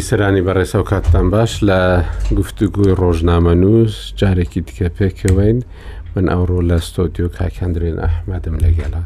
بیسەرانی 0.00 0.42
بەڕێسە 0.46 0.74
و 0.74 0.82
کاتتان 0.90 1.26
باش 1.34 1.52
لە 1.68 1.80
گفتوگوی 2.38 2.92
ڕۆژنامە 3.00 3.54
نووس 3.62 3.94
جارێکی 4.20 4.60
دیکە 4.66 4.88
پێکەوەین 4.96 5.58
من 6.14 6.26
ئەوڕۆ 6.32 6.60
لە 6.70 6.76
ستۆدیۆ 6.88 7.28
کاکەندرێن 7.38 7.98
ئەحمەدم 8.04 8.56
لەگەڵە 8.64 9.02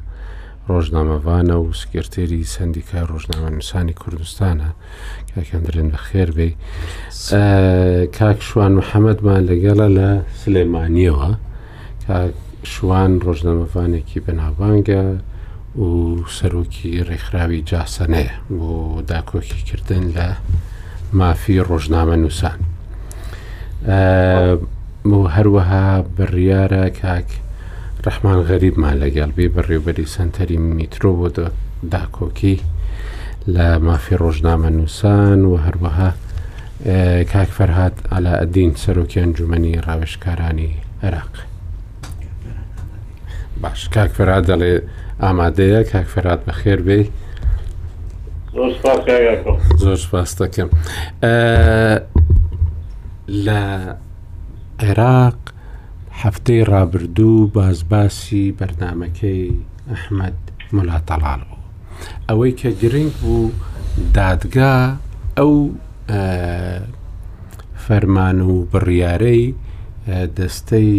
ڕۆژنامەوانە 0.68 1.56
و 1.62 1.72
سکرتێری 1.80 2.44
سندیکای 2.56 3.04
ڕۆژنامە 3.10 3.48
نووسانی 3.54 3.94
کوردستانە 4.02 4.68
کاکەندرێن 5.34 5.88
بە 5.92 5.98
خێر 6.08 6.30
بێ 6.36 6.48
کاک 8.18 8.38
شووان 8.48 8.72
محەممەدمان 8.80 9.42
لەگەڵە 9.50 9.86
لە 9.98 10.08
سلێمانیەوە 10.42 11.30
شووان 12.72 13.12
ڕۆژنامەوانێکی 13.24 14.18
بەناوبانگە 14.26 15.02
و 15.84 15.88
سەرۆکی 16.36 16.92
ڕێکخراوی 17.08 17.60
جاسەنەیە 17.70 18.34
بۆ 18.58 18.68
داکۆکیکردن 19.10 20.06
لە 20.18 20.28
مافی 21.20 21.60
ڕۆژنامە 21.68 22.16
نووسان 22.22 22.58
هەروەها 25.36 25.86
بڕیارە 26.16 26.84
کاک 27.00 27.28
ڕحمان 28.04 28.38
غەریبمان 28.48 28.94
لەگەڵبی 29.02 29.46
بەڕێوبەری 29.54 30.06
سنتەری 30.14 30.58
میترۆ 30.76 31.10
بۆ 31.18 31.28
داکۆکی 31.92 32.56
لە 33.54 33.66
مافی 33.86 34.14
ڕۆژنامە 34.22 34.70
نووسان 34.78 35.40
و 35.44 35.54
هەروەها 35.66 36.10
کاک 37.32 37.48
فەرهاات 37.56 37.96
ئالا 38.12 38.32
ئەدین 38.40 38.72
سەرۆکیان 38.84 39.30
جومنی 39.36 39.80
ڕاوێشکارانی 39.86 40.70
عێراق 41.02 41.32
باش 43.62 43.80
کاک 43.94 44.10
فەراد 44.18 44.44
دەڵێ 44.50 44.72
ئامادەیە 45.22 45.80
کاک 45.92 46.06
فەرات 46.14 46.40
بەخێر 46.46 46.80
بێ 46.86 47.00
زۆر 48.54 49.96
سپاس 50.06 50.30
دەکەم 50.40 50.68
لە 53.46 53.62
عێراق 54.84 55.38
هەفتەی 56.22 56.60
ڕابردوو 56.72 57.40
بازباسی 57.58 58.46
بەرنمەکەی 58.58 59.42
ئەحمد 59.90 60.38
ملاتەڵال 60.76 61.40
بوو 61.48 61.62
ئەوەی 62.28 62.52
کە 62.60 62.70
گرنگ 62.82 63.12
بوو 63.20 63.50
دادگا 64.18 64.76
ئەو 65.38 65.54
فەرمان 67.84 68.38
و 68.50 68.54
بڕیارەی 68.72 69.42
دەستەی 70.38 70.92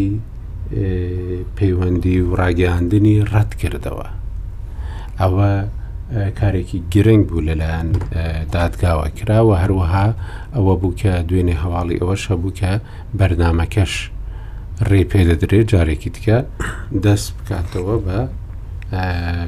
پەیوەندی 1.57 2.17
و 2.25 2.31
ڕاگەاندنی 2.41 3.17
ڕەت 3.31 3.51
کردەوە 3.61 4.09
ئەوە 5.19 5.51
کارێکی 6.39 6.77
گرنگ 6.93 7.23
بوو 7.29 7.45
لەلایەن 7.49 7.89
دادگاوە 8.55 9.05
کراوە 9.17 9.55
هەروەها 9.63 10.07
ئەوە 10.55 10.73
بوو 10.81 10.95
کە 11.01 11.11
دوێنێ 11.29 11.55
هەواڵی 11.63 11.99
ئەوەش 12.01 12.23
هەبوو 12.31 12.55
کە 12.59 12.71
بەرنمەکەش 13.19 13.93
ڕێ 14.89 15.01
پێ 15.11 15.21
دەدرێت 15.29 15.65
جارێکی 15.71 16.09
تکە 16.15 16.37
دەست 17.03 17.29
بکاتەوە 17.37 17.95
بە 18.05 18.19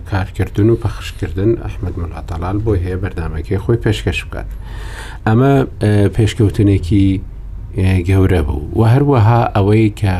کارکردن 0.09 0.67
و 0.69 0.79
پەخشکردن 0.83 1.51
ئەحمد 1.63 1.93
ملاتەلال 2.01 2.57
بۆ 2.65 2.71
هەیە 2.83 2.97
بەرنمەکەی 3.03 3.61
خۆی 3.63 3.81
پێشکەش 3.85 4.19
بکات 4.27 4.49
ئەمە 5.27 5.53
پێشکەوتنێکی 6.15 7.07
گەورە 8.09 8.41
بوو 8.47 8.63
و 8.77 8.81
هەروەها 8.93 9.41
ئەوەی 9.55 9.87
کە 10.01 10.15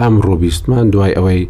ئەم 0.00 0.14
ڕۆبیستمان 0.26 0.86
دوای 0.92 1.16
ئەوەی 1.18 1.42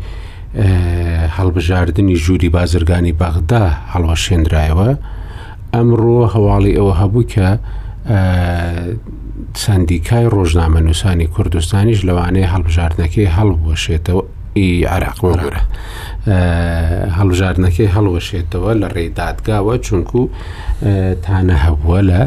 هەڵبژاردننی 0.53 2.17
ژووری 2.25 2.49
بازرگانی 2.55 3.15
بەغدا 3.21 3.63
هەڵەشێنرایەوە 3.95 4.89
ئەمڕۆ 5.75 6.19
هەواڵی 6.35 6.73
ئەوە 6.79 6.95
هەبوو 7.01 7.25
کە 7.33 7.49
سندیکای 9.65 10.27
ڕۆژنامە 10.37 10.81
نووسانی 10.87 11.27
کوردستانیش 11.35 12.01
لەوانەیە 12.09 12.49
هەڵبژاردنەکەی 12.55 13.33
هەڵبوەشێتەوە 13.37 14.23
عراقۆگرە 14.95 15.63
هەڵژارنەکەی 17.19 17.89
هەڵوەشێتەوە 17.97 18.71
لە 18.81 18.89
ڕێدادگاوە 18.97 19.75
چونکو 19.87 20.21
تانە 21.25 21.57
هەبووە 21.65 22.01
لە 22.11 22.23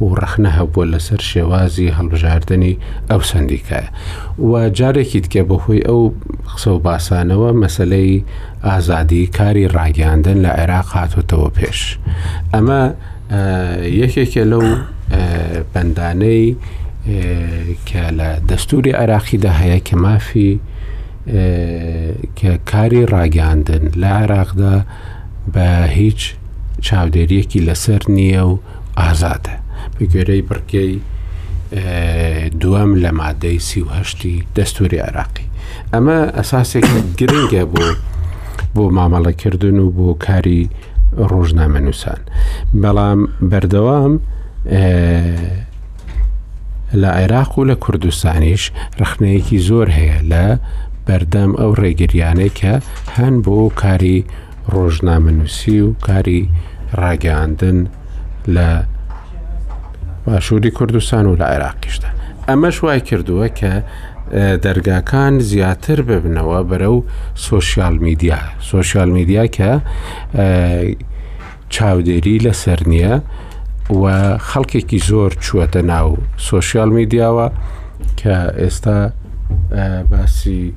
و 0.00 0.04
ڕەخنە 0.20 0.50
هەبووە 0.58 0.84
لەسەر 0.94 1.20
شێوازی 1.32 1.94
هەڵبژاردننی 1.98 2.74
ئەو 3.10 3.20
سندیکایە 3.30 3.88
و 4.50 4.52
جارێکی 4.78 5.20
دیکە 5.24 5.42
بەهۆی 5.50 5.82
ئەو 5.88 6.00
قسە 6.52 6.70
و 6.74 6.78
باسانەوە 6.86 7.50
مەسلەی 7.62 8.24
ئازادی 8.68 9.26
کاری 9.38 9.66
ڕاگەاندن 9.76 10.38
لە 10.44 10.50
عێراق 10.60 10.88
هاتوتەوە 10.98 11.48
پێش 11.58 11.80
ئەمە 12.52 12.82
یەکێکە 14.02 14.42
لەو 14.50 14.64
بەندانەی 15.72 16.46
کە 17.88 18.02
لە 18.18 18.28
دەستوری 18.48 18.92
عراقیدا 19.02 19.52
هەیە 19.60 19.80
کە 19.86 19.94
مافی 20.04 20.52
کە 22.38 22.50
کاری 22.70 23.02
ڕاگەاندن 23.14 23.84
لە 24.00 24.10
عێراقدا 24.20 24.76
بە 25.54 25.66
هیچ 25.98 26.20
چاودێریەکی 26.86 27.60
لەسەر 27.68 28.02
نییە 28.16 28.42
و 28.50 28.54
ئازادە 29.00 29.56
پێگوێرەی 29.96 30.42
بڕگەی 30.48 30.92
دووەم 32.62 32.90
لە 33.02 33.10
مادەی 33.20 33.58
سیهشتی 33.68 34.36
دەستوری 34.56 35.00
عراقی 35.08 35.46
ئەمە 35.92 36.18
ئەساسێک 36.36 36.84
گرنگە 37.18 37.62
بۆ 37.74 37.86
بۆ 38.74 38.84
مامەڵەکردن 38.96 39.76
و 39.84 39.86
بۆ 39.96 40.08
کاری 40.26 40.62
ڕۆژنامە 41.30 41.80
نووسان 41.86 42.20
بەڵام 42.82 43.20
بەردەوام 43.50 44.12
لە 47.00 47.10
عێراق 47.20 47.52
و 47.58 47.66
لە 47.70 47.76
کوردستانیش 47.84 48.62
رەخنەیەکی 49.00 49.58
زۆر 49.68 49.88
هەیە 49.98 50.18
لە 50.32 50.44
بەردەم 51.06 51.50
ئەو 51.60 51.70
ڕێگریانەی 51.80 52.52
کە 52.60 52.74
هەن 53.16 53.34
بۆ 53.44 53.56
کاری 53.82 54.18
ڕۆژنامە 54.74 55.30
نووسی 55.38 55.78
و 55.86 55.88
کاری 56.06 56.40
ڕاگەاندن 57.00 57.78
لە 58.54 58.68
باشووری 60.26 60.70
کوردستان 60.70 61.26
و 61.26 61.36
لە 61.36 61.42
عێراقیشدا 61.42 62.08
ئەمەش 62.48 62.82
وای 62.82 63.00
کردووە 63.00 63.48
کە 63.58 63.72
دەرگاکان 64.64 65.38
زیاتر 65.38 65.98
ببنەوە 66.02 66.60
بەرە 66.70 66.88
و 66.96 67.04
سوۆسیال 67.34 67.96
میدیا 68.06 68.38
سوۆسیال 68.70 69.08
میدیا 69.16 69.46
کە 69.46 69.70
چاودێری 71.74 72.38
لەسەر 72.44 72.82
نییە 72.88 73.20
و 73.92 74.02
خەڵکێکی 74.38 74.98
زۆر 75.08 75.32
چوەتە 75.46 75.76
ناو 75.76 76.18
سوۆسیال 76.38 76.90
میدیاوە 76.98 77.48
کە 78.16 78.36
ئێستا 78.58 79.12
باسی 80.10 80.74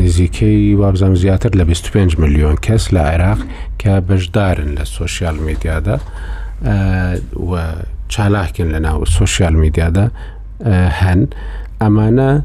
نزیکەی 0.00 0.74
وابزانام 0.80 1.14
زیاتر 1.14 1.50
لە 1.50 1.60
25 1.62 2.16
میلیۆن 2.18 2.56
کەس 2.66 2.84
لە 2.94 3.00
عێراق 3.10 3.38
کە 3.82 3.92
بەشدارن 4.08 4.74
لە 4.78 4.84
سوۆسیال 4.84 5.36
میدیادا 5.46 5.98
چالاکن 8.08 8.64
لە 8.72 8.78
ناو 8.80 9.04
سوسیال 9.04 9.52
میدیادا 9.54 10.10
هەن 11.02 11.26
ئەمانە 11.82 12.42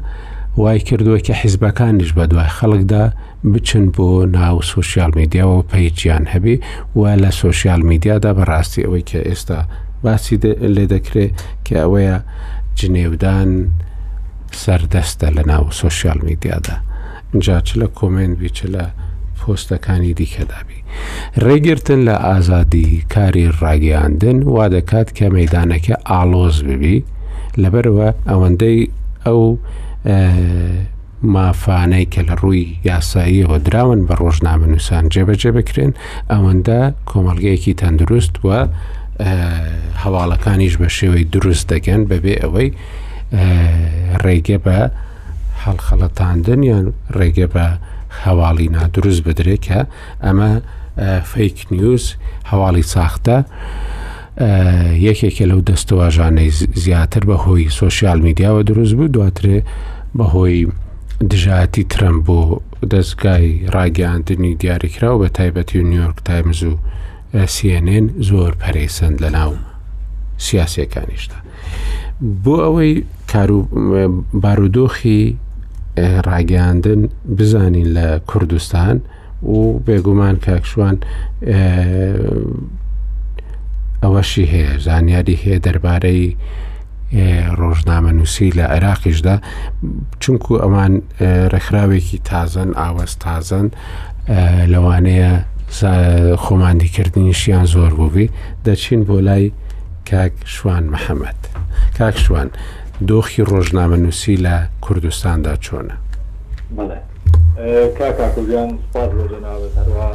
وای 0.56 0.80
کردووە 0.80 1.18
کە 1.26 1.32
حیزبەکانیش 1.42 2.10
بە 2.18 2.22
دوای 2.30 2.48
خەڵکدا 2.58 3.02
بچن 3.54 3.86
بۆ 3.96 4.08
ناو 4.38 4.56
سوسیال 4.62 5.12
میدیاەوە 5.18 5.62
پەیچیان 5.72 6.24
هەبی 6.32 6.56
و 6.96 6.98
لە 7.16 7.30
سوسیال 7.42 7.82
میدیادا 7.82 8.30
بەڕاستی 8.38 8.82
ئەوەی 8.84 9.02
کە 9.10 9.18
ئێستا 9.28 9.60
باسی 10.02 10.36
لێ 10.74 10.84
دەکرێت 10.94 11.32
کە 11.66 11.74
ئەوەیە 11.82 12.16
جنێودان 12.78 13.50
سەردەستە 14.62 15.28
لە 15.36 15.42
ناو 15.46 15.64
سوسیال 15.82 16.18
میدیادا 16.28 16.76
اینجا 17.32 17.56
چ 17.66 17.68
لە 17.80 17.86
کۆمنت 17.98 18.34
بی 18.40 18.48
چ 18.56 18.58
لە 18.74 18.84
پۆستەکانی 19.40 20.14
دیکەدابی 20.20 20.80
ڕێگرتن 21.46 22.00
لە 22.08 22.14
ئازادی 22.26 22.88
کاری 23.14 23.44
ڕاگەاندن 23.60 24.38
وا 24.54 24.64
دەکات 24.76 25.08
کە 25.16 25.26
مەدانەکە 25.36 25.94
ئالۆز 26.10 26.56
ببی 26.68 26.98
لەبەرەوە 27.62 28.08
ئەوەندەی 28.30 28.78
ئەو 29.26 29.40
مافانەی 31.34 32.06
کە 32.12 32.22
لە 32.28 32.34
ڕووی 32.40 32.66
یاساییەوە 32.90 33.56
دراون 33.66 34.00
بە 34.08 34.14
ڕۆژنامە 34.22 34.66
نووسان 34.72 35.04
جێبەجێ 35.14 35.50
بکرێن 35.58 35.92
ئەوەندە 36.32 36.80
کۆمەلگەیەکی 37.10 37.74
تەندروست 37.80 38.34
وە 38.46 38.60
هەواڵەکانیش 40.02 40.74
بە 40.80 40.88
شێوەی 40.96 41.24
دروست 41.34 41.64
دەگەن 41.72 42.00
بەبێ 42.10 42.34
ئەوەی 42.42 42.68
ڕێگە 44.24 44.58
بە 44.66 44.78
هەڵخەڵەتاندن 45.62 46.60
یان 46.70 46.86
ڕێگە 47.18 47.46
بە 47.54 47.66
هەواڵی 48.24 48.68
نادروست 48.76 49.20
بدرێت 49.26 49.60
کە 49.66 49.80
ئەمە 50.24 50.50
فیک 51.24 51.66
نیوز 51.70 52.14
هەواڵی 52.52 52.82
ساختە 52.94 53.36
یەکێکە 55.08 55.44
لەو 55.50 55.60
دەستەواژانەی 55.70 56.50
زیاتر 56.84 57.22
بەهۆی 57.30 57.70
سوۆسیال 57.76 58.18
میدیاوە 58.26 58.62
دروست 58.70 58.94
بوو 58.98 59.08
دواترێ 59.16 59.58
بەهۆی 60.18 60.68
دژاتی 61.30 61.84
ترم 61.92 62.18
بۆ 62.26 62.60
دەستگای 62.92 63.48
ڕاگەاندنی 63.74 64.54
دیاریکرا 64.60 65.18
و 65.18 65.26
بە 65.26 65.30
تایبەتی 65.38 65.76
و 65.78 65.82
نیویۆرک 65.82 66.18
تایمز 66.24 66.62
و 66.62 66.74
سیNN 67.54 68.06
زۆر 68.28 68.52
پەرەیسەند 68.62 69.16
لە 69.22 69.28
ناو 69.38 69.52
سیاسەکانیشتا 70.46 71.38
بۆ 72.44 72.54
ئەوەی 72.64 72.92
بارودۆخی 74.42 75.36
ڕاگەاندن 76.26 77.02
بزانین 77.38 77.88
لە 77.96 78.20
کوردستان، 78.30 78.96
و 79.46 79.78
بێگومان 79.86 80.36
کاکشوان 80.46 80.96
ئەوەشی 84.02 84.46
هەیە 84.54 84.78
زانیاری 84.86 85.36
هەیە 85.42 85.58
دەربارەی 85.66 86.36
ڕۆژنامە 87.60 88.12
نووسی 88.18 88.48
لە 88.58 88.64
عێراقیشدا 88.74 89.36
چونکو 90.22 90.52
ئەمان 90.62 90.92
ڕێکخراوێکی 91.52 92.18
تازن 92.30 92.70
ئاوەست 92.80 93.18
تازن 93.24 93.66
لەوانەیە 94.72 95.32
خۆماندیکردنیشیان 96.44 97.66
زۆر 97.74 97.92
بووبی 97.98 98.26
دەچین 98.66 99.00
بۆ 99.08 99.18
لای 99.26 99.46
کاک 100.10 100.32
شوان 100.54 100.84
محەممەد 100.94 101.40
کاک 101.98 102.16
شوان 102.24 102.48
دۆخی 103.08 103.42
ڕۆژنامە 103.50 103.96
نووسی 104.04 104.34
لە 104.44 104.54
کوردستاندا 104.84 105.54
چۆنە. 105.66 105.94
بڵێ. 106.76 107.00
کاکاکویان 107.98 108.68
سپاس 108.84 109.10
بۆ 109.16 109.24
جەناوت 109.32 109.72
هەروە 109.80 110.06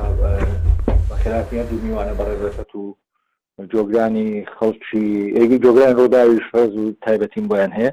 بەخلافیان 1.09 1.67
و 1.71 1.77
میوانە 1.83 2.13
بەڕێبەکەت 2.19 2.71
و 2.81 2.95
جۆگرانی 3.73 4.29
خەڵکی 4.57 5.05
ئێگی 5.37 5.61
جۆگران 5.65 5.95
ڕۆداویش 5.99 6.45
فەرز 6.51 6.73
و 6.81 6.93
تایبەتیم 7.05 7.45
بۆیان 7.51 7.71
هەیە 7.77 7.91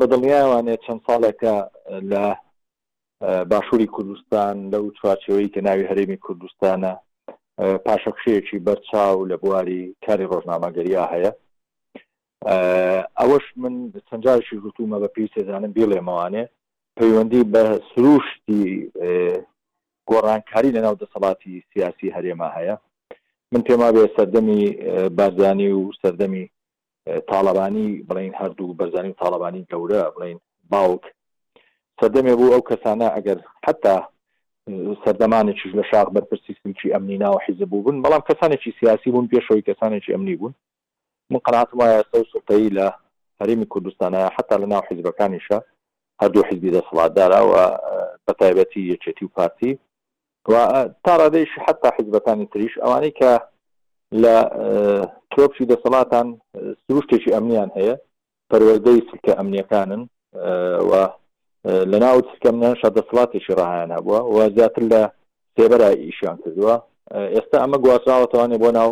بەدڵنیاوانێ 0.00 0.74
چەند 0.84 1.00
ساڵێکە 1.06 1.54
لە 2.10 2.24
باشووری 3.50 3.92
کوردستان 3.94 4.56
لەو 4.72 4.84
چوارچەوەی 4.98 5.52
کە 5.54 5.60
ناوی 5.66 5.88
هەرێمی 5.90 6.18
کوردستانە 6.26 6.92
پاشەخشەیەکی 7.86 8.58
بەرچاو 8.66 9.18
لە 9.30 9.36
بواری 9.42 9.82
کاری 10.06 10.26
ڕۆژنامەگەریا 10.32 11.04
هەیە 11.14 11.32
ئەوەش 13.20 13.44
من 13.60 13.74
چەندجارشی 14.10 14.60
گوتومە 14.64 14.98
بە 15.02 15.08
پێی 15.14 15.28
سێزانم 15.34 15.72
بیڵێمەوانێ 15.76 16.44
پەیوەندی 16.98 17.42
بە 17.54 17.62
سروشتی 17.94 18.90
گۆڕانکاری 20.10 20.74
لەناو 20.76 20.98
دەسەڵاتی 21.02 21.54
سیاسی 21.72 22.14
هەرێما 22.16 22.48
هەیە 22.58 22.76
من 23.52 23.62
پێما 23.66 23.88
بێ 23.94 24.04
سەردەمی 24.16 24.60
بارزانانی 25.18 25.68
و 25.74 25.82
سەردەمی 26.02 26.44
تاالبانی 27.30 27.88
بڵین 28.08 28.34
هەردوو 28.40 28.74
بەرزانانی 28.78 29.14
تاالبانی 29.20 29.66
گەورە 29.72 30.02
بڵین 30.14 30.38
باوک 30.72 31.04
سەردەمێ 32.00 32.34
بوو 32.38 32.52
ئەو 32.54 32.62
کەسانە 32.70 33.08
ئەگەر 33.16 33.38
حتا 33.66 33.96
سەردەمانێکیش 35.04 35.70
لە 35.78 35.84
شاخ 35.90 36.08
بەرپرسیستمکی 36.14 36.92
ئەمنی 36.94 37.18
ناو 37.24 37.36
حیزبوو 37.46 37.82
بوون 37.84 37.98
بەڵام 38.04 38.22
کەسانێکی 38.28 38.70
سیاسی 38.80 39.10
بوون 39.12 39.26
پێشەوەی 39.32 39.66
کەسانێکی 39.68 40.12
ئەمنی 40.14 40.36
بوون 40.40 40.54
من 41.30 41.40
قەنات 41.46 41.68
وایە 41.78 42.00
سە 42.10 42.18
سوتایی 42.32 42.74
لە 42.76 42.86
هەرمی 43.40 43.66
کوردستانە 43.72 44.20
حتا 44.36 44.54
لە 44.62 44.66
ناو 44.72 44.82
حیزبەکانیشە 44.90 45.58
هەردوو 46.22 46.44
حزبی 46.50 46.70
دەسڵاتدارا 46.78 47.40
و 47.54 47.56
بە 48.30 48.34
تایبەتی 48.40 48.82
یەکێتی 48.94 49.22
و 49.24 49.28
پارتی 49.36 49.72
تا 51.04 51.12
ڕادێش 51.20 51.50
حتا 51.68 51.88
حیزبەکانی 51.98 52.46
تریش 52.52 52.74
ئەوانەی 52.84 53.12
کە 53.20 53.32
لە 54.22 54.36
تۆپشی 55.32 55.68
دەسەڵاتان 55.72 56.26
سروشتێکی 56.88 57.34
ئەمنیان 57.34 57.70
هەیە 57.78 57.94
پەروەردەی 58.50 59.00
سکە 59.10 59.32
ئەمنیەکانن 59.38 60.02
و 60.90 61.08
لە 61.90 61.98
ناو 62.04 62.16
سکەمنیان 62.34 62.74
شادەسڵاتێکی 62.82 63.54
ڕاهیان 63.58 63.90
هەبووە 63.96 64.20
و 64.34 64.38
زیاتر 64.56 64.82
لە 64.92 65.02
سێبەرە 65.56 65.88
ئیشیان 66.02 66.36
کردووە 66.44 66.76
ئێستا 67.34 67.56
ئەمە 67.62 67.78
گواستراوەتوانێ 67.84 68.56
بۆ 68.62 68.70
ناو 68.78 68.90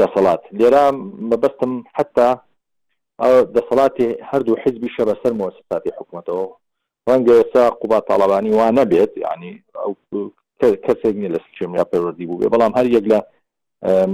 دەسەڵات 0.00 0.42
لێرە 0.58 0.84
مەبەستم 1.30 1.72
حتا 1.96 2.28
دەسەڵاتی 3.54 4.04
هەردوو 4.30 4.56
حزبی 4.64 4.88
شە 4.96 5.02
بەسەر 5.10 5.32
مۆسساتی 5.40 5.92
حکوومەتەوە 5.98 6.44
ڕەنگە 7.10 7.32
ئێستا 7.38 7.64
قوبا 7.80 7.98
تاالبانی 8.10 8.50
وا 8.58 8.68
نەبێت 8.78 9.12
ینی 9.24 9.52
کەسێک 10.86 11.14
نیە 11.20 11.30
لە 11.34 11.40
سکرێمیا 11.46 11.84
پەروەردی 11.92 12.26
بوو 12.28 12.40
بێ 12.42 12.48
بەڵام 12.54 12.72
هەر 12.78 12.86
یەک 12.96 13.04
لە 13.12 13.18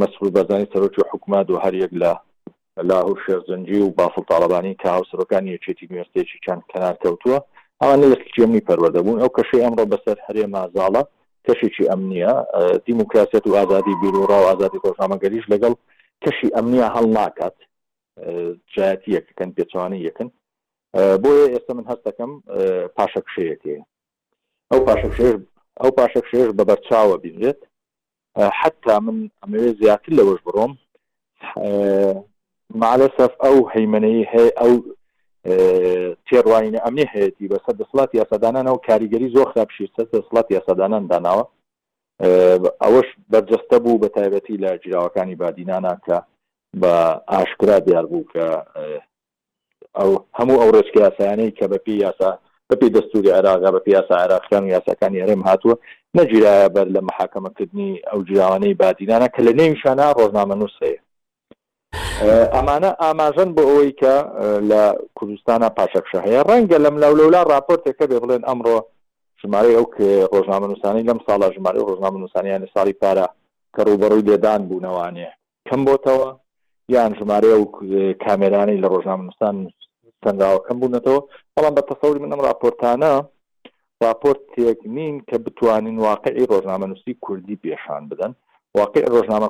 مەسول 0.00 0.31
بەزانانی 0.37 0.69
سەرۆکی 0.75 1.03
حکوومەت 1.12 1.49
و 1.50 1.58
هەر 1.64 1.75
یەک 1.85 1.93
لە 2.03 2.12
لاهور 2.91 3.19
شێرزەنجی 3.26 3.79
و 3.82 3.94
بافڵ 3.99 4.23
تاالبانی 4.31 4.75
کە 4.82 4.88
هاوسەرەکانی 4.97 5.55
یەکێتی 5.56 5.87
گوێستێکی 5.91 6.38
چند 6.47 6.62
کنار 6.73 6.94
کەوتووە 7.05 7.38
ئەوان 7.82 8.00
لە 8.12 8.17
سکرێمی 8.25 8.64
پەروەدەبوون 8.69 9.19
ئەو 9.20 9.31
کەشەی 9.37 9.64
ئەمڕۆ 9.64 9.85
بەسەر 9.93 10.17
هەرێ 10.26 10.44
مازاڵە 10.55 11.03
کەشێکی 11.47 11.88
ئەمنیە 11.91 12.32
دیموکراسێت 12.87 13.44
و 13.47 13.55
ئازادی 13.58 13.94
بیرورا 14.03 14.38
و 14.41 14.47
ئازادی 14.50 14.82
ڕۆژنامەگەریش 14.85 15.47
لەگەڵ 15.53 15.75
کەشی 16.25 16.49
ئەمنیە 16.56 16.87
هەڵ 16.94 17.06
ناکات 17.19 17.56
جاەتی 18.76 19.10
یەکەکەن 19.16 19.50
پێچوانی 19.56 20.00
یەکەن 20.08 20.28
بۆیە 21.22 21.46
ئێستا 21.54 21.72
من 21.76 21.86
هەستەکەم 21.92 22.32
پاشەکشەیەکێ 22.96 23.76
ئەو 24.70 24.80
پاشەکشێر 24.88 25.34
ئەو 25.80 25.90
پاشەکشێر 25.98 26.48
بە 26.58 26.64
بەرچاوە 26.70 27.16
بینێت 27.24 27.60
حتا 28.60 28.96
من 29.06 29.18
ئەمەوێت 29.42 29.76
زیاتر 29.80 30.10
لەوەش 30.18 30.40
بڕۆم 30.46 30.72
معە 32.80 33.06
سەف 33.18 33.32
ئەو 33.44 33.56
هەیمەەی 33.74 34.22
هەیە 34.32 34.52
ئەو 34.60 34.74
تێڕواینە 36.26 36.80
ئەمنی 36.84 37.06
هەیەی 37.14 37.50
بەسەر 37.52 37.74
دەسڵات 37.80 38.10
یاسادانان 38.20 38.66
ئەو 38.69 38.78
کاریگەری 38.88 39.32
زۆر 39.36 39.46
خراپشی 39.52 39.92
سەر 39.96 40.06
دەسڵات 40.16 40.46
یاسادانان 40.56 41.04
داناوە 41.12 41.44
ئەوەش 42.84 43.08
بەرجەستە 43.32 43.76
بوو 43.82 44.00
بە 44.02 44.08
تایبەتی 44.16 44.60
لە 44.62 44.70
جیراوەکانی 44.82 45.38
بادینانە 45.40 45.94
کە 46.06 46.19
بە 46.82 46.94
ئاشکرا 47.32 47.78
دیار 47.86 48.06
بوو 48.12 48.24
کە 48.32 48.46
ئەو 49.98 50.10
هەموو 50.38 50.60
ئەو 50.60 50.72
ڕێچکە 50.76 51.00
یاسایانەی 51.06 51.50
کە 51.58 51.64
بەپی 51.72 51.94
یاسا 52.04 52.30
بەپی 52.70 52.92
دەستوری 52.96 53.34
عراغا 53.38 53.70
بە 53.74 53.80
پیاسا 53.86 54.14
عراقیان 54.24 54.64
یاساکانی 54.74 55.22
هەرێم 55.22 55.42
هاتووە 55.48 55.76
نەگیرایە 56.18 56.68
بەر 56.74 56.86
لە 56.96 57.00
محاکەمەکردنی 57.08 57.90
ئەو 58.08 58.20
جیاوانەی 58.28 58.74
بادینانە 58.80 59.28
کە 59.34 59.40
لە 59.46 59.52
نێویشانە 59.60 60.06
ڕۆژنامە 60.18 60.54
نووسەیە 60.60 61.00
ئەمانە 62.54 62.90
ئاماژەن 63.02 63.50
بۆ 63.56 63.62
ئەوەی 63.70 63.93
کە 64.00 64.14
لە 64.70 64.82
کوردستانە 65.17 65.69
پاشەکشە 65.79 66.19
هەیە 66.26 66.41
ڕەنگە 66.48 66.79
لەم 66.84 66.96
لە 67.02 67.08
لەولا 67.20 67.41
راپۆرتێکە 67.52 68.05
بێ 68.10 68.19
بڵێن 68.22 68.44
ئەمڕۆ 68.48 68.79
ژمارە 69.43 69.70
ئەو 69.76 69.86
کە 69.94 70.06
ڕۆژنامە 70.34 70.67
نووسانی 70.70 71.06
لەم 71.10 71.19
ساڵە 71.26 71.46
ژمارە 71.56 71.81
ڕۆژنامە 71.88 72.19
نووسانیان 72.22 72.60
لە 72.64 72.69
ساڵی 72.74 72.94
پارە 73.02 73.26
کە 73.74 73.81
ڕوبەڕووی 73.88 74.26
دێدان 74.29 74.60
بوونەوانێ 74.69 75.29
کەم 75.69 75.81
بۆتەوە 75.88 76.29
یان 76.94 77.12
ژمارە 77.20 77.52
و 77.60 77.64
کامێرانی 78.24 78.81
لە 78.82 78.88
ڕۆژنامەستان 78.93 79.56
سنداوەکەم 80.24 80.76
بوونەتەوە 80.81 81.19
بەڵام 81.55 81.74
بە 81.78 81.82
تەسەوری 81.90 82.22
منم 82.22 82.40
راپۆرتانە 82.48 83.14
راپۆرتێک 84.05 84.81
نین 84.96 85.14
کە 85.28 85.36
بتوانین 85.44 85.98
واقعی 86.06 86.48
ڕۆژنامە 86.52 86.86
نووسی 86.90 87.14
کوردی 87.24 87.58
پێشان 87.64 88.02
بدەن 88.10 88.32
واقع 88.78 89.02
ڕۆژنامە 89.14 89.48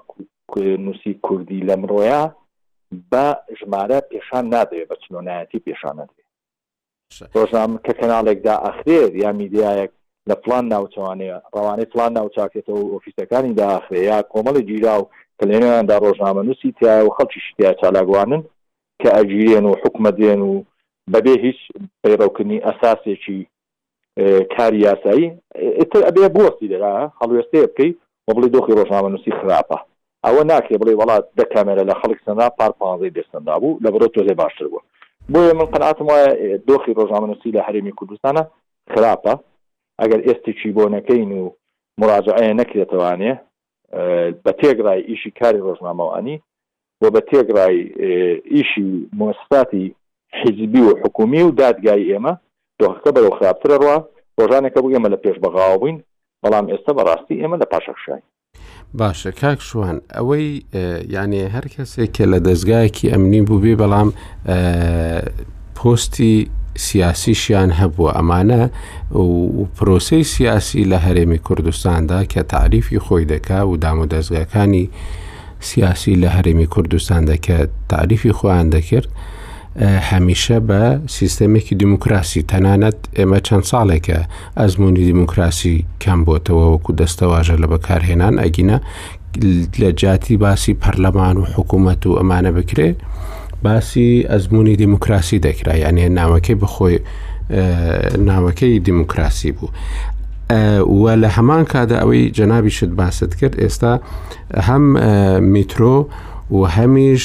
نووسی 0.86 1.12
کوردی 1.26 1.66
لە 1.68 1.74
مرۆیە 1.82 2.22
بە 3.10 3.26
ژمارە 3.58 3.98
پێشان 4.12 4.44
نادەوێت 4.54 4.88
بە 4.90 4.96
چنۆنایەتی 5.02 5.62
پێشان 5.66 5.94
نادەوێت 6.00 6.28
ڕۆژنامە 7.36 7.76
کە 7.86 7.92
کەناڵێکدا 8.00 8.54
ئەخرێت 8.64 9.12
یا 9.24 9.30
میدیایەک 9.40 9.90
لە 10.30 10.34
پلان 10.44 10.64
ناوچوانەیە 10.72 11.36
ڕوانەی 11.56 11.90
پلان 11.92 12.12
ناوچاکێتەوە 12.18 12.82
ئۆفیسەکانی 12.92 13.56
داخرێ 13.62 14.00
یا 14.10 14.18
کۆمەڵی 14.32 14.62
گیرا 14.68 14.94
و 15.00 15.04
کلێنیاندا 15.42 15.96
ڕۆژنامە 16.04 16.42
نووسی 16.48 16.70
تیا 16.80 16.94
و 17.06 17.14
خەڵکی 17.16 17.40
شتیا 17.46 17.70
چالاگوانن 17.80 18.42
کە 19.02 19.08
ئەگیرێن 19.16 19.64
و 19.70 19.74
حکومە 19.82 20.10
دێن 20.20 20.40
و 20.50 20.54
بەبێ 21.12 21.34
هیچ 21.44 21.58
پەیڕەوکردنی 22.02 22.64
ئەساسێکی 22.66 23.40
کاری 24.54 24.78
یاسایی 24.88 25.26
ئتر 25.80 26.02
ئەبێ 26.08 26.26
بۆستی 26.36 26.70
دەرا 26.72 26.94
هەڵوێستێ 27.20 27.58
بکەیت 27.70 27.96
و 28.28 28.30
بڵی 28.36 28.48
دۆخی 28.56 28.76
ڕۆژنامە 28.78 29.08
نووسی 29.12 29.32
خراپە 29.40 29.78
ئەوە 30.26 30.42
ناکێ 30.52 30.76
بڵێ 30.80 30.94
وڵات 31.00 31.24
دەکامێرە 31.40 31.84
لە 31.90 31.94
خەڵک 32.00 32.18
سەنا 32.26 32.46
پار 32.58 32.70
پانزەی 32.80 33.14
دەستندا 33.18 33.54
بوو 33.60 33.78
لە 33.84 33.88
بڕۆ 33.94 34.06
تۆزێ 34.16 34.34
باشتر 34.42 34.66
بوو 34.70 34.84
بۆیە 35.32 35.52
من 35.58 35.66
قەنعاتم 35.72 36.06
وایە 36.10 36.28
دۆخی 36.68 36.96
ڕۆژنامە 36.98 37.26
نووسی 37.30 37.50
لە 37.56 37.60
هەرێمی 37.66 37.94
کوردستانە 37.98 38.42
خراپە 38.92 39.34
ئەگەر 40.00 40.20
ئێستی 40.26 40.52
چی 40.60 40.68
بۆ 40.76 40.84
نەکەین 40.94 41.28
و 41.40 41.42
مراجعەیە 42.00 42.54
نەکرێتوانێ 42.60 43.32
بە 44.44 44.52
تێگرای 44.60 45.00
ئیشی 45.08 45.30
کاری 45.40 45.60
ڕۆژنامەوانی 45.66 46.36
بۆ 47.00 47.08
بە 47.14 47.20
تێگرای 47.30 47.78
ئیشی 48.54 48.86
مۆستاتی 49.20 49.94
حیزبی 50.40 50.80
و 50.88 50.96
حکومی 51.04 51.42
و 51.42 51.50
دادگای 51.50 52.04
ئێمە 52.10 52.32
دۆخەکە 52.82 53.10
بەرەو 53.16 53.36
خراپترە 53.38 53.76
ڕوا 53.82 53.96
ڕۆژانێکە 54.40 54.80
بگەمە 54.84 55.08
لە 55.14 55.18
پێش 55.24 55.36
بەغااو 55.44 55.78
بووین 55.78 55.98
بەڵام 56.42 56.64
ئێستا 56.72 56.92
بەڕاستی 56.98 57.40
ئێمە 57.40 57.56
لە 57.62 57.66
پاشەخشای 57.72 58.22
باشە 58.98 59.30
کاک 59.40 59.60
شووان 59.68 59.96
ئەوەی 60.16 60.48
یانێ 61.14 61.42
هەر 61.54 61.64
کەسێک 61.74 62.10
کە 62.16 62.24
لە 62.32 62.38
دەستگایەکی 62.46 63.10
ئەمنی 63.12 63.40
بوو 63.48 63.62
بێ 63.62 63.74
بەڵام 63.80 64.08
پۆستی 65.76 66.36
سیاسیشیان 66.78 67.72
هەبووە 67.80 68.12
ئەمانە 68.16 68.62
و 69.18 69.64
پرۆسی 69.64 70.22
سیاسی 70.22 70.84
لە 70.90 70.98
هەرێمی 71.06 71.38
کوردستاندا 71.46 72.24
کە 72.24 72.42
تعریفی 72.48 72.98
خۆی 72.98 73.24
دەکا 73.32 73.60
و 73.66 73.76
دامودەزگەکانی 73.76 74.88
سیاسی 75.60 76.14
لە 76.22 76.28
هەرێمی 76.36 76.66
کوردستان 76.74 77.24
دەکە 77.36 77.66
تعریفی 77.88 78.32
خۆیان 78.32 78.70
دەکرد 78.74 79.08
هەمیشە 80.10 80.58
بە 80.68 80.82
سیستەمێکی 81.16 81.74
دیموکراسی 81.82 82.42
تەنانەت 82.50 82.98
ئێمە 83.16 83.38
چەند 83.46 83.64
ساڵێکە 83.70 84.18
ئەزمموی 84.58 85.04
دیموکراسی 85.10 85.76
کەم 86.02 86.20
بۆتەوە 86.28 86.64
وەکو 86.72 86.92
دەستەواژە 87.02 87.56
لە 87.62 87.66
بەکارهێنان 87.72 88.34
ئەگینە 88.42 88.78
لە 89.80 89.90
جاتی 90.02 90.36
باسی 90.36 90.72
پەرلەمان 90.82 91.36
و 91.38 91.44
حکوومەت 91.56 92.02
و 92.06 92.16
ئەمانە 92.20 92.50
بکرێ 92.58 92.90
باسی 93.66 94.24
ئەزمموی 94.30 94.76
دیموکراسی 94.82 95.38
دەکرا 95.46 95.74
یانێ 95.84 96.06
ناوەکەی 96.18 96.56
بخۆی 96.62 96.98
ناوەکەی 98.30 98.74
دیموکراسی 98.88 99.50
بوو. 99.56 99.68
وە 101.02 101.12
لە 101.22 101.28
هەمان 101.36 101.62
کادا 101.72 101.96
ئەوەی 102.02 102.24
جەنابی 102.38 102.72
شت 102.76 102.92
باست 103.00 103.32
کرد 103.40 103.54
ئێستا 103.64 103.92
هەم 104.68 104.84
میترۆ 105.54 105.96
و 106.58 106.60
هەمیش 106.76 107.24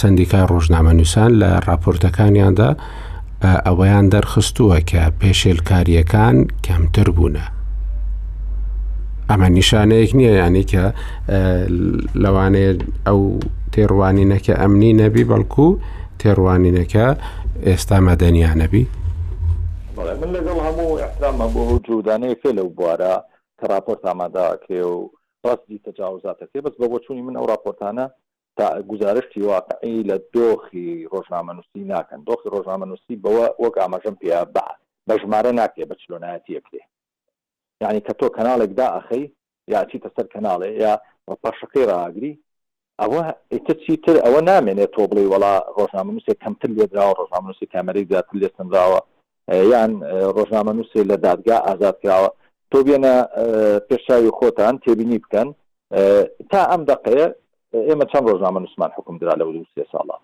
سندیکای 0.00 0.44
ڕۆژنامە 0.52 0.92
نووسان 0.98 1.30
لە 1.40 1.50
راپۆرتەکانیاندا 1.68 2.70
ئەوەیان 3.66 4.06
دەرخستووە 4.14 4.76
کە 4.90 5.02
پێشێلکاریەکان 5.20 6.36
کەمتر 6.66 7.08
بوونە. 7.16 7.46
ئەمە 9.32 9.48
نیشانەیەک 9.58 10.10
نییە 10.18 10.32
ینی 10.42 10.64
کە 10.72 10.84
لەوانێت 12.24 12.78
ئەو 13.06 13.20
تێڕوانینەکە 13.72 14.54
ئەمنی 14.60 14.92
نەبی 15.02 15.24
بەڵکو 15.30 15.68
تێڕوانینەکە 16.20 17.06
ئێستا 17.68 17.98
مەدەنیانەبی 18.08 18.84
من 20.22 20.32
لەگەڵ 20.36 20.58
هەموو 20.66 20.98
ئەحرامە 21.02 21.46
بۆ 21.54 21.62
جودانەیە 21.88 22.36
فێ 22.40 22.50
لەو 22.58 22.68
بوارە 22.78 23.14
کە 23.58 23.64
راپۆرت 23.72 24.02
ئاماداکێ 24.08 24.80
و 24.92 24.96
ڕاستی 25.44 25.78
تەجاوزاتەکێ 25.86 26.58
بەس 26.64 26.74
بە 26.80 26.86
بۆ 26.92 26.96
چوونی 27.04 27.22
من 27.26 27.34
ئەو 27.38 27.46
راپۆرتانە 27.52 28.06
تا 28.56 28.66
گزارشتی 28.92 29.40
واقعی 29.52 29.98
لە 30.10 30.16
دۆخی 30.34 30.88
ڕۆژنامە 31.12 31.52
نووسی 31.56 31.82
ناکەن 31.92 32.20
دۆخی 32.28 32.48
ڕۆژنامە 32.54 32.86
نووسی 32.90 33.14
بەوە 33.24 33.46
وەک 33.62 33.74
ئاماژەم 33.82 34.16
پێ 34.20 34.28
بە 34.54 34.66
بە 35.08 35.14
ژمارە 35.22 35.52
ناکێ 35.60 35.84
بە 35.90 35.94
چلۆنایەتی 36.02 36.52
یەکێ 36.60 36.82
یعنی 37.82 38.00
کە 38.08 38.12
تۆ 38.22 38.26
کەناڵێکدا 38.36 38.86
ئەخەی 38.96 39.24
یا 39.72 39.78
چیتە 39.90 40.08
سەر 40.16 40.26
کەناڵێ 40.34 40.68
یا 40.84 40.92
پاشەکەی 41.44 41.88
ڕاگری 41.90 42.32
ئەوە 43.02 43.22
ئیتە 43.54 43.74
چیتر 43.84 44.16
ئەوە 44.26 44.40
نامێنێت 44.50 44.90
تۆ 44.96 45.02
بڵێ 45.10 45.24
وڵا 45.32 45.54
ڕۆژنامە 45.76 46.10
نووسێک 46.14 46.38
کەمتر 46.44 46.70
لێدراوە 46.76 47.14
ڕۆژنامە 47.18 47.46
نووسی 47.50 47.70
کامەرێک 47.74 48.06
زیاتر 48.12 48.34
لێ 48.42 48.48
سنراوە 48.56 49.00
یان 49.72 49.90
ڕۆژنامە 50.36 50.72
نووسێ 50.76 51.00
لە 51.10 51.16
دادگا 51.26 51.56
ئازاد 51.66 51.96
کراوە 52.02 52.30
تۆ 52.70 52.78
بێنە 52.86 53.14
پێشاوی 53.88 54.32
خۆتان 54.38 54.74
تێبینی 54.84 55.18
بکەن 55.24 55.48
تا 56.50 56.60
ئەم 56.72 56.82
دقەیە 56.90 57.26
ئێمە 57.88 58.04
چەند 58.10 58.24
ڕۆژنامە 58.30 58.58
نووسمان 58.62 58.90
حکم 58.96 59.14
درا 59.20 59.34
لە 59.40 59.44
وسێ 59.48 59.84
ساڵە 59.92 60.16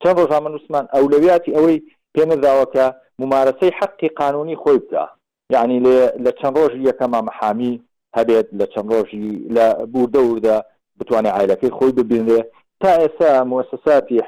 چەند 0.00 0.16
ڕۆژنامە 0.20 0.48
نووسمان 0.54 0.84
ئەولەویاتی 0.94 1.54
ئەوەی 1.56 1.78
پێنەداوەکە 2.14 2.86
ممارەسەی 3.20 3.76
حەقی 3.80 4.08
قانونی 4.18 4.56
خۆی 4.62 4.78
بکە 4.84 5.04
يعني 5.52 5.80
ل 5.80 6.06
لشان 6.18 6.54
روجي 6.56 6.92
كما 6.92 7.20
محامي 7.20 7.80
هبيت 8.14 8.48
لشان 8.52 8.88
روجي 8.92 9.28
لا 9.50 9.84
بور 9.84 10.04
دور 10.08 10.60
بتواني 10.96 11.28
عائلة 11.28 11.54
كي 11.54 11.70
خوي 11.70 11.92
ببين 11.92 12.26
ده 12.26 12.50
تا 12.80 13.06
اسا 13.06 13.44
مؤسساتي 13.44 14.20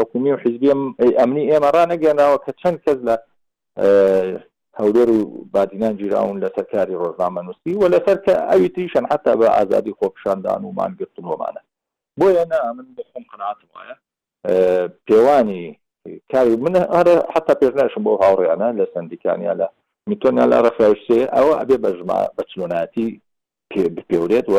حكومية 0.00 0.34
وحزبية 0.34 0.72
أمنية 1.22 1.58
ما 1.58 1.70
رانا 1.70 1.94
جينا 1.94 2.34
وكتشان 2.34 2.78
كزلا 2.86 3.24
آه، 3.78 4.40
هودرو 4.80 5.46
بعدين 5.54 5.96
جيراون 5.96 6.40
لسركاري 6.40 6.94
روزنامة 6.94 7.42
نصي 7.42 7.76
ولا 7.78 7.98
ترك 7.98 8.30
أي 8.30 8.68
تريشن 8.68 9.06
حتى 9.06 9.36
بعزادي 9.36 9.92
خوف 10.02 10.12
شاندان 10.24 10.64
وما 10.64 10.88
نقتل 10.88 11.24
وما 11.24 11.50
أنا 11.50 11.60
بوي 12.16 12.42
أنا 12.42 12.72
من 12.72 12.84
بخون 12.94 13.24
قناعة 13.34 13.56
مايا 13.76 13.96
آه، 14.46 14.90
بيواني 15.08 15.80
كاري 16.28 16.56
من 16.56 16.76
هذا 16.76 17.26
حتى 17.30 17.54
بيرناش 17.60 17.98
بو 17.98 18.16
هاوري 18.16 18.52
أنا 18.52 18.82
لسندي 18.82 19.16
كان 19.16 19.42
يلا 19.42 19.54
يعني 19.58 19.70
میتۆنا 20.08 20.44
لە 20.52 20.58
ڕفراوشێ 20.66 21.20
ئەوە 21.34 21.52
ئەبێ 21.60 21.76
بە 21.84 21.90
ژما 21.98 22.18
بەچلۆناتی 22.36 23.06
پێورێت 24.10 24.46
و 24.56 24.58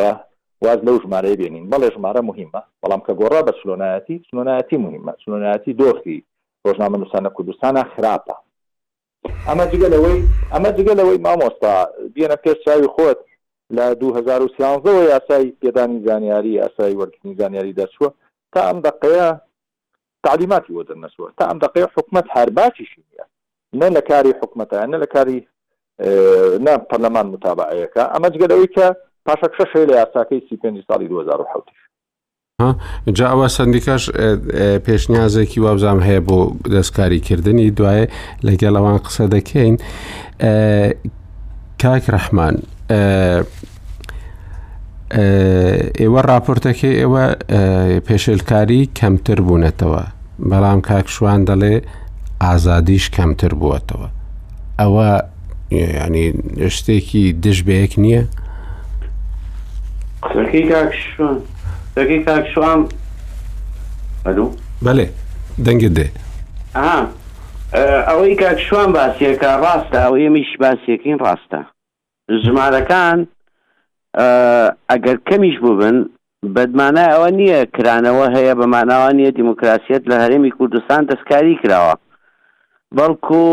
واز 0.64 0.80
لەو 0.88 0.98
ژمارەی 1.04 1.40
بێنین 1.42 1.66
بەڵێ 1.72 1.90
ژمارە 1.96 2.22
مهمە 2.30 2.62
بەڵام 2.82 3.02
کە 3.08 3.14
گۆڕا 3.20 3.42
بە 3.48 3.54
چلۆنایەتی 3.60 4.18
چلۆنایەتی 4.28 4.78
مهمە 4.86 5.14
چلۆنایەتی 5.24 5.72
دۆخی 5.82 6.18
ڕۆژنامە 6.66 6.98
نووسانە 7.02 7.30
کوردستانە 7.36 7.82
خراپە 7.94 8.36
ئەمە 9.48 9.66
جگە 9.72 9.88
لەوەی 9.94 10.20
ئەمە 10.54 10.70
جگە 10.78 10.94
لەوەی 11.00 11.24
مامۆستا 11.26 11.74
بێنە 12.16 12.38
پێش 12.44 12.58
چاوی 12.66 12.92
خۆت 12.96 13.20
لە 13.78 13.86
2013 14.00 14.92
یاسای 15.14 15.54
پێدانی 15.62 16.00
زانیاری 16.08 16.52
یاسای 16.62 16.98
وەرگنی 17.00 17.38
زانیاری 17.40 17.78
دەچووە 17.80 18.10
تا 18.54 18.60
ئەم 18.68 18.78
دقەیە 18.88 19.28
تعلیماتی 20.26 20.74
وە 20.78 20.84
دەرنەچوە 20.90 21.28
تا 21.38 21.44
ئەم 21.50 21.58
دقەیە 21.66 21.88
حکومت 21.98 22.26
هەرباکیشی 22.36 23.04
نیە 23.10 23.26
نە 23.80 23.88
لە 23.98 24.02
کاری 24.10 24.32
حکومەتە 24.42 24.86
نە 24.94 24.98
لە 25.04 25.08
کاری 25.14 25.40
نە 26.66 26.74
پەرلەمان 26.90 27.28
متابعەکە 27.36 28.04
ئەمە 28.14 28.30
جگەلەوەی 28.34 28.70
کە 28.76 28.86
پاشە 29.26 29.50
شەشێ 29.58 29.82
لە 29.90 29.94
یاساکەی 30.02 30.42
سی 30.50 30.56
پێ 30.62 30.70
ساڵی 30.90 31.08
2010 31.08 31.64
جا 33.14 33.28
ئەوە 33.32 33.48
سندیکەش 33.48 34.04
پێشنیازێکی 34.86 35.60
وابزام 35.60 36.00
هەیە 36.08 36.22
بۆ 36.28 36.38
دەستکاریکردنی 36.76 37.68
دوایە 37.78 38.12
لەگەڵەوان 38.48 38.98
قسە 39.06 39.26
دەکەین 39.36 39.74
کاک 41.82 42.04
ڕەحمان 42.14 42.56
ئێوە 46.02 46.22
راپۆرتەکەی 46.32 46.96
ئێوە 47.02 47.24
پێشلکاری 48.08 48.82
کەمتر 49.00 49.38
بوونێتەوە 49.48 50.04
بەڵام 50.50 50.80
کاک 50.90 51.08
شوان 51.16 51.42
دەڵێ 51.50 51.76
ئازادیش 52.48 53.06
کەمتر 53.16 53.52
بووەتەوە 53.60 54.08
ئەوە 54.82 55.10
ینی 55.72 56.28
شتێکی 56.76 57.24
دشبەیەک 57.46 57.94
نییە 58.04 58.22
بەێ 64.86 65.08
دەنگت 65.66 65.94
دێ 65.98 66.08
ئەوەی 68.10 68.36
کاک 68.42 68.60
شوان 68.68 68.90
باسیەکە 68.96 69.52
ڕاستە 69.64 69.98
ئەو 70.06 70.14
ئێمیش 70.22 70.52
باسیەکەین 70.64 71.18
ڕاستە 71.26 71.62
ژمارەکان 72.44 73.20
ئەگەر 74.92 75.18
کەمیش 75.30 75.56
بووبن 75.64 75.98
بەدمانای 76.56 77.12
ئەوە 77.14 77.30
نییە 77.40 77.60
کرانەوە 77.76 78.28
هەیە 78.36 78.54
بە 78.60 78.66
ماناوان 78.76 79.14
نیە 79.20 79.32
دیموکراسیەت 79.40 80.04
لە 80.10 80.16
هەرێمی 80.24 80.52
کوردستان 80.58 81.02
دەستکاری 81.10 81.60
کراوە 81.64 81.96
بەڵکو 82.98 83.44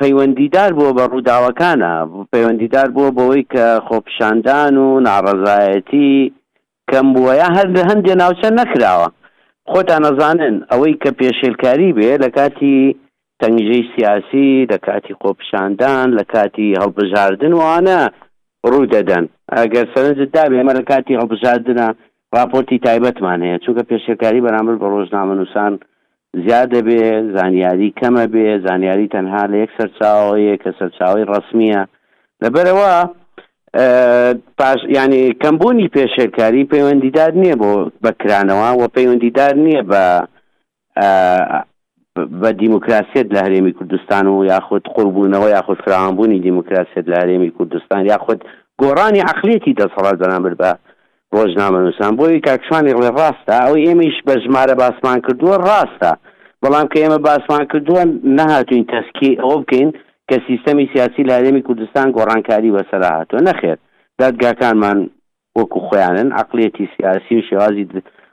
پەیوەندیدار 0.00 0.70
بووە 0.78 0.90
بە 0.98 1.04
ڕووداوەکانە 1.12 1.92
پەیوەندیدار 2.32 2.88
بووە 2.96 3.10
بەوەی 3.16 3.44
کە 3.52 3.66
خۆپشاندان 3.86 4.74
و 4.84 4.88
ناڕزایەتی 5.08 6.12
کەم 6.90 7.06
بووەیە 7.14 7.48
هەر 7.56 7.68
لە 7.76 7.82
هەندێ 7.90 8.14
ناوچە 8.22 8.48
نەکراوە 8.60 9.08
خۆتان 9.70 10.02
نەزانن 10.06 10.56
ئەوەی 10.70 10.94
کە 11.02 11.10
پێشێلکاری 11.20 11.94
بێ 11.96 12.12
لە 12.24 12.28
کاتی 12.36 12.78
تەنگژەی 13.42 13.88
سیاسی 13.94 14.66
لە 14.70 14.78
کاتی 14.86 15.14
خۆپشاندان 15.22 16.06
لە 16.18 16.24
کاتی 16.34 16.76
هەڵبژاردن 16.82 17.52
وانە 17.62 18.00
ڕوو 18.70 18.84
دەدەن 18.94 19.24
ئەگەر 19.56 19.86
سەرنجدا 19.94 20.42
ئێمە 20.56 20.72
لە 20.78 20.82
کاتی 20.90 21.18
هەڵبژاردنە 21.20 21.88
راپۆرتی 22.36 22.78
تایبەتمان 22.86 23.40
هەیە 23.46 23.58
چونکە 23.64 23.82
پێشێکاری 23.90 24.42
بەرامبر 24.44 24.76
بە 24.80 24.86
ڕۆژنامە 24.94 25.34
نووسان 25.38 25.72
زیاد 26.36 26.68
دەبێ 26.74 27.02
زانیاری 27.36 27.92
کەمە 28.00 28.24
بێ 28.32 28.48
زانیاری 28.68 29.08
تەنها 29.14 29.42
لە 29.50 29.54
یەک 29.62 29.70
سەرچاوەیە 29.78 30.56
کە 30.62 30.70
سەرچاوی 30.78 31.26
ڕسمیە 31.32 31.82
لەبەرەوە 32.44 32.92
پاش 34.58 34.80
ینی 34.98 35.22
کەمبوونی 35.42 35.90
پێشێکاری 35.96 36.68
پەیوەندیدار 36.72 37.32
نییە 37.42 37.56
بۆ 37.60 37.70
بەکرانەوە 38.04 38.70
و 38.80 38.84
پەیوەندیدار 38.96 39.54
نییە 39.66 39.82
بە 39.90 40.02
بە 42.40 42.50
دیموکراسیت 42.62 43.26
لە 43.34 43.40
هەرێمی 43.44 43.72
کوردستان 43.78 44.26
و 44.28 44.44
یاخود 44.44 44.84
قوربوونەوە 44.96 45.48
یاخود 45.56 45.78
فرامبوونی 45.84 46.38
دیموکراسیت 46.40 47.04
لە 47.10 47.16
هەرێمی 47.20 47.50
کوردستان 47.56 48.06
یاخود 48.06 48.40
گۆڕانی 48.82 49.22
عقلێتی 49.32 49.74
دەسەڵات 49.80 50.16
بەرامبەر 50.20 50.54
بە 50.60 50.70
ڕۆژنامە 51.34 51.78
نووسان 51.84 52.12
بۆی 52.18 52.42
کاکشانێک 52.46 52.96
لە 53.04 53.10
ڕاستە 53.18 53.52
ئەو 53.62 53.74
ئێمەش 53.86 54.16
بە 54.26 54.34
ژمارە 54.44 54.74
باسمان 54.82 55.18
کردووە 55.24 55.56
ڕاستە 55.68 56.12
بەڵام 56.62 56.86
کە 56.92 56.98
ئێمە 57.02 57.18
باسمان 57.28 57.64
کردووە 57.72 58.02
نەهاتوین 58.38 58.84
تەسکی 58.94 59.30
ئەو 59.42 59.54
بکەین 59.62 59.90
کە 60.28 60.36
سیستەمی 60.48 60.90
سیاسی 60.92 61.26
لادەمی 61.30 61.62
کوردستان 61.66 62.06
گۆڕانکاری 62.16 62.74
بەسەرا 62.76 63.10
هاتووە 63.18 63.40
نەخێت 63.48 63.78
دادگاکانمان 64.20 64.98
وەکو 65.58 65.78
خۆیانن 65.86 66.28
عقلێتی 66.42 66.86
سیاسی 66.96 67.32
و 67.38 67.46
شێوازی 67.48 67.88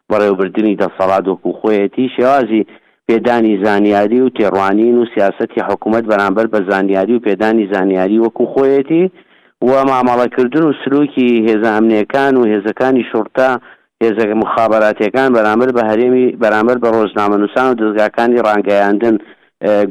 بەڕێوبردننی 0.10 0.80
دەسەڵات 0.84 1.26
وەکو 1.28 1.50
خۆیەتی 1.60 2.12
شێوازی 2.16 2.66
پێدانی 3.08 3.54
زانیاری 3.66 4.20
و 4.22 4.30
تێڕوانین 4.38 4.96
و 5.00 5.06
سیاستی 5.14 5.60
حکوومەت 5.70 6.06
بەرامبەر 6.12 6.46
بە 6.54 6.60
زانیاری 6.70 7.14
و 7.16 7.24
پێدانی 7.28 7.66
زانیاری 7.74 8.22
وەکو 8.26 8.44
خۆیەتی 8.54 9.04
وە 9.70 9.80
مامەڵەکردن 9.92 10.64
و 10.70 10.74
سلوکی 10.82 11.30
هێز 11.48 11.64
ئەمنیەکان 11.74 12.34
و 12.38 12.44
هێزەکانی 12.54 13.04
شورتا 13.12 13.52
هێزەکە 14.04 14.36
مخابەتەکان 14.44 15.30
بەرامبەر 15.38 15.70
بە 15.78 15.84
هەرێمی 15.90 16.26
بەرامبەر 16.44 16.78
بە 16.84 16.90
ڕۆژنامەنووسان 16.96 17.66
و 17.70 17.78
دەستگاکانی 17.82 18.44
ڕانگەیاندن 18.48 19.16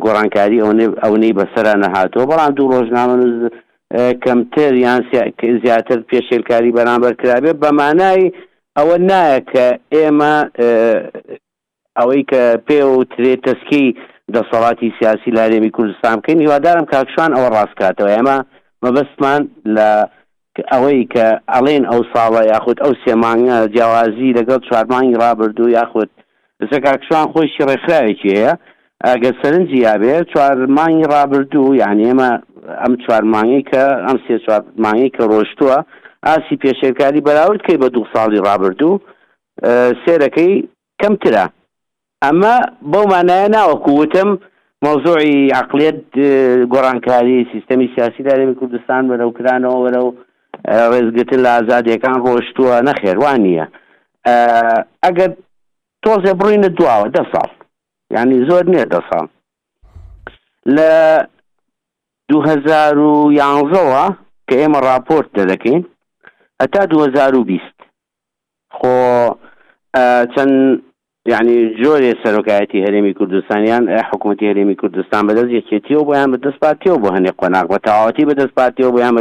گۆڕانکاری 0.05 0.63
ئەونەی 1.05 1.35
بەسرە 1.39 1.75
نەهاتەوە 1.85 2.27
بەڵام 2.31 2.53
دوو 2.57 2.71
ڕۆژنامە 2.73 3.17
کەمتر 4.25 4.73
یان 4.87 5.01
زیاتر 5.65 5.99
پێشێلکاری 6.11 6.75
بەرامبەر 6.79 7.13
کرابێ 7.21 7.53
بەمانای 7.63 8.23
ئەوە 8.79 8.97
نایە 9.11 9.41
کە 9.53 9.67
ئێمە 9.97 10.35
ئەوەی 11.99 12.23
کە 12.31 12.43
پێ 12.67 12.81
و 12.87 13.05
ترێت 13.13 13.41
تەسکی 13.49 13.87
دەسەڵاتی 14.35 14.95
سیاسی 14.99 15.31
لارێمی 15.39 15.71
کوردستان 15.77 16.17
بکەین 16.21 16.39
هیوادارم 16.45 16.87
کاکشان 16.93 17.31
ئەوە 17.37 17.49
ڕاستکاتەوە 17.57 18.11
ئێمە 18.17 18.39
مەبەستمان 18.87 19.43
لە 19.77 19.89
ئەوەی 20.73 21.01
کە 21.15 21.27
ئەڵێن 21.55 21.85
ئەو 21.91 22.01
ساڵە 22.13 22.43
یاخود 22.53 22.77
ئەو 22.83 22.93
سێمانگە 23.05 23.57
جیاوازی 23.75 24.35
لەگەڵ 24.39 24.61
چوارمانگی 24.69 25.21
ڕابردوو 25.23 25.73
یاخود 25.79 26.11
زەکاکشان 26.71 27.27
خۆشی 27.33 27.67
ڕێکخراوێکی 27.71 28.31
هەیە 28.37 28.53
ئەگە 29.07 29.31
سەرنجی 29.41 29.79
یابێ 29.89 30.15
چوارمانگی 30.33 31.09
ڕابردوو 31.15 31.77
یعنی 31.83 32.03
ئێمە 32.09 32.31
ئەم 32.83 32.95
چوارمانگی 33.05 33.63
کە 33.71 33.85
ئەم 34.07 34.19
سێ 34.27 34.37
چوارمانگی 34.45 35.11
کە 35.17 35.23
ڕۆشتووە 35.33 35.79
ئاسی 36.27 36.57
پێشێکاری 36.63 37.25
بەراورد 37.27 37.61
کەی 37.67 37.81
بە 37.83 37.89
دوو 37.95 38.11
ساڵی 38.13 38.45
ڕابردوو 38.47 39.01
سێرەکەی 40.05 40.55
کەمترە 41.01 41.47
ئەمە 42.25 42.55
بۆ 42.91 43.01
مانایە 43.13 43.49
ناوەکووتم 43.57 44.31
مۆزۆعی 44.85 45.51
عقلێت 45.61 46.03
گۆڕانکاری 46.73 47.49
سیستەمی 47.53 47.89
سیاسی 47.95 48.23
دارێ 48.29 48.47
کوردستان 48.61 49.03
بەرە 49.11 49.25
وکرانەوە 49.29 49.79
وەرە 49.85 50.01
و 50.07 50.15
ڕێزگتن 50.93 51.41
لە 51.45 51.51
ئازادیەکان 51.55 52.19
ڕۆشتووە 52.25 52.75
نەخێوان 52.89 53.41
نیە 53.47 53.67
ئەگەر 55.05 55.31
تۆزێ 56.05 56.33
بڕینە 56.41 56.69
دواوە 56.79 57.07
دە 57.17 57.23
ساڵ 57.33 57.51
ینی 58.17 58.39
زۆر 58.49 58.65
نییە 58.73 58.87
دە 58.95 59.01
ساڵ 59.09 59.27
لە 60.77 60.91
2011ەوە 62.33 64.05
کە 64.49 64.55
ئێمە 64.61 64.79
راپۆرت 64.89 65.31
دەدەکەین 65.39 65.83
ئەتا 66.61 66.83
2020 66.87 67.63
خۆ 68.77 68.97
چەند 70.35 70.55
یعنی 71.31 71.75
جۆرێ 71.83 72.13
سەرۆکایەتی 72.25 72.85
هەرێمی 72.87 73.15
کوردستانیان 73.19 73.83
حکوومەتتی 74.11 74.49
هەرێمی 74.51 74.79
کوردستان 74.83 75.23
بەدەست 75.29 75.51
یەکێتیەوە 75.59 76.05
بۆیان 76.09 76.29
بەدەستپاتیەوە 76.35 76.99
بۆ 77.03 77.09
هەنێ 77.17 77.33
قۆناق 77.41 77.67
بە 77.73 77.79
تەواوەتی 77.87 78.29
بەدەستپاتیەوە 78.31 78.91
بۆیان 78.95 79.15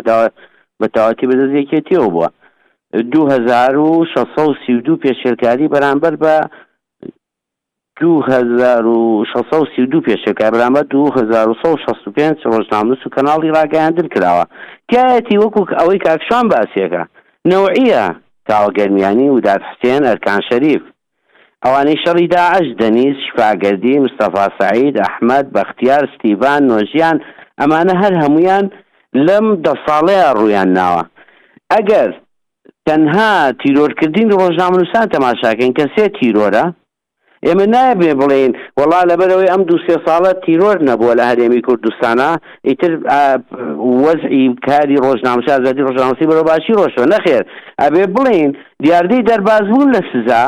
بەتەواتی 0.82 1.28
بەدەست 1.32 1.54
یەکێتیەوە 1.62 2.08
بووە 2.14 2.28
2632 3.12 5.04
پێشێرکاری 5.04 5.72
بەرامبەر 5.74 6.14
بە 6.24 6.36
2632 8.02 10.02
پێشەکە 10.06 10.46
بەرامبەر 10.54 10.84
2665 10.84 12.38
ڕۆژناموس 12.50 13.02
و 13.06 13.14
کەناڵی 13.16 13.54
ڕاگەیاندن 13.56 14.08
کراوە 14.14 14.46
تایەتی 14.92 15.38
وەکو 15.44 15.62
ئەوەی 15.80 16.04
کاکشان 16.06 16.46
باسیەکە 16.52 17.04
نەوەعە 17.52 18.04
تاوەگەرمیانی 18.48 19.28
وداد 19.36 19.62
حسێن 19.70 20.02
ئەرکان 20.10 20.42
شەریف 20.50 20.84
ئەوانەی 21.66 21.96
شەڕی 22.06 22.28
داعش 22.36 22.68
دەنیز 22.80 23.16
شفاگەردی 23.28 24.00
مستەفا 24.06 24.46
سعید 24.60 24.96
ئەحمد 25.06 25.46
بەختیار 25.56 26.04
ستیبان 26.14 26.62
نۆژیان 26.72 27.18
ئەمانە 27.62 27.94
هەر 28.02 28.14
هەمویان 28.24 28.66
لەم 29.28 29.46
دە 29.66 29.74
ساڵەیە 29.86 30.28
ڕویان 30.40 30.70
ناوە 30.80 31.04
ئەگەر 31.74 32.10
تەنها 32.86 33.32
تیرۆرکردین 33.62 34.30
ڕۆژنامەنووسان 34.42 35.06
تەماشاکەین 35.16 35.74
کەسێ 35.80 36.06
تیرۆرە 36.18 36.66
ئێمە 37.46 37.66
نابێ 37.76 38.14
بڵێن 38.22 38.52
وڵا 38.80 39.00
لەبەرەوەی 39.10 39.52
ئەم 39.54 39.62
دو 39.70 39.78
سێ 39.86 39.96
ساڵە 40.06 40.32
تیرۆر 40.44 40.78
نەبووە 40.90 41.14
لە 41.20 41.24
هەرێمی 41.30 41.62
کوردستانە 41.68 42.30
ئیتر 42.68 42.92
وەزئی 44.04 44.44
کاری 44.68 45.02
ڕۆژنامەشا 45.06 45.56
زەدی 45.66 45.86
ڕۆژنامەسی 45.88 46.30
بەرەباشی 46.32 46.78
ڕۆشەوە 46.82 47.08
نەخێر 47.14 47.44
ئەبێ 47.82 48.04
بڵێن 48.16 48.52
دیاردەی 48.84 49.26
دەرباز 49.30 49.64
بوون 49.70 49.90
لە 49.96 50.02
سزا 50.12 50.44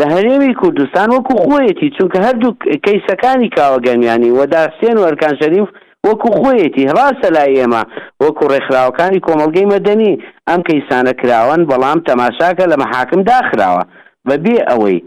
لە 0.00 0.04
هەرێمی 0.16 0.52
کوردستان 0.60 1.08
وەکو 1.14 1.34
خۆیەتی 1.44 1.88
چونکە 1.96 2.16
هەردوو 2.26 2.56
کەیسەکانی 2.86 3.48
کاوەگەمیانی 3.56 4.34
وەداسێن 4.38 4.96
وەرکان 5.04 5.34
شەریف 5.40 5.68
وەکو 6.06 6.28
خۆیەتی 6.40 6.88
هەواسە 6.90 7.28
لای 7.36 7.56
ئێمە 7.58 7.82
وەکو 8.22 8.44
ڕێکخراوەکانی 8.52 9.20
کۆمەلگەی 9.26 9.70
مەدەنی 9.74 10.12
ئەم 10.48 10.60
کەیسانە 10.68 11.12
کراون 11.20 11.60
بەڵام 11.70 11.98
تەماشاکە 12.08 12.64
لە 12.72 12.76
مەحاکم 12.82 13.20
داخراوە 13.30 13.82
بەبێ 14.28 14.56
ئەوەی 14.70 14.98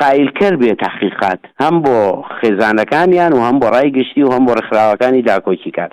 قایلکەر 0.00 0.54
بێت 0.60 0.76
تحقیقات 0.84 1.40
هەم 1.62 1.74
بۆ 1.84 1.96
خێزانەکانیان 2.38 3.32
و 3.34 3.40
هەم 3.46 3.56
بۆ 3.60 3.66
ڕای 3.74 3.88
گشتی 3.96 4.22
و 4.24 4.32
هەم 4.34 4.44
بۆ 4.46 4.52
ڕێکخراوەکانی 4.58 5.26
داکۆکی 5.30 5.70
کات 5.78 5.92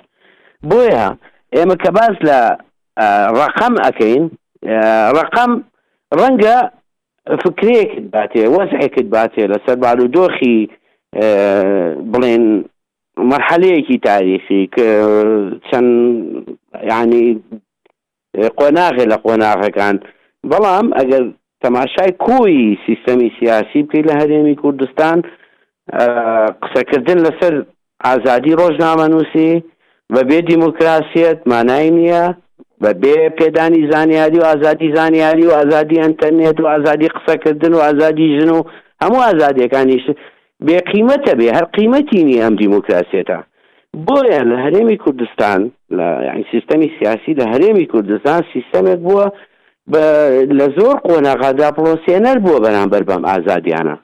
بۆیە 0.68 1.06
ئێمە 1.56 1.74
کە 1.82 1.90
باس 1.98 2.16
لە 2.28 2.38
ڕقم 3.40 3.74
ئەەکەین 3.84 4.22
ڕقم 5.20 5.50
ڕەنگە 6.20 6.58
فکرەیەکت 7.42 8.04
باتێ 8.16 8.44
وەزعێکت 8.56 9.06
باتێ 9.16 9.42
لەسەر 9.52 9.76
بالودۆخی 9.84 10.56
بڵێن 12.12 12.44
مرحلەیەکی 13.32 13.96
تاریخی 14.06 14.62
کە 14.74 14.86
چەند 15.68 15.92
ینی 16.90 17.26
قۆناغێ 18.58 19.04
لە 19.12 19.16
قۆناغەکان 19.26 19.96
بەڵام 20.50 20.86
ئەگەر 20.98 21.24
تەماشای 21.64 22.12
کۆی 22.26 22.58
سیستەمی 22.86 23.30
سیاسی 23.38 23.80
بکەیت 23.86 24.06
لە 24.10 24.14
هەرێمی 24.20 24.58
کوردستان 24.62 25.18
قسەکردن 26.62 27.18
لەسەر 27.26 27.54
ئازادی 28.04 28.52
ڕۆژنامە 28.60 29.06
نووسی 29.12 29.52
بەبێ 30.14 30.38
دیموکراسیەت 30.50 31.40
مانای 31.52 31.88
نییە 31.98 32.24
بە 32.82 32.90
بێ 33.02 33.18
پێدانی 33.40 33.82
زانیاری 33.92 34.38
و 34.38 34.44
ئازادی 34.50 34.88
زانیاری 34.96 35.44
و 35.46 35.50
ئازادی 35.58 35.96
ئەتەرنێت 36.04 36.60
و 36.60 36.66
ئازادی 36.72 37.08
قسەکردن 37.16 37.72
و 37.74 37.78
ئازادی 37.86 38.26
ژن 38.40 38.50
و 38.56 38.62
هەموو 39.04 39.22
ئازادیەکانیش 39.28 40.04
بێقیمەتە 40.66 41.32
بێ 41.38 41.46
هەر 41.56 41.64
قیمەتی 41.76 42.22
نی 42.28 42.36
ئەم 42.42 42.54
دیموکراسێتە 42.62 43.38
بۆیان 44.08 44.46
لە 44.52 44.56
هەرێمی 44.64 44.96
کوردستان 45.04 45.60
لە 45.96 46.06
سیستەمی 46.52 46.88
سیاسی 46.98 47.32
لە 47.40 47.44
هەرێمی 47.52 47.86
کوردستان 47.92 48.40
سیستەمێک 48.52 48.98
بووە 49.08 49.26
لە 50.58 50.66
زۆر 50.78 50.96
قۆناغادا 51.06 51.68
پرۆسیێنەر 51.76 52.36
بووە 52.44 52.58
بەرامبەر 52.66 53.02
بەم 53.08 53.22
ئازادیانە 53.30 53.96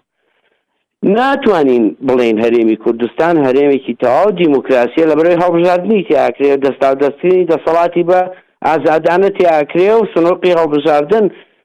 ناتوانین 1.16 1.96
بڵین 2.08 2.38
هەرێمی 2.44 2.76
کوردستان 2.84 3.34
هەرێمێکی 3.46 3.94
تەواو 4.02 4.30
دیموکراسیە 4.40 5.04
لە 5.10 5.14
بەرەوەی 5.18 5.40
هەڵبژاردننی 5.44 6.06
تیاکرێت 6.08 6.60
دەستا 6.64 6.88
دەستکردنی 7.02 7.48
دەسەڵاتی 7.52 8.02
بە 8.10 8.20
ئازادانە 8.68 9.28
تیاکرێ 9.40 9.90
و 9.90 10.02
سنوقی 10.14 10.52
هەڵبژاردن 10.58 11.24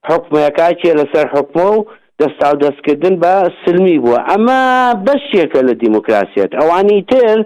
حکومەکەچێ 0.10 0.92
لەسەر 1.00 1.26
حکمە 1.36 1.66
و 1.76 1.86
دەستا 2.22 2.48
و 2.54 2.58
دەستکردن 2.66 3.16
بە 3.24 3.34
سلمی 3.64 3.98
بووە 4.04 4.20
ئەمە 4.30 4.60
بەشێکە 5.06 5.62
لە 5.68 5.74
دیموکراسیەت 5.84 6.52
ئەوانی 6.60 7.00
تر 7.12 7.38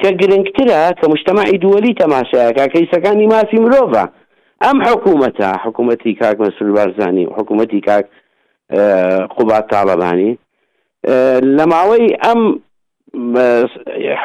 کە 0.00 0.08
گرنگترە 0.20 0.82
کە 0.98 1.04
مشتمەعی 1.12 1.60
دووەلی 1.64 1.96
تەماشایەکە 2.02 2.64
کەیسەکانی 2.74 3.26
مافی 3.32 3.58
مرۆڤە 3.64 4.04
ئەم 4.64 4.78
حکوومەتە 4.88 5.50
حکوومەتی 5.64 6.12
کاک 6.20 6.36
مەسول 6.44 6.68
بارزانانی 6.76 7.24
و 7.26 7.30
حکوومەتی 7.38 7.80
کاک 7.88 8.04
قوبات 9.36 9.64
تاڵەبانی 9.72 10.32
لە 11.56 11.64
ماوەی 11.72 12.06
ئەم 12.24 12.40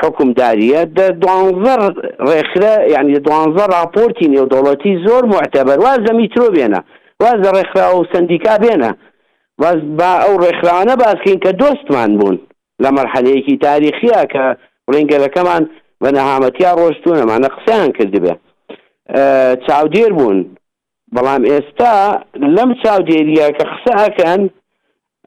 حکومداریە 0.04 0.82
دوانزەر 1.24 1.82
ڕێکخرە 2.30 2.74
یعنی 2.94 3.14
دوانزە 3.28 3.64
راپۆرتی 3.76 4.32
نێودوڵەتی 4.34 4.94
زۆر 5.06 5.24
معتەبەر 5.34 5.78
واز 5.86 6.00
لە 6.08 6.14
میترۆ 6.20 6.48
بێنە 6.56 6.80
واز 7.24 7.38
لە 7.46 7.50
ڕێکخرا 7.58 7.88
و 7.98 8.04
سندیکا 8.14 8.56
بێنە 8.64 8.92
واز 9.62 9.78
با 10.00 10.12
ئەو 10.24 10.34
ڕێکخرانە 10.44 10.94
باسکەین 11.04 11.40
کە 11.46 11.52
دۆستمان 11.62 12.12
بوون 12.18 12.38
لە 12.84 12.90
مەرحەلەیەکی 12.96 13.58
تاریخیە 13.66 14.22
کە 14.34 14.46
ڕێنگەلەکەمان 14.92 15.64
بە 16.04 16.10
نەهامەتیا 16.16 16.72
ڕۆشتونەمانە 16.80 17.50
قسەیان 17.56 17.92
کردبێ 17.98 18.34
چاودێر 19.68 20.12
بوون 20.18 20.40
بەڵام 21.16 21.42
ئێستا 21.52 21.94
لەم 22.56 22.70
چاودێریە 22.84 23.48
کە 23.58 23.64
قسە 23.74 23.94
ئەکەن 24.04 24.42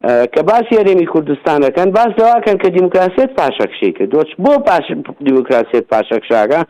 کە 0.06 0.42
باسی 0.42 0.74
هەرێمی 0.80 1.06
کوردستانەکەن 1.14 1.88
باس 1.96 2.10
دەواکەن 2.20 2.56
کە 2.62 2.68
دیموکراسیت 2.76 3.30
پاشەکشی 3.40 3.92
کە 3.98 4.04
دۆچ 4.12 4.28
بۆ 4.44 4.52
پاش 4.68 4.86
دیموکراسیت 5.26 5.84
پاشەکشاگە 5.92 6.60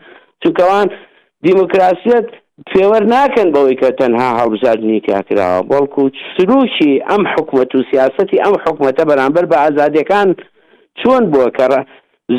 چونکەوان 0.43 0.87
دیموکراسیت 1.45 2.27
فێوە 2.71 2.99
ناکەن 3.13 3.47
بەوەی 3.55 3.77
کە 3.81 3.89
تەنها 3.99 4.29
هەڵبژاردننی 4.39 5.01
کاکراوە 5.07 5.67
بەڵکو 5.71 6.03
سروشی 6.35 6.91
ئەم 7.09 7.23
حکوومەت 7.33 7.71
و 7.75 7.81
سیاستی 7.91 8.41
ئەم 8.43 8.55
حکوومەتە 8.65 9.03
بەرامبەر 9.11 9.45
بە 9.51 9.57
ئازادەکان 9.63 10.27
چۆن 10.99 11.23
بووە 11.31 11.49
کە 11.57 11.65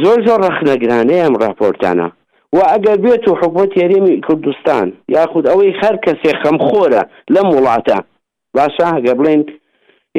زۆر 0.03 0.19
زۆر 0.27 0.41
ڕخنەگرانەیە 0.49 1.25
ئەم 1.25 1.35
راپۆرتانە 1.43 2.09
و 2.57 2.59
ئەگەر 2.73 2.99
بێت 3.05 3.29
و 3.29 3.35
حکوومەت 3.41 3.73
هەرێمی 3.81 4.21
کوردستان 4.27 4.87
یاخود 5.15 5.45
ئەوەی 5.51 5.73
خەر 5.81 5.97
کەسێ 6.05 6.33
خەمخۆرە 6.43 7.03
لەم 7.35 7.49
وڵاتە 7.57 7.99
باشە 8.57 8.87
هەگە 8.97 9.15
بڵێن 9.19 9.43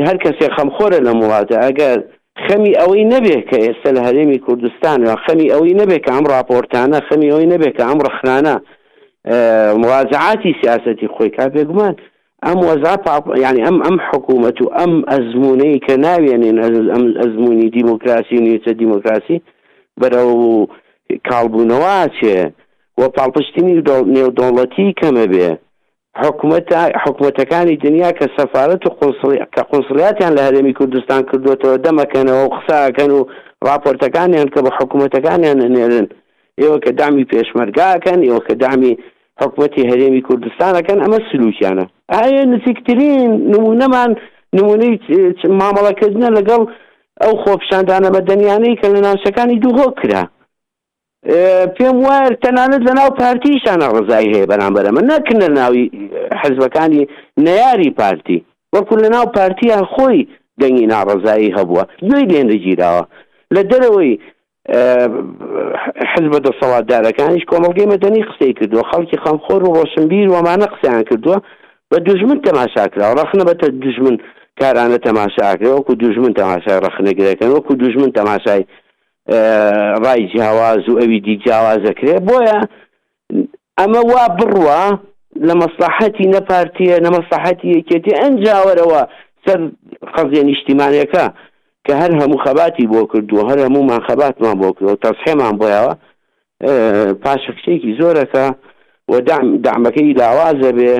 هەر 0.05 0.17
کەسێک 0.23 0.51
خەمخۆرە 0.57 0.99
لە 1.07 1.11
وڵاتە 1.21 1.55
ئەگەر 1.65 1.97
خەمی 2.45 2.73
ئەوەی 2.79 3.03
نەبێت 3.13 3.43
کە 3.49 3.57
ئێستا 3.65 3.89
لە 3.95 4.01
هەرێمی 4.07 4.39
کوردستان 4.45 4.99
و 5.07 5.15
خەمی 5.25 5.51
ئەوەی 5.53 5.77
نەبێت 5.81 6.01
کە 6.05 6.11
ئەم 6.15 6.25
راپۆرتانە 6.33 6.97
خەمی 7.07 7.29
ئەوەی 7.31 7.51
نەبێت 7.53 7.73
کە 7.77 7.83
ئەم 7.89 7.99
ڕخنانە 8.07 8.55
موازعاتی 9.83 10.51
سیاستی 10.61 11.07
خۆی 11.15 11.29
کا 11.35 11.45
پێگومان 11.55 11.95
ئەم 12.47 12.59
وەزا 12.69 12.93
ینی 13.45 13.61
ئەم 13.67 13.77
ئەم 13.85 13.97
حکوومەت 14.09 14.57
و 14.63 14.67
ئەم 14.79 14.93
ئەزمونەی 15.11 15.75
کە 15.85 15.93
ناوێنێن 16.05 16.57
ئەم 16.93 17.03
ئەزمموی 17.21 17.69
دیموکراسی 17.77 18.35
نیچە 18.45 18.71
دیموکراسی 18.81 19.37
بەرەو 20.01 20.29
کاڵبوونەوە 21.29 21.97
چێ 22.17 22.37
و 22.99 23.01
پاڵپشتنی 23.15 23.73
نێودۆڵەتی 24.15 24.87
کەمە 25.01 25.25
بێ 25.33 25.49
حکوومەتەکانی 26.25 27.75
دنیا 27.85 28.09
کە 28.17 28.25
سەفاارەت 28.37 28.83
و 28.85 28.91
کە 29.55 29.61
قۆسڵاتیان 29.71 30.33
لە 30.37 30.41
هەرێمی 30.47 30.73
کوردستان 30.79 31.21
کردوتەوە 31.29 31.77
دەمەکەنەوە 31.85 32.41
و 32.45 32.49
قساکەن 32.57 33.09
و 33.17 33.21
راپۆرتەکانیان 33.67 34.47
کە 34.53 34.59
بە 34.65 34.71
حکوومەتەکانیان 34.79 35.59
ئەنێرن 35.65 36.07
ئێوە 36.61 36.77
کە 36.85 36.91
دامی 36.99 37.25
پێشمەرگاکەن 37.31 38.19
ئێوە 38.25 38.41
کە 38.47 38.53
دامی 38.61 38.93
حکوەتی 39.41 39.87
هەرێمی 39.89 40.25
کوردستانەکەن 40.27 40.97
ئەمە 41.03 41.19
سلوکیانە 41.29 41.85
ئایا 42.13 42.43
نزیکترین 42.53 43.29
نمونەمان 43.53 44.09
نمونەی 44.57 44.95
مامەڵەکردنە 45.59 46.29
لەگەڵ 46.37 46.61
ئەو 47.21 47.33
خۆپشاندانە 47.43 48.09
بەدەنیانەی 48.15 48.77
کە 48.79 48.87
لە 48.93 48.99
ناوچەکانی 49.05 49.61
دووهۆ 49.63 49.87
کرا 50.01 50.23
پێم 51.77 51.97
وایە 52.07 52.29
تەنانەت 52.45 52.81
لە 52.87 52.93
ناو 52.99 53.09
پارتیشانە 53.21 53.87
ڕزای 53.95 54.27
هەیە 54.33 54.49
بەرامبەرە 54.51 54.89
من 54.97 55.05
نەکردە 55.11 55.47
ناوی 55.59 55.83
حزبەکانی 56.43 57.03
نەیاری 57.45 57.89
پارتی 57.99 58.43
وەکو 58.75 58.95
لە 59.03 59.09
ناو 59.15 59.25
پارتیان 59.37 59.85
خۆی 59.93 60.27
دەنگی 60.61 60.85
ناڕزایی 60.93 61.53
هەبووە 61.57 61.83
دوی 62.09 62.27
لێندەگیراوە 62.31 63.03
لە 63.55 63.61
دەرەوەی 63.71 64.13
حزبە 66.11 66.39
دەسەڵاتدارەکانیش 66.45 67.43
کۆمەڵگەی 67.51 67.91
مەدەنی 67.93 68.25
قسەی 68.29 68.53
کردووە 68.59 68.83
خەڵکی 68.91 69.21
خەمخۆر 69.23 69.61
و 69.63 69.73
ڕۆشنبیر 69.77 70.27
ومانە 70.31 70.67
قسەیان 70.73 71.03
کردووە 71.09 71.37
بە 71.91 71.97
دوژمن 72.07 72.39
تەماشاکرا 72.47 73.07
ڕخنە 73.19 73.43
بە 73.49 73.53
دژمن 73.85 74.15
کارانە 74.61 74.97
تەماشاکرەوە 75.07 75.75
وەکو 75.79 75.93
دوژمن 76.01 76.33
تەماشای 76.39 76.81
ڕخنەگرەکەن 76.87 77.49
وەکو 77.55 77.73
دوژمن 77.81 78.11
تەماشای 78.17 78.63
ڕای 80.03 80.27
جیاواز 80.27 80.89
و 80.89 80.97
ئەوی 80.99 81.19
دی 81.19 81.39
جیاوازەکرێ 81.45 82.15
بۆیە 82.27 82.59
ئەمە 83.79 84.01
وا 84.11 84.25
بڕوە 84.39 84.81
لە 85.47 85.53
مەسلحەتی 85.63 86.27
نەپارتیە 86.35 86.95
نەمەسلحەتی 87.07 87.73
یەکێتی 87.77 88.17
ئەنجاوەرەوە 88.21 89.01
سەر 89.45 89.59
قەزیە 90.15 90.43
نیشتیمانەکە 90.49 91.25
کە 91.85 91.93
هەر 92.01 92.11
هەموو 92.21 92.41
خەباتی 92.45 92.89
بۆ 92.93 93.01
کردووە 93.11 93.43
هەر 93.49 93.59
هەمومان 93.65 94.01
خەباتمان 94.07 94.55
بۆ 94.61 94.69
کردەوە 94.77 94.95
تەسحێمان 95.07 95.55
بۆیەوە 95.59 95.93
پاشەکشێکی 97.23 97.97
زۆرەکە 97.99 98.45
و 99.11 99.13
دامەکەی 99.65 100.17
لاوازە 100.21 100.71
بێ 100.79 100.93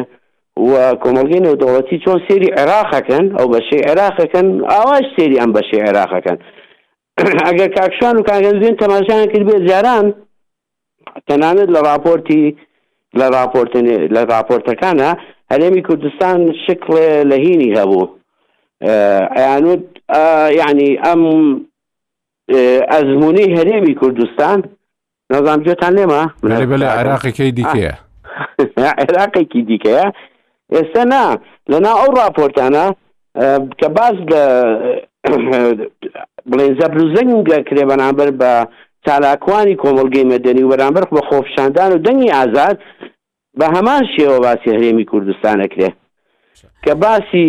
و 0.70 0.74
کۆمەلگەی 1.04 1.44
نەودەوڵەتی 1.46 2.02
چۆن 2.04 2.20
سێری 2.28 2.54
عێراقەکەن 2.60 3.26
ئەو 3.38 3.48
بەشەی 3.54 3.86
عێراقەکەن 3.90 4.48
ئاواش 4.72 5.06
سێری 5.16 5.40
ئەم 5.42 5.52
بەشەی 5.56 5.84
عێراقەکەن 5.88 6.38
ئەگەر 7.46 7.68
کاکشان 7.78 8.18
و 8.18 8.22
کاگەنزوێن 8.24 8.76
تەماشیان 8.84 9.26
کرد 9.34 9.46
بێ 9.50 9.58
جاران 9.70 10.06
تەنانەت 11.28 11.70
لە 11.76 11.80
راپۆرتی 11.90 12.44
لە 13.20 13.26
راپۆرت 13.36 13.74
لە 14.16 14.22
راپۆرتەکانە 14.34 15.10
هەرێمی 15.52 15.82
کوردستان 15.88 16.38
شکڵێ 16.66 17.10
لە 17.30 17.36
هینی 17.46 17.70
هەبوو 17.80 18.10
ئەیانوت 19.38 19.84
یعنی 20.62 20.90
ئەم 21.06 21.22
ئەزمموی 22.94 23.54
هەرێمی 23.58 23.96
کوردستان 24.02 24.60
نەزانام 25.32 25.62
جێتان 25.68 25.94
لێمە 25.98 26.22
بەلێ 26.72 26.88
عراقیەکەی 27.00 27.52
دیکەیە 27.60 27.94
عێراقێکی 29.02 29.62
دیکەیە 29.70 30.06
ئێستا 30.76 31.04
نا 31.12 31.24
لەنا 31.72 31.92
ئەو 32.00 32.10
راپۆرتانە 32.22 32.86
کە 33.80 33.88
باز 33.98 34.16
لە 34.32 34.44
بڵێ 36.50 36.68
زەبر 36.80 36.98
و 37.04 37.08
زەنگە 37.16 37.60
کرێ 37.68 37.84
بەنابەر 37.92 38.30
بە 38.42 38.52
چالاکوانی 39.06 39.80
کۆمەلگەی 39.84 40.30
مەدەنی 40.34 40.70
بەرامبەر 40.72 41.04
بە 41.16 41.22
خۆفشاندان 41.28 41.90
و 41.94 42.04
دەنگی 42.06 42.34
ئازاد 42.38 42.78
بە 43.60 43.68
هەمان 43.76 44.04
شێوە 44.14 44.38
باسی 44.46 44.70
هەرێمی 44.76 45.06
کوردستانەکرێ 45.12 45.90
کە 46.86 46.94
باسی 47.04 47.48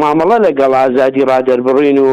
مامەڵە 0.00 0.36
لەگەڵ 0.46 0.72
ئازادی 0.80 1.26
ڕادەر 1.30 1.60
بڕین 1.66 1.98
و 2.08 2.12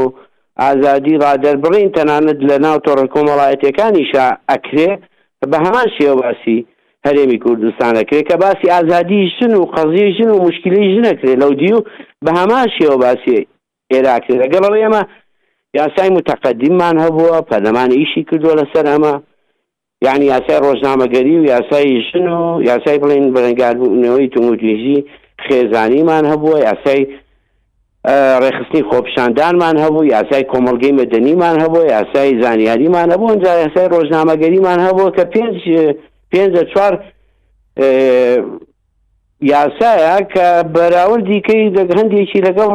ئازادی 0.64 1.16
ڕادەر 1.24 1.56
بڕین 1.64 1.90
تەنانەت 1.98 2.40
لە 2.50 2.56
ناو 2.66 2.78
تۆڕن 2.86 3.08
کۆمەڵایەتەکانیش 3.14 4.12
ئەکرێ 4.52 4.90
بە 5.52 5.58
هەمان 5.66 5.88
شێوە 5.96 6.16
باسی 6.24 6.58
هەرێمی 7.08 7.40
کوردستانەکرێت 7.44 8.24
کە 8.30 8.36
باسی 8.44 8.68
ئازادی 8.76 9.22
ژن 9.36 9.54
و 9.56 9.64
قەزی 9.76 10.06
ژن 10.18 10.30
و 10.36 10.44
مشکلی 10.48 10.84
ژنەکرێت 10.96 11.38
لەو 11.42 11.54
دی 11.62 11.72
و 11.76 11.80
بە 12.26 12.32
هەمان 12.40 12.68
شێوە 12.78 12.98
باسی 13.06 13.40
عێراکرد 13.96 14.40
لەگەڵ 14.44 14.64
ئەڵێ 14.68 14.80
ئەمە 14.86 15.02
یاسای 15.80 16.10
متەقدیممان 16.18 16.96
هەبووە 17.06 17.36
پەرلەمان 17.50 17.90
ئیشی 18.00 18.22
کردووە 18.30 18.54
لەسەر 18.60 18.86
ئەمە 18.92 19.14
یعنی 20.06 20.26
یاسای 20.34 20.60
ڕۆژنامەگەری 20.66 21.36
و 21.40 21.44
یاسای 21.54 21.88
شن 22.10 22.28
و 22.38 22.44
یاسای 22.70 22.98
بڵین 23.04 23.28
بەرەنگاربوونەوەی 23.36 24.32
توموتیژی 24.34 24.98
خێزانیمان 25.46 26.24
هەبووە 26.32 26.58
یاسای 26.70 27.02
ڕێخستنی 28.44 28.84
خۆپشاندانمان 28.90 29.76
هەبوو 29.84 30.10
یاسای 30.16 30.44
کۆمەلگەی 30.52 30.96
مەدەنیمان 31.02 31.56
هەبوو 31.64 31.90
یاسای 31.96 32.40
زانیاریمان 32.44 33.08
هەبوو 33.14 33.34
ئەجا 33.34 33.54
یاسای 33.64 33.88
ڕۆژنامەگەریمان 33.94 34.80
هەبوو 34.88 35.14
کە 35.18 35.24
پێنج 35.34 35.58
پێنجە 36.32 36.64
چوار 36.72 36.94
یاسایە 39.50 40.18
کە 40.34 40.48
بەراوردی 40.76 41.42
کەی 41.48 41.70
دەگرندێکی 41.78 42.42
لەگەڵ 42.48 42.72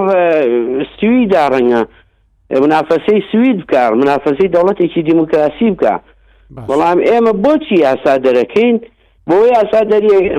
سویدا 1.01 1.45
ڕەنگە 1.53 1.83
منافەسەی 2.63 3.21
سوید 3.33 3.57
بکار 3.67 3.91
منافەسەی 4.03 4.51
دەوڵەتێکی 4.55 4.99
دیموکراسی 5.09 5.69
بکە 5.75 5.95
بەڵام 6.69 6.99
ئێمە 7.09 7.33
بۆچی 7.45 7.77
یاسا 7.87 8.15
دەرەکەین 8.27 8.77
بۆی 9.31 9.49
یاسا 9.57 9.81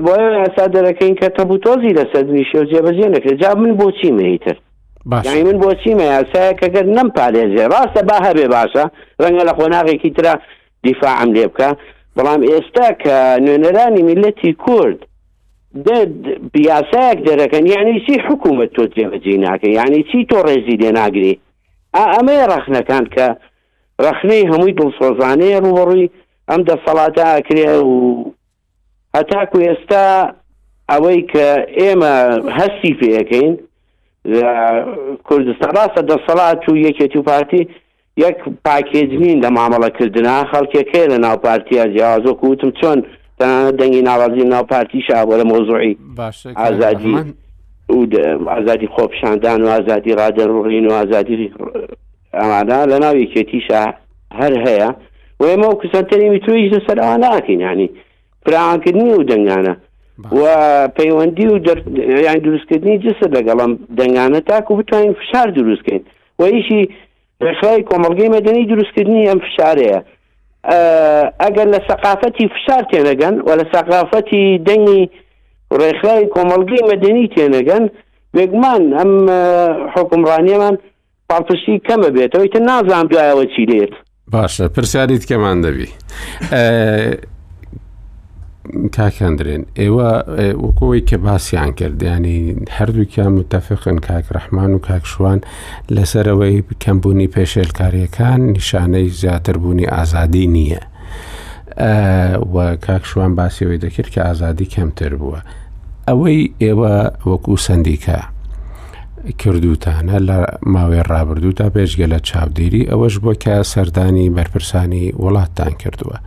بۆ 0.07 0.13
یاسا 0.41 0.65
دەرەکەین 0.75 1.13
کە 1.19 1.27
تەبوتۆزی 1.37 1.95
لەسەرنی 1.97 2.45
شێو 2.51 2.65
جێبەجێ 2.71 3.07
نەکرێت 3.13 3.37
جا 3.41 3.51
من 3.61 3.71
بۆچی 3.81 4.11
مەیتر 4.19 4.55
یعنی 5.27 5.41
من 5.47 5.57
بۆچی 5.65 5.91
مە 5.99 6.05
یاسایە 6.15 6.53
کەگەر 6.61 6.85
نەم 6.97 7.09
پارێزێ 7.17 7.65
ڕاستە 7.73 8.01
با 8.09 8.17
هەبێ 8.27 8.47
باشە 8.55 8.85
ڕەنگە 9.21 9.43
لە 9.49 9.53
خۆناغێکی 9.57 10.09
تررا 10.15 10.33
دیفاعم 10.83 11.29
لێ 11.35 11.45
بکە 11.51 11.69
بەڵام 12.17 12.41
ئێستا 12.49 12.87
کە 13.03 13.15
نوێنەرانی 13.45 14.01
میلەتی 14.09 14.51
کورد 14.65 14.99
بیاسایەک 15.83 17.19
دەرەکەن 17.25 17.67
یعنی 17.69 18.01
چی 18.07 18.13
حکوومەت 18.29 18.71
تۆ 18.75 18.83
جێبەجێ 18.95 19.35
ناکە 19.45 19.69
یعنی 19.79 20.03
چی 20.11 20.25
تۆ 20.33 20.37
ڕێزی 20.45 20.77
دێناگری 20.81 21.39
ئەمە 21.95 22.37
ڕخنەکان 22.55 23.05
کە 23.15 23.27
ڕخنەی 24.05 24.47
هەمووی 24.51 24.75
دڵسۆزانەیە 24.79 25.59
ڕوەڕووی 25.65 26.09
ئەم 26.49 26.61
دەسەڵاتە 26.69 27.23
ئاکرێ 27.31 27.69
و 27.89 27.93
هەتاکو 29.17 29.57
ئێستا 29.69 30.05
ئەوەی 30.91 31.19
کە 31.33 31.47
ئێمە 31.79 32.13
هەستی 32.57 32.91
پێەکەین 32.99 33.53
کوردستان 35.27 35.71
ڕاستە 35.77 36.01
دەسەڵات 36.11 36.61
و 36.69 36.75
یەکێتی 36.87 37.19
و 37.19 37.23
پارتی 37.31 37.61
یەک 38.23 38.37
پاکێج 38.65 39.11
نین 39.23 39.37
لە 39.45 39.49
مامەڵەکردنا 39.57 40.37
خەڵکێکەکەی 40.51 41.07
لە 41.11 41.17
ناو 41.25 41.37
پارتیا 41.45 41.83
جیازۆ 41.93 42.31
وتم 42.45 42.71
چۆن 42.79 42.99
دەنگی 43.79 44.01
ناوازی 44.01 44.43
ناو 44.43 44.63
پارتیشا 44.63 45.25
بۆ 45.25 45.37
لە 45.39 45.43
مۆزوعی 45.45 45.97
ئازادی 46.57 47.15
ئازادی 48.47 48.87
خۆپشاندان 48.95 49.59
و 49.63 49.67
ئازادی 49.67 50.11
ڕادەڕوڕین 50.21 50.85
و 50.89 50.93
ئازادی 50.99 51.51
ئەمادا 52.33 52.85
لە 52.91 52.97
ناوی 53.03 53.27
کێتیشا 53.33 53.83
هەر 54.39 54.53
هەیە 54.65 54.89
و 55.39 55.43
ئێمە 55.43 55.65
و 55.65 55.79
کسەتەری 55.81 56.29
میتویش 56.29 56.73
لەسەر 56.73 56.97
ئەوان 56.99 57.19
ناکەین 57.25 57.59
ینی 57.61 57.89
پراانکردنی 58.45 59.13
و 59.13 59.23
دەنگانە 59.31 59.75
و 60.35 60.41
پەیوەندی 60.97 61.45
و 61.51 61.57
یان 62.25 62.37
دروستکردنی 62.45 62.99
جسە 63.03 63.27
لەگەڵم 63.35 63.71
دەنگانە 63.99 64.39
تاکو 64.49 64.75
بتوانین 64.75 65.13
فشار 65.21 65.47
دروستکەین 65.51 66.01
و 66.39 66.43
ئیشی 66.43 66.89
ڕێخای 67.43 67.83
کۆمەلگەی 67.91 68.31
مەدەنی 68.35 68.69
دروستکردنی 68.71 69.27
ئەم 69.27 69.39
فشارەیە 69.47 69.99
ئەگەر 70.63 71.67
لە 71.73 71.79
سەقافەتی 71.87 72.49
فشار 72.55 72.83
تێنەگەن 72.91 73.35
و 73.47 73.49
لە 73.59 73.65
سەقافەتی 73.73 74.57
دەنگی 74.67 75.03
ڕێکخراوی 75.79 76.31
کۆمەلگەی 76.35 76.87
مەدەنی 76.91 77.31
تێنەگەن 77.35 77.83
بێگومان 78.33 78.83
ئەم 78.97 79.11
حکمڕانیەمان 79.95 80.75
پاپشتی 81.29 81.81
کەمە 81.87 82.09
بێتەوەی 82.17 82.49
تە 82.53 82.59
نازان 82.69 83.05
دوایەوە 83.11 83.45
چی 83.53 83.63
لێت 83.71 83.93
باشە 84.33 84.65
پرسیاریت 84.75 85.23
کەمان 85.29 85.57
دەبی 85.65 85.89
کاکەندرێن 88.97 89.63
ئێوە 89.79 90.09
وەکەوەی 90.63 91.03
کە 91.09 91.17
باسییان 91.27 91.71
کردیانی 91.79 92.39
هەردووکیان 92.77 93.31
متەفقن 93.39 93.97
کاک 94.07 94.25
ڕەحمان 94.35 94.71
و 94.73 94.79
کاکشوان 94.87 95.39
لەسەرەوەی 95.95 96.57
کەمبوونی 96.83 97.31
پێشێلکاریەکان 97.35 98.39
نیشانەی 98.55 99.07
زیاتربوونی 99.21 99.91
ئازادی 99.95 100.45
نییە. 100.55 100.81
و 102.53 102.55
کاکشوان 102.85 103.31
باسیەوەی 103.39 103.81
دەکرد 103.85 104.09
کە 104.13 104.19
ئازادی 104.27 104.67
کەمتر 104.75 105.11
بووە. 105.21 105.39
ئەوەی 106.09 106.41
ئێوە 106.63 106.93
وەکو 107.29 107.53
سندیکە 107.65 108.19
کردوتانە 109.39 110.19
لە 110.29 110.37
ماوەی 110.73 111.03
ڕابردوودا 111.11 111.67
بێژگە 111.75 112.07
لە 112.13 112.19
چاودێری 112.29 112.87
ئەوەش 112.91 113.15
بۆ 113.23 113.31
کە 113.43 113.55
سەردانی 113.73 114.29
بەرپرسانی 114.37 115.05
وڵاتتان 115.23 115.73
کردووە 115.81 116.17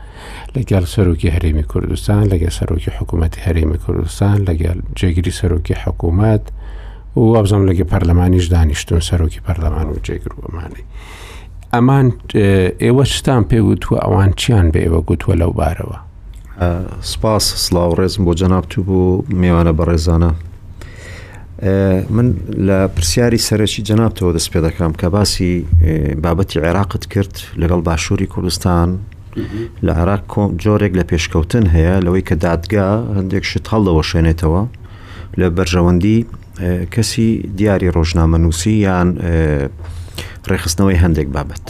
لەگەل 0.57 0.85
سەرۆکی 0.95 1.29
هەرێمی 1.37 1.65
کوردستان 1.73 2.23
لەگە 2.33 2.51
سەرۆکی 2.59 2.91
حکوومەتی 2.99 3.41
هەرێمی 3.47 3.79
کوردستان 3.87 4.37
لەگەل 4.49 4.79
جێگیری 4.99 5.33
سەرۆکی 5.41 5.75
حکوومەت 5.85 6.45
و 7.17 7.21
ئەبزەم 7.37 7.63
لەگە 7.71 7.85
پەرلەمانیش 7.93 8.47
دانیشتون 8.55 9.01
سەرۆکی 9.09 9.41
پەرلەمان 9.47 9.87
و 9.91 9.97
جێگررووەمانی. 10.07 10.83
ئەمان 11.75 12.07
ئێوە 12.83 13.05
شتان 13.13 13.43
پێگوتووە 13.51 13.99
ئەوان 14.05 14.31
چیان 14.41 14.67
بە 14.73 14.79
ئێوە 14.87 15.01
گوتووە 15.11 15.35
لەو 15.43 15.53
بارەوە. 15.61 15.99
سپاس 17.13 17.45
سلااو 17.67 17.95
ڕێزم 17.99 18.21
بۆ 18.27 18.33
جەناب 18.41 18.65
تو 18.71 18.81
بۆ 18.89 19.01
میێوانە 19.41 19.73
بە 19.79 19.85
ڕێزانە 19.91 20.33
من 22.17 22.29
لە 22.69 22.89
پرسیاری 22.97 23.39
سەرەکی 23.47 23.83
جەنابەوە 23.89 24.33
دەست 24.37 24.49
پێ 24.53 24.61
دەکەم 24.67 24.93
کە 25.01 25.05
باسی 25.15 25.53
بابەتی 26.25 26.61
عێراقت 26.67 27.05
کرد 27.13 27.35
لەگەڵ 27.61 27.81
باشووری 27.89 28.27
کوردستان 28.27 28.89
لە 29.87 29.93
عراق 30.01 30.25
جۆرێک 30.65 30.93
لە 30.99 31.05
پێشکەوتن 31.11 31.65
هەیە 31.77 31.95
لەوەی 32.05 32.23
کە 32.29 32.35
دادگا 32.45 32.91
هەندێک 33.17 33.45
شت 33.51 33.67
هەڵەوە 33.73 34.03
شوێنێتەوە 34.11 34.63
لە 35.41 35.47
بەرژەوەندی 35.57 36.19
کەسی 36.95 37.29
دیاری 37.57 37.93
ڕۆژنامە 37.97 38.39
نووسی 38.45 38.75
یان 38.87 39.09
ڕێخستنەوەی 40.51 40.99
هەندێک 41.05 41.29
بابەت. 41.37 41.67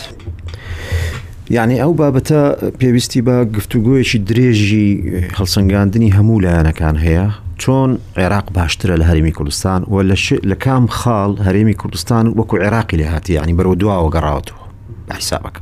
يعني 1.51 1.83
او 1.83 1.93
بابتا 1.93 2.57
بيبيستي 2.81 3.21
با 3.21 3.45
گفتگوشي 3.55 4.17
دريجي 4.19 5.21
خلصنگاندني 5.33 6.13
همو 6.15 6.41
لانا 6.41 6.71
كان 6.71 6.97
هيا 6.97 7.31
شون 7.59 7.99
عراق 8.17 8.53
باشترى 8.53 8.97
لهريمي 8.97 9.31
كردستان 9.31 9.85
ولا 9.89 10.13
الشيء 10.13 10.47
لكام 10.47 10.87
خال 10.87 11.39
هريمي 11.43 11.73
كردستان 11.73 12.29
وكو 12.29 12.57
عراقي 12.57 12.97
لهاتي 12.97 13.33
يعني 13.33 13.53
برودوا 13.53 13.93
وقراوتو 13.93 14.55
بحسابك 15.09 15.61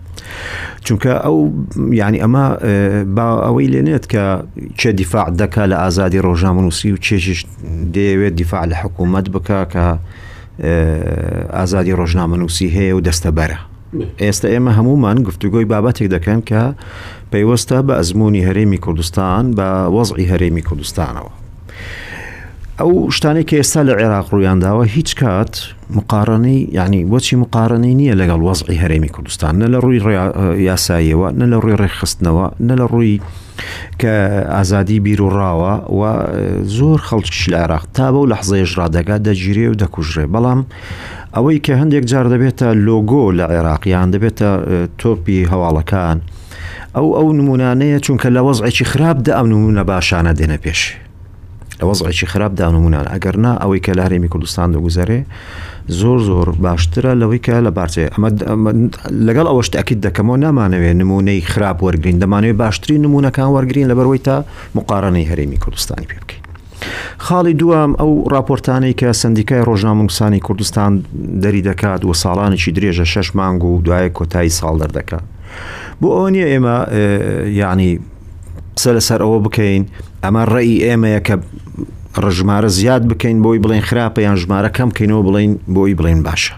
چونك 0.89 1.07
او 1.07 1.53
يعني 1.77 2.25
اما 2.25 2.59
با 3.03 3.47
اويلي 3.47 3.83
نيت 3.83 4.07
كا 4.07 4.43
چه 4.83 4.87
دفاع 4.91 5.29
دكا 5.29 5.61
لازادي 5.67 6.21
روجام 6.21 6.61
نوسي 6.61 6.93
وچيش 6.97 7.47
ديوه 7.83 8.29
دفاع 8.29 8.65
لحكومات 8.65 9.31
بكا 9.31 9.61
اه، 9.61 9.65
كا 9.65 9.99
ازادي 11.63 11.93
روجنا 11.93 12.27
نوسي 12.27 12.77
هي 12.77 12.93
ودسته 12.93 13.31
بره 13.31 13.68
ئێستا 14.25 14.49
ئێمە 14.53 14.73
هەمومان 14.79 15.17
گفتوگۆی 15.27 15.69
بابەتێک 15.73 16.09
دەکەن 16.15 16.41
کە 16.49 16.63
پەیوەستە 17.33 17.79
بە 17.87 17.95
ئەزمموی 17.99 18.47
هەرێمی 18.49 18.79
کوردستان 18.85 19.45
بە 19.59 19.69
وەزعی 19.97 20.29
هەرێمی 20.33 20.63
کوردستانەوە. 20.69 21.33
ئەو 22.81 22.91
شتانی 23.17 23.45
کە 23.49 23.55
ئێستا 23.61 23.81
لە 23.89 23.93
عێراق 24.01 24.27
ڕوویانداوە 24.33 24.85
هیچ 24.97 25.11
کات 25.23 25.55
مقارنەی 25.97 26.61
یعنی 26.79 27.01
بۆچی 27.13 27.35
مقارنەی 27.43 27.95
نییە 28.01 28.15
لەگەڵ 28.21 28.41
وەزعی 28.49 28.79
هەرێمی 28.83 29.11
کوردستان 29.15 29.53
نە 29.63 29.67
لە 29.73 29.79
ڕووی 29.85 29.99
یاساییەوە 30.69 31.29
نە 31.41 31.47
لە 31.53 31.57
ڕووی 31.63 31.79
ڕێخستنەوە 31.83 32.47
نە 32.69 32.75
لە 32.81 32.87
ڕووی 32.93 33.15
کە 34.01 34.15
ئازادی 34.55 34.99
بیر 35.05 35.21
و 35.23 35.31
ڕاوە 35.39 35.75
و 35.99 36.01
زۆر 36.77 36.99
خەڵکیش 37.09 37.43
لە 37.53 37.57
عێراق 37.63 37.85
تا 37.95 38.07
بەو 38.13 38.29
لە 38.31 38.35
حزەیەش 38.41 38.71
ڕادەگا 38.79 39.17
دەگیرێ 39.29 39.67
و 39.71 39.79
دەکوژرێ 39.83 40.27
بەڵام 40.35 40.61
ئەوەی 41.37 41.59
کە 41.67 41.71
هەندێک 41.81 42.05
جار 42.13 42.27
دەبێتە 42.33 42.69
لۆگۆ 42.87 43.25
لە 43.39 43.45
عێراقییان 43.53 44.09
دەبێتە 44.15 44.51
تۆپی 45.01 45.49
هەواڵەکان 45.53 46.17
ئەو 46.97 47.09
ئەو 47.17 47.29
نمونانەیە 47.39 47.99
چونکە 48.07 48.29
لە 48.37 48.41
وەزعێکی 48.47 48.85
خراپدا 48.91 49.33
ئەم 49.39 49.47
نمونە 49.53 49.83
باشانە 49.91 50.33
دێنە 50.39 50.59
پێش 50.65 50.81
لە 51.81 51.85
وەزعێکی 51.89 52.27
خراپدا 52.33 52.67
نمونان 52.75 53.05
ئەگەرنا 53.13 53.53
ئەوەی 53.63 53.81
کە 53.87 53.93
لارێمی 53.99 54.29
کوردستان 54.33 54.69
دەگوزارێ 54.75 55.21
زۆر 56.01 56.19
زۆر 56.29 56.49
باشترە 56.67 57.13
لەوەی 57.21 57.41
کە 57.47 57.55
لە 57.67 57.71
بارچێ 57.79 58.05
ئەمە 58.15 58.31
لەگەڵ 59.27 59.47
ئەوەش 59.51 59.69
تاکیید 59.75 60.01
دەکەمەوە 60.07 60.39
نامانەوێت 60.45 60.97
نمونەی 61.01 61.41
خراپ 61.53 61.79
وەرگین 61.87 62.17
دەمانوێت 62.23 62.57
باشترین 62.65 63.01
نمونونەکان 63.05 63.49
وەرگین 63.57 63.87
لەبەرەوەی 63.91 64.23
تا 64.27 64.37
مقارنەی 64.77 65.29
هەرێمی 65.31 65.59
کوردستانی 65.65 66.09
پێ 66.11 66.17
بکە 66.23 66.38
خاڵی 67.27 67.53
دوام 67.63 67.91
ئەو 68.01 68.13
راپۆرتانی 68.35 68.93
کە 69.01 69.09
سندیکای 69.23 69.63
ڕۆژنامونکسانی 69.69 70.39
کوردستان 70.47 70.93
دەری 71.43 71.63
دەکات 71.69 72.01
و 72.05 72.13
ساڵانێکی 72.23 72.71
درێژە 72.77 73.07
شەش 73.13 73.29
مانگ 73.39 73.61
و 73.65 73.73
دوایە 73.85 74.11
کۆتایی 74.19 74.55
ساڵ 74.59 74.75
دەردەکات 74.83 75.25
بۆ 76.01 76.09
ئەو 76.17 76.29
نییە 76.35 76.47
ئێمە 76.53 76.77
یعنی 77.63 77.91
قسە 78.77 78.91
لەسەر 78.97 79.21
ئەوە 79.25 79.39
بکەین 79.47 79.83
ئەمە 80.25 80.43
ڕێی 80.55 80.79
ئێمەیە 80.87 81.21
کە 81.27 81.35
ڕژمارە 82.25 82.69
زیاد 82.79 83.03
بکەین 83.11 83.37
بۆی 83.45 83.61
بڵین 83.65 83.85
خراپە 83.89 84.19
یان 84.21 84.37
ژمارە 84.43 84.71
کەم 84.77 84.89
بکەینەوە 84.93 85.23
بڵین 85.29 85.53
بۆی 85.75 85.95
بڵین 85.95 86.23
باشە. 86.27 86.55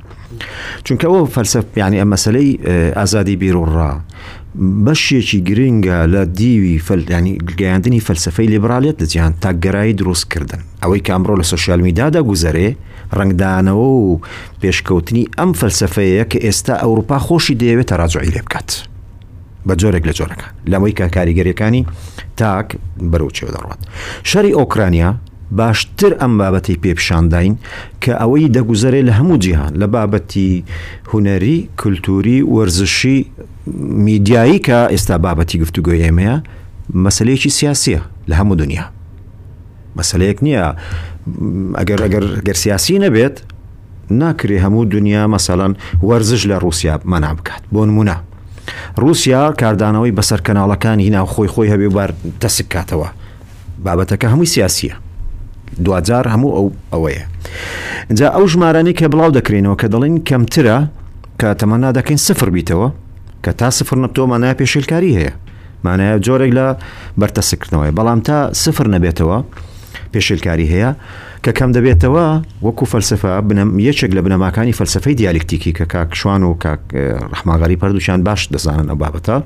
چونکە 0.85 1.05
ئەو 1.09 1.25
فەرسەف 1.35 1.65
پیانی 1.75 1.99
ئەم 2.01 2.09
مەسلەی 2.15 2.51
ئازادی 3.01 3.37
بیرڕا 3.43 3.93
بەشێکی 4.85 5.39
گرنگە 5.49 5.99
لە 6.15 6.23
دیوی 6.39 6.83
فەلدانی 6.87 7.35
گەیاندنی 7.59 8.01
فەلسفەی 8.07 8.47
لیبراالێت 8.53 8.97
لە 9.03 9.07
جیان 9.13 9.35
تاگەرایی 9.43 9.95
دروستکردن 10.01 10.61
ئەوەی 10.83 11.03
کامڕۆ 11.07 11.35
لە 11.41 11.43
سوشال 11.51 11.81
میدادا 11.87 12.21
گوزارێ 12.29 12.69
ڕنگدانەوە 13.19 13.89
و 14.03 14.21
پێشکەوتنی 14.63 15.25
ئەم 15.39 15.51
فەلسفەیە 15.61 16.25
کە 16.31 16.39
ئێستا 16.47 16.75
ئەوروپا 16.83 17.19
خۆشی 17.27 17.55
دەیەوێت 17.61 17.89
تەراجعی 17.91 18.31
لێ 18.35 18.43
بکات 18.47 18.69
بە 19.69 19.75
جۆرێک 19.81 20.05
لە 20.09 20.13
جۆرەکە 20.19 20.47
لەمەی 20.73 20.95
کە 20.99 21.07
کاریگەریەکانی 21.17 21.83
تاک 22.41 22.69
بەرەو 23.13 23.31
چێ 23.37 23.47
دەڕات 23.55 23.81
شەری 24.31 24.53
ئۆکرانیا 24.59 25.11
باشتر 25.57 26.13
ئەم 26.23 26.33
بابەتی 26.39 26.79
پێپشاندین 26.85 27.55
کە 28.03 28.13
ئەوەی 28.21 28.53
دەگوزەرێ 28.57 29.01
لە 29.09 29.13
هەموو 29.19 29.39
جیهان 29.45 29.73
لە 29.83 29.87
بابەتی 29.97 30.51
هوەری 31.13 31.59
کولتوری 31.81 32.39
وەرزشی 32.53 33.17
میدیایی 34.07 34.59
کە 34.67 34.79
ئێستا 34.93 35.17
بابەتی 35.27 35.61
گفتوگۆ 35.63 35.93
ئێمەیە 36.05 36.37
مەسلەیەکی 37.05 37.51
سیاسیە 37.59 38.01
لە 38.31 38.35
هەموو 38.41 38.57
دنیا 38.63 38.85
مەسلەیەک 39.99 40.39
نییە 40.47 40.67
ئەگەر 41.79 42.01
ئەگەر 42.05 42.25
گەر 42.47 42.57
سیاسی 42.65 42.99
نەبێت 43.05 43.37
ناکرێ 44.21 44.59
هەموو 44.65 44.85
دنیا 44.95 45.23
مەسەڵەن 45.35 45.73
وەرزش 46.09 46.43
لە 46.51 46.57
رووسیا 46.65 46.95
مەنا 47.13 47.31
بکات 47.39 47.63
بۆ 47.75 47.83
نمونە 47.89 48.17
رووسیا 49.03 49.43
کاردانەوەی 49.61 50.17
بەسەر 50.19 50.41
کەناڵەکانی 50.47 51.05
هینا 51.07 51.21
خۆی 51.33 51.49
خۆی 51.55 51.71
هەبێ 51.73 51.89
بار 51.97 52.11
دەسبکاتەوە 52.43 53.09
بابەتەکە 53.85 54.27
هەمووی 54.33 54.53
سیاسیە 54.55 54.95
دوجار 55.79 56.25
هەموو 56.33 56.51
ئەو 56.57 56.67
ئەوەیە 56.93 57.25
جا 58.19 58.29
ئەو 58.37 58.45
ژمارانی 58.53 58.95
کە 58.99 59.07
بڵاو 59.13 59.35
دەکرێنەوە 59.39 59.77
کە 59.81 59.87
دەڵین 59.93 60.17
کەمترە 60.29 60.79
کە 61.41 61.49
تەمەنا 61.61 61.91
دەکەین 61.99 62.19
سفر 62.29 62.49
بیتەوە 62.57 62.89
کە 63.45 63.51
تا 63.59 63.71
سفر 63.79 63.97
نەپتۆمانای 64.03 64.55
پێشلکاری 64.61 65.13
هەیە 65.19 65.33
مانایە 65.85 66.17
جۆرێک 66.27 66.51
لە 66.59 66.67
بەرتەسکردنەوەی 67.21 67.93
بەڵام 67.99 68.21
تا 68.27 68.37
سفر 68.65 68.87
نەبێتەوە 68.95 69.39
پێشلکاری 70.13 70.67
هەیە 70.75 70.91
کە 71.45 71.51
کەم 71.59 71.71
دەبێتەوە 71.77 72.25
وەکو 72.67 72.85
فەلسفە 72.93 73.33
بنم 73.49 73.69
یەکێک 73.89 74.13
لە 74.17 74.21
بنەماکانی 74.27 74.73
فەلسفەی 74.79 75.15
دیالکتیکی 75.19 75.73
کە 75.79 75.85
کاکشوان 75.93 76.43
و 76.45 76.51
ڕحماغاری 77.33 77.77
پەردووشان 77.83 78.19
باش 78.27 78.41
دەزانن 78.55 78.87
ئەو 78.93 78.99
بابەتە. 79.03 79.37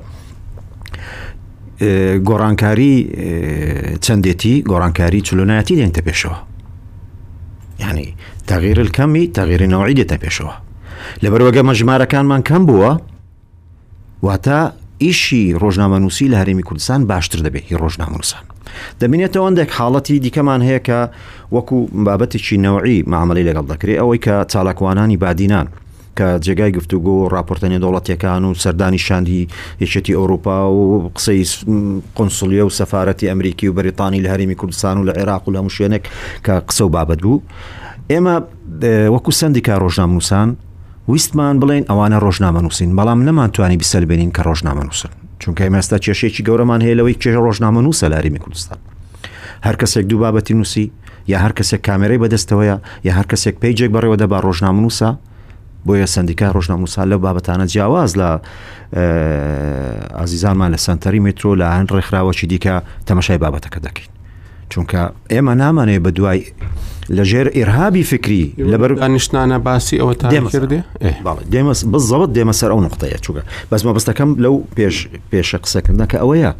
گۆڕانکاری 1.79 2.93
چەندێتی 4.05 4.53
گۆڕانکاری 4.69 5.19
چلوونایەتی 5.27 5.75
دێنتە 5.79 6.01
پێشەوە 6.07 6.37
یعنی 7.83 8.07
تەغیر 8.47 8.79
کەمی 8.97 9.25
تەغیرینەوەی 9.37 9.95
دێتە 9.99 10.17
پێشەوە 10.23 10.53
لەبەرەوەگەمە 11.23 11.73
ژمارەکانمان 11.79 12.41
کەم 12.47 12.63
بووە 12.69 12.91
واتە 14.25 14.59
ئیشی 15.03 15.53
ڕۆژنامە 15.61 15.97
نووسی 16.03 16.31
لە 16.31 16.37
هەرێمی 16.41 16.63
کوردستان 16.67 17.01
باشتر 17.11 17.39
دەبێتی 17.47 17.75
ڕۆژنامەنووسان 17.81 18.43
دەبینێتە 19.01 19.37
ئەوەندێک 19.41 19.69
حاڵەتی 19.77 20.19
دیکەمان 20.25 20.61
هەیە 20.67 20.79
کە 20.87 20.99
وەکو 21.55 21.77
بابەتێکی 22.05 22.57
نەوەعی 22.65 22.97
معاملی 23.13 23.47
لەگەڵ 23.49 23.65
دەکرێت 23.71 23.99
ئەوەی 24.01 24.19
کە 24.25 24.35
چالاکوانانی 24.51 25.17
بادینان 25.23 25.67
کە 26.17 26.27
جێگای 26.45 26.71
گفتوگۆ 26.77 27.15
راپۆرتنی 27.35 27.77
دەوڵەتیەکان 27.83 28.41
و 28.47 28.51
سەردانی 28.63 28.99
شاندی 29.07 29.39
یەکێتی 29.83 30.13
ئەوروپا 30.19 30.57
و 30.77 30.81
قسەی 31.17 31.41
قنسڵیە 32.17 32.63
و 32.67 32.69
سەفاەتی 32.79 33.25
ئەمریکی 33.31 33.67
و 33.69 33.73
بەریتانی 33.77 34.19
لە 34.25 34.29
هەرمی 34.33 34.55
کوردستان 34.61 34.95
و 34.99 35.03
لە 35.09 35.13
عێراق 35.19 35.43
و 35.47 35.51
لە 35.53 35.57
هەموو 35.59 35.73
شوێنێک 35.77 36.03
کە 36.45 36.53
قسە 36.69 36.81
و 36.81 36.89
بابەت 36.95 37.19
بوو 37.23 37.41
ئێمە 38.11 38.35
وەکو 39.15 39.31
سندیکا 39.39 39.75
ڕۆژناموسان 39.83 40.49
ویستمان 41.11 41.55
بڵێن 41.61 41.83
ئەوانە 41.89 42.19
ڕۆژنامە 42.25 42.61
نووسین 42.65 42.91
بەڵام 42.97 43.19
نەمانتوانی 43.27 43.77
بسەلبێنین 43.81 44.31
کە 44.35 44.41
ڕۆژنامە 44.47 44.83
نووسن 44.87 45.11
چونکە 45.41 45.61
ئێمەستا 45.67 45.97
کێشێکی 46.05 46.41
گەورەمان 46.47 46.81
هەیەلەوەی 46.85 47.15
کێژە 47.21 47.41
ڕۆژنامە 47.45 47.81
نووسە 47.85 48.05
لاریمی 48.11 48.39
کوردستان 48.43 48.77
هەر 49.65 49.75
کەسێک 49.81 50.05
دوو 50.09 50.19
بابەتی 50.23 50.53
نووسی 50.59 50.85
یا 51.31 51.37
هەر 51.43 51.53
کەسێک 51.59 51.81
کامێرەی 51.87 52.19
بەدەستەوەیە 52.23 52.77
یا 53.07 53.13
هەر 53.17 53.25
کەسێک 53.31 53.55
پیجێک 53.61 53.89
بەڕێوە 53.95 54.17
دەبا 54.23 54.39
ڕۆژنامە 54.45 54.81
نووسە 54.85 55.09
بۆیە 55.87 56.07
سندیکا 56.15 56.47
ڕۆژناموسا 56.55 57.01
لە 57.11 57.17
بابەتانە 57.25 57.65
جیاواز 57.73 58.11
لە 58.19 58.29
ئازیزانمان 60.19 60.69
لە 60.73 60.79
سنتەری 60.85 61.19
مترۆ 61.25 61.51
لە 61.61 61.67
هەند 61.77 61.91
ڕێکخراوەکی 61.95 62.47
دیکە 62.51 62.75
تەمەشای 63.07 63.39
بابەتەکە 63.43 63.79
دەکەین 63.85 64.14
چونکە 64.73 65.01
ئێمە 65.33 65.53
نامانێ 65.61 65.97
بە 66.05 66.11
دوای 66.17 66.39
لەژێر 67.17 67.47
ئێرهابی 67.57 68.03
فکری 68.11 68.43
لەبەر 68.71 68.91
نیشتانە 69.15 69.57
باسی 69.67 69.97
ئەوە 70.01 70.15
تا 70.21 70.27
کردێ 70.53 70.79
دێمە 71.53 71.73
بزەوت 71.93 72.29
دێمە 72.37 72.53
سەر 72.59 72.69
ئەو 72.73 72.81
نقطەیە 72.87 73.17
چووکە 73.25 73.43
بەسمە 73.71 73.91
بەستەکەم 73.97 74.29
لەو 74.43 74.55
پێش 74.77 74.95
پێشە 75.31 75.57
قسەکردنەکە 75.63 76.17
ئەوەیە. 76.21 76.51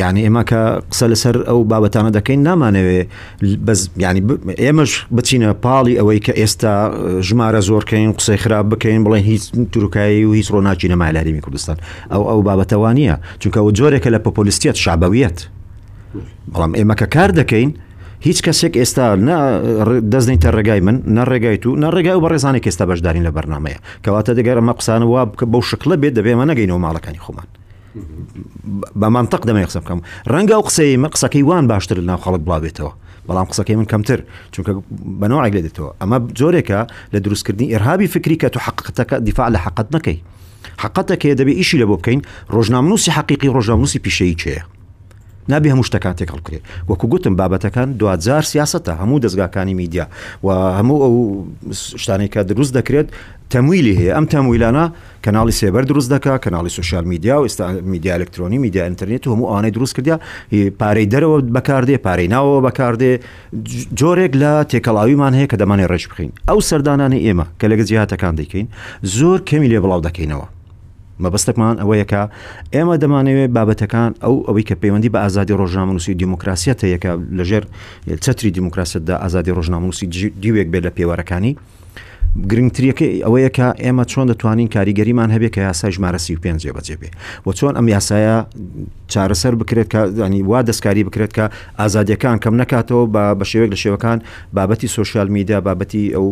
یعنی 0.00 0.20
ئێمە 0.26 0.42
کە 0.50 0.60
قسە 0.92 1.06
لەسەر 1.12 1.36
ئەو 1.48 1.58
بابەتانە 1.70 2.10
دەکەین 2.18 2.40
نامانەوێ 2.48 3.00
ینی 4.04 4.20
ئێمەش 4.64 4.92
بچینە 5.16 5.50
پاڵی 5.64 5.98
ئەوەی 6.00 6.20
کە 6.26 6.32
ئێستا 6.40 6.74
ژمارە 7.28 7.60
زۆرکەین 7.68 8.10
قسەی 8.18 8.38
خراپ 8.42 8.66
بکەین 8.72 9.02
بڵێن 9.06 9.22
هیچ 9.30 9.42
تورکایی 9.72 10.24
و 10.24 10.32
هیچ 10.38 10.48
ڕۆناچینە 10.54 10.96
مالاریمی 11.02 11.40
کوردستان 11.44 11.76
ئەو 12.12 12.22
ئەو 12.30 12.40
بابەتەوانیە 12.48 13.14
چونکە 13.40 13.58
ئەو 13.60 13.68
جۆرێکە 13.78 14.08
لە 14.14 14.18
پۆپۆلیستیت 14.24 14.76
شابەویەت 14.84 15.38
بەڵام 16.52 16.72
ئێمە 16.78 16.94
کە 17.00 17.06
کار 17.14 17.30
دەکەین 17.40 17.70
هیچ 18.26 18.38
کەسێک 18.46 18.74
ئێستا 18.80 19.06
دەستنیتە 20.12 20.48
ڕێگای 20.56 20.80
من 20.86 20.96
نە 21.16 21.22
ڕێگای 21.30 21.56
و 21.68 21.76
نە 21.82 21.88
ڕێگای 21.94 22.16
و 22.18 22.22
بە 22.24 22.28
ڕێزانێک 22.32 22.64
ئێستا 22.68 22.84
بەشدارین 22.90 23.24
لە 23.28 23.32
بەرنمەیە 23.36 23.78
کەواتە 24.04 24.32
دەگەر 24.38 24.56
ئەمە 24.60 24.72
قسان 24.80 25.02
وا 25.12 25.22
بکە 25.30 25.44
بەو 25.52 25.62
شکلە 25.70 25.94
بێت 26.02 26.14
دەبێمە 26.18 26.44
نەگەینەوە 26.50 26.80
ماڵەکانی 26.84 27.20
خۆمان. 27.24 27.48
بەمان 29.00 29.26
تەق 29.32 29.42
دەمە 29.48 29.62
قسە 29.68 29.80
بکەم 29.84 30.00
ڕەنگە 30.32 30.54
و 30.60 30.66
قسەی 30.68 30.90
من 31.02 31.10
قسەکەی 31.14 31.42
وان 31.48 31.64
باشتر 31.70 31.98
ناو 32.08 32.18
خەڵک 32.24 32.42
بڵاوێتەوە 32.46 32.92
بەڵام 33.28 33.46
قسەکەی 33.50 33.76
من 33.80 33.86
کەمتر 33.92 34.18
چونکە 34.54 34.72
بەنەوەعگ 35.20 35.52
لە 35.56 35.62
دێتەوە 35.66 35.90
ئەمە 36.00 36.16
جۆرێکە 36.38 36.80
لە 37.12 37.18
دروستکردنی 37.24 37.70
ئێرهابی 37.72 38.08
فکری 38.14 38.36
کە 38.42 38.48
تو 38.54 38.58
حقەکە 38.66 39.14
دیفاع 39.28 39.48
لە 39.54 39.58
حقت 39.66 39.86
نەکەی 39.96 40.18
حقەتەکەی 40.82 41.34
دەبێ 41.40 41.52
ئیشی 41.60 41.80
لە 41.82 41.86
بۆ 41.90 41.94
بکەین 42.00 42.20
ڕۆژنامنووسی 42.54 43.08
حقیقی 43.18 43.48
ڕۆژنامنووسی 43.56 43.98
پیشەی 44.06 44.34
چێە 44.42 44.62
نابێ 45.52 45.68
هەموو 45.72 45.86
شتەکان 45.90 46.14
تێکەڵ 46.20 46.40
کرێت 46.46 46.62
وەکو 46.88 47.06
گوتم 47.12 47.34
بابەتەکان 47.40 47.88
دوجار 48.00 48.44
سیاستە 48.52 48.92
هەموو 49.00 49.22
دەستگاکانی 49.24 49.74
میدیا 49.82 50.04
و 50.44 50.48
هەموو 50.78 50.98
ئەو 51.04 51.14
شتانێکە 52.02 52.40
دروست 52.50 52.72
دەکرێت 52.78 53.08
تەمویلی 53.52 53.94
هەیە 54.00 54.12
ئەم 54.16 54.26
تەمویلانە 54.32 54.84
کەناڵی 55.24 55.54
سێبەر 55.60 55.84
دروست 55.90 56.08
دکا 56.14 56.34
کەناڵی 56.44 56.68
سوشال 56.78 57.04
میدیا 57.12 57.34
و 57.40 57.44
ئێستا 57.48 57.64
میدیا 57.92 58.12
ئەلکترۆنی 58.16 58.58
میدیا 58.64 58.82
ئینتەرنێت 58.88 59.24
و 59.26 59.30
هەموو 59.34 59.46
ئاانەی 59.50 59.72
دروست 59.76 59.92
کردیا 59.96 60.16
پارەی 60.80 61.06
دەرەوە 61.12 61.36
بەکاردێ 61.56 61.96
پارەی 62.06 62.28
ناوەوە 62.34 62.60
بەکاردێ 62.66 63.12
جۆرێک 64.00 64.32
لە 64.42 64.52
تێکەڵاویمان 64.70 65.32
هەیە 65.38 65.48
کە 65.50 65.56
دەمانێ 65.62 65.86
ڕێژ 65.92 66.04
بخین 66.10 66.30
ئەو 66.48 66.58
سەردانانی 66.70 67.20
ئێمە 67.26 67.46
کە 67.60 67.66
لەگە 67.70 67.84
جیهاتەکان 67.88 68.34
دەکەین 68.40 68.66
زۆر 69.16 69.38
کەمی 69.48 69.68
لێ 69.72 69.78
بڵاو 69.84 70.00
دەکەینەوە 70.08 70.46
مەبەستەکمان 71.24 71.76
ئەوەیەکە 71.82 72.22
ئێمە 72.74 72.94
دەمانەوێت 73.02 73.50
بابەتەکان 73.56 74.10
ئەو 74.24 74.34
ئەوەی 74.46 74.64
کە 74.68 74.74
پەیوەندی 74.82 75.10
بە 75.14 75.18
ئازادی 75.24 75.54
ڕۆژنامەنووسی 75.60 76.18
دیموکراسیەتە 76.22 76.86
یەکە 76.94 77.10
لەژێر 77.38 77.64
چتری 78.24 78.50
دیموکراسیتدا 78.56 79.16
ئازادی 79.22 79.52
ڕۆژنامەنووسی 79.58 80.06
دیوێک 80.42 80.68
بێت 80.72 80.84
لە 80.86 80.92
پێوەەکانی 80.96 81.52
گرنگتریەکەی 82.50 83.24
ئەوەیە 83.26 83.50
کە 83.56 83.68
ئێمە 83.82 84.04
چۆن 84.12 84.26
دەتوانین 84.30 84.68
کاریگەریمان 84.76 85.30
هەبێت 85.34 85.52
کە 85.54 85.60
یاسای 85.68 85.92
ژمارەسی 85.96 86.34
و 86.36 86.40
پێنجێ 86.44 86.70
بەجێ 86.76 86.96
بێ 87.00 87.10
بۆ 87.44 87.50
چۆن 87.58 87.72
ئەم 87.78 87.86
یاسایە 87.96 88.36
چارەسەر 89.12 89.54
بکرێت 89.60 89.88
کەنی 89.92 90.40
وا 90.50 90.60
دەستکاری 90.68 91.02
بکرێت 91.08 91.32
کە 91.36 91.44
ئازادیەکان 91.80 92.36
کەم 92.44 92.54
نکاتەوە 92.62 93.04
بە 93.38 93.44
شێوێک 93.50 93.70
لە 93.74 93.78
شێوەکان 93.82 94.18
بابەتی 94.56 94.88
سوۆشال 94.94 95.28
میدیا 95.36 95.58
بابەتی 95.66 96.04
ئەو 96.16 96.26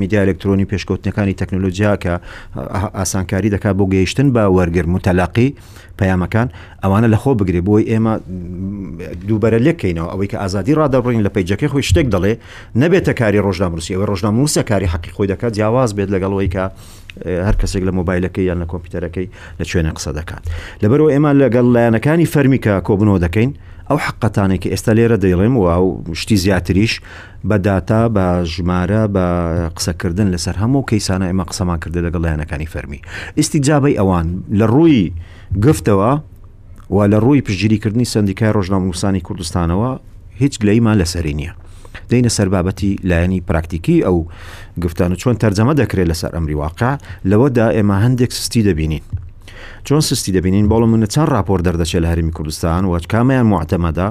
میدیا 0.00 0.18
ئەلکترۆنی 0.24 0.66
پێشکەوتنەکانی 0.72 1.34
تەکنۆلۆژیا 1.40 1.92
کە 2.02 2.12
ئاسانکاری 2.98 3.50
دەکات 3.54 3.74
بۆ 3.78 3.84
گەیشتن 3.94 4.28
بە 4.34 4.42
وەرگر 4.56 4.86
متەلاقی 4.94 5.48
پەیامەکان 6.00 6.48
ئەوانە 6.84 7.08
لە 7.14 7.18
خۆ 7.22 7.30
بگرێ 7.40 7.60
بۆی 7.68 7.84
ئێمە 7.90 8.12
دووبەرە 9.28 9.58
لێکەینەوە 9.66 10.08
ئەوەی 10.12 10.28
کە 10.32 10.36
ئازادی 10.42 10.74
ڕدەڕین 10.80 11.22
لە 11.26 11.30
پیجەکەی 11.36 11.68
خۆی 11.72 11.84
شتێک 11.90 12.06
دەڵێ 12.14 12.32
نەبێتە 12.82 13.12
کاری 13.20 13.40
ڕۆژناموسی 13.46 13.90
ئەوە 13.94 14.06
ڕۆژناموسە 14.10 14.62
کاری 14.70 14.86
حەقی 14.92 15.10
خۆی 15.16 15.28
دەکات 15.32 15.52
جیاواز 15.58 15.90
بێت 15.96 16.08
لەگەڵەوەی 16.14 16.48
کە 16.54 16.64
هەر 17.46 17.56
کەسێک 17.60 17.82
لە 17.88 17.92
مۆبایلەکەی 17.98 18.44
یان 18.50 18.58
لە 18.62 18.66
کۆمپیوتەرەکەی 18.72 19.26
لە 19.60 19.64
شوێنە 19.70 19.90
قسە 19.96 20.10
دەکات 20.18 20.42
لەبەرەوە 20.82 21.10
ئێمە 21.14 21.30
لەگەڵ 21.42 21.66
لایەنەکانی 21.74 22.26
فەرمیکە 22.32 22.74
کۆبنەوە 22.88 23.18
دەکەین 23.26 23.50
ئەو 23.90 23.98
حقەتانێکی 24.06 24.68
ئێستا 24.74 24.92
لێرە 24.98 25.16
دەیڵێم 25.22 25.54
و 25.60 25.64
ئەو 25.74 25.86
شتی 26.20 26.36
زیاتریش 26.44 26.92
بەداتا 27.48 28.02
بە 28.16 28.26
ژمارە 28.54 29.02
بە 29.14 29.24
قسەکردن 29.76 30.28
لەسەر 30.34 30.56
هەموو 30.62 30.82
کەیسانە 30.90 31.26
ئێمە 31.30 31.44
قسەمان 31.50 31.78
کردە 31.82 32.00
لەگەڵ 32.06 32.20
لایەنەکانی 32.26 32.68
فەرمی 32.72 33.00
ئیستی 33.38 33.58
جابی 33.66 33.96
ئەوان 34.00 34.26
لە 34.58 34.66
ڕووی 34.74 35.02
گفتەوە 35.58 36.20
وا 36.94 37.06
لە 37.12 37.18
ڕووی 37.24 37.40
پشگیریکردنی 37.46 38.04
سندیکای 38.14 38.50
ڕۆژناموسانی 38.56 39.20
کوردستانەوە 39.28 39.90
هیچ 40.40 40.54
گلەیمان 40.62 40.96
لەسەری 41.04 41.34
نییە 41.40 41.52
دەینە 42.10 42.28
سەر 42.36 42.48
بابەتی 42.54 42.98
لایەنی 43.08 43.40
پراکتیکی 43.48 44.02
ئەو 44.06 44.18
گفتان 44.82 45.12
و 45.12 45.16
چۆن 45.22 45.34
تەرجەمە 45.42 45.74
دەکرێت 45.80 46.08
لەسەر 46.12 46.30
ئەمری 46.34 46.54
واقع 46.60 46.92
لەوەدا 47.30 47.66
ئێمە 47.76 47.96
هەندێک 48.04 48.32
سستی 48.32 48.62
دەبینین 48.68 49.02
چۆن 49.86 50.00
سستی 50.10 50.32
دەبینین 50.36 50.66
بەڵم 50.70 50.90
منە 50.94 51.08
چەند 51.14 51.28
راپۆر 51.34 51.60
دەردەچێت 51.66 52.02
لە 52.04 52.08
هەرمی 52.12 52.32
کوردستان 52.36 52.84
و 52.84 52.98
کامیان 53.12 53.46
معتەمەدا 53.54 54.08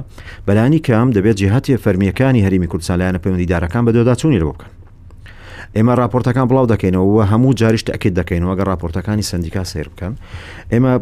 بەلانی 0.47 0.79
کام 0.87 1.07
دەبێت 1.15 1.35
جیهاتی 1.41 1.77
فەرمیەکانی 1.83 2.45
هەرمی 2.45 2.67
کوردستان 2.71 2.97
لایەنە 2.99 3.19
پەیوەندیدارەکان 3.23 3.83
بە 3.87 3.91
دۆدا 3.97 4.13
چوونی 4.21 4.39
لەوە 4.41 4.53
بکەن 4.55 4.71
ئێمە 5.75 5.93
راپۆرتەکان 6.01 6.47
بڵاو 6.49 6.67
دەکەینەوە 6.73 7.23
هەموو 7.31 7.53
جاریش 7.59 7.83
ئەکیت 7.93 8.13
دەکەینەوە 8.21 8.53
گە 8.59 8.63
راپۆرتەکانی 8.69 9.23
سندیکا 9.31 9.63
سیر 9.63 9.87
بکەن 9.93 10.13
ئێمە 10.73 10.93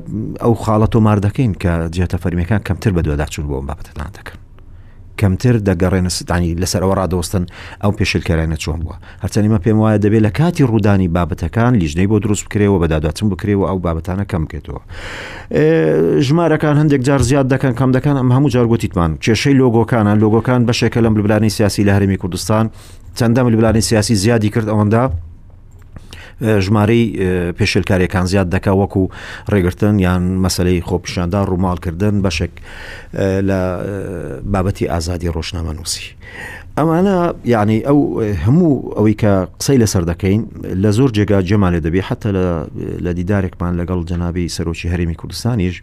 ئەو 0.43 0.53
خاڵە 0.63 0.87
تۆمار 0.93 1.17
دەکەین 1.27 1.53
کە 1.61 1.73
جێتە 1.95 2.17
فەرمیەکان 2.23 2.61
کەمتر 2.67 2.91
بە 2.97 3.01
دووەدا 3.05 3.25
چون 3.33 3.45
بۆم 3.49 3.65
بابەتتان 3.69 4.09
دەکەن 4.17 4.37
کەمتر 5.21 5.55
دەگەڕێنە 5.69 6.09
ستانی 6.17 6.53
لەسەر 6.61 6.81
ئەوە 6.83 6.95
ڕدەوەستن 6.99 7.43
ئەو 7.83 7.91
پێشلکەرانە 7.97 8.57
چۆن 8.63 8.79
بووە 8.83 8.97
هەرچەنیمە 9.23 9.59
پێم 9.65 9.77
وایە 9.81 9.97
دەبێت 10.05 10.23
لە 10.27 10.31
کاتی 10.39 10.63
ڕوودانی 10.69 11.07
بابەتەکان 11.15 11.73
لیژنەی 11.81 12.07
بۆ 12.11 12.17
دروست 12.23 12.43
بکرێەوە 12.45 12.77
بەداداتم 12.83 13.27
بکرێەوە 13.33 13.65
ئەو 13.69 13.79
بابەتانە 13.85 14.25
کەم 14.31 14.43
بکێتەوە 14.45 14.79
ژمارەکان 16.27 16.75
هەندێک 16.81 17.01
جار 17.07 17.21
زیاد 17.29 17.47
دەکەن 17.53 17.73
کەم 17.79 17.91
دەکەن 17.97 18.15
ئەم 18.21 18.29
هەموو 18.35 18.49
جارگوتیتمان 18.55 19.11
کێشەی 19.23 19.55
لۆگۆکانە 19.61 20.13
لۆگۆکان 20.23 20.61
بەشێکە 20.67 20.99
لەم 21.05 21.13
بلانی 21.25 21.49
سیاسی 21.57 21.83
لە 21.87 21.91
هەرمی 21.97 22.17
کوردستان 22.21 22.65
چەندە 23.19 23.39
ملیبلانی 23.43 23.81
سیاسی 23.81 24.15
زیادی 24.15 24.49
کرد 24.53 24.67
ئەوەندا 24.73 25.03
ژمارەی 26.65 27.03
پێشلکاریەکان 27.57 28.25
زیاد 28.31 28.47
دەکا 28.55 28.73
وەکو 28.81 29.03
ڕێگرتن 29.53 29.95
یان 30.05 30.21
مەسلەی 30.45 30.79
خۆپیشاندان 30.87 31.43
ڕوومالکردن 31.51 32.15
بەشێک 32.25 32.53
لە 33.49 33.59
بابەتی 34.53 34.89
ئازادی 34.93 35.31
ڕۆژنامە 35.35 35.73
نووسی. 35.77 36.05
ئەمانە 36.77 37.17
یعنی 37.53 37.77
ئەو 37.87 37.99
هەموو 38.45 38.73
ئەوەی 38.97 39.15
کە 39.21 39.31
قسەی 39.59 39.77
لەسەر 39.83 40.03
دەکەین 40.11 40.41
لە 40.83 40.91
زۆر 40.97 41.09
جێگا 41.17 41.39
جەمالێ 41.49 41.79
دەبێت 41.85 42.05
حتا 42.09 42.29
لە 43.05 43.11
دیدارێکمان 43.19 43.73
لەگەڵ 43.79 44.01
جەنابی 44.09 44.49
سەرۆکی 44.55 44.91
هەرمی 44.91 45.15
کوردستانیش 45.21 45.75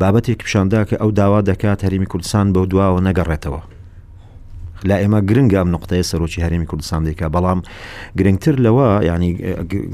بابەتێک 0.00 0.38
پیشاندا 0.44 0.80
کە 0.88 0.94
ئەو 1.00 1.10
داوا 1.20 1.40
دەکات 1.50 1.80
هەرمی 1.86 2.06
کوردستان 2.12 2.46
بەو 2.52 2.66
دواوە 2.72 3.00
نەگەڕێتەوە. 3.08 3.62
لا 4.84 4.96
ئێمە 5.02 5.20
گرنگام 5.24 5.68
نقطەیە 5.76 6.04
سەرۆکی 6.10 6.38
هەرێمی 6.44 6.66
کوردستان 6.70 7.02
دێکا 7.08 7.28
بەڵام 7.34 7.60
گرنگتر 8.18 8.54
لەوە 8.64 8.88
ینی 9.10 9.32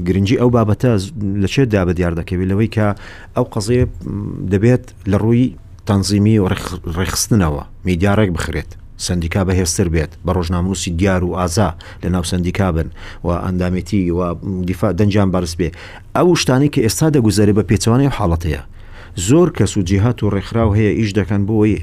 گرنگجی 0.07 0.37
ئەو 0.41 0.49
بابەتە 0.55 0.91
لە 1.41 1.47
چێدا 1.53 1.81
بە 1.87 1.91
دیار 1.97 2.13
دەکەوێت 2.19 2.47
لەوەی 2.51 2.69
کە 2.75 2.87
ئەو 3.35 3.45
قەزێ 3.53 3.81
دەبێت 4.53 4.83
لە 5.11 5.17
ڕووی 5.23 5.47
تەنزیمی 5.87 6.39
و 6.39 6.45
ڕێخستنەوە 6.97 7.63
میدیارێک 7.87 8.29
بخرێت 8.37 8.71
سندیکا 8.97 9.41
بەهێستر 9.47 9.87
بێت 9.93 10.11
بە 10.25 10.31
ڕۆژناموسی 10.37 10.91
دیار 10.99 11.21
و 11.23 11.33
ئازا 11.39 11.69
لە 12.03 12.05
ناو 12.09 12.23
سندیکا 12.31 12.71
بن 12.75 12.87
و 13.25 13.29
ئەندامەتی 13.45 14.01
و 14.17 14.19
دیفا 14.67 14.89
دەنجان 14.99 15.29
بارز 15.33 15.53
بێ 15.59 15.69
ئەو 16.17 16.27
شتانی 16.41 16.69
کە 16.73 16.79
ئێستا 16.85 17.07
دەگوزارێ 17.15 17.53
بە 17.57 17.63
پێچوانی 17.69 18.09
حاڵەتەیە 18.17 18.63
زۆر 19.27 19.49
کەس 19.57 19.77
و 19.77 19.81
جیهات 19.89 20.17
و 20.23 20.29
ڕێکخراو 20.33 20.71
هەیە 20.77 20.91
ئیش 20.99 21.11
دەکەن 21.19 21.41
بۆی 21.47 21.73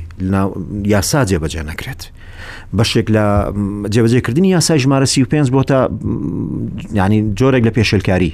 یاسا 0.93 1.21
جێبەجێ 1.31 1.63
نەکرێت 1.71 2.03
بەشێک 2.77 3.07
لە 3.17 3.25
جێبەجێکردنی 3.95 4.49
یاسای 4.57 4.81
ژمارە 4.85 5.05
سی 5.13 5.23
و 5.23 5.27
پێنج 5.33 5.49
بۆ 5.55 5.63
تا 5.71 5.79
ینی 6.99 7.21
جۆرێک 7.39 7.63
لە 7.69 7.73
پێشلکاری 7.77 8.33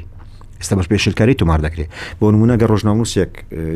ئێستا 0.60 0.74
بە 0.78 0.84
پێشلکاری 0.92 1.34
تۆمار 1.40 1.60
دەکرێت 1.66 1.88
بۆ 2.20 2.26
نمونەگە 2.34 2.66
ڕۆژناموسێک 2.72 3.32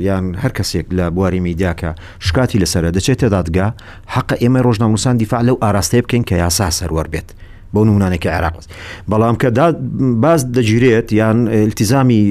یان 0.09 0.25
هەر 0.43 0.53
کەسێک 0.59 0.87
لە 0.99 1.05
بواری 1.15 1.41
میدیاکە 1.47 1.91
شکاتی 2.27 2.61
لەسرە 2.63 2.89
دەچێت 2.97 3.19
تێدادگا 3.23 3.69
حق 4.15 4.31
ئێمە 4.43 4.61
ڕۆژناموسان 4.67 5.15
دیفاع 5.23 5.43
لەو 5.49 5.57
ئاراستەیە 5.65 6.03
بکەین 6.05 6.25
کە 6.31 6.35
یاسا 6.43 6.69
سەروەر 6.79 7.07
بێت 7.13 7.29
بۆ 7.75 7.81
نمونانێکی 7.89 8.27
عراقست 8.29 8.69
بەڵام 9.11 9.37
کە 9.43 9.49
باز 10.25 10.41
دەگیرێت 10.57 11.09
یان 11.23 11.39
التیزامی 11.69 12.23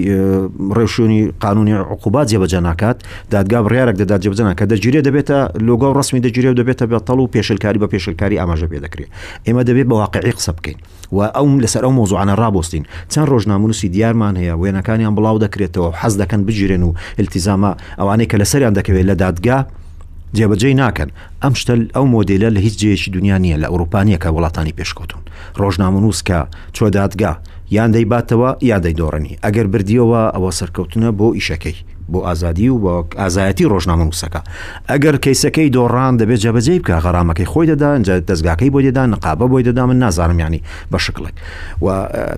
ڕێشونی 0.77 1.21
قانونی 1.41 1.73
عقوبات 1.93 2.27
جێبەجە 2.31 2.53
ناکات 2.67 2.97
دادگا 3.31 3.59
بڕیارێک 3.65 3.95
دەدات 4.01 4.21
جێبجنا 4.23 4.53
کە 4.59 4.65
دەگیرێ 4.71 5.01
دەبێتە 5.07 5.37
لۆگە 5.67 5.87
و 5.89 5.93
ڕسمی 5.99 6.21
دەگیرێ 6.25 6.49
و 6.53 6.55
دەبێتە 6.61 6.85
بێتەڵ 6.91 7.17
و 7.19 7.27
پێشلکاری 7.33 7.79
بە 7.81 7.87
پێشلکاری 7.93 8.35
ئاماژە 8.41 8.67
پێ 8.71 8.77
دەکرێت 8.85 9.09
ئێمە 9.47 9.63
دەبێت 9.69 9.87
بە 9.91 9.95
واقعی 10.01 10.31
قسە 10.37 10.51
بکەین 10.57 10.77
و 11.15 11.21
ئەوم 11.35 11.51
لەسەر 11.63 11.81
ئەو 11.85 11.93
مۆزوعانە 11.99 12.35
ڕابستین 12.41 12.83
چەند 13.11 13.27
ڕۆژنامونوسی 13.33 13.87
دیارمان 13.95 14.33
هەیە 14.39 14.55
وێنەکانیان 14.61 15.13
بڵاو 15.17 15.41
دەکرێتەوە 15.45 15.89
حەز 16.01 16.13
دەکەن 16.21 16.41
بگیرێن 16.47 16.83
و 16.87 16.91
التیزامە 17.21 17.71
ئەوانەی 17.99 18.27
کە 18.31 18.37
لەسەریان 18.41 18.73
دەکەوێت 18.77 19.05
لە 19.11 19.15
دادگا 19.23 19.57
جێبەجێ 20.37 20.71
ناکەن 20.81 21.09
ئەم 21.43 21.53
شتە 21.59 21.73
ئەو 21.95 22.05
مۆدلە 22.13 22.49
لە 22.55 22.59
هیچ 22.65 22.75
جێشی 22.81 23.13
دنیا 23.17 23.37
نیە 23.45 23.57
لە 23.63 23.67
ئەوروپانیەکە 23.71 24.29
وڵاتانی 24.35 24.75
پێشکەوتون 24.77 25.21
ڕۆژنامەنووسکە 25.61 26.37
چۆدادگا 26.75 27.33
یان 27.77 27.89
دەیباتەوە 27.95 28.49
یا 28.69 28.77
دەیدۆڕنی 28.85 29.37
ئەگەر 29.45 29.67
بردیەوە 29.73 30.21
ئەوە 30.35 30.51
سەرکەوتنە 30.59 31.09
بۆ 31.19 31.27
ئیشەکەی 31.37 31.77
بۆ 32.11 32.19
ئازادی 32.27 32.69
و 32.69 32.77
بۆ 32.83 32.91
ئازایەتی 33.21 33.65
ڕۆژنامە 33.73 34.03
نووسەکە 34.07 34.41
ئەگەر 34.91 35.15
کەیسەکەی 35.23 35.67
دۆڕان 35.77 36.13
دەبێت 36.21 36.39
جەبەجێ 36.45 36.73
بکە 36.81 36.95
غەرامەکەی 37.05 37.47
خۆی 37.51 37.65
دەدا 37.71 37.89
جە 38.05 38.15
دەستگاکەی 38.29 38.69
بۆ 38.73 38.79
دێدا 38.85 39.03
نقابە 39.13 39.45
بۆی 39.51 39.63
دەدا 39.67 39.83
من 39.89 39.97
نازانمیانی 40.03 40.61
بە 40.91 40.97
شکڵێک 41.05 41.35
و 41.85 41.87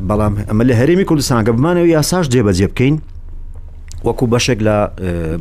بەڵام 0.07 0.33
ئەمە 0.49 0.63
لە 0.69 0.73
هەرێمی 0.79 1.05
کوردستان 1.09 1.45
کە 1.45 1.51
بمانەوە 1.57 1.89
یاساش 1.95 2.25
جێبەجێ 2.33 2.67
بکەین 2.73 2.95
وەکو 4.07 4.25
بەشێک 4.35 4.59
لە 4.67 4.75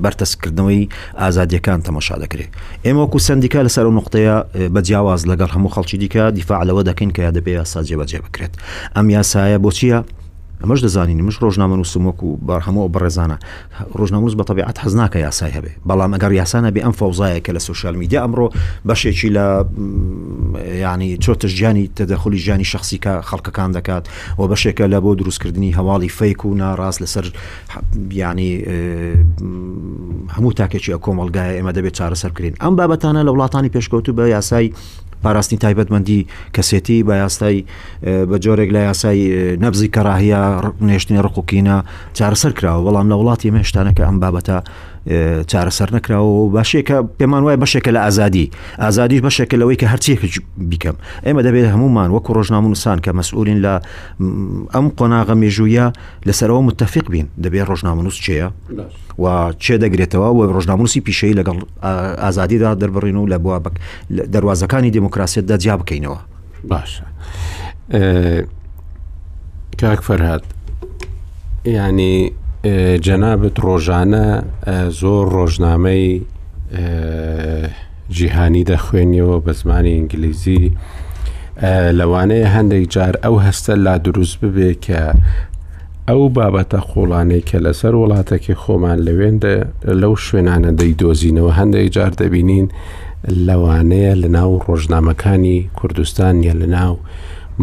بەرتەسکردنەوەی 0.05 0.83
ئازادیەکان 1.23 1.81
تەمەشا 1.89 2.17
دەکرێت 2.23 2.51
ئێمە 2.85 3.01
وەکو 3.05 3.19
سندیکا 3.27 3.61
لەسەر 3.67 3.85
و 3.91 3.93
نقطەیە 4.01 4.37
بە 4.75 4.81
جیاواز 4.87 5.23
لەگەڵ 5.31 5.51
هەموو 5.57 5.71
خەڵکی 5.75 5.97
دیکە 6.03 6.25
دیفاع 6.39 6.63
لەوە 6.69 6.83
دەکەین 6.89 7.11
کە 7.15 7.21
یا 7.27 7.33
دەبێ 7.39 7.53
یاساجێ 7.61 7.97
بەجێ 8.01 8.19
بکرێت 8.27 8.53
ئەم 8.97 9.07
یاسایە 9.17 9.59
بۆچیە 9.65 9.99
ئەمەش 10.63 10.81
دەزانین 10.85 11.21
مش 11.27 11.37
ڕۆژنامە 11.43 11.77
و 11.83 11.85
سمۆک 11.93 12.19
و 12.27 12.31
بارهەمەوە 12.49 12.89
بەڕێزانە 12.95 13.37
ڕۆژناموز 13.99 14.33
بە 14.39 14.45
تەبیعات 14.51 14.77
حەزناکە 14.85 15.19
یاسای 15.27 15.53
هەبێ 15.57 15.73
بەڵام 15.89 16.11
ئەگەر 16.15 16.33
یاسانە 16.41 16.69
بێ 16.75 16.81
ئەم 16.87 16.93
فەوزایە 17.01 17.41
کە 17.45 17.53
لە 17.57 17.61
سوشال 17.69 17.95
میدیا 18.03 18.21
ئەمڕۆ 18.25 18.47
بەشێکی 18.89 19.29
لە 19.37 19.47
ینی 20.85 21.11
چۆتەژیانی 21.25 21.85
تەدەخلی 21.99 22.39
ژیانی 22.45 22.65
شخصیکە 22.73 23.13
خەڵکەکان 23.29 23.71
دەکات 23.77 24.05
و 24.39 24.43
بەشێکە 24.53 24.85
لە 24.93 24.99
بۆ 25.05 25.11
دروستکردنی 25.21 25.71
هەواڵی 25.79 26.09
فیک 26.19 26.41
و 26.47 26.55
ناڕاست 26.63 26.99
لەسەر 27.03 27.27
ینی 28.21 28.53
هەموو 30.35 30.53
تاکێکی 30.61 30.93
ئە 30.95 30.99
کۆمەلگایە 31.05 31.53
ئێمە 31.59 31.73
دەبێت 31.77 31.95
چارەسەرکردین 31.99 32.55
ئەم 32.63 32.73
بابەتانە 32.79 33.23
لە 33.27 33.31
وڵاتانی 33.35 33.71
پێشکەوتو 33.75 34.13
بە 34.17 34.23
یاسای 34.37 34.71
پاراستنی 35.25 35.59
تایبەتمەندی 35.65 36.21
کەسێتی 36.57 36.99
بە 37.09 37.15
یاستای 37.23 37.59
بە 38.31 38.37
جۆرێک 38.45 38.71
لە 38.77 38.81
یاسای 38.91 39.21
نەبزی 39.65 39.89
کەراهەیە 39.95 40.41
نێشتنی 40.89 41.23
ڕقوکینە 41.27 41.77
چارەسەر 42.17 42.53
کراوە 42.59 42.83
بەڵام 42.87 43.07
لە 43.13 43.17
وڵاتی 43.21 43.53
مێشتانەکە 43.57 44.03
ئەم 44.07 44.17
بابەتە 44.23 44.59
چارەسەر 45.51 45.91
نکراوە 45.97 46.55
باشێکە 46.57 46.97
پێمان 47.19 47.43
وایە 47.45 47.59
بەشێکە 47.65 47.91
لە 47.97 48.01
ئازادی 48.07 48.51
ئازادیش 48.83 49.21
بەشێکە 49.27 49.57
لەوەی 49.61 49.77
کە 49.81 49.87
هەرچێک 49.93 50.19
بیکەم 50.71 50.97
ئێمە 51.27 51.43
دەبێت 51.47 51.67
هەمومان 51.75 52.11
وەکو 52.15 52.31
ڕۆژنامون 52.37 52.71
نووسان 52.73 52.99
کە 53.05 53.11
مەسئولین 53.19 53.59
لە 53.67 53.75
ئەم 54.75 54.87
قۆناغە 54.99 55.35
مێژوویە 55.43 55.87
لەسەرەوە 56.27 56.61
متتەفق 56.69 57.07
بین 57.13 57.27
دەبێت 57.45 57.65
ڕۆژنامونوس 57.71 58.17
چێە 58.25 58.49
و 59.19 59.25
چێ 59.63 59.75
دەگرێتەوە 59.85 60.29
و 60.37 60.41
ڕۆژنامونوسی 60.57 61.01
پیشەی 61.07 61.35
لەگەڵ 61.39 61.57
ئازادیدا 62.25 62.71
دەربڕین 62.81 63.17
و 63.17 63.27
لە 63.33 63.39
بووە 63.43 63.57
دەواازەکانی 64.35 64.91
دموکراسیت 64.99 65.45
دەجیا 65.51 65.75
بکەینەوە 65.81 66.19
باشە 66.71 67.05
کاک 69.81 70.01
فەرهاات 70.09 70.45
ینی 71.67 72.33
جەنابەت 73.07 73.57
ڕۆژانە 73.67 74.25
زۆر 75.01 75.25
ڕۆژنامەی 75.37 76.11
جیهانی 78.11 78.65
دەخوێنیەوە 78.73 79.37
بە 79.45 79.53
زمانی 79.61 79.95
ئینگلیزی 79.99 80.65
لەوانەیە 81.99 82.49
هەندێک 82.57 82.85
جار 82.95 83.15
ئەو 83.25 83.37
هەستە 83.47 83.73
لا 83.85 83.95
دروست 84.07 84.37
ببێ 84.43 84.71
کە 84.85 85.01
ئەو 86.09 86.23
بابەتە 86.37 86.81
خۆڵانەی 86.89 87.43
کە 87.49 87.59
لەسەر 87.67 87.95
وڵاتەکە 88.01 88.55
خۆمان 88.63 88.99
لەوێندە 89.07 89.55
لەو 90.01 90.13
شوێنانە 90.25 90.71
دەیدۆزینەوە 90.81 91.53
هەندێک 91.61 91.89
جار 91.97 92.13
دەبینین 92.21 92.67
لەوانەیە 93.49 94.13
لە 94.23 94.29
ناو 94.37 94.53
ڕۆژنامەکانی 94.67 95.59
کوردستان 95.79 96.35
یا 96.49 96.55
لە 96.63 96.67
ناو 96.77 96.95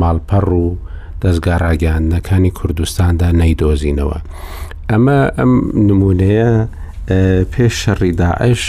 ماڵپەڕ 0.02 0.48
و 0.64 0.66
دەستگاڕاگەاندەکانی 1.24 2.52
کوردستاندا 2.58 3.30
نەیدۆزینەوە 3.42 4.20
ئەمە 4.92 5.20
ئەم 5.38 5.52
نمونەیە 5.88 6.52
پێش 7.54 7.74
شەڕی 7.84 8.14
داعش 8.24 8.62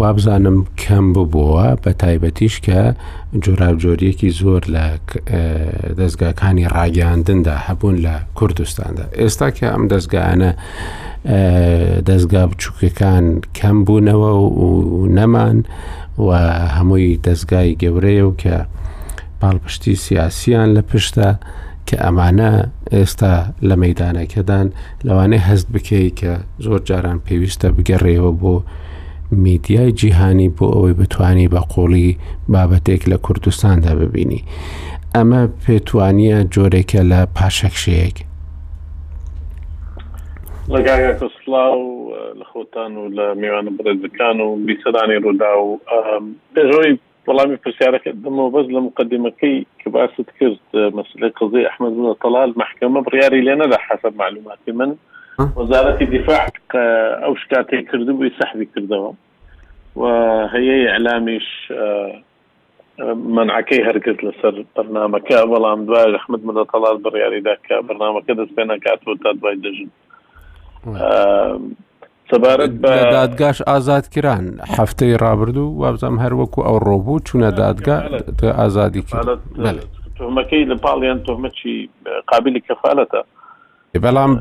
وابزانم 0.00 0.58
کەم 0.82 1.06
ببووە 1.14 1.66
بە 1.82 1.92
تایبەتیش 2.02 2.54
کە 2.66 2.78
جوراوجۆریەکی 3.44 4.30
زۆر 4.40 4.62
لە 4.74 4.86
دەستگاکانی 6.00 6.68
ڕاگەاندندا 6.76 7.54
هەبوون 7.66 7.96
لە 8.06 8.14
کوردستاندا 8.38 9.04
ئێستا 9.20 9.48
کە 9.56 9.66
ئەم 9.72 9.84
دەستگانە 9.92 10.50
دەستگا 12.08 12.42
بچووکەکان 12.50 13.24
کەم 13.58 13.76
بوونەوە 13.86 14.30
و 14.64 14.68
نەمان 15.16 15.56
و 16.24 16.28
هەمووی 16.76 17.20
دەستگای 17.26 17.70
گەورەیە 17.82 18.24
و 18.28 18.32
کە 18.42 18.54
پاڵپشتی 19.40 19.94
سیاسیان 20.06 20.68
لە 20.76 20.82
پشتە 20.92 21.28
کە 21.88 21.96
ئەمانە 22.04 22.50
ئێستا 22.94 23.32
لە 23.68 23.74
مەدانەکەدان 23.82 24.66
لەوانەیە 25.06 25.42
هەست 25.48 25.66
بکەی 25.74 26.08
کە 26.20 26.32
زۆر 26.64 26.80
جاران 26.88 27.18
پێویستە 27.26 27.66
بگەڕێەوە 27.76 28.32
بۆ 28.40 28.54
میدیای 29.46 29.92
جیهانی 30.00 30.48
بۆ 30.56 30.66
ئەوەی 30.74 30.94
بتانی 31.00 31.48
بە 31.52 31.60
قۆڵی 31.72 32.10
بابەتێک 32.52 33.02
لە 33.10 33.16
کوردستاندا 33.24 33.92
ببینی 34.02 34.40
ئەمە 35.14 35.42
پێتوانیە 35.64 36.36
جۆرێکە 36.54 37.00
لە 37.12 37.20
پاشەکشەیەک 37.36 38.16
لەگاگەکەسلااو 40.74 41.82
لە 42.40 42.44
خۆتان 42.52 42.92
و 43.00 43.04
لە 43.18 43.26
میوانە 43.40 43.70
بەدەکان 43.78 44.36
و 44.44 44.48
بیسەدانی 44.66 45.16
ڕوودا 45.24 45.52
و 45.64 45.66
بەژۆی 46.54 46.94
والله 47.26 47.44
من 47.46 47.56
فشارك 47.56 48.08
الدم 48.08 48.48
باز 48.48 48.66
مقدمة 48.70 49.30
كي 49.30 49.66
كباس 49.84 50.10
ذكرت 50.20 50.58
مسؤولية 50.74 51.28
قضية 51.32 51.68
أحمد 51.68 51.90
بن 51.92 52.12
طلال 52.12 52.52
محكمة 52.58 53.00
برياري 53.02 53.40
لنا 53.40 53.78
حسب 53.78 54.16
معلوماتي 54.16 54.72
من 54.72 54.94
وزارة 55.56 56.00
الدفاع 56.02 56.46
آه، 56.74 57.14
أو 57.14 57.34
شكاتي 57.34 57.82
كردو 57.82 58.24
يسحبي 58.24 58.64
كردو 58.64 59.14
وهي 59.96 60.88
إعلاميش 60.90 61.72
آه، 61.72 62.20
منعكەی 63.36 63.84
هەرگز 63.88 64.18
لەسەر 64.24 64.54
بەرنمەکە 64.76 65.38
بەڵام 65.52 65.80
أحمد 66.20 66.40
بن 66.46 66.62
طلال 66.64 66.96
برياري 67.02 67.40
ذاك 67.40 67.72
برنامج 67.88 68.22
بەرنمەکە 68.22 68.32
دەستێنە 68.42 68.76
کاتوە 68.84 69.12
تا 69.22 69.32
دوای 69.32 69.56
دەژن 69.64 69.90
تەبارەت 72.32 72.72
بە 72.84 72.92
دادگاش 73.18 73.58
ئازادکران 73.72 74.44
هەفتەی 74.76 75.12
رابرردوو 75.24 75.76
وابزانام 75.82 76.18
هەروەکو 76.24 76.60
ئەو 76.66 76.78
ڕۆبوو 76.86 77.18
چوونە 77.28 77.50
دادگا 77.62 77.96
ئازادی 78.60 79.02
تۆمەکەی 79.12 80.62
لە 80.70 80.76
پاڵیان 80.84 81.18
تۆمەچی 81.28 81.74
قابلی 82.32 82.62
کەفاالەتە 82.68 83.20
بەڵام 84.04 84.32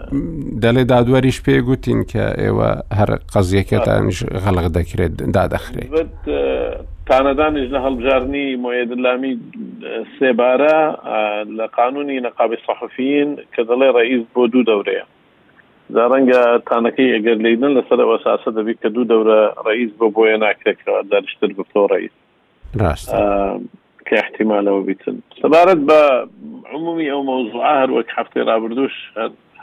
دەڵێ 0.64 0.84
دادوەریش 0.92 1.38
پێ 1.46 1.56
گوتین 1.70 2.02
کە 2.12 2.26
ئێوە 2.44 2.70
هەر 3.00 3.10
قەزیەکەتانش 3.34 4.18
غەڵق 4.44 4.68
دەکرێت 4.78 5.14
دادەخرێت 5.38 5.92
تانەدانش 7.10 7.66
لە 7.74 7.80
هەڵبژارنی 7.86 8.46
مۆیدلامی 8.64 9.34
سێبارە 10.18 10.78
لە 11.58 11.66
قانونی 11.78 12.20
نەقابی 12.26 12.58
سەحفین 12.66 13.30
کە 13.54 13.62
دەڵێ 13.70 13.88
ڕئیس 13.98 14.24
بۆ 14.34 14.42
دوو 14.54 14.64
دەورەیە 14.70 15.06
دا 15.96 16.04
ڕەنگە 16.12 16.42
تانەکەی 16.70 17.10
ئەگەر 17.16 17.38
لەیدن 17.46 17.72
لەسەر 17.78 18.00
ئەوەساسە 18.04 18.50
دەبێت 18.58 18.78
کە 18.84 18.90
دوو 18.96 19.06
دەورە 19.12 19.40
ڕئیس 19.68 19.92
بۆ 20.00 20.08
بۆیە 20.16 20.38
ناکرێتەوە 20.46 21.00
داشتر 21.12 21.50
بۆ 21.58 21.82
ڕئیس 21.92 22.16
کە 24.08 24.16
احتیمالەوە 24.24 24.82
بیتن 24.90 25.18
سەبارەت 25.42 25.82
بە 25.90 26.00
عمومی 26.74 27.10
ئەو 27.14 27.22
مەوزوع 27.30 27.64
هەر 27.82 27.90
وەک 27.98 28.10
هەفتەی 28.18 28.44
رابردوش 28.50 28.94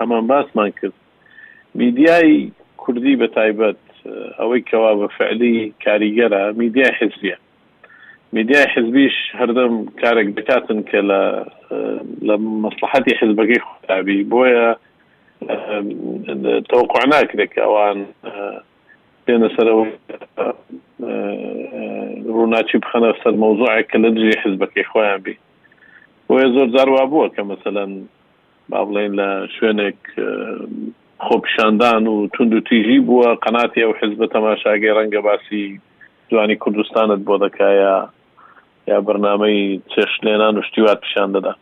هەمان 0.00 0.24
باسمان 0.30 0.70
کرد 0.78 0.96
میدیای 1.80 2.34
کوردی 2.82 3.14
بە 3.20 3.26
تایبەت 3.36 3.82
ئەوەی 4.38 4.62
کەوا 4.70 4.92
بە 5.00 5.06
فعلی 5.18 5.56
کاریگەرە 5.84 6.42
میدیای 6.62 6.92
حزبیە 7.00 7.36
میدیای 8.36 8.66
حزبیش 8.74 9.16
هەردەم 9.40 9.74
کارێک 10.02 10.28
بکاتن 10.38 10.78
کە 10.90 11.00
لە 11.10 11.20
لە 12.28 12.34
مەسلحەتی 12.64 13.14
حزبەکەی 13.20 13.60
خوتابی 13.68 14.20
بۆیە 14.32 14.68
توقع 16.70 17.03
ناکرێک 17.18 17.53
ئەوان 17.62 17.99
بێنە 19.26 19.49
سەرەوە 19.57 19.84
ڕووناچی 22.34 22.78
بخەنە 22.84 23.11
سەر 23.22 23.34
مەوزوعە 23.43 23.82
کە 23.91 23.97
لە 24.05 24.09
دژی 24.16 24.41
حزبەکەی 24.45 24.89
خۆیان 24.91 25.20
بی 25.24 25.36
وە 26.32 26.43
زۆر 26.55 26.68
زاروا 26.74 27.05
بووە 27.11 27.28
کە 27.34 27.43
مثلەن 27.53 27.91
با 28.70 28.80
بڵێن 28.89 29.12
لە 29.20 29.28
شوێنێک 29.57 30.01
خۆپیشاندان 31.26 32.03
و 32.09 32.16
تونند 32.34 32.55
و 32.55 32.61
تیژی 32.68 32.99
بووە 33.07 33.28
قەناتی 33.45 33.82
ئەو 33.84 33.93
حزب 34.01 34.20
تەماشاگەی 34.34 34.97
ڕەنگە 34.97 35.20
باسی 35.26 35.64
جوانی 36.30 36.57
کوردستانت 36.62 37.20
بۆ 37.28 37.34
دەکایە 37.45 37.97
یا 38.91 38.99
بەرنامەی 39.07 39.61
چێشلێنان 39.93 40.55
و 40.57 40.62
شتیوات 40.68 40.99
پیشان 41.05 41.28
دەدا 41.36 41.55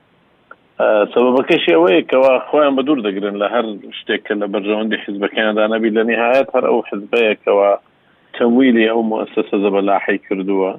سببەکەشی 1.14 1.72
ئەوەیە 1.74 2.06
کەوا 2.10 2.32
خۆیان 2.48 2.74
بە 2.76 2.82
دوور 2.86 3.00
دەگرن 3.08 3.36
لە 3.42 3.46
هەر 3.54 3.64
شتێک 3.98 4.20
کە 4.26 4.34
لە 4.42 4.46
بەرژەوەندی 4.52 5.02
حزبەکەیاندا 5.04 5.64
نەبی 5.74 5.90
لە 5.98 6.02
نهایەت 6.10 6.48
هەر 6.54 6.64
ئەو 6.70 6.80
حزبەیەکەوە 6.90 7.70
تەمویلی 8.36 8.88
ئەو 8.90 9.00
مؤسسە 9.10 9.56
زە 9.62 9.68
بەلاحی 9.74 10.18
کردووە 10.26 10.72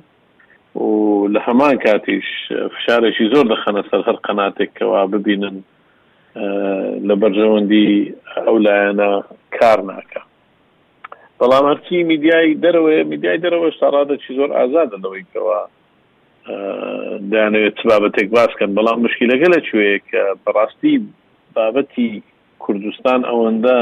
و 0.82 0.86
لە 1.34 1.40
هەمان 1.48 1.76
کاتیش 1.86 2.28
فشارێکی 2.76 3.26
زۆر 3.34 3.46
دەخەنە 3.54 3.82
سەر 3.90 4.02
هەر 4.08 4.18
قەناتێکەوە 4.26 5.00
ببینن 5.14 5.58
لە 7.08 7.14
بەرژەوەندی 7.22 7.92
ئەو 8.46 8.58
لایەنە 8.66 9.10
کار 9.60 9.80
ناکە 9.90 10.22
بەڵام 11.40 11.66
هەرچی 11.72 12.04
میدیای 12.12 12.54
دەرەوەی 12.64 13.04
میدیای 13.12 13.38
دەرەوە 13.46 13.70
شارادەی 13.80 14.20
زۆر 14.40 14.50
ئازادە 14.58 14.98
لەوەیەوە 15.04 15.60
دەیانەوێت 17.32 17.78
بابەتێک 17.92 18.28
باسکەن 18.38 18.72
بەڵام 18.78 18.98
مشکلەکە 19.06 19.48
لە 19.54 19.60
کوێ 19.70 19.92
کە 20.10 20.22
بەڕاستی 20.44 20.96
بابەتی 21.56 22.12
کوردستان 22.64 23.20
ئەوەندە 23.30 23.80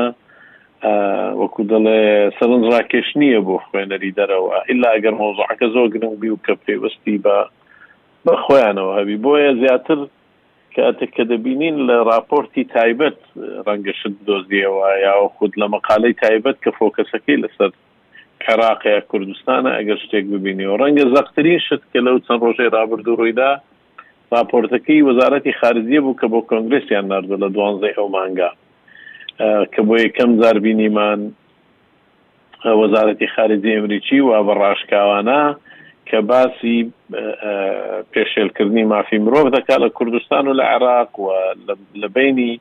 وەکو 1.41 1.61
دەڵێ 1.71 2.01
سەرنج 2.37 2.63
ڕاکێش 2.73 3.07
نییە 3.21 3.41
بۆ 3.47 3.55
خوێنەری 3.65 4.15
دەرەوە 4.19 4.55
ئللا 4.69 4.89
ئەگەر 4.95 5.13
مۆزعکە 5.21 5.67
زۆر 5.75 5.87
گرنگبی 5.93 6.29
و 6.31 6.41
کە 6.45 6.53
پێوەستی 6.65 7.15
بە 7.25 7.37
بە 8.25 8.33
خۆیانەوە 8.43 8.91
هەبی 8.99 9.17
بۆیە 9.23 9.51
زیاتر 9.61 9.99
کاتێک 10.75 11.11
کە 11.17 11.23
دەبینین 11.31 11.75
لە 11.89 11.95
راپۆرتی 12.09 12.63
تایبەت 12.75 13.19
ڕەنگەشت 13.67 14.15
دۆزیەوە 14.27 14.89
یا 15.05 15.13
خود 15.35 15.51
لە 15.61 15.67
مەقالەی 15.73 16.17
تایبەت 16.21 16.57
کە 16.63 16.71
فۆکەسەکەی 16.77 17.41
لەسەر 17.43 17.71
عێراقەیە 18.49 19.01
کوردستانە 19.11 19.71
ئەگەر 19.77 19.97
شتێک 20.03 20.25
ببینیەوە 20.33 20.75
ڕەنگە 20.81 21.05
زەختترین 21.15 21.59
شت 21.67 21.81
کە 21.91 21.99
لەو 22.05 22.15
چەند 22.25 22.41
ڕۆژێ 22.45 22.67
رابرد 22.77 23.07
و 23.07 23.17
ڕوویدا 23.19 23.51
راپۆرتەکەی 24.33 25.05
وەزارەتی 25.09 25.57
خارجیە 25.61 25.99
بوو 26.05 26.17
کە 26.19 26.25
بۆ 26.31 26.39
کۆنگرسیان 26.51 27.05
نردە 27.11 27.35
لە 27.43 27.47
دوانزەی 27.55 27.95
ئەو 27.97 28.07
مانگا 28.15 28.51
کە 29.73 29.79
بۆ 29.87 29.95
یەکەم 30.05 30.31
زار 30.41 30.55
بینیمان 30.65 31.19
وەزارەتی 32.81 33.27
خارجی 33.35 33.75
ئەمریکی 33.75 34.19
و 34.29 34.31
بە 34.47 34.53
ڕاشکاوانە 34.61 35.41
کە 36.09 36.17
باسی 36.29 36.77
پێشێلکردنی 38.13 38.83
مافی 38.91 39.17
مرۆڤ 39.25 39.45
دەکات 39.57 39.79
لە 39.83 39.89
کوردستان 39.97 40.43
و 40.47 40.53
لە 40.59 40.63
عێراق 40.73 41.11
و 41.19 41.27
لە 42.01 42.07
بینی 42.15 42.51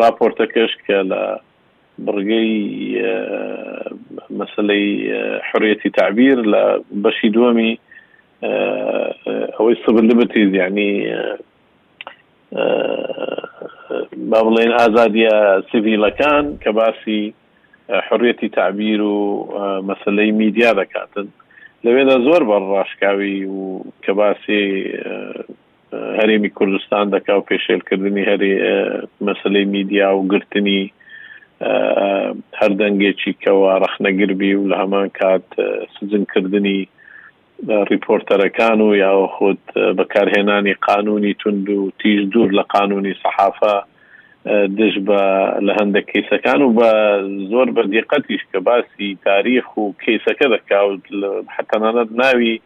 راپۆرتەکەش 0.00 0.72
کە 0.86 0.98
لە 1.10 1.22
بڕگەی 2.04 2.56
مەسلەی 4.40 4.88
حرەتی 5.48 5.90
تعبیر 5.90 6.38
لە 6.52 6.64
بەشی 7.04 7.30
دووەمی 7.30 7.78
ئەوەی 9.56 9.76
سبند 9.86 10.10
بتیز 10.18 10.54
ینی 10.54 10.92
با 14.30 14.40
بڵێن 14.46 14.72
ئازادیە 14.80 15.62
سڤیلەکان 15.70 16.44
کە 16.62 16.70
باسی 16.78 17.34
حرەتی 18.06 18.48
تعبیر 18.48 19.00
و 19.02 19.16
مەسلەی 19.88 20.30
میدیا 20.30 20.70
دەکاتن 20.80 21.28
لەوێدا 21.84 22.16
زۆر 22.26 22.42
بە 22.48 22.56
ڕاشکاوی 22.74 23.44
و 23.44 23.56
کە 24.04 24.12
باسی 24.20 24.62
هەرێمی 26.18 26.50
کوردستان 26.58 27.04
دەکا 27.14 27.34
و 27.38 27.46
پێشێلکردنی 27.50 28.28
هەری 28.30 28.50
مەسلەی 29.26 29.64
میدیا 29.64 30.08
و 30.16 30.26
گرتنی 30.28 30.92
هەر 32.60 32.72
دەنگێکی 32.80 33.32
کەەوە 33.42 33.70
ڕخنەگربی 33.84 34.52
و 34.54 34.68
لە 34.70 34.76
هەمان 34.82 35.08
کات 35.20 35.44
سزنکردنی 35.94 36.78
ریپۆرتەرەکان 37.92 38.78
و 38.80 38.96
یاوە 39.04 39.28
خۆت 39.34 39.64
بەکارهێنانی 39.98 40.74
قانونی 40.86 41.34
تونند 41.40 41.68
و 41.70 41.90
تیژ 42.00 42.20
دوور 42.32 42.50
لە 42.58 42.64
قانونی 42.76 43.14
سەحافە 43.22 43.74
دش 44.78 44.94
بە 45.06 45.20
لە 45.66 45.72
هەندە 45.78 46.00
کەیسەکان 46.10 46.60
و 46.62 46.70
بە 46.78 46.90
زۆر 47.50 47.68
بەدیقەتیش 47.76 48.42
کە 48.52 48.58
باسی 48.68 49.18
تاریخ 49.24 49.76
و 49.78 49.92
کەیسەکە 50.02 50.46
دەکاوت 50.54 51.02
حتەنانەت 51.54 52.10
ناوی 52.22 52.60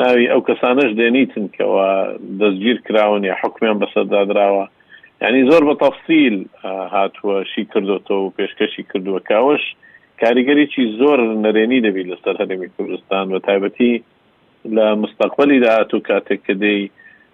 ناوی 0.00 0.30
ئەو 0.32 0.40
کەسانش 0.48 0.90
دێنیتن 1.00 1.46
کەەوە 1.56 1.86
دەستگیر 2.40 2.76
کراون 2.86 3.22
یا 3.24 3.34
حکمیان 3.42 3.76
بەسەدادراوە 3.82 4.64
ینی 5.26 5.40
زۆر 5.50 5.62
بە 5.68 5.72
تەفسیل 5.84 6.34
هاتووە 6.64 7.38
شی 7.54 7.62
کردوەوە 7.72 8.10
و 8.18 8.34
پێشکەشی 8.38 8.84
کردووە 8.90 9.20
کاوەش 9.30 9.64
کاریگەریی 10.22 10.86
زۆر 10.98 11.18
نەرێنی 11.44 11.80
دەبی 11.86 12.08
لەسەر 12.10 12.34
هەرێمی 12.42 12.68
کوردستان 12.76 13.24
بە 13.34 13.38
تایبەتی 13.46 13.92
لە 14.76 14.86
مستقبلی 15.02 15.60
داات 15.66 15.90
و 15.94 16.02
کاتێک 16.08 16.40
کەدەی 16.48 16.80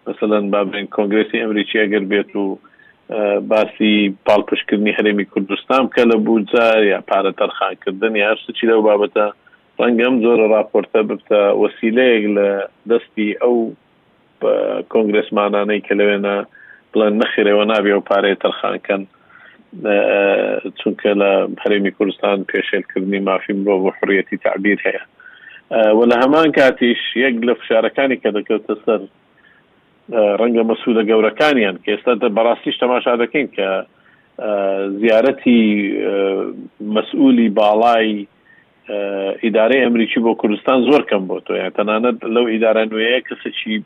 مثلەن 0.08 0.44
بابن 0.52 0.84
کۆنگرسی 0.96 1.42
ئەمریکی 1.42 1.78
ئەگەر 1.82 2.04
بێت 2.12 2.32
و 2.42 2.46
باسی 3.52 4.14
پاڵپشکردنی 4.28 4.96
هەرێمی 4.98 5.26
کوردستان 5.32 5.82
کە 5.94 6.02
لە 6.10 6.16
بوجار 6.26 6.82
یا 6.92 6.98
پارە 7.10 7.32
تەرخانکردن 7.40 8.14
یا 8.16 8.24
هەرچی 8.30 8.66
لەو 8.70 8.80
بابەتە 8.88 9.26
ڕەنگەم 9.80 10.14
زۆر 10.24 10.38
راپۆرتە 10.56 11.00
بتە 11.08 11.38
وسیلەیەک 11.62 12.24
لە 12.36 12.48
دەستی 12.90 13.28
ئەو 13.42 13.56
کۆنگرسمانانەی 14.92 15.80
کە 15.88 15.94
لەوێنە 15.98 16.36
بڵێن 16.94 17.14
نەخیرەوە 17.22 17.64
نابێ 17.72 17.92
و 17.96 18.06
پارەی 18.08 18.40
تەرخانکەن 18.42 19.02
چونکە 20.80 21.10
لە 21.20 21.30
هەرێمی 21.62 21.92
کوردستان 21.96 22.38
پێشێلکردنی 22.50 23.20
مافی 23.28 23.52
مرۆ 23.62 23.76
بۆ 23.82 23.90
حڕەتی 23.98 24.36
تعبیر 24.44 24.78
هەیە 24.86 25.02
و 25.98 26.00
لە 26.10 26.16
هەمان 26.22 26.48
کاتیش 26.58 27.00
یەک 27.24 27.34
لە 27.48 27.52
فشارەکانی 27.60 28.16
کە 28.22 28.28
دەکەوتە 28.36 28.74
سەر 28.84 29.00
ڕەنگە 30.40 30.62
مەسوودە 30.70 31.02
گەورەکانیان 31.10 31.76
کە 31.82 31.88
ئێستا 31.92 32.14
بەڕاستیش 32.36 32.76
تەماشا 32.82 33.14
دەکەین 33.22 33.48
کە 33.56 33.68
زیارەتی 35.00 35.60
مەسئولی 36.96 37.48
باڵای 37.58 38.26
ئیدارەی 39.42 39.82
ئەمریکی 39.84 40.20
بۆ 40.24 40.32
کوردستان 40.40 40.78
زۆر 40.88 41.02
کەم 41.10 41.22
بۆ 41.28 41.36
تۆ 41.46 41.50
یان 41.56 41.70
تەنانەت 41.78 42.16
لەو 42.34 42.46
ئیدارە 42.52 42.82
نوێیە 42.90 43.20
کەسەی 43.26 43.76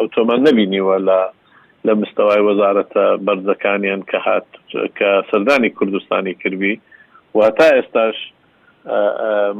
ئۆتۆمان 0.00 0.40
نبینیوە 0.48 0.96
لە 1.08 1.18
لە 1.86 1.92
مستەوای 2.00 2.40
وەزارەتە 2.48 3.04
بەرزەکانیان 3.26 4.00
کە 4.10 4.18
هات 4.26 4.48
کە 4.98 5.10
سەردانی 5.30 5.70
کوردستانی 5.78 6.34
کردی 6.42 6.74
و 7.34 7.38
تا 7.58 7.66
ئێستاش 7.76 8.16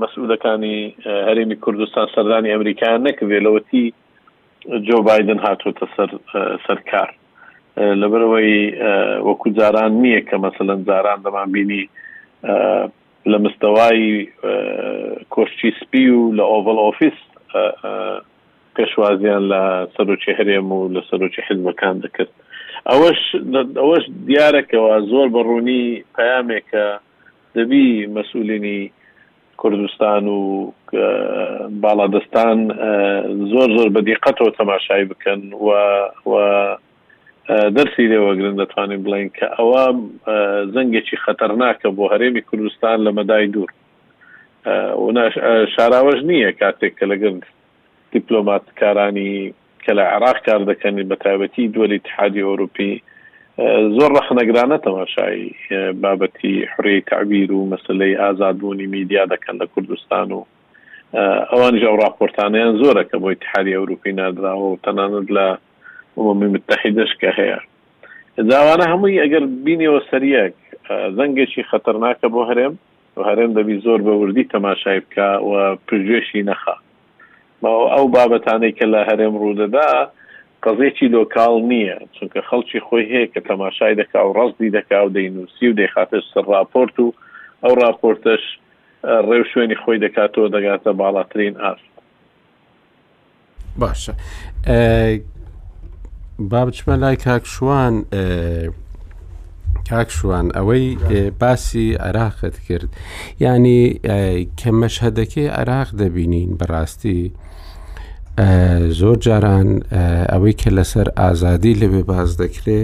مەسعودەکانی 0.03 0.77
هەرێمی 1.29 1.57
کوردستان 1.65 2.07
سەردانی 2.17 2.53
ئەمریکایان 2.55 3.01
نەکردێلەوەتی 3.09 3.85
جۆ 4.89 4.97
بادن 5.09 5.41
هاتوتە 5.47 5.87
سەرکار 6.67 7.11
لەبەرەوەی 8.03 8.55
وەکو 9.29 9.47
جاران 9.59 9.93
نییە 10.03 10.23
کە 10.29 10.37
مەسەن 10.45 10.69
جاران 10.89 11.19
دەمان 11.25 11.49
بینی 11.55 11.85
لە 13.33 13.37
مستەوای 13.45 14.03
کۆشتی 15.35 15.71
سپی 15.81 16.07
و 16.17 16.21
لە 16.39 16.45
ئۆڤل 16.53 16.79
ئۆفیس 16.85 17.19
پێشوازیان 18.77 19.43
لە 19.53 19.63
سەرۆکی 19.97 20.37
هەرێم 20.39 20.67
و 20.77 20.91
لە 20.95 21.01
سەرۆکی 21.11 21.43
حزبەکان 21.49 21.95
دەکرد 22.05 22.31
ئەوەش 22.91 23.21
ئەوەش 23.81 24.05
دیارەکەەوە 24.29 24.95
زۆر 25.11 25.27
بەڕوونی 25.35 25.85
پامێکە 26.15 26.87
دەبی 27.57 27.87
مەسولینی 28.15 28.81
کوردستان 29.61 30.25
و 30.39 30.43
باڵادستان 31.83 32.59
زۆر 33.53 33.69
زۆر 33.77 33.89
بە 33.95 34.01
دیقەتەوە 34.09 34.51
تەماشای 34.61 35.05
بکەن 35.11 35.41
و 36.33 36.33
دەرسی 37.77 38.09
لێوەگرن 38.13 38.55
دەتوانین 38.63 39.01
بڵین 39.05 39.31
کە 39.37 39.47
ئەوە 39.59 39.85
زەنگێکی 40.75 41.17
خەتەرناکە 41.25 41.89
بۆ 41.97 42.05
هەرێمی 42.13 42.43
کوردستان 42.49 42.99
لە 43.07 43.11
مەدای 43.19 43.47
دوور 43.55 43.71
شاراوەش 45.75 46.21
نییە 46.31 46.51
کاتێک 46.61 46.93
کە 46.99 47.05
لەگەن 47.13 47.37
دیپلۆماتکارانی 48.15 49.55
کە 49.87 49.93
لە 49.99 50.05
عراق 50.15 50.39
کار 50.47 50.61
دەکەنی 50.71 51.05
بە 51.11 51.17
تایبەتی 51.25 51.69
دووەلی 51.75 52.01
تحادی 52.09 52.47
ئەوروپی 52.49 52.93
زۆر 53.99 54.11
ڕخنەگرانە 54.19 54.79
تەماشایی 54.87 55.47
بابەتی 56.03 56.55
حرەی 56.73 57.01
تعبیر 57.11 57.53
و 57.53 57.69
مەسلەی 57.73 58.15
ئازادبوونی 58.25 58.87
میدیا 58.87 59.25
دەکەن 59.33 59.57
لە 59.63 59.67
کوردستان 59.75 60.33
و 60.33 60.45
ئەوان 61.53 61.75
ژە 61.83 61.89
راپۆرتانیان 62.05 62.79
زۆرە 62.83 63.05
کە 63.11 63.17
بۆی 63.23 63.37
تحادی 63.45 63.77
ئەوروپی 63.79 64.13
نادراوە 64.21 64.67
و 64.71 64.79
تەنانەت 64.85 65.29
لە 65.37 65.47
عمومی 66.17 66.49
متحدش 66.55 67.11
کە 67.23 67.31
هەیە 67.39 67.59
داوانە 68.51 68.85
هەمووی 68.93 69.21
ئەگەر 69.23 69.45
بینیەوە 69.65 70.01
سەریەک 70.11 70.55
زەنگێکی 71.19 71.63
خەتەرناکە 71.71 72.27
بۆ 72.35 72.43
هەرێم 72.51 72.75
و 73.17 73.21
هەرێم 73.29 73.51
دەبی 73.59 73.77
زۆر 73.85 74.01
بە 74.07 74.13
وردی 74.23 74.49
تەماشای 74.55 75.01
بکە 75.05 75.29
و 75.51 75.53
پرژێشی 75.87 76.43
نەخە 76.51 76.77
ئەو 77.69 78.09
بابەتانەی 78.09 78.73
کە 78.79 78.87
لە 78.93 79.01
هەرێم 79.11 79.35
ڕوودەدا 79.43 79.89
قزێکی 80.65 81.09
لۆکال 81.17 81.55
نییە 81.71 81.97
چونکە 82.17 82.41
خەڵکی 82.49 82.81
خۆی 82.87 83.07
هەیە 83.13 83.27
کە 83.33 83.41
تەماشای 83.49 83.95
دەکا 84.01 84.21
و 84.29 84.33
ڕستی 84.39 84.71
دەکا 84.77 85.05
و 85.07 85.11
دەینوسی 85.17 85.67
و 85.69 85.77
دەیخاتش 85.81 86.25
سەر 86.35 86.45
راپۆرت 86.55 86.97
و 87.01 87.13
ئەو 87.65 87.75
راپۆرتش 87.83 88.43
ڕێو 89.31 89.45
شوێنی 89.53 89.77
خۆی 89.83 89.99
دەکاتەوە 90.05 90.49
دەگاتە 90.57 90.91
باڵاترین 91.01 91.55
ئاست 91.63 91.91
باشە 93.81 94.13
با 96.39 96.67
بچمە 96.71 96.89
لای 97.03 97.17
کاکشوان 97.17 97.95
کاکشوان 99.91 100.47
ئەوەی 100.51 100.97
باسی 101.41 101.95
عراقت 101.95 102.57
کرد 102.69 102.89
ینی 103.41 104.01
کە 104.61 104.71
مەشهدەکەی 104.81 105.49
عراق 105.61 105.89
دەبینین 106.01 106.51
بەڕاستی 106.61 107.31
زۆر 109.01 109.17
جاران 109.27 109.69
ئەوەی 110.33 110.53
کە 110.61 110.71
لەسەر 110.79 111.07
ئازادی 111.19 111.75
لەبێ 111.83 112.03
باز 112.11 112.37
دەکرێ 112.43 112.81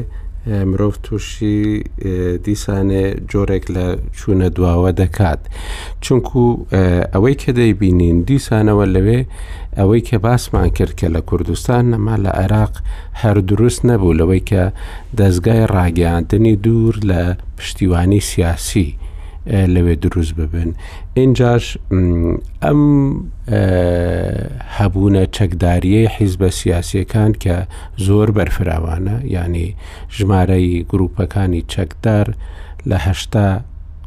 مرۆڤ 0.70 0.94
تووشی 1.02 1.82
دیسانێ 2.44 3.06
جۆرێک 3.30 3.64
لە 3.76 3.86
چوونە 4.18 4.48
دواوە 4.56 4.90
دەکات 5.00 5.40
چونکو 6.00 6.66
ئەوەی 7.12 7.34
کە 7.42 7.50
دەیبینین 7.58 8.16
دیسانەوە 8.28 8.84
لەوێ 8.94 9.20
ئەوەی 9.78 10.00
کە 10.08 10.16
باسمان 10.24 10.68
کرد 10.76 10.92
کە 11.00 11.06
لە 11.14 11.20
کوردستان 11.28 11.84
نەما 11.90 12.16
لە 12.24 12.30
عێراق 12.40 12.74
هەر 13.22 13.36
دروست 13.50 13.80
نەبوو 13.90 14.12
لەوەی 14.20 14.42
کە 14.50 14.62
دەستگای 15.20 15.66
ڕاگەاندنی 15.74 16.54
دوور 16.64 16.94
لە 17.10 17.22
پشتیوانی 17.58 18.20
سیاسی. 18.30 18.88
لەوێ 19.74 19.94
دروست 20.04 20.32
ببن. 20.38 20.70
اینجاش 21.18 21.66
ئەم 22.64 22.80
هەبوونە 24.78 25.22
چەکداریەی 25.36 26.08
حیزبە 26.16 26.50
سیاسیەکان 26.60 27.32
کە 27.42 27.56
زۆر 28.06 28.28
بەرفراوانە 28.36 29.16
ینی 29.36 29.68
ژمارەی 30.16 30.70
گروپەکانی 30.92 31.62
چەکدار 31.72 32.26
لەهشتا 32.90 33.46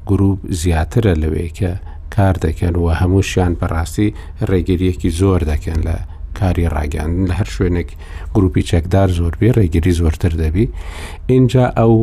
گروپ 0.09 0.39
زیاترە 0.61 1.13
لەوێ 1.24 1.47
کە 1.57 1.72
کار 2.15 2.36
دەکەن 2.45 2.76
و 2.82 2.86
هەمووشیان 2.99 3.53
بەڕاستی 3.59 4.09
ڕێگەریەکی 4.49 5.13
زۆر 5.20 5.41
دەکەن 5.51 5.80
لە 5.88 5.97
کاری 6.39 6.72
ڕاگەاندن 6.76 7.24
لە 7.30 7.34
هەر 7.39 7.49
شوێنێک 7.55 7.89
گروپی 8.36 8.67
چەکدار 8.72 9.07
زۆربی 9.20 9.53
ڕێگیری 9.57 9.97
زۆرتر 10.01 10.34
دەبی 10.41 10.65
اینجا 11.34 11.65
ئەو 11.78 11.95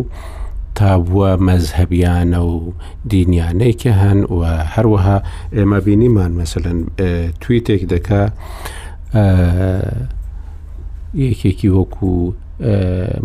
تا 0.76 0.98
بووە 1.04 1.30
مەزهبیانە 1.46 2.40
و 2.52 2.72
دینیانەیەکی 3.12 3.92
هەن 4.02 4.20
و 4.38 4.42
هەروەها 4.74 5.18
ئێمە 5.56 5.78
بینیمان 5.86 6.32
مثلەن 6.42 6.78
تویتێک 7.42 7.82
دەکا 7.92 8.22
یەکێکی 11.26 11.68
وەکو 11.76 12.10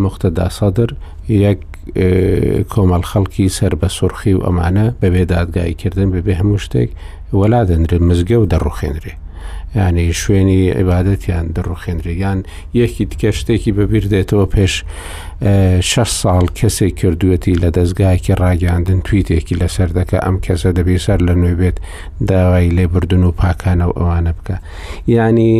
مختدا 0.03 0.47
سەدر 0.57 0.89
یەک 1.43 1.59
کۆمەڵ 2.73 3.03
خەڵکی 3.11 3.45
سەر 3.57 3.73
بە 3.81 3.87
سورخی 3.97 4.33
و 4.37 4.41
ئەمانە 4.47 4.85
بەبێ 5.01 5.23
دادگایکردن 5.33 6.07
بەبێ 6.15 6.33
هەموو 6.41 6.61
شتێک 6.65 6.89
وەلا 7.39 7.61
دەنرێ 7.69 7.97
مزگە 8.09 8.37
و 8.41 8.49
دەڕوخێنرێ 8.51 9.13
ینی 9.75 10.09
شوێنی 10.21 10.61
عیباەتیان 10.79 11.45
دەڕوخێنریان 11.55 12.39
یەکی 12.81 13.03
تکە 13.11 13.29
شتێکی 13.39 13.71
بەبییر 13.77 14.05
دێتەوە 14.13 14.45
پێش 14.55 14.73
6 15.79 16.21
ساڵ 16.21 16.43
کەسێک 16.59 16.93
کردوەتی 17.01 17.59
لە 17.63 17.69
دەستگایکی 17.77 18.33
ڕاگەاندن 18.41 18.99
تویتێکی 19.07 19.55
لەسەر 19.61 19.89
دەکە 19.97 20.17
ئەم 20.25 20.37
کەسە 20.45 20.69
دەبێ 20.77 20.97
سەر 21.05 21.19
لە 21.27 21.33
نوێ 21.41 21.53
بێت 21.61 21.77
داوای 22.29 22.69
لێبردن 22.77 23.23
و 23.25 23.31
پاکانەوە 23.41 23.93
ئەوانە 23.99 24.31
بکە 24.37 24.57
ینی 25.15 25.53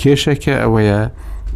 کێشەکە 0.00 0.54
ئەوەیە 0.62 1.00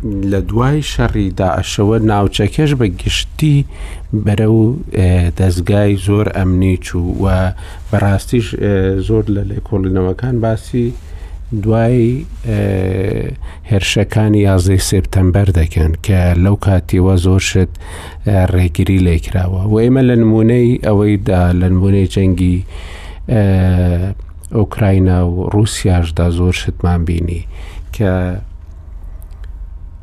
لە 0.04 0.40
دوای 0.48 0.82
شەڕی 0.82 1.30
داعشەوە 1.38 1.98
ناوچەکەش 2.10 2.70
بە 2.80 2.86
گشتی 3.02 3.64
بەرە 4.24 4.46
و 4.60 4.76
دەستگای 5.38 5.96
زۆر 6.06 6.26
ئەمنی 6.36 6.76
چوو 6.76 7.26
و 7.26 7.50
بەڕاستیش 7.90 8.46
زۆر 9.08 9.24
لە 9.34 9.42
لێ 9.48 9.58
کۆڵینەوەکان 9.68 10.34
باسی 10.44 10.92
دوای 11.62 11.96
هێرشەکانی 13.70 14.40
یازەی 14.48 14.80
سپتەمبەر 14.90 15.48
دەکەن 15.60 15.92
کە 16.06 16.20
لەو 16.44 16.56
کاتیوە 16.66 17.14
زۆر 17.26 17.40
شت 17.50 17.72
ڕێگیری 18.54 18.98
لێکراوە 19.06 19.62
و 19.72 19.74
ئێمە 19.82 20.02
لە 20.08 20.14
نمونەی 20.22 20.68
ئەوەیدا 20.86 21.42
لە 21.60 21.66
نمونەی 21.74 22.06
جەنگی 22.14 22.56
ئۆکراینە 24.56 25.18
و 25.30 25.34
رووسیاشدا 25.52 26.26
زۆر 26.38 26.52
شتمان 26.60 27.00
بینی 27.08 27.42
کە 27.94 28.10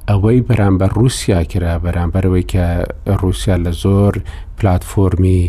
ئەوەی 0.10 0.39
بەرامبەر 0.47 0.91
رووسیا 0.99 1.39
کرا 1.51 1.74
بەرامبەرەوەی 1.86 2.45
کە 2.51 2.66
رووسیا 3.22 3.56
لە 3.66 3.72
زۆر 3.84 4.14
پلتفۆرمی 4.58 5.41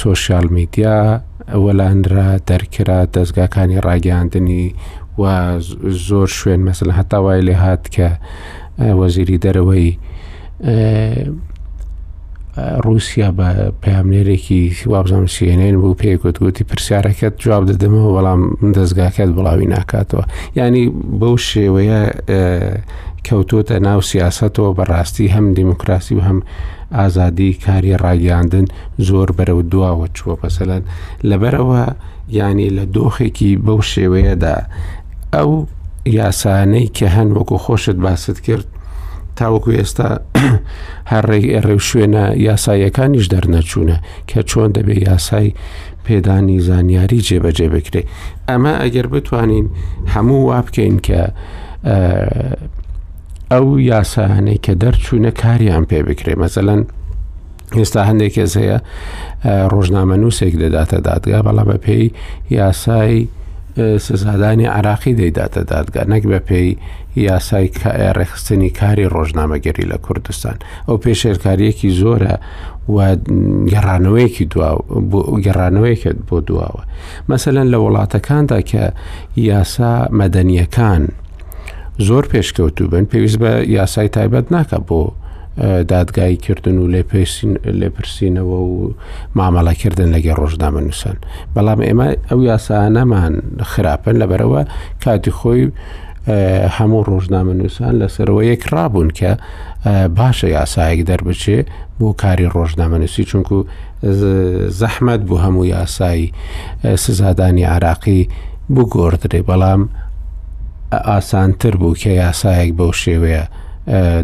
سوۆسیال 0.00 0.46
میدیا 0.56 0.98
وەلاندرا 1.64 2.28
دەرکرا 2.48 3.00
دەستگاکانی 3.14 3.78
ڕاگەاندنی 3.86 4.64
و 5.20 5.24
زۆر 6.08 6.28
شوێن 6.38 6.60
مەسل 6.68 6.88
هەتاوای 6.98 7.42
لێ 7.46 7.56
هات 7.64 7.84
کە 7.94 8.08
وەزیری 8.98 9.38
دەرەوەی 9.44 9.88
رووسیا 12.58 13.34
بە 13.38 13.48
پامنێرێکی 13.82 14.74
وابزانام 14.86 15.26
سیێنێن 15.26 15.76
بوو 15.80 15.96
پێکوتگوتی 16.02 16.64
پرسیارەکەت 16.70 17.34
جواب 17.42 17.64
دەدەمەوە 17.70 18.10
بەڵام 18.16 18.40
دەستگاکەت 18.76 19.30
بڵاوی 19.36 19.66
ناکاتەوە 19.76 20.24
ینی 20.58 20.84
بەو 21.20 21.36
شێوەیە 21.50 22.00
کەوتوتە 23.26 23.76
ناو 23.88 24.00
سیاستەوە 24.10 24.70
بەڕاستی 24.78 25.32
هەم 25.34 25.46
دیموکراسی 25.58 26.14
و 26.14 26.20
هەم 26.28 26.38
ئازادی 26.98 27.50
کاری 27.64 27.94
ڕاگەاندن 28.04 28.66
زۆر 29.08 29.28
بەرەو 29.36 29.60
دواوە 29.72 30.06
چووە 30.16 30.34
پەسەلەن 30.42 30.82
لەبەرەوە 31.28 31.82
ینی 32.38 32.68
لە 32.76 32.84
دۆخێکی 32.96 33.50
بەو 33.66 33.80
شێوەیەدا 33.92 34.56
ئەو 35.34 35.50
یاسانەی 36.20 36.86
کە 36.96 37.06
هەن 37.16 37.28
وەکو 37.36 37.58
خۆشت 37.64 37.98
باست 38.04 38.38
کرد 38.46 38.66
تاوەکو 39.40 39.70
ئێستا 39.78 40.08
هەرڕێی 41.10 41.52
ئێڕێ 41.54 41.74
شوێنە 41.88 42.26
یاساییەکانیش 42.46 43.26
دەرنەچوونە 43.32 43.98
کە 44.30 44.40
چۆن 44.50 44.70
دەبێت 44.76 45.00
یاسای 45.08 45.48
پێدانی 46.06 46.58
زانیاری 46.68 47.20
جێبەجێ 47.26 47.68
بکرێ 47.74 48.02
ئەمە 48.48 48.72
ئەگەر 48.82 49.06
بتوانین 49.14 49.66
هەموو 50.14 50.42
وا 50.48 50.60
بکەین 50.66 50.96
کە 51.06 51.22
ئەو 53.52 53.66
یاساهانەی 53.90 54.60
کە 54.64 54.72
دەرچوونە 54.82 55.30
کاریان 55.42 55.84
پێ 55.90 56.00
بکرێ 56.08 56.34
مەزەلەن 56.42 56.82
ئێستا 57.78 58.02
هەندێک 58.08 58.32
کەس 58.38 58.52
هەیە 58.60 58.78
ڕۆژنامە 59.72 60.16
نووسێک 60.22 60.54
دەداتە 60.62 60.98
دادگا 61.08 61.38
بەڵام 61.46 61.68
بە 61.70 61.76
پێی 61.84 62.06
یاسای 62.58 63.18
سزادانی 63.76 64.64
عراقی 64.64 65.12
دەیداتە 65.20 65.60
دادگا 65.68 66.00
نەک 66.12 66.24
بە 66.30 66.38
پێی 66.48 66.76
یاسای 67.16 67.70
ڕێخستنی 68.18 68.70
کاری 68.80 69.06
ڕۆژنامەگەری 69.14 69.88
لە 69.92 69.98
کوردستان 70.06 70.56
ئەو 70.88 70.96
پێشێرکاریەکی 71.04 71.90
زۆرە 72.00 72.34
و 72.88 72.96
گەڕانەوەیەکی 73.72 74.46
گەڕانەوەیەکت 75.44 76.18
بۆ 76.28 76.36
دواوە 76.48 76.82
مەسەەن 77.28 77.68
لە 77.72 77.78
وڵاتەکاندا 77.84 78.60
کە 78.70 78.84
یاسا 79.48 79.92
مەدەنیەکان 80.20 81.02
زۆر 82.06 82.24
پێشکەوتوو 82.32 82.88
بن 82.92 83.04
پێویست 83.10 83.38
بە 83.42 83.50
یاسای 83.78 84.08
تایبەت 84.16 84.46
ناکە 84.54 84.78
بۆ 84.88 85.00
دادگایی 85.88 86.36
کردن 86.36 86.78
و 86.78 87.02
لێپرسینەوە 87.64 88.38
و 88.62 88.92
مامەڵەکردن 89.38 90.08
لەگەی 90.14 90.36
ڕۆژنامە 90.40 90.80
نووسن 90.86 91.16
بەڵام 91.56 91.80
ئێمە 91.88 92.06
ئەو 92.30 92.40
یاسانەمان 92.50 93.34
خراپن 93.72 94.16
لەبەرەوە 94.22 94.62
کاتی 95.04 95.32
خۆی 95.38 95.62
هەموو 96.76 97.02
ڕۆژنامە 97.10 97.52
نووسان 97.60 97.94
لەسەرەوە 98.02 98.42
یەک 98.52 98.62
ڕابوون 98.72 99.08
کە 99.18 99.30
باشە 100.18 100.46
یاسایەک 100.58 101.00
دەربچێ 101.10 101.58
بۆ 102.00 102.08
کاری 102.22 102.48
ڕۆژنامە 102.56 102.96
نووسی 103.02 103.24
چونکو 103.30 103.56
زەحمەت 104.80 105.20
بوو 105.26 105.38
هەموو 105.44 105.64
یاسایی 105.76 106.32
سزادانی 107.04 107.64
عراقی 107.64 108.28
بوو 108.74 108.90
گۆدرێ 108.94 109.40
بەڵام 109.50 109.82
ئاسانتر 110.92 111.76
بوو 111.76 111.94
کە 112.02 112.06
یاسایەک 112.22 112.70
بەو 112.78 112.92
شێوەیە 113.04 113.44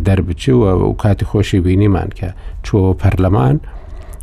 دەربچوە 0.05 0.49
و 0.89 0.93
کاتی 0.93 1.25
خۆشی 1.27 1.55
بینیمان 1.61 2.09
کە 2.17 2.29
چۆ 2.67 2.95
پەرلەمان 3.03 3.57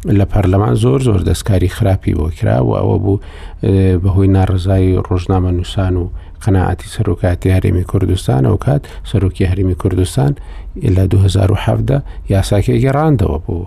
لە 0.08 0.26
پەرلەمان 0.34 0.74
زۆر 0.76 1.02
زۆر 1.02 1.20
دەستکاری 1.22 1.68
خراپی 1.70 2.14
بۆ 2.14 2.30
کرا 2.32 2.66
و 2.66 2.72
ئەوە 2.80 2.98
بوو 3.04 3.20
بەهۆی 4.04 4.28
ناڕزای 4.36 5.02
ڕۆژنامە 5.10 5.52
نووسان 5.58 5.96
و 5.98 6.10
قەنەعاتی 6.44 6.88
سەرۆکاتی 6.94 7.56
هەرێمی 7.58 7.84
کوردستان 7.92 8.46
ئەو 8.46 8.58
کات 8.58 8.88
سەرۆکی 9.12 9.46
هەرمی 9.46 9.76
کوردستان 9.76 10.36
لە 10.86 11.04
2017 11.10 12.02
یاساکێکی 12.30 12.90
ڕاندەوە 12.92 13.38
بوو. 13.48 13.66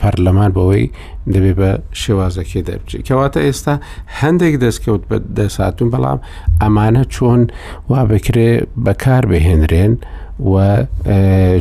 پەرلەمان 0.00 0.52
بەوەی 0.54 0.88
دەبێ 1.30 1.52
بە 1.60 1.70
شێوازەکە 2.02 2.60
دەبچێت 2.68 3.02
کەواتە 3.08 3.40
ئێستا 3.46 3.74
هەندێک 4.20 4.54
دەستکەوت 4.64 5.02
بە 5.10 5.16
دەساتون 5.36 5.88
بەڵام 5.94 6.18
ئەمانە 6.60 7.04
چۆن 7.14 7.42
وا 7.88 8.04
بکرێ 8.08 8.50
بەکار 8.86 9.24
بهێنرێن 9.30 9.94
و 10.40 10.76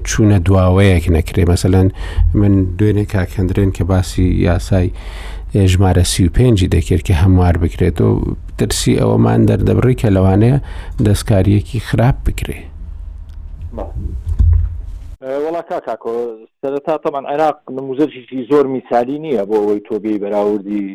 چوونە 0.04 0.40
دواوەیەک 0.46 1.06
نەکرێ 1.18 1.46
مەسەەن 1.52 1.88
من 2.34 2.54
دوێنێ 2.78 3.06
کاکەندرێن 3.14 3.72
کە 3.78 3.84
باسی 3.84 4.24
یاسای 4.46 4.90
ژمارە 5.72 6.04
سی 6.04 6.26
و 6.28 6.30
پێنجی 6.38 6.68
دەکرد 6.76 7.04
کە 7.08 7.14
هەموار 7.24 7.58
بکرێت 7.58 8.02
و 8.02 8.22
ترسی 8.58 8.94
ئەوەمان 9.00 9.42
دەردەبڕی 9.50 9.98
کە 10.02 10.08
لەوانەیە 10.16 10.58
دەستکاریەکی 11.08 11.80
خراپ 11.88 12.16
بکرێ. 12.28 12.60
وڵا 15.46 15.62
کاکۆ 15.70 16.14
سەرتا 16.62 16.96
تەمان 17.04 17.26
عێراق 17.32 17.58
نموزەرشی 17.78 18.48
زۆر 18.50 18.66
میسالی 18.74 19.18
نییە 19.24 19.44
بۆ 19.50 19.56
ئەوەی 19.62 19.82
تۆبی 19.88 20.20
بەراوردی 20.24 20.86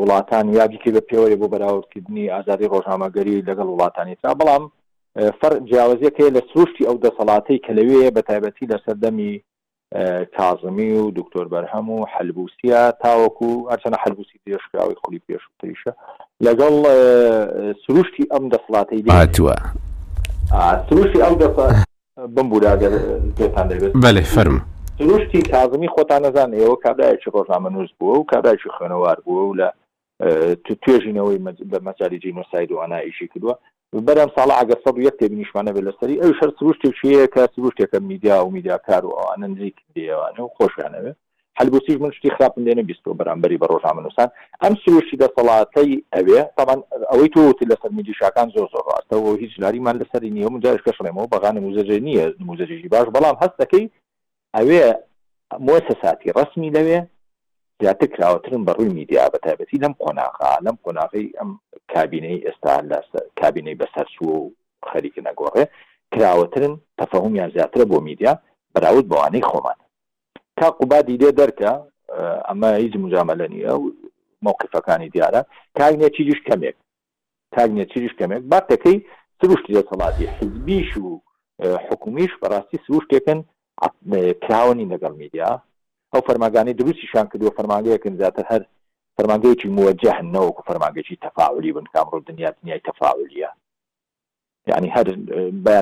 وڵاتان 0.00 0.46
یابیکە 0.58 0.90
بە 0.96 1.02
پێوەێ 1.08 1.36
بۆ 1.40 1.46
بەراوردکردنی 1.54 2.30
ئازادی 2.34 2.70
ڕۆژنامەگەری 2.72 3.44
لەگەڵ 3.48 3.66
وڵاتانی 3.72 4.16
تا 4.22 4.30
بەڵام 4.38 4.64
فەر 5.14 5.54
جیاوازیەکە 5.64 6.34
لە 6.36 6.40
سروشتی 6.54 6.84
ئەو 6.84 6.98
دەسەڵاتەی 7.04 7.58
کە 7.66 7.70
لەوێ 7.78 8.10
بە 8.16 8.22
تایبەتی 8.28 8.66
لە 8.70 8.78
سەردەمی 8.86 9.40
کازمی 10.38 10.92
و 10.92 11.10
دکتۆر 11.10 11.46
بەرهەم 11.52 11.88
و 11.90 12.06
حلبوسیە 12.12 12.80
تاوەکو 13.04 13.50
ئەچەنە 13.70 13.96
حلبوسی 14.02 14.40
پێشکراوی 14.46 14.94
خولی 15.04 15.20
پێشتریشە 15.28 15.92
لەگەڵ 16.44 16.74
سروشتی 17.86 18.26
ئەم 18.32 18.44
دەسڵاتی 18.54 19.04
هاتووە 19.10 19.54
سروشتی 20.90 21.22
ئەو 21.22 21.34
بمبوراگەر 22.36 22.92
پێتان 23.38 23.66
دەبێت 23.68 23.92
بەێ 24.04 24.22
فەرم 24.34 24.56
سروشتی 24.98 25.42
کازمی 25.42 25.88
خۆتان 25.94 26.22
نەزان 26.24 26.50
ئێوە 26.56 26.76
کابراایکی 26.84 27.30
ڕۆژنامە 27.34 27.70
نووس 27.72 27.90
بووە 28.00 28.18
و 28.18 28.24
کابراایکی 28.24 28.70
خوێنەوار 28.78 29.18
بووە 29.26 29.44
و 29.48 29.54
لە 29.60 29.68
توێژینەوەی 30.82 31.38
بە 31.72 31.78
مەجاری 31.86 32.18
جینۆساید 32.24 32.70
و 32.72 32.80
ئەنایشی 32.84 33.28
کردووە 33.32 33.54
بەرەم 33.92 34.30
ساڵە 34.36 34.54
ئەگە 34.60 34.76
سەد 34.84 34.98
یەک 35.04 35.16
تێ 35.20 35.28
نیشمانە 35.38 35.70
بێت 35.74 35.84
لەسەری 35.88 36.20
ئەو 36.22 36.32
شەر 36.38 36.50
سروشتێک 36.58 36.94
چیە 37.00 37.26
کە 37.34 37.42
سروشتێکە 37.54 37.98
میدیا 38.10 38.36
و 38.44 38.50
میدیاکار 38.56 39.02
و 39.06 39.16
ئەوانە 39.20 39.46
نزیک 39.52 39.76
دێوانە 39.94 40.40
و 40.42 40.52
خۆشیانەوێت 40.56 41.16
حلبوسیش 41.58 41.96
من 42.00 42.10
شتی 42.16 42.30
خراپم 42.36 42.62
دێنە 42.66 42.82
بیست 42.90 43.04
و 43.06 43.16
بەرامبەری 43.20 43.58
بە 43.60 43.66
ڕۆژنامە 43.72 44.00
نووسان 44.04 44.28
ئەم 44.62 44.74
سروشی 44.84 45.18
دەسەڵاتەی 45.22 45.92
ئەوێ 46.14 46.40
تاوان 46.58 46.80
ئەوەی 47.12 47.28
تۆوتی 47.34 47.68
لەسەر 47.72 47.90
میدیشاکان 47.96 48.48
زۆر 48.54 48.66
زۆر 48.72 48.84
ڕاستەوە 48.90 49.30
هیچ 49.42 49.52
لاریمان 49.62 49.96
لەسەری 50.02 50.30
نییە 50.36 50.48
من 50.52 50.60
جارش 50.64 50.82
کەشڵێمەوە 50.86 51.26
بەغان 51.34 51.56
موزەجێ 51.64 51.98
نییە 52.06 52.24
موزەجێژی 52.48 52.88
باش 52.94 53.06
بەڵام 53.14 53.36
هەستەکەی 53.42 53.86
ئەوێ 54.56 54.84
مؤسساتی 55.68 56.30
رسمی 56.38 56.70
لەوێ 56.76 56.98
زیاتر 57.82 58.06
کراوەترن 58.14 58.60
بە 58.66 58.72
ڕووی 58.78 58.92
میدیا 58.98 59.24
بە 59.32 59.38
تایبەتی 59.48 59.80
لەم 59.82 59.94
قۆناغا 60.02 60.52
لەم 60.66 60.76
قۆناغی 60.84 61.26
ئەم 61.38 61.50
کابینەی 61.94 62.42
ئێستا 62.46 62.74
کابینەی 63.40 63.78
بەسەرچوو 63.82 64.28
و 64.28 64.52
خەریکە 64.90 65.20
نەگۆڕێ 65.28 65.64
کراوەترن 66.14 66.72
تەفەهمیان 67.00 67.50
زیاترە 67.54 67.84
بۆ 67.92 67.98
میدیا 68.08 68.32
بەراود 68.74 69.06
بەوانەی 69.10 69.46
خۆمان 69.50 69.78
تا 70.58 70.66
قوبادی 70.78 71.16
لێ 71.22 71.30
دەرکە 71.40 71.70
ئەمە 72.48 72.70
هیچ 72.84 72.94
مجامەلە 73.04 73.46
نیە 73.54 73.72
و 73.80 73.84
مووقفەکانی 74.44 75.08
دیارە 75.14 75.40
کاگنە 75.78 76.08
چیریش 76.16 76.40
کەمێک 76.48 76.76
کاگنە 77.56 77.84
چیریش 77.92 78.14
کەمێک 78.20 78.42
باتەکەی 78.52 78.96
سروشتی 79.38 79.74
دەسەڵاتی 79.78 80.26
حزبیش 80.36 80.90
و 81.04 81.08
حکومیش 81.88 82.32
بەڕاستی 82.42 82.78
سروشتێکن 82.84 83.38
کراوەنی 84.44 84.90
لەگەڵ 84.92 85.14
میدیا 85.22 85.50
ئەو 86.14 86.22
فەرماگانی 86.26 86.72
دروستیشان 86.72 87.28
کردو 87.32 87.50
فەرمانگەیەکن 87.58 88.16
زیاتر 88.18 88.44
هەر 88.50 88.62
فەرمانگەیەکی 89.16 89.68
موەجههن 89.76 90.26
نەوەکو 90.34 90.62
فەرماگەکی 90.68 91.16
تەفاولی 91.22 91.72
بن 91.72 91.84
کامڕۆ 91.94 92.18
دنیا 92.28 92.50
دنیای 92.62 92.80
تەفاولیە 92.88 93.48
یعنی 94.66 94.90
هەر 94.96 95.06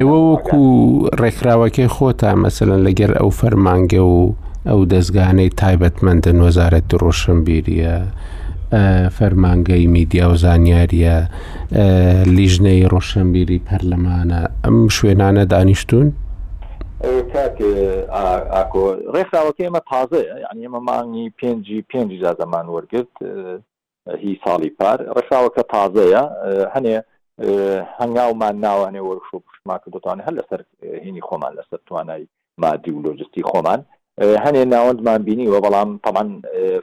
وەکو 0.01 1.09
ڕێکراوەکەی 1.23 1.89
خۆتا 1.97 2.33
مەسەن 2.43 2.71
لەگەر 2.87 3.13
ئەو 3.21 3.31
فەرمانگە 3.41 4.03
و 4.17 4.35
ئەو 4.69 4.81
دەستگانەی 4.95 5.51
تایبەتمەندن 5.61 6.39
وەزارەت 6.47 6.85
ڕۆشن 7.03 7.39
بیریە. 7.47 7.97
فەرمانگەی 9.19 9.87
میدیا 9.87 10.31
و 10.31 10.35
زانیاریە 10.45 11.17
لیژنەی 12.39 12.85
ڕۆشنبیری 12.93 13.59
پەرلەمانە 13.69 14.41
ئەم 14.65 14.77
شوێنانە 14.97 15.45
دانیشتون؟ 15.53 16.09
ئاکۆ 17.09 18.83
ڕێکخراوەکە 19.15 19.63
ئێمە 19.65 19.81
تازەیە 19.93 20.35
یعنی 20.45 20.61
ئێمە 20.65 20.81
مانگی 20.91 21.27
پێنجی 21.41 21.79
پێنجی 21.91 22.19
جا 22.25 22.31
زەمان 22.41 22.67
وەرگرت 22.75 23.15
هی 24.23 24.33
ساڵی 24.45 24.71
پار 24.79 24.99
ڕێکخراوەکە 25.17 25.63
تازەیە 25.75 26.23
هەنێ 26.75 26.95
هەنگاومان 28.01 28.55
ناوانێ 28.67 29.01
وەرخ 29.09 29.27
و 29.35 29.43
پشماکە 29.47 29.89
دەتوانێت 29.95 30.27
هەر 30.27 30.35
لەسەر 30.41 30.61
هینی 31.07 31.21
خۆمان 31.29 31.53
لەسەر 31.59 31.81
توانایی 31.89 32.27
مادی 32.63 32.91
و 32.95 33.03
لۆجستی 33.05 33.47
خۆمان 33.51 33.81
هەنێ 34.45 34.63
ناوەندمان 34.75 35.21
بینی 35.29 35.47
وە 35.53 35.59
بەڵام 35.65 35.91
تەمان 36.07 36.29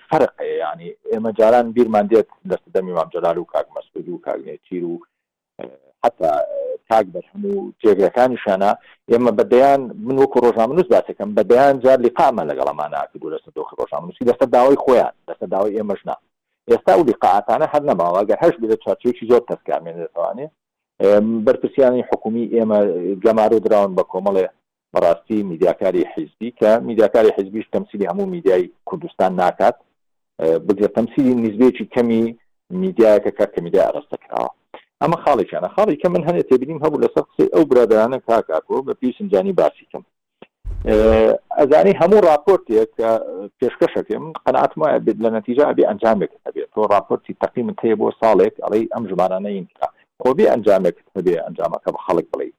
فرق 0.09 0.31
ینی 0.63 0.89
ئێمە 1.11 1.31
جاران 1.39 1.65
بیرمان 1.75 2.05
دێت 2.11 2.29
لە 2.49 2.55
سدەمی 2.63 2.93
مامجلال 2.97 3.37
و 3.39 3.49
کاک 3.53 3.67
مەسود 3.75 4.05
و 4.09 4.21
کاگنێ 4.25 4.55
چیر 4.67 4.83
و 4.91 4.95
حتا 6.05 6.31
تاک 6.89 7.05
بەر 7.13 7.25
هەموو 7.33 7.63
تێگەکانی 7.81 8.37
شانە 8.45 8.71
ئێمە 9.11 9.31
بەدەیان 9.39 9.79
من 10.07 10.17
وەکو 10.23 10.43
ڕۆژنامەنووس 10.45 10.87
باسەکەم 10.95 11.29
بەدەیان 11.39 11.75
جار 11.83 11.99
لیقامە 12.05 12.43
لەگەڵەمان 12.49 12.89
ناکردو 12.97 13.31
لە 13.33 13.37
سندۆخ 13.45 13.69
ڕۆژنامەنووسی 13.79 14.27
دەستە 14.29 14.45
داوای 14.53 14.77
خۆیان 14.85 15.13
دەستە 15.29 15.47
داوای 15.53 15.75
ئێمەشنا 15.77 16.15
ئێستا 16.69 16.93
و 16.99 17.03
لیقاعاتانە 17.09 17.65
هەر 17.73 17.83
نەماوەگەر 17.89 18.37
هەش 18.43 18.53
لە 18.61 18.77
چارچێکی 18.85 19.25
زۆر 19.31 19.41
تەسکامێنێتوانێ 19.51 20.47
بەرپرسیانی 21.45 22.01
حکومی 22.11 22.45
ئێمە 22.55 22.79
گەمار 23.25 23.51
و 23.55 23.59
درراون 23.65 23.93
بە 23.97 24.03
کۆمەڵێ 24.11 24.47
بەڕاستی 24.93 25.39
میدیاکاری 25.51 26.03
حیزبی 26.13 26.51
کە 26.59 26.69
میدیاکاری 26.87 27.31
حیزبیش 27.37 27.65
تەمسیلی 27.75 28.09
هەموو 28.11 28.25
میدیای 28.35 28.69
کوردستان 28.89 29.31
ناکات 29.41 29.75
بگرێت 30.67 30.93
تەمسیلی 30.97 31.33
نزبێکی 31.45 31.85
کەمی 31.93 32.21
میدیایەکە 32.81 33.31
کار 33.37 33.47
کە 33.55 33.61
میدیا 33.63 33.83
ئەڕستەکراوە 33.89 34.49
ئەمە 35.03 35.17
خاڵێکیانە 35.23 35.69
خاڵی 35.75 35.97
کە 36.01 36.07
من 36.13 36.23
هەنێ 36.27 36.43
تێبینیم 36.49 36.83
هەبوو 36.83 37.01
لەسەر 37.03 37.23
قسە 37.29 37.45
ئەو 37.53 37.63
برادرانە 37.71 38.17
کاکاتەوە 38.27 38.79
بە 38.87 38.93
پیسنجانی 39.01 39.53
باسیکەم 39.59 40.03
ئەزانی 41.59 41.97
هەموو 42.01 42.21
راپۆرتێک 42.29 42.89
کە 42.99 43.09
پێشکەشەکە 43.59 44.15
من 44.23 44.33
قەنات 44.45 44.71
وایە 44.79 44.99
بێت 45.05 45.17
لە 45.25 45.29
نەتیجا 45.37 45.65
بێ 45.77 45.83
ئەنجامێک 45.89 46.31
هەبێت 46.45 46.69
تۆ 46.75 46.81
راپۆرتی 46.93 47.33
تەقیمت 47.43 47.77
هەیە 47.83 47.95
بۆ 48.01 48.07
ساڵێک 48.21 48.55
ئەڵی 48.63 48.83
ئەم 48.93 49.03
ژمانانە 49.09 49.49
اینکە 49.57 49.85
خۆبی 50.23 50.49
ئەنجامێک 50.51 50.97
هەبێ 51.15 51.33
ئەنجامەکە 51.45 51.89
بە 51.95 51.99
خەڵک 52.05 52.25
بڵێ 52.31 52.49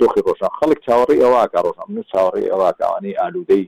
دۆخی 0.00 0.24
ڕۆژان 0.26 0.52
خەڵک 0.58 0.78
چاوەڕی 0.86 1.22
ئەوواکە 1.24 1.58
ڕۆژان 1.66 1.88
من 1.94 2.04
چاوەڕی 2.12 2.50
ئەوواکەوانی 2.52 3.18
ئالودەی 3.20 3.64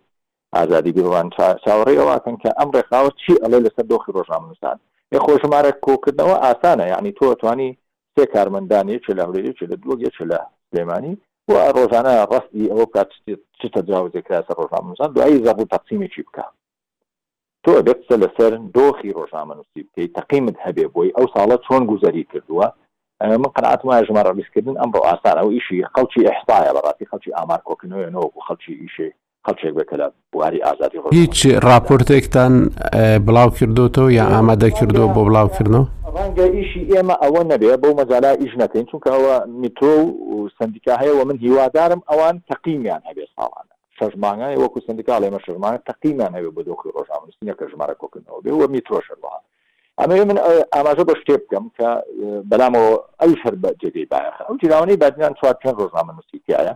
ئازادی 0.56 0.92
بیروان 0.96 1.28
چاوەڕی 1.64 2.00
ئەوواکەن 2.00 2.36
کە 2.42 2.50
ئەم 2.58 2.68
ڕێکخاوە 2.76 3.10
چی 3.20 3.32
ئەڵێ 3.42 3.58
لەسەر 3.64 3.84
دۆخی 3.92 4.12
ڕۆژان 4.16 4.42
منستان 4.46 4.76
یخۆ 5.16 5.32
ژمارە 5.42 5.72
کۆکردنەوە 5.84 6.36
ئاسانە 6.46 6.86
یعنی 6.94 7.10
تۆ 7.18 7.26
توانی 7.40 7.70
سێ 8.18 8.24
کارمەندانێکە 8.34 9.12
لە 9.18 9.22
هەولێرێکە 9.26 9.66
لە 9.70 9.76
دووەگەێکە 9.82 10.24
لە 10.32 10.38
سلێمانی 10.68 11.14
و 11.50 11.54
ڕۆژانە 11.76 12.12
ڕاستی 12.32 12.68
ئەوە 12.70 12.86
کات 12.94 13.10
چ 13.58 13.62
تەجاوزێکراسە 13.74 14.52
ڕۆژنامەزان 14.60 15.08
دوایی 15.16 15.42
زەبوو 15.46 15.70
تەقسیمێکی 15.74 16.22
بکە 16.26 16.44
تۆ 17.64 17.70
دەبسە 17.88 18.14
لەسەر 18.22 18.52
دۆخی 18.76 19.14
ڕۆژنامە 19.18 19.54
نووسی 19.58 19.80
بکەیت 19.86 20.12
تەقیمت 20.18 20.56
هەبێ 20.66 20.84
بۆی 20.94 21.10
ئەو 21.16 21.26
ساڵە 21.34 21.56
چۆن 21.66 21.82
گوزەری 21.90 22.24
کردووە 22.32 22.68
من 23.42 23.50
قناعات 23.56 23.80
وایە 23.86 24.04
ژمارە 24.08 24.32
ڕیسکردن 24.38 24.74
ئەمڕۆ 24.82 25.00
ئاسان 25.06 25.36
ئەو 25.40 25.48
ئیشی 25.54 25.78
خەڵکی 25.94 26.26
ئەحساە 26.28 26.74
بەڕاستی 26.76 27.08
خەڵکی 27.10 27.34
ئامارکۆکننەوەیەنەوە 27.38 28.26
و 28.36 28.40
خەڵکی 28.46 28.74
ئیشێ 28.82 29.08
خەڵچێک 29.46 29.74
بکە 29.78 29.96
لە 30.00 30.06
بواری 30.32 30.64
ئازادی 30.66 30.98
هیچ 31.20 31.38
راپۆرتێکتان 31.68 32.52
بڵاو 33.26 33.50
کردوەوە 33.58 34.06
یا 34.18 34.24
ئامادە 34.34 34.68
کردو 34.78 35.02
بۆ 35.14 35.22
بڵاوکردنەوە 35.28 35.86
ڕەنگە 36.18 36.44
ئیشی 36.56 36.82
ئێمە 36.92 37.14
ئەوە 37.22 37.42
نەبێ 37.52 37.72
بەو 37.82 37.92
مەزالا 38.00 38.30
ئیش 38.42 38.52
نەکەین 38.62 38.86
چونکە 38.90 39.08
ئەوە 39.14 39.34
میتۆ 39.60 39.94
و 40.32 40.48
سندیکا 40.58 40.92
هەیەەوە 41.02 41.22
من 41.28 41.36
هیوادارم 41.44 42.00
ئەوان 42.10 42.36
تەقیمیان 42.50 43.02
هەبێ 43.08 43.24
ساڵانە 43.36 43.74
شەژمانگانی 43.98 44.60
وەکو 44.62 44.84
سندیکال 44.86 45.20
ئێمە 45.26 45.40
شژمانە 45.46 45.78
تەقیمان 45.88 46.32
هەبێ 46.36 46.50
بۆ 46.56 46.60
دۆخی 46.68 46.94
ڕۆژامنووسینەکە 46.96 47.64
ژمارە 47.72 47.94
کۆکنەوە 48.02 48.40
بێ 48.44 48.52
وە 48.58 48.66
میترۆ 48.74 49.00
شەوان 49.08 49.42
ئەمە 50.00 50.14
من 50.30 50.38
ئاماژە 50.74 51.04
بە 51.08 51.14
شتێ 51.20 51.36
بکەم 51.42 51.64
کە 51.76 51.88
بەلامەوە 52.50 52.92
ئەوی 53.20 53.36
شەر 53.42 53.54
بە 53.62 53.70
جێگەی 53.80 54.06
باەخ 54.12 54.36
ئەو 54.46 54.54
جیراوانەی 54.60 55.00
بادنیان 55.02 55.34
چوار 55.38 55.54
چەند 55.62 55.76
ڕۆژنامە 55.80 56.12
نووسیتیایە 56.16 56.74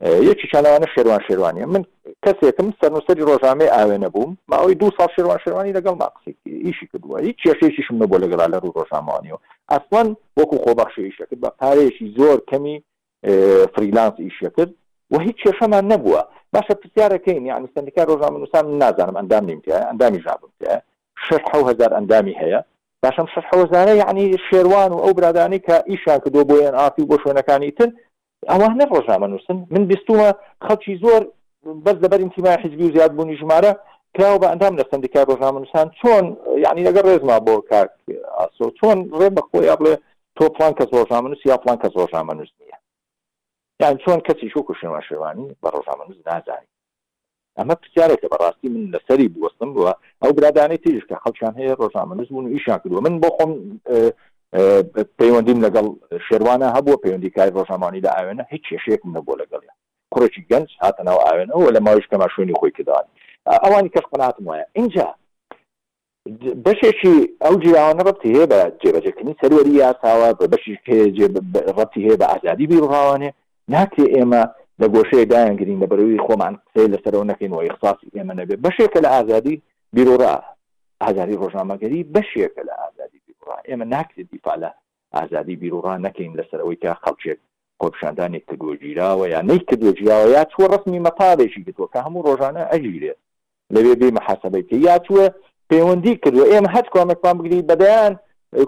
یەکی 0.00 0.48
چانەوانە 0.54 0.86
شێوان 0.94 1.20
شێوانە 1.28 1.58
من 1.72 1.82
کەسێکم 2.26 2.66
سەرنووسری 2.80 3.22
ڕۆژامێ 3.28 3.66
ئاوێنە 3.76 4.08
بووم 4.14 4.32
ماوەی 4.52 4.74
دو 4.80 4.88
سال 4.98 5.08
شێوان 5.16 5.38
شێوانی 5.44 5.74
لەگەڵ 5.76 5.94
ماقسی 6.02 6.32
ئیشی 6.66 6.86
کردووە 6.92 7.18
هیچ 7.26 7.36
کێشێکیشم 7.44 7.96
نەبوو 8.02 8.20
لەگەڵا 8.24 8.46
لە 8.54 8.58
ڕوو 8.62 8.74
ڕۆژامانیەوە 8.78 9.38
ئەسمان 9.72 10.08
وەکو 10.38 10.56
خۆبەخشەیشە 10.64 11.24
کرد 11.30 11.40
بە 11.42 11.50
پارێکی 11.60 12.06
زۆر 12.18 12.38
کەمی 12.50 12.76
فریلانس 13.74 14.14
ئیشە 14.26 14.48
کرد 14.56 14.70
و 15.14 15.18
هیچ 15.26 15.36
کێشەمان 15.46 15.84
نەبووە 15.92 16.20
باشە 16.54 16.74
پرسیارەکەین 16.80 17.42
یعنی 17.50 17.66
سندیکا 17.74 18.02
ڕۆژام 18.10 18.32
نووسان 18.38 18.64
نازانم 18.82 19.16
ئەندام 19.20 19.44
نیمتیە 19.50 19.78
ئەندامی 19.88 20.20
ژابم 20.24 20.50
شش 21.26 21.42
هزار 21.54 21.90
ئەندامی 21.98 22.34
هەیە 22.42 22.60
باشم 23.02 23.26
شش 23.34 23.44
هزاره 23.54 23.94
یعنی 24.02 24.24
شێوان 24.50 24.90
و 24.94 24.98
ئەو 25.04 25.12
برادانی 25.16 25.58
کە 25.66 25.76
ئیشان 25.90 26.18
کردو 26.24 26.42
بۆ 26.48 26.54
ئەن 26.64 26.74
ئافی 26.80 27.04
بۆ 27.08 27.16
شوێنەکانی 27.22 27.70
تر 27.78 27.90
ئەوانە 28.46 28.84
ڕۆژنامە 28.92 29.28
نووسن 29.28 29.58
من 29.74 29.82
بیستومە 29.90 30.26
خەڵکی 30.66 30.94
زۆر 31.04 31.22
بەس 31.86 31.96
لەبەر 32.04 32.20
تیمای 32.34 32.60
حزبی 32.64 32.84
و 32.88 32.92
زیاد 32.96 33.12
بوونی 33.16 33.38
ژمارە 33.40 33.72
کراوە 34.16 34.38
بە 34.42 34.46
ئەندام 34.50 34.74
لە 34.78 34.84
سندیکای 34.90 35.28
ڕۆژنامە 35.30 35.58
نووسان 35.62 35.86
چۆن 35.98 36.24
یعنی 36.64 36.84
لەگە 36.88 37.00
ڕێزما 37.08 37.36
بۆ 37.46 37.54
کاک 37.70 37.90
ئاسۆ 38.38 38.64
چۆن 38.78 38.98
ڕێ 39.18 39.28
بە 39.36 39.42
خۆی 39.48 39.70
بڵێ 39.80 39.94
تۆ 40.36 40.44
پلان 40.54 40.72
کەس 40.78 40.88
ڕۆژنامە 40.96 41.28
نووسی 41.28 41.46
یا 41.52 41.56
پلان 41.62 41.78
کەس 41.82 41.92
ڕۆژنامە 41.98 42.32
نووس 42.38 42.52
نیە 42.60 42.76
یان 43.80 43.94
چۆن 44.04 44.18
کەسی 44.26 44.46
شو 44.52 44.60
کوشنەوە 44.68 45.00
شێوانی 45.08 45.46
بە 45.62 45.68
ڕۆژنامە 45.74 46.04
نووس 46.08 46.20
نازانی 46.26 46.70
ئەمە 47.58 47.74
پرسیارێکە 47.80 48.26
بەڕاستی 48.32 48.68
من 48.74 48.84
لەسەری 48.94 49.28
بوەستم 49.34 49.70
بووە 49.74 49.92
ئەو 50.22 50.32
برادانی 50.36 50.76
تریش 50.84 51.04
کە 51.10 51.16
خەڵکیان 51.22 51.54
هەیە 51.60 51.74
ڕۆژنامە 51.80 52.14
نووس 52.14 52.28
بوون 52.32 52.44
و 52.46 52.52
ئیشان 52.54 52.78
کردووە 52.82 53.00
من 53.06 53.14
بۆ 53.22 53.28
خۆم 53.36 53.52
پەیوەندیم 55.18 55.60
لەگەڵ 55.66 55.86
شێوانە 56.28 56.68
هەبووە 56.76 57.00
پەیوەندی 57.02 57.30
کاری 57.36 57.50
ڕۆژنامانی 57.56 58.02
لە 58.04 58.10
ئاوێنە 58.16 58.44
هیچ 58.52 58.62
کێشەیەکم 58.70 59.10
نەبوو 59.16 59.36
لەگەڵە 59.42 59.70
کوڕێکی 60.12 60.46
گەنج 60.50 60.68
هاتەناو 60.82 61.18
ئاوێنەوە 61.26 61.68
لە 61.76 61.80
ماوەش 61.86 62.06
کەما 62.10 62.26
شوێنی 62.34 62.54
خۆی 62.60 62.72
کردانی 62.76 63.10
ئەوانی 63.64 63.90
کەس 63.94 64.04
قەناتم 64.12 64.44
وایە 64.48 64.64
اینجا 64.78 65.08
بەشێکی 66.66 67.14
ئەو 67.44 67.54
جیاوانە 67.62 68.02
ڕەتی 68.08 68.28
هەیە 68.34 68.46
بە 68.52 68.58
جێبەجەکردنی 68.82 69.38
سەروەری 69.40 69.76
یاساوە 69.82 70.28
بە 70.38 70.46
بەشی 70.52 70.74
ڕەتی 71.78 72.00
هەیە 72.06 72.16
بە 72.20 72.26
ئازادی 72.32 72.66
بیڕاوانێ 72.72 73.30
ناکرێ 73.74 74.06
ئێمە 74.14 74.42
لە 74.80 74.86
گۆشەیە 74.94 75.26
دایانگرین 75.32 75.78
لە 75.82 75.86
بەروی 75.90 76.22
خۆمان 76.26 76.54
قسەی 76.64 76.90
لەسەرەوە 76.92 77.24
نەکەینەوە 77.32 77.62
یخصاسی 77.70 78.12
ئێمە 78.16 78.34
نەبێت 78.40 78.58
بەشێکە 78.66 78.98
لە 79.04 79.08
ئازادی 79.14 79.56
بیرۆرا 79.94 80.34
ئازاری 81.04 81.40
ڕۆژنامەگەری 81.42 82.00
بەشێکە 82.14 82.62
لە 82.68 82.74
ئازادی 82.80 82.97
بیرروڕ 83.48 83.64
ئێمە 83.70 83.86
ناکرێت 83.94 84.28
دیپا 84.32 84.54
لە 84.62 84.70
ئازادی 85.16 85.56
بیرروڕ 85.62 85.86
نەکەین 86.06 86.32
لەسەر 86.38 86.58
ئەوەی 86.62 86.78
کە 86.82 86.90
خەڵکێک 87.04 87.38
خۆپشاندانێک 87.80 88.44
کردووە 88.48 88.74
جیراوە 88.82 89.26
یا 89.34 89.40
نەی 89.48 89.60
کردووە 89.68 89.92
جیاوە 89.98 90.28
یا 90.36 90.42
چوە 90.52 90.64
ڕستمی 90.72 91.02
مەتابێکی 91.08 91.60
کردووە 91.66 91.88
کە 91.92 91.98
هەموو 92.06 92.24
ڕۆژانە 92.28 92.62
ئەژیرێت 92.72 93.18
لەوێ 93.74 93.94
بێ 94.00 94.08
مەحاسبەیت 94.18 94.68
یا 94.88 94.96
چوە 95.06 95.24
پەیوەندی 95.70 96.14
کردووە 96.22 96.46
ئێمە 96.52 96.68
هەت 96.74 96.86
کۆمێکمان 96.94 97.36
بگری 97.40 97.66
بەدەیان 97.70 98.12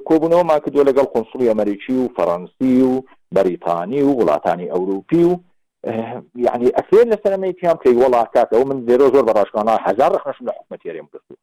کۆبوونەوەمان 0.08 0.60
کردووە 0.64 0.84
لەگەڵ 0.90 1.06
قنسڵی 1.14 1.50
ئەمریکی 1.50 1.94
و 2.00 2.12
فەڕەنسی 2.16 2.72
و 2.90 2.94
بەریتانی 3.34 4.02
و 4.06 4.10
وڵاتانی 4.18 4.72
ئەوروپی 4.74 5.22
و 5.28 5.32
یعنی 6.46 6.68
ئەفێن 6.78 7.06
لەسەرمەی 7.12 7.56
پیان 7.60 7.76
پێی 7.82 7.98
وڵات 8.02 8.28
کاتەوە 8.34 8.64
من 8.70 8.78
زێرۆ 8.88 9.06
زۆر 9.14 9.24
بەڕاشکانە 9.28 9.74
هزار 9.86 10.10
ڕخنەشم 10.16 10.44
لە 10.48 10.52
حکومەتێرێم 10.58 11.08
کردو 11.12 11.34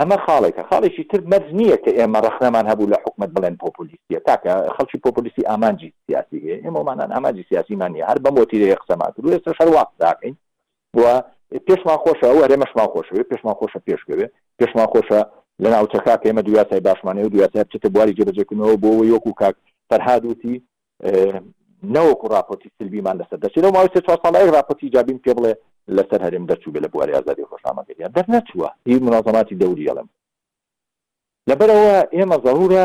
ئەمە 0.00 0.16
خاڵێکە 0.26 0.62
خاڵێکی 0.70 1.04
تر 1.10 1.20
مەرز 1.32 1.50
نییە 1.60 1.76
کە 1.84 1.90
ئێمە 1.98 2.18
ڕخنەمان 2.26 2.66
هەبوو 2.70 2.90
لە 2.92 2.98
حکومت 3.04 3.30
بڵێن 3.36 3.56
پۆپلیسیە 3.62 4.20
تاکە 4.26 4.52
خەڵکی 4.76 4.98
پۆپلیسی 5.04 5.46
ئامانجی 5.50 5.90
سیاسی 6.06 6.38
هەیە 6.44 6.56
ئێمەمانان 6.64 7.10
ئاماجی 7.14 7.44
سیاسیمانی 7.50 8.04
هەر 8.10 8.18
بەمۆتیرە 8.24 8.76
قسەمات 8.82 9.14
و 9.18 9.30
ێستا 9.36 9.52
شەروا 9.58 9.84
داکەین 10.04 10.34
بووە 10.96 11.14
پێشمان 11.68 11.98
خۆشە 12.04 12.26
ئەو 12.30 12.38
ئەرێمەشمان 12.44 12.88
خۆشەوێ 12.94 13.22
پێشمان 13.30 13.56
خۆشە 13.60 13.78
پێشکەوێ 13.86 14.26
پێشمان 14.58 14.88
خۆشە 14.92 15.20
لە 15.62 15.68
ناوچەکە 15.74 16.14
کە 16.20 16.26
ئێمە 16.28 16.42
دواتای 16.48 16.80
باشمانەیە 16.86 17.24
و 17.26 17.32
دواتای 17.34 17.62
بچێتە 17.64 17.88
بواری 17.94 18.16
جێبەجێکردنەوە 18.18 18.76
بۆ 18.82 18.90
یۆک 19.12 19.24
و 19.26 19.34
کاک 19.40 19.56
فەرهادوتی 19.90 20.54
نەوەکو 21.94 22.26
راپۆتی 22.34 22.68
سلبیمان 22.78 23.16
لەسەر 23.20 23.38
دەچێت 23.44 23.64
ئەو 23.66 23.72
ماوەی 23.74 23.92
سێ 23.94 24.00
چوار 24.06 24.18
ساڵی 24.24 24.50
راپۆتی 24.56 24.92
جابین 24.94 25.18
پێ 25.24 25.32
بڵێ 25.38 25.52
لەسەر 25.96 26.20
هەرێم 26.26 26.46
دەرچوو 26.52 26.72
بێ 26.74 26.80
لە 26.84 26.88
بواری 26.92 27.12
ئازادی 27.16 27.44
ڕۆژنامەگەریان 27.50 28.12
دەرنەچووە 28.16 28.68
هی 28.86 28.96
منازەماتی 29.06 29.58
دەوری 29.62 29.88
ئەڵم 29.88 30.08
لەبەرەوە 31.50 31.96
ئێمە 32.16 32.36
زەهورە 32.46 32.84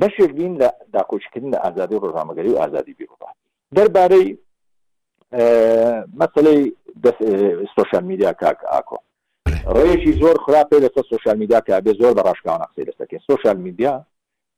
بەشێک 0.00 0.30
بین 0.38 0.52
لە 0.62 0.68
داکۆچکردن 0.94 1.50
لە 1.54 1.58
ئازادی 1.64 2.00
ڕۆژنامەگەری 2.02 2.50
و 2.52 2.58
ئازادی 2.60 2.96
بیرڕات 2.98 3.36
دەربارەی 3.76 4.28
مەسلەی 6.20 6.60
سوۆشال 7.74 8.04
میدیا 8.10 8.32
کاک 8.42 8.58
ئاکۆ 8.72 8.98
ڕێژی 9.76 10.12
زۆر 10.22 10.36
خراپێ 10.44 10.78
لەسەر 10.84 11.04
سوۆشال 11.10 11.36
میدیا 11.42 11.58
کە 11.66 11.72
بێ 11.84 11.92
زۆر 12.00 12.12
بە 12.18 12.22
ڕاشکاوان 12.28 12.62
قسەی 12.66 12.84
لەسەکەن 12.90 13.20
سوۆشال 13.28 13.56
میدیا 13.66 13.92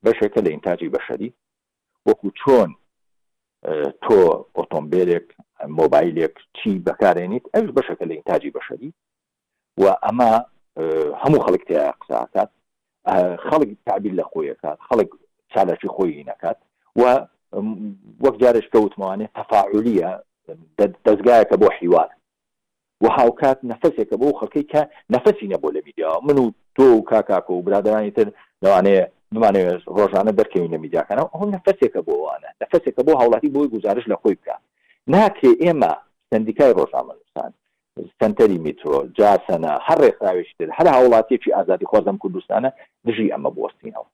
بەشێکە 0.05 0.39
لە 0.45 0.49
ئینتاجی 0.55 0.89
بەشەری 0.95 1.29
وەکو 2.07 2.27
چۆن 2.39 2.69
تۆ 3.67 4.15
ئۆتۆمبیلێک 4.59 5.27
مۆبایلێک 5.79 6.35
چی 6.57 6.69
بەکارێنیت 6.87 7.45
ئەوش 7.53 7.69
بەشەکە 7.77 8.03
لە 8.09 8.13
ئینتاجی 8.17 8.53
بەشەری 8.57 8.89
و 9.81 9.83
ئەمە 10.05 10.31
هەموو 11.21 11.43
خەڵک 11.45 11.63
تیا 11.69 11.85
قساکات 12.01 12.49
خەڵک 13.47 13.69
تعبیر 13.87 14.13
لە 14.19 14.25
خۆیەکات 14.31 14.77
خەڵک 14.89 15.09
چالەکی 15.53 15.89
خۆی 15.95 16.25
نەکات 16.31 16.57
و 16.99 17.03
وەک 18.23 18.35
جارش 18.41 18.65
کەوتمانێت 18.73 19.31
تەفاعولیە 19.39 20.11
دەستگایەکە 21.05 21.55
بۆ 21.61 21.67
حیوان 21.79 22.09
و 23.03 23.07
هاوکات 23.17 23.57
نەفسێکە 23.71 24.15
بۆ 24.21 24.29
خەکەی 24.39 24.65
کە 24.71 24.81
نەفسی 25.15 25.47
نەبوو 25.53 25.75
لە 25.75 25.81
میدییا 25.87 26.11
من 26.27 26.37
و 26.39 26.45
تۆ 26.75 26.85
و 26.95 27.05
کاکاکۆ 27.11 27.51
و 27.55 27.63
برادرانی 27.65 28.11
تر 28.15 28.27
لەوانەیە 28.63 29.05
بمانێت 29.35 29.81
ڕۆژانە 29.97 30.31
دەرکەوینە 30.39 30.77
میدیاکەنەوە 30.83 31.29
ئەو 31.35 31.43
نەفەسێکە 31.55 32.01
بۆوانە 32.07 32.49
نەفەسێکە 32.63 33.01
بۆ 33.07 33.11
هاوڵاتی 33.19 33.49
بۆی 33.55 33.69
گزارش 33.75 34.03
لە 34.11 34.15
خۆی 34.21 34.35
بکە 34.39 34.55
ناکێ 35.13 35.51
ئێمە 35.63 35.93
سندیکای 36.31 36.73
ڕۆژنامەستان 36.79 37.51
سنتەری 38.19 38.59
میترۆ 38.65 38.99
جاسەنە 39.17 39.73
هەر 39.87 39.97
ڕێکخراوێشتر 40.05 40.69
هەر 40.77 40.87
هاوڵاتیەکی 40.95 41.55
ئازادی 41.57 41.89
خۆزم 41.91 42.17
کوردستانە 42.21 42.69
دژی 43.07 43.31
ئەمە 43.33 43.49
بستینەوە 43.57 44.07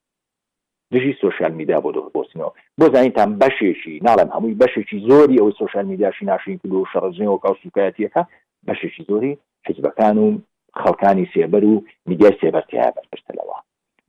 دژی 0.94 1.14
سوۆشال 1.22 1.54
میدا 1.60 1.78
بۆ 1.84 1.90
دۆستینەوە 2.16 2.52
بۆ 2.80 2.86
زانینتان 2.94 3.30
بەشێکی 3.42 3.96
ناڵم 4.08 4.30
هەمووی 4.36 4.60
بەشێکی 4.62 4.98
زۆری 5.08 5.40
ئەوەی 5.40 5.58
سوۆشال 5.60 5.86
میداشی 5.92 6.26
ناشین 6.32 6.58
کرد 6.62 6.74
و 6.74 6.88
شەڕزنەوە 6.92 7.38
کاو 7.44 7.56
سوکایەتەکە 7.64 8.22
بەشێکی 8.68 9.04
زۆری 9.10 9.32
حزبەکان 9.68 10.16
و 10.24 10.28
خەڵکانی 10.82 11.26
سێبەر 11.34 11.64
و 11.72 11.84
میدیای 12.10 12.38
سێبەرتیایە 12.42 12.92
بەرپشتەوە 12.96 13.58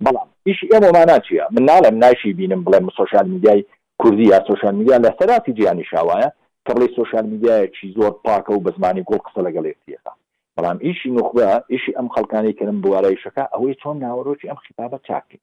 بەڵام 0.04 0.28
ئیشی 0.46 0.66
ئێمەمان 0.72 1.08
ناچیە 1.10 1.46
من 1.50 1.62
ناڵم 1.70 1.96
ناشی 2.04 2.32
بینم 2.32 2.64
بڵێم 2.66 2.88
سوۆشال 2.96 3.26
میدیای 3.28 3.64
کوردی 4.02 4.22
یا 4.32 4.38
سوۆشال 4.48 4.74
میدیا 4.74 4.96
لە 4.98 5.10
سەراتی 5.18 5.52
جیانی 5.56 5.82
شاوایە 5.90 6.30
کە 6.66 6.72
بڵی 6.76 6.88
سوۆشال 6.96 7.24
میدیایەکی 7.32 7.94
زۆر 7.96 8.12
پاکە 8.26 8.50
و 8.54 8.60
بە 8.64 8.72
زمانی 8.76 9.02
گۆڵ 9.10 9.20
قسە 9.26 9.40
لەگەڵ 9.46 9.64
ێتیەکە 9.72 10.12
بەڵام 10.56 10.78
ئیشی 10.84 11.10
نخبە 11.10 11.62
ئیشی 11.72 11.92
ئەم 11.96 12.08
خەڵکانی 12.14 12.52
کردم 12.58 12.80
بوارایشەکە 12.82 13.44
ئەوەی 13.54 13.74
چۆن 13.82 13.96
ناوەڕۆکی 14.02 14.46
ئەم 14.50 14.56
خیتابە 14.64 14.98
چاکە 15.08 15.38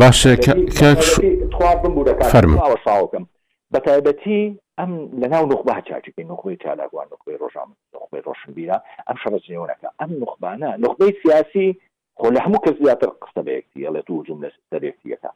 باشە 0.00 0.30
فەرماوەساوکەم 2.32 3.24
بە 3.72 3.78
تایبەتی 3.86 4.40
ئەم 4.78 4.90
لە 5.20 5.26
ناو 5.32 5.46
نخبە 5.52 5.74
چاچکی 5.88 6.24
نخبەی 6.30 6.56
تالاگوان 6.64 7.06
نخبەی 7.12 7.38
ڕۆژان 7.42 7.68
نخبەی 7.94 8.22
ڕۆشنبیرە 8.28 8.76
ئەم 9.08 9.16
شەڕەچنەوەەکە 9.22 9.88
ئەم 10.00 10.10
نخبانە 10.22 10.70
نخبەی 10.84 11.14
سیاسی 11.22 11.66
خۆ 12.22 12.28
لە 12.34 12.40
هەموو 12.44 12.60
کە 12.64 12.70
زیاتر 12.80 13.10
قستە 13.24 13.40
بەیەکتی 13.48 13.84
ئەڵێت 13.86 14.10
و 14.10 14.22
جملە 14.28 14.50
دەرێکتیەکە 14.72 15.30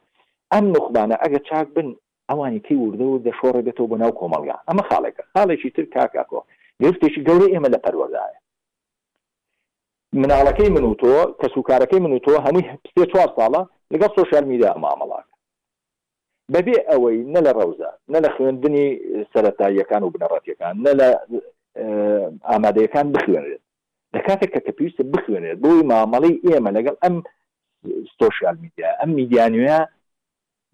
ئەم 0.53 0.65
نخبانە 0.75 1.15
ئەگە 1.23 1.39
چاک 1.49 1.67
بن 1.75 1.87
ئەوانی 2.29 2.59
کی 2.67 2.75
وردە 2.83 3.05
و 3.11 3.19
دەشۆڕە 3.27 3.61
بێتەوە 3.65 3.87
بە 3.91 3.97
ناو 4.01 4.11
کۆمەڵگا 4.19 4.57
ئەمە 4.67 4.83
خاڵێکە 4.89 5.23
خاڵێکی 5.33 5.69
تر 5.75 5.85
کاکاکۆ 5.95 6.39
گرفتێکی 6.83 7.21
گەورەی 7.27 7.53
ئێمە 7.53 7.69
لە 7.73 7.79
پەروەدایە 7.85 8.39
مناڵەکەی 10.21 10.69
من 10.75 10.83
و 10.89 10.93
تۆ 11.03 11.13
کەسوکارەکەی 11.41 11.99
من 12.03 12.11
و 12.15 12.19
تۆ 12.25 12.31
هەمووی 12.45 12.65
پێ 12.95 13.03
چوار 13.11 13.29
ساڵە 13.37 13.61
لەگەڵ 13.93 14.11
سۆشال 14.19 14.45
میدا 14.51 14.69
مامەڵاک 14.83 15.27
بەبێ 16.53 16.75
ئەوەی 16.89 17.17
نە 17.33 17.39
لە 17.45 17.51
ڕەوزە 17.59 17.91
نە 18.13 18.19
لە 18.23 18.29
خوێندنی 18.35 18.85
سەرەتاییەکان 19.33 20.01
و 20.03 20.11
بنەڕەتیەکان 20.13 20.73
نە 20.85 20.91
لە 20.99 21.07
ئامادەیەکان 22.49 23.07
بخوێنێت 23.15 23.63
لە 24.15 24.21
کاتێککە 24.27 24.59
کە 24.65 24.71
پێویستە 24.77 25.03
بخوێنێت 25.13 25.57
بۆی 25.63 25.83
مامەڵی 25.91 26.33
ئێمە 26.45 26.71
لەگەڵ 26.77 26.95
ئەم 27.03 27.15
سوۆشال 28.17 28.55
میدیا 28.63 28.87
ئەم 28.99 29.09
میدیانوە 29.19 29.77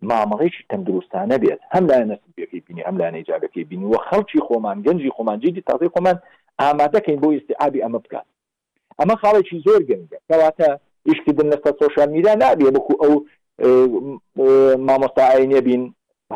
مامەڵێکی 0.09 0.63
تەندروستانە 0.71 1.37
بێت 1.43 1.61
هەم 1.73 1.83
لای 1.89 2.03
نەسبەکەی 2.11 2.61
بینی 2.67 2.81
هەم 2.87 2.95
لای 2.99 3.11
نەیجاگەکەی 3.15 3.67
بینی 3.71 3.85
و 3.91 3.95
خەڵکی 4.07 4.43
خۆمان 4.47 4.77
گەنجی 4.85 5.13
خۆمان 5.17 5.37
جدی 5.43 5.61
تازی 5.69 5.89
خۆمان 5.95 6.17
ئامادەکەین 6.61 7.19
بۆ 7.23 7.27
ئیسیعابی 7.35 7.83
ئەمە 7.85 7.99
بکات 8.05 8.25
ئەمە 8.99 9.15
خاڵێکی 9.21 9.57
زۆر 9.65 9.81
گەنگە 9.89 10.17
کەواتە 10.29 10.69
یشتیدن 11.11 11.47
لەستا 11.53 11.71
سوۆشال 11.79 12.09
میدا 12.15 12.31
نابێ 12.43 12.69
بکو 12.77 12.93
ئەو 13.03 13.13
مامۆستاعینە 14.87 15.59
بین 15.67 15.83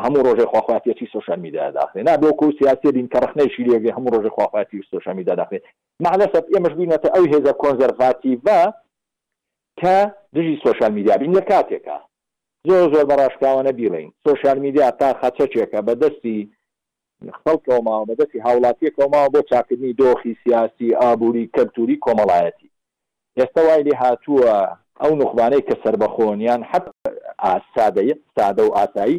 هەموو 0.02 0.24
ڕۆژێ 0.26 0.46
خواخواتیەتی 0.52 1.06
سوۆشال 1.12 1.38
میدا 1.40 1.70
داخێن 1.72 2.02
نا 2.08 2.14
بۆ 2.22 2.32
کو 2.38 2.46
سیاسی 2.58 2.88
دین 2.94 3.08
کە 3.12 3.18
ڕخنەیشی 3.24 3.66
لێگە 3.68 3.90
هەموو 3.96 4.12
ڕۆژێ 4.14 4.28
خواخواتی 4.30 4.78
و 4.78 4.82
سوۆشال 4.90 5.14
میدا 5.16 5.34
داخێن 5.40 5.62
مەلەسەب 6.04 6.44
ئێمەش 6.52 6.72
بینێتە 6.78 7.08
ئەو 7.14 7.24
هێزە 7.32 7.52
کۆنزەرڤاتی 7.62 8.34
بە 8.46 8.60
کە 9.80 9.96
دژی 10.34 10.56
سوۆشال 10.62 10.92
میدیابین 10.92 11.34
لە 11.38 11.42
کاتێکە 11.50 11.96
زۆر 12.66 12.86
زۆر 12.94 13.04
بەڕاشکاوە 13.10 13.62
نەبیڵین 13.68 14.10
سوۆشال 14.24 14.58
میدیا 14.58 14.90
تا 14.90 15.08
خەچەکێکە 15.20 15.80
بە 15.86 15.94
دەستی 16.02 16.38
خەڵ 17.40 17.58
کۆماوە 17.66 18.04
بە 18.08 18.14
دەستی 18.20 18.38
هاوڵاتیە 18.46 18.90
کۆماوە 18.98 19.28
بۆ 19.34 19.40
چاکردنی 19.50 19.96
دۆخی 20.00 20.34
سیاسی 20.44 20.88
ئابووری 21.00 21.50
کەلتوری 21.56 21.96
کۆمەڵایەتی 22.06 22.68
ئێستا 23.38 23.60
وای 23.66 23.82
لێ 23.86 23.94
هاتووە 24.02 24.54
ئەو 25.02 25.12
نخبانەی 25.22 25.62
کە 25.68 25.74
سربەخۆنیان 25.82 26.60
حەت 26.70 26.84
سادە 27.74 28.02
سادە 28.36 28.62
و 28.68 28.74
ئاسایی 28.78 29.18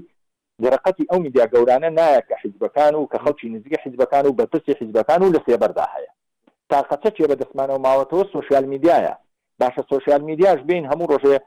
دەرەقەتی 0.64 1.06
ئەو 1.12 1.20
میدیا 1.24 1.45
گەورانە 1.53 1.89
نایە 1.97 2.22
کە 2.30 2.36
حیزبەکان 2.43 2.95
و 2.95 3.08
کە 3.14 3.18
خەڵکی 3.26 3.45
نزیکە 3.49 3.80
حیزبەکان 3.86 4.26
و 4.26 4.34
بەپرسی 4.39 4.74
حیزبەکان 4.82 5.22
و 5.24 5.32
لە 5.34 5.39
سێبەردا 5.45 5.86
هەیە 5.95 6.12
تاقەچە 6.70 7.10
کێ 7.18 7.26
بە 7.30 7.36
دەستمانەوە 7.41 7.80
ماوەتەوە 7.88 8.24
سوسیال 8.34 8.66
میدیایە 8.66 9.16
باشە 9.64 9.84
سوسیال 9.89 10.22
میدیاش 10.22 10.60
بین 10.60 10.86
هەموو 10.91 11.08
ڕۆژێ 11.12 11.38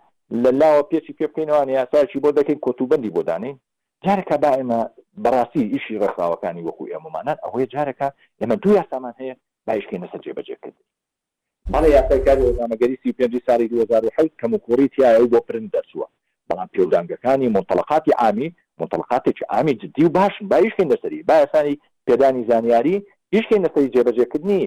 لە 0.42 0.50
لاوە 0.60 0.82
پێچی 0.90 1.12
پێ 1.18 1.26
بکەینەوە 1.30 1.68
یاساکی 1.70 2.20
بۆ 2.22 2.30
دەکەین 2.38 2.58
کۆتوبندی 2.66 3.10
بۆ 3.16 3.22
دانین 3.28 3.56
جارێکە 4.06 4.36
با 4.42 4.50
ئێمە 4.58 4.80
بەڕاستی 5.24 5.62
ئیشی 5.72 5.98
ڕخراوەکانی 6.02 6.62
وەکو 6.68 6.84
ئێمەمانان 6.92 7.36
ئەوەیە 7.44 7.66
جارەکە 7.74 8.08
ئێمە 8.40 8.56
دوو 8.62 8.72
یاسامان 8.80 9.14
هەیە 9.20 9.34
باشکەی 9.66 9.98
نەسەر 10.02 10.20
جێبەجێکرد 10.24 10.76
بەڵێ 11.72 11.88
یاساکاری 11.96 12.42
وەزانەگەری 12.48 12.96
سی 13.02 13.10
پێ 13.18 13.26
ساری 13.46 13.68
2010 13.68 14.30
کەم 14.40 14.50
و 14.54 14.58
کوڕیتیایە 14.66 15.28
بۆ 15.32 15.40
پرند 15.48 15.70
دەرچووە 15.74 16.06
بەڵام 16.48 16.68
پێودانگەکانی 16.74 17.48
منتەلقاتی 17.56 18.12
عامی 18.18 18.50
متەلقاتێکی 18.82 19.46
ئامی 19.52 19.74
جدی 19.80 20.04
و 20.04 20.08
باش 20.16 20.32
باریشکەین 20.50 20.88
دەسەری 20.92 21.20
باسانی 21.28 21.74
پێدانی 22.06 22.42
زانیاری 22.50 22.96
هیچکەین 23.34 23.62
دەسەری 23.66 23.90
جێبەجێکردنی 23.94 24.62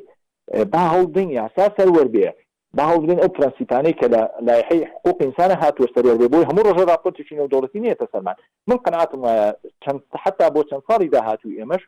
با 0.74 0.84
هەڵدن 0.94 1.30
یاسا 1.40 1.66
سەرەر 1.78 2.08
بێ 2.16 2.30
با 2.78 2.84
هەڵدن 2.92 3.18
ئەو 3.22 3.30
پرەنسیپانەی 3.38 3.98
کە 4.00 4.08
لە 4.14 4.22
لایحی 4.48 4.82
حقوق 4.94 5.18
ئینسانە 5.24 5.56
هاتووە 5.64 5.88
سەرەر 5.96 6.18
بێ 6.22 6.28
بۆی 6.34 6.48
هەموو 6.50 6.66
ڕژە 6.68 6.84
راپۆرتێکی 6.92 7.38
نەودەوڵەتی 7.40 7.80
نیە 7.86 7.96
سەرمان 8.14 8.36
من 8.70 8.78
قەنعاتم 8.86 9.20
وایە 9.26 9.48
چەند 9.84 10.00
حتا 10.24 10.48
بۆ 10.54 10.62
چەند 10.70 10.84
ساڵی 10.90 11.08
داهاتوو 11.16 11.56
ئێمەش 11.60 11.84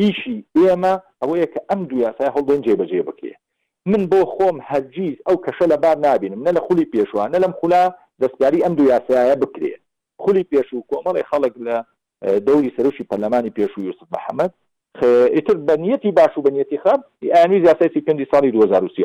ئیشی 0.00 0.36
ئێمە 0.60 0.94
ئەوەیە 1.22 1.46
کە 1.52 1.60
ئەم 1.70 1.80
دو 1.90 1.96
یاسای 2.06 2.30
هەڵدن 2.36 2.60
جێبەجێ 2.66 3.02
بکێ 3.08 3.32
من 3.90 4.02
بۆ 4.12 4.20
خۆم 4.34 4.56
هەرگیز 4.70 5.16
ئەو 5.26 5.36
کەشە 5.44 5.64
لە 5.72 5.76
بار 5.82 5.96
نابینم 6.06 6.42
نە 6.48 6.52
لە 6.56 6.60
خولی 6.66 6.90
پێشوانە 6.94 7.38
لەم 7.44 7.52
خولا 7.60 7.82
دەستیاری 8.22 8.64
ئەم 8.64 8.74
دو 8.78 8.84
یاسایە 8.94 9.34
بکرێت 9.42 9.82
خولی 10.24 10.44
پێش 10.52 10.66
و 10.72 10.82
کۆمەڵی 10.90 11.24
خەڵک 11.30 11.54
لە 11.66 11.76
دەوری 12.46 12.74
سەرشی 12.76 13.04
پەرلەمانی 13.10 13.52
پێش 13.58 13.72
و 13.78 13.84
یوسف 13.88 14.08
محەممەد 14.14 14.50
ئیتر 15.36 15.56
بەنیەتی 15.68 16.12
باش 16.18 16.32
و 16.38 16.42
بەنیەتی 16.46 16.78
خاب 16.84 17.00
ئەنوی 17.36 17.62
زیاسەتی 17.64 18.00
پێندی 18.06 18.26
ساڵی 18.32 18.50
2030 18.50 19.04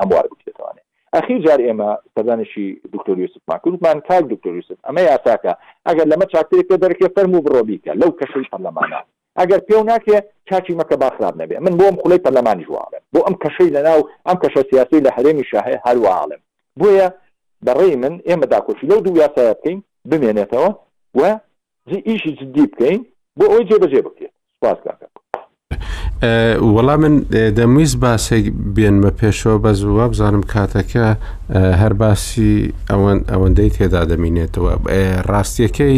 هەموار 0.00 0.24
بکرێتوانێ 0.32 0.82
ئەخی 1.14 1.38
جار 1.46 1.60
ئێمە 1.66 1.90
سەردانشی 2.14 2.80
دکتۆر 2.92 3.18
یوسف 3.18 3.40
ماکوتمان 3.48 4.00
کاک 4.00 4.24
دکتۆر 4.32 4.52
یوسف 4.58 4.78
ئەمە 4.86 5.00
یاساکە 5.10 5.52
ئەگەر 5.88 6.06
لەمە 6.12 6.26
چاکتری 6.32 6.62
پێ 6.68 6.76
دەرکێ 6.84 7.08
فەرمو 7.16 7.38
بڕۆبیکە 7.46 7.92
لەو 8.00 8.10
کەشەی 8.20 8.48
پەرلەمانە 8.52 9.00
ئەگەر 9.38 9.60
پێو 9.68 9.82
ناکێ 9.92 10.18
چاچی 10.48 10.74
مەکە 10.80 10.96
باخراب 11.02 11.34
نەبێ 11.42 11.58
من 11.60 11.72
بۆم 11.78 11.94
خولەی 12.02 12.22
پەرلەمانی 12.24 12.64
ژواڵێ 12.68 12.98
بۆ 13.14 13.20
ئەم 13.26 13.34
کەشەی 13.42 13.70
لەناو 13.76 14.00
ئەم 14.26 14.36
کەشە 14.42 14.62
سیاسی 14.70 15.00
لە 15.06 15.10
هەرێمی 15.16 15.44
شاهەیە 15.50 15.80
هەروە 15.86 16.10
عاڵم 16.18 16.40
بۆیە 16.80 17.08
بەڕێ 17.66 17.92
من 18.02 18.14
ئێمە 18.28 18.46
داکۆشی 18.52 18.86
لەو 18.90 19.00
دوو 19.04 19.16
یاسایە 19.22 19.54
بکەین 19.58 19.78
بمێنێتەوە 20.10 20.68
و 21.18 21.40
ئیشی 22.08 22.32
جدی 22.38 22.64
بکەین 22.72 23.00
بۆ 23.38 23.44
ئەوی 23.52 23.64
جێبەجێ 23.70 24.00
بکرێت 24.06 24.32
سپاس 24.56 24.78
کاکە 24.86 25.06
وەڵام 26.74 27.00
من 27.04 27.14
دەمویست 27.58 27.96
باسێک 28.04 28.44
بێنمە 28.76 29.10
پێشەوە 29.20 29.56
بە 29.64 29.70
زووە 29.80 30.06
بزانم 30.12 30.42
کاتەکە 30.52 31.06
هەر 31.80 31.92
باسی 32.02 32.54
ئەوەن 32.90 33.18
ئەوەندەی 33.32 33.70
تێدا 33.76 34.02
دەمینێتەوە 34.12 34.72
ڕاستیەکەی 35.30 35.96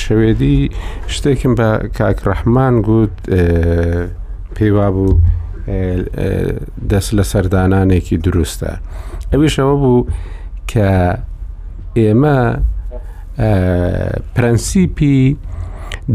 شەوێدی 0.00 0.58
شتێکم 1.14 1.52
بە 1.58 1.68
کاکڕەحمان 1.98 2.74
گوت 2.86 3.16
پێیوا 4.56 4.88
بوو 4.94 5.12
دەست 6.90 7.10
لە 7.18 7.24
سەردانانێکی 7.32 8.16
دروستە 8.24 8.70
ئەویشەوە 9.32 9.74
بوو 9.82 10.00
کە 10.72 10.88
ئێمە 11.98 12.38
پرەنسیپی 14.34 15.18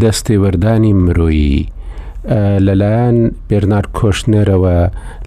دەستێوەردانی 0.01 0.93
مرۆیی 1.03 1.59
لەلایەن 2.65 3.17
بێرنار 3.47 3.85
کۆشنەرەوە 3.97 4.77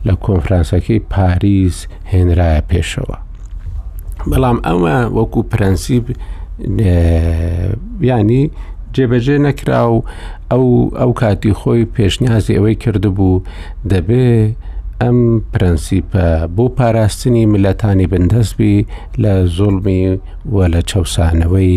لە 0.06 0.14
کۆنفرانسەکەی 0.24 1.00
پاریز 1.12 1.76
هێنرایە 2.12 2.62
پێشەوە. 2.70 3.16
بەڵام 4.30 4.58
ئەمە 4.66 4.96
وەکو 5.16 5.40
پرەنسیب 5.52 6.04
ینی 8.10 8.42
جێبەجێ 8.94 9.36
نەکرا 9.46 9.82
و 9.94 9.98
ئەو 10.52 10.64
ئەو 11.00 11.10
کاتی 11.20 11.52
خۆی 11.60 11.82
پێشنیازی 11.96 12.56
ئەوەی 12.56 12.76
کردبوو 12.82 13.44
دەبێ 13.90 14.28
ئەم 15.04 15.18
پرەنسیپە 15.52 16.26
بۆ 16.56 16.64
پاراستنی 16.78 17.44
ملەتانی 17.54 18.06
بندەستبی 18.12 18.74
لە 19.22 19.32
زۆڵمی 19.58 20.02
و 20.54 20.68
لە 20.72 20.80
چاوسانەوەی 20.90 21.74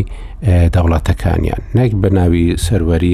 دەوڵەتەکانیان 0.75 1.61
نەک 1.77 1.91
بەناوی 2.03 2.45
سەروەری 2.65 3.13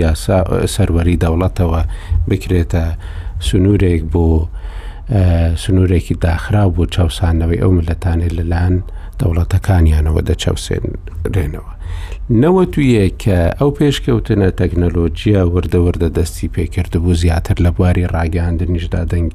سەروەری 0.75 1.21
دەوڵەتەوە 1.23 1.81
بکرێتە 2.29 2.83
سنوورێک 3.47 4.01
بۆ 4.13 4.25
سنوورێکی 5.63 6.15
داخرا 6.25 6.63
بۆ 6.75 6.83
چاوسانەوەی 6.95 7.61
ئەو 7.61 7.71
ملەتانی 7.79 8.29
لەلاەن 8.37 8.75
دەوڵەتەکانیانەوە 9.19 10.21
دەچەوسێن 10.29 10.85
رێنەوە 11.35 11.71
نەوەتویە 12.41 13.05
کە 13.23 13.39
ئەو 13.59 13.69
پێشکەوتنە 13.79 14.49
تەکنەلۆجییا 14.59 15.41
وردەوردە 15.55 16.09
دەستی 16.17 16.47
پێکرد 16.55 16.93
بوو 17.03 17.13
زیاتر 17.21 17.55
لە 17.65 17.69
بواری 17.75 18.09
ڕاگەاندنیشدا 18.15 19.01
دەنگ 19.11 19.29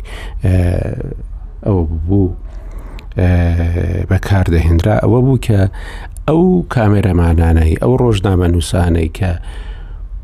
ئەو 1.66 1.78
بوو 2.06 2.26
بەکاردەهێنرا 4.10 4.94
ئەوە 5.02 5.18
بوو 5.26 5.42
کە 5.46 5.60
ئەو 6.28 6.40
کامێرەمانانەی 6.74 7.74
ئەو 7.82 7.92
ڕۆژنامە 8.02 8.46
نووسانەی 8.52 9.10
کە 9.18 9.30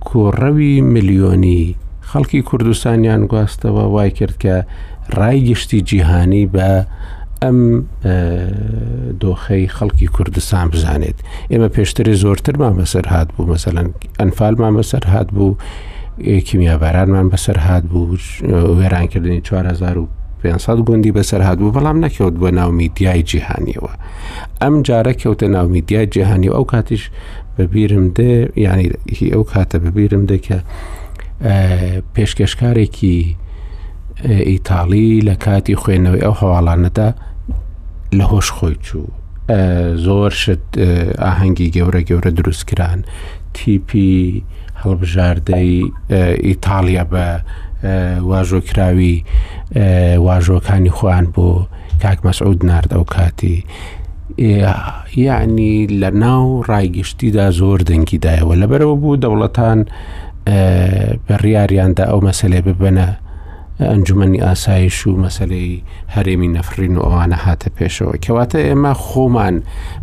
کوڕەوی 0.06 0.70
ملیۆنی 0.92 1.64
خەڵکی 2.10 2.40
کوردستانیان 2.48 3.22
گواستەوە 3.30 3.84
وای 3.94 4.10
کرد 4.18 4.36
کە 4.42 4.54
ڕایگەشتی 5.18 5.80
جیهانی 5.88 6.44
بە 6.54 6.70
ئەم 7.42 7.58
دۆخەی 9.22 9.64
خەڵکی 9.76 10.06
کوردستان 10.16 10.66
بزانێت 10.72 11.18
ئێمە 11.50 11.68
پێشتری 11.76 12.14
زۆرترمان 12.22 12.72
بەسەر 12.80 13.04
هاات 13.12 13.28
بوو 13.34 13.50
مەسەەن 13.56 13.78
ئەنفالمان 14.20 14.72
بەسەر 14.80 15.04
هاات 15.14 15.28
بوو 15.36 15.56
کیمیابارانمان 16.46 17.26
بەسەر 17.32 17.58
هاات 17.66 17.84
بوو 17.92 18.16
وێرانکردنی 18.78 19.40
4500 19.40 20.76
گوندی 20.86 21.12
بەسەر 21.16 21.40
هاات 21.46 21.58
بوو 21.60 21.72
بەڵام 21.76 21.96
نەکەوت 22.04 22.34
بۆ 22.40 22.50
ناو 22.52 22.70
میدیای 22.80 23.22
جیهانیەوە 23.30 23.90
ئەم 24.62 24.74
جارە 24.88 25.12
کەوتە 25.20 25.46
ناو 25.56 25.68
میدیای 25.68 26.06
جیهانی 26.06 26.48
و 26.48 26.54
ئەو 26.58 26.64
کاتیش 26.72 27.10
بەبیرم 27.56 28.04
دێ 28.16 28.30
ینی 28.66 28.88
ئەو 29.34 29.44
کاتە 29.52 29.76
بەبیرم 29.84 30.22
دەکە 30.32 30.58
پێشکەشکارێکی 32.14 33.36
ئیتاالی 34.24 35.20
لە 35.28 35.34
کاتی 35.44 35.76
خوێنەوەی 35.82 36.24
ئەو 36.24 36.34
هەواڵانەدا 36.40 37.08
لە 38.18 38.24
هۆش 38.30 38.48
خۆی 38.56 38.76
چوو 38.86 39.06
زۆر 40.06 40.30
شت 40.42 40.64
ئاهەنگی 41.24 41.72
گەورە 41.76 42.00
گەورە 42.08 42.30
دروستکران 42.38 43.00
تیپی 43.54 44.44
هەڵبژاردەی 44.82 45.72
ئیتالیا 46.46 47.04
بە 47.12 47.26
واژۆکراوی 48.30 49.16
واژۆکانی 50.26 50.90
خوان 50.96 51.24
بۆ 51.34 51.48
کاک 52.02 52.18
مەسعود 52.26 52.58
نرد 52.70 52.90
ئەو 52.96 53.04
کاتی 53.04 53.64
یعنی 55.16 55.72
لە 56.00 56.08
ناو 56.24 56.62
ڕایگەشتیدا 56.70 57.46
زۆر 57.60 57.78
دەنگیدایەوە 57.90 58.54
لەبەرەوە 58.62 58.96
بوو 59.00 59.16
دەوڵەتان 59.22 59.78
بەڕیاریاندا 61.26 62.04
ئەو 62.10 62.20
مەسلێ 62.26 62.60
ببەنە 62.66 63.08
ئەنجومی 63.84 64.40
ئاسایش 64.40 64.98
و 65.06 65.10
مەسلەی 65.24 65.82
هەرێمی 66.14 66.48
نەفرین 66.56 66.94
و 66.96 67.00
ئەوانە 67.06 67.38
هاتە 67.44 67.68
پێشەوە 67.76 68.16
کەواتە 68.24 68.58
ئێمە 68.68 68.92
خۆمان 69.06 69.56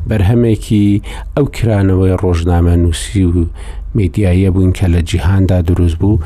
بەرهەمێکی 0.09 0.89
ئەو 1.35 1.45
کرانەوەی 1.55 2.15
ڕۆژنامە 2.23 2.73
نووسی 2.83 3.23
و 3.25 3.33
میدیایە 3.97 4.49
بوون 4.53 4.71
کە 4.77 4.85
لە 4.93 5.01
جیهاندا 5.09 5.59
دروست 5.69 5.97
بوو 6.01 6.21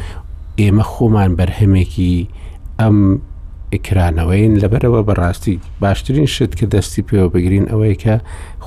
ئێمە 0.60 0.84
خۆمان 0.94 1.30
بەرهەمێکی 1.40 2.16
ئەم 2.80 2.98
ئکرانەوەین 3.74 4.54
لەبەرەوە 4.62 5.02
بەڕاستی 5.08 5.58
باشترین 5.82 6.26
شت 6.36 6.52
کە 6.60 6.66
دەستی 6.74 7.02
پێوە 7.08 7.28
بگرین 7.34 7.66
ئەوەی 7.72 7.96
کە 8.04 8.16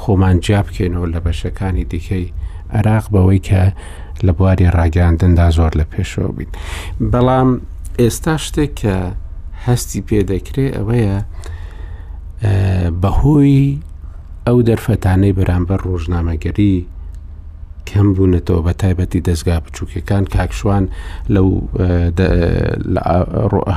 خۆمان 0.01 0.37
جیاب 0.45 0.67
بکەینەوە 0.69 1.07
لە 1.15 1.21
بەشەکانی 1.25 1.85
دیکەی 1.93 2.27
عراق 2.77 3.05
بەوەی 3.15 3.41
کە 3.49 3.63
لە 4.27 4.33
بواری 4.39 4.73
ڕاگەاندندا 4.77 5.49
زۆر 5.57 5.73
لە 5.81 5.85
پێشەوە 5.93 6.29
بین 6.39 6.51
بەڵام 7.13 7.51
ئێستا 7.99 8.35
شتێک 8.45 8.73
کە 8.81 8.97
هەستی 9.67 10.01
پێدەکرێ 10.09 10.67
ئەوەیە 10.77 11.17
بەهۆی 13.03 13.61
ئەو 14.47 14.59
دەرفەتانەی 14.69 15.37
بەرامبەر 15.39 15.81
ڕۆژنامەگەری 15.89 16.75
کەم 17.89 18.09
بوونێتەوە 18.15 18.61
بە 18.67 18.73
تایبەتی 18.81 19.21
دەستگا 19.29 19.57
بچووکەکان 19.65 20.25
کاکشوان 20.35 20.85
لەو 21.35 21.49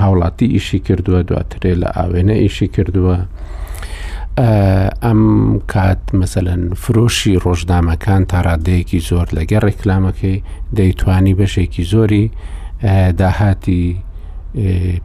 هاوڵاتی 0.01 0.47
ئیشی 0.55 0.79
کردووە 0.87 1.21
دواترێ 1.29 1.73
لە 1.81 1.89
ئاوێنە 1.97 2.35
ئیشی 2.43 2.67
کردووە. 2.75 3.17
ئەم 5.05 5.21
کات 5.73 6.03
مثلەن 6.21 6.61
فرۆشی 6.83 7.35
ڕۆژنامەکان 7.45 8.21
تا 8.31 8.39
ڕادەیەکی 8.47 8.99
زۆر 9.09 9.27
لەگە 9.37 9.57
ڕێکلامەکەی 9.65 10.43
دەیتوانی 10.77 11.33
بەشێکی 11.39 11.83
زۆری 11.93 12.25
داهاتی 13.17 13.97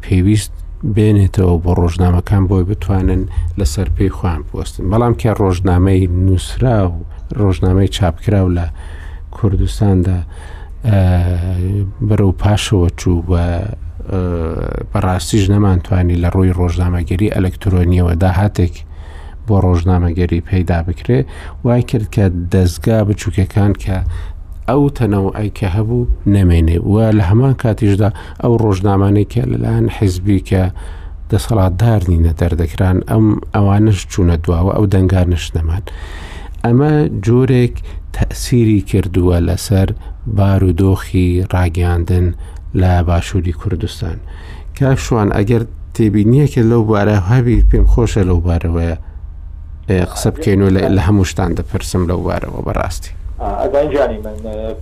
پێویست 0.08 0.52
بێنێتەوە 0.96 1.54
بۆ 1.64 1.70
ڕۆژنامەکان 1.80 2.42
بۆی 2.50 2.64
بتوانن 2.70 3.22
لەسەر 3.60 3.88
پێی 3.96 4.10
خوان 4.16 4.40
پۆستن 4.50 4.84
بەڵام 4.92 5.14
کە 5.20 5.30
ڕۆژنامەی 5.42 6.02
نووسرا 6.26 6.78
و 6.92 6.96
ڕۆژنامەی 7.40 7.88
چاپکراو 7.96 8.54
لە 8.58 8.66
کوردستاندا 9.36 10.18
بەرە 12.08 12.24
و 12.30 12.38
پاشەوە 12.42 12.88
چوو 13.00 13.22
بە 13.30 13.42
بەڕاستیش 14.92 15.44
نەمانتوانی 15.52 16.20
لە 16.22 16.28
ڕووی 16.34 16.52
ڕۆژنامەگەری 16.60 17.32
ئەلکترۆنیەوە 17.36 18.14
داهاتێک 18.24 18.74
بۆ 19.46 19.56
ڕۆژنامەگەری 19.66 20.40
پەیدا 20.50 20.78
بکرێ 20.88 21.18
وای 21.64 21.82
کرد 21.90 22.06
کە 22.14 22.24
دەستگا 22.54 22.98
بچووکەکان 23.08 23.72
کە 23.82 23.96
ئەو 24.68 24.82
تەنەوەی 24.98 25.50
کە 25.58 25.68
هەبوو 25.76 26.08
نەمێنێ 26.34 26.78
وە 26.92 27.06
لە 27.18 27.24
هەمان 27.30 27.54
کاتیشدا 27.62 28.10
ئەو 28.42 28.52
ڕۆژنامانەی 28.62 29.30
کە 29.32 29.42
لەلاەن 29.50 29.84
حیزبی 29.96 30.38
کە 30.48 30.62
دەسەڵاتدار 31.30 32.00
نینە 32.10 32.32
دەردەکران 32.40 32.98
ئەم 33.10 33.26
ئەوانش 33.54 33.98
چوونە 34.10 34.36
دواوە 34.44 34.72
ئەو 34.76 34.84
دەنگارنش 34.94 35.44
نەمان. 35.56 35.82
ئەمە 36.64 36.92
جۆرێک 37.26 37.74
تەسیری 38.16 38.80
کردووە 38.90 39.36
لەسەر 39.48 39.88
بارودۆخی 40.36 41.28
ڕاگەاندن 41.52 42.26
لە 42.80 42.92
باشووری 43.08 43.56
کوردستان 43.60 44.16
کاکشوان 44.78 45.28
ئەگەر 45.36 45.62
تێبینیەکە 45.96 46.62
لەو 46.70 46.82
بارە 46.90 47.16
هەبی 47.30 47.58
پێم 47.70 47.86
خۆشە 47.92 48.22
لەو 48.28 48.38
بارەوەە 48.46 48.94
قسە 50.12 50.28
بکەین 50.34 50.60
و 50.62 50.68
لە 50.96 51.00
هەموو 51.06 51.24
شتان 51.30 51.50
دەپرسم 51.58 52.02
لەو 52.10 52.20
بارەوە 52.26 52.60
بەڕاستی 52.66 53.12
ئەدانجانی 53.46 54.16
من 54.22 54.36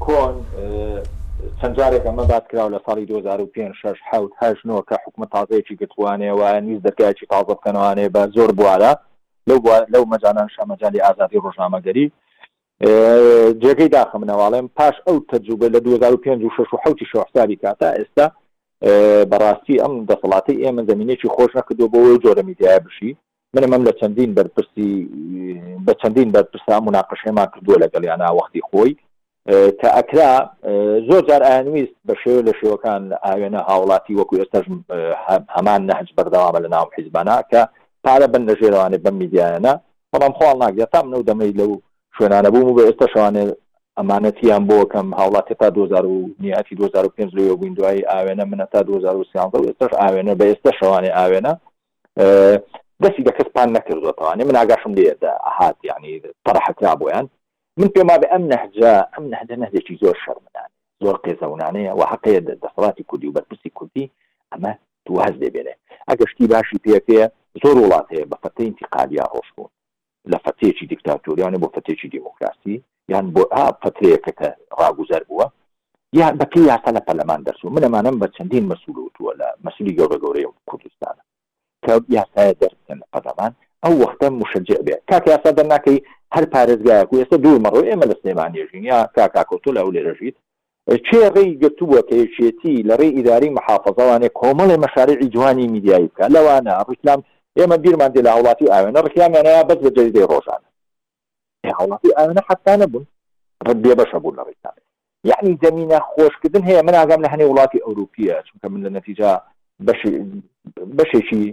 کۆن 0.04 0.34
چەندجارێک 1.60 2.02
ئەمە 2.08 2.24
بات 2.30 2.46
کراو 2.50 2.70
لە 2.74 2.78
ساڵی 2.86 3.06
2005 3.08 3.92
کە 4.88 4.96
حکومە 5.04 5.26
تازەیەکی 5.34 5.76
گتوانێ 5.80 6.32
وایە 6.40 6.60
نیز 6.68 6.80
دەرگایکی 6.86 7.26
تازە 7.32 7.54
بکەنوانێ 7.56 8.06
بە 8.14 8.22
زۆر 8.36 8.50
بوارە 8.58 8.92
لەو 9.48 9.58
لەو 9.92 10.04
مەجانان 10.12 10.48
شەمەجای 10.56 11.04
ئازادی 11.04 11.42
ڕۆژنامەگەری 11.44 12.06
جێگەی 13.62 13.90
داخە 13.96 14.16
منەواڵێم 14.22 14.66
پاش 14.78 14.96
ئەو 15.06 15.16
تەجوبە 15.30 15.66
لە 15.74 15.78
2005 15.80 16.44
سالی 17.34 17.58
کاتە 17.64 17.88
ئێستا 17.98 18.26
بەڕاستی 19.30 19.80
ئەم 19.82 19.94
دەسەڵاتی 20.10 20.60
ئێمە 20.62 20.82
زمینێکی 20.90 21.28
خۆش 21.34 21.52
نەکردو 21.58 21.90
بۆ 21.92 22.00
جۆرە 22.24 22.42
میدیای 22.50 22.80
بشی 22.86 23.16
منم 23.56 23.72
ئەم 23.74 23.84
لە 23.88 23.92
چەندین 24.00 24.32
بەرپرسی 24.38 24.86
بە 25.86 25.92
چەندین 26.02 26.32
بەرپرسا 26.32 26.80
مناقشێمان 26.86 27.46
کردووە 27.54 27.76
لەگەڵیانە 27.84 28.28
وەختی 28.38 28.60
خۆی 28.70 28.96
کە 29.80 29.88
ئەکرا 29.98 30.30
زۆر 31.08 31.22
جار 31.28 31.42
ئاویست 31.50 31.94
بە 32.08 32.14
شێو 32.24 32.42
لە 32.48 32.52
شێوەکان 32.60 33.00
ئاوێنە 33.28 33.60
هاوڵاتی 33.70 34.16
وەکو 34.18 34.34
ئێستا 34.40 34.60
هەمان 35.56 35.80
نەهج 35.90 36.08
بەردەوامە 36.16 36.58
لە 36.64 36.68
ناو 36.74 36.86
حیزبانە 36.96 37.36
کە 37.50 37.62
پارە 38.04 38.26
بن 38.32 38.42
لە 38.48 38.54
ژێرەوانێ 38.60 38.98
بەم 39.04 39.14
میدیایەنە 39.22 39.72
بەڵام 40.12 40.32
خۆڵ 40.38 40.56
ناگرێت 40.64 40.90
تام 40.92 41.06
نەو 41.14 41.22
دەمەی 41.28 41.52
لەو 41.60 41.70
شوێنانە 42.16 42.48
بووم 42.54 42.70
بە 42.78 42.82
ئێستا 42.88 43.06
شوانێ 43.14 43.42
ئەمانەتیان 43.98 44.62
بۆکەم 44.70 45.06
هاوڵاتی 45.18 45.54
تا 45.60 45.68
2009 45.70 46.62
2005 46.76 47.34
لێ 47.36 47.44
بووین 47.58 47.74
دوایی 47.74 48.06
ئاوێنە 48.10 48.44
منە 48.50 48.66
تا 48.72 48.78
2013 48.82 49.50
ئێستاش 49.66 49.92
ئاوێنە 50.00 50.34
بە 50.38 50.44
ئێستا 50.50 50.70
شەوانێ 50.80 51.10
ئاوێنە 51.18 51.52
دەستی 53.04 53.22
دە 53.24 53.32
کەس 53.38 53.48
پان 53.54 53.74
طبعاً 53.88 54.34
من 54.48 54.56
ئاگاشم 54.56 54.92
لێ 54.94 55.04
هاات 55.56 55.76
یعنی 55.84 56.08
يعني 56.10 56.22
طرح 56.46 56.66
کرابیان 56.78 57.14
يعني، 57.14 57.28
من 57.80 57.86
پێما 57.94 58.16
بێ 58.22 58.28
ئەم 58.32 58.42
نەهجا 58.52 58.92
ئەم 59.14 59.22
نەهدە 59.32 59.56
نەهدێکی 59.62 59.94
زۆر 60.02 60.16
شەرمدان 60.24 60.68
يعني 61.60 61.88
زور 61.88 61.98
و 61.98 62.00
حقەیە 62.10 62.40
دەسەڵاتی 62.46 63.04
کوردی 63.08 63.26
يعني 63.26 63.32
و 63.36 63.40
بەرپرسی 63.40 63.70
کوردی 63.78 64.10
ئەمە 64.54 64.72
تو 65.04 65.12
هەز 65.24 65.34
دەبێنێ 65.44 65.74
ئەگەشتی 66.08 66.46
باشی 66.52 66.78
پێکەیە 66.86 67.24
زۆر 67.64 67.76
فيها 67.82 68.06
هەیە 68.10 68.26
بە 68.30 68.36
فەتەی 68.42 68.66
انتقالیا 68.70 69.24
ڕۆژ 69.34 69.48
بوون 69.56 69.70
لە 70.32 70.38
فەتێکی 70.44 70.86
دیکتاتوریانە 70.92 71.58
بۆ 71.62 71.68
فەتێکی 71.76 72.08
دیموکراسی 72.14 72.74
یان 73.12 73.26
بۆ 73.34 73.42
ئا 73.54 73.64
پەترەیەەکە 73.82 74.32
کە 74.38 74.48
ڕاگوزەر 74.80 75.22
بووە 75.30 75.46
یا 76.20 76.26
بەکەی 76.40 76.64
یاسا 76.70 76.90
لە 76.96 77.02
پەلەمان 77.08 77.40
دەرسوو 77.46 77.74
منەمانم 77.76 78.16
بە 78.20 78.26
چەندین 78.36 78.64
مەسوول 78.70 78.98
وتووە 79.00 79.32
لە 79.40 79.48
مەسولی 79.64 79.96
گەورە 79.98 80.16
گەورەی 80.24 80.46
کەوت 81.84 82.04
یاسایە 82.16 82.54
دەستن 82.62 82.98
قەدەمان 83.16 83.52
ئەو 83.84 83.92
وەختە 84.02 84.26
مشجع 84.42 84.78
بێت 84.86 85.00
کاک 85.10 85.24
یاسا 85.32 85.50
دەرناکەی 85.58 85.98
هەر 86.34 86.44
پارێزگایەک 86.54 87.08
و 87.10 87.18
ئێستا 87.20 87.36
دوو 87.44 87.62
مەڕۆ 87.64 87.80
ئێمە 87.88 88.06
لە 88.10 88.14
سلێمانێژین 88.20 88.82
یا 88.92 88.98
کاکاکۆتۆ 89.16 89.70
لە 89.76 89.80
ئەو 89.82 89.90
لێرەژیت 89.96 90.36
چێڕێی 91.06 91.50
گەتووە 91.62 92.00
کەیچێتی 92.10 92.74
لە 92.88 92.94
ڕێ 93.00 93.08
ئیداری 93.16 93.54
محافظەوانێ 93.58 94.28
کۆمەڵی 94.40 94.80
مەشارعی 94.84 95.28
جوانی 95.34 95.70
میدیایی 95.74 96.10
بکە 96.10 96.24
لەوانە 96.36 96.74
ڕیکلام 96.88 97.20
ئێمە 97.58 97.76
بیرمان 97.82 98.10
دێ 98.14 98.20
لە 98.26 98.30
هاوڵاتی 98.34 98.70
ئاوێنە 98.72 99.00
ڕکیامیانەیە 99.06 99.62
بەس 99.68 99.78
بە 99.84 99.90
جەریدەی 99.96 100.26
ڕۆژانە 100.32 100.68
هاوڵاتی 101.78 102.14
ئاوێنە 102.16 102.42
حتانە 102.48 102.86
بوون 102.92 103.06
ڕێ 103.84 103.94
بەشە 104.00 104.18
بوون 104.22 104.34
لە 104.38 104.44
ڕێکان 104.48 104.74
یعنی 105.30 105.50
زمینە 105.64 105.98
خۆشکردن 106.10 106.62
هەیە 106.68 106.82
من 106.86 106.94
ئاگام 107.00 107.20
لە 107.24 107.28
هەنێ 107.32 107.44
وڵاتی 107.50 107.82
ئەوروپیە 107.86 108.36
چونکە 108.46 108.66
من 108.72 108.80
لە 108.86 108.90
نەتیجا 108.96 109.32
بەشێکی 110.98 111.44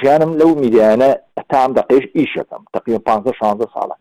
ژیانم 0.00 0.38
لەو 0.38 0.54
میدیانە 0.60 1.10
ئەتام 1.38 1.70
دقیش 1.76 2.04
ئیشەکەم 2.16 2.62
تقی 2.74 2.98
15 2.98 3.32
16 3.38 3.64
ساڵە 3.64 3.94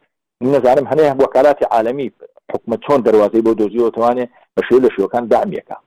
نەزانم 0.44 0.86
هەنەیە 0.88 1.14
بۆ 1.22 1.26
کاراتی 1.28 1.66
عالمی 1.66 2.12
حکومە 2.54 2.78
چۆن 2.88 3.02
دەواازەی 3.08 3.42
بۆ 3.42 3.52
دۆزیەوە 3.60 3.92
توانێت 3.96 4.30
بە 4.60 4.64
شێو 4.70 4.80
لە 4.82 4.90
شوەکان 4.96 5.30
دامیەکە 5.30 5.78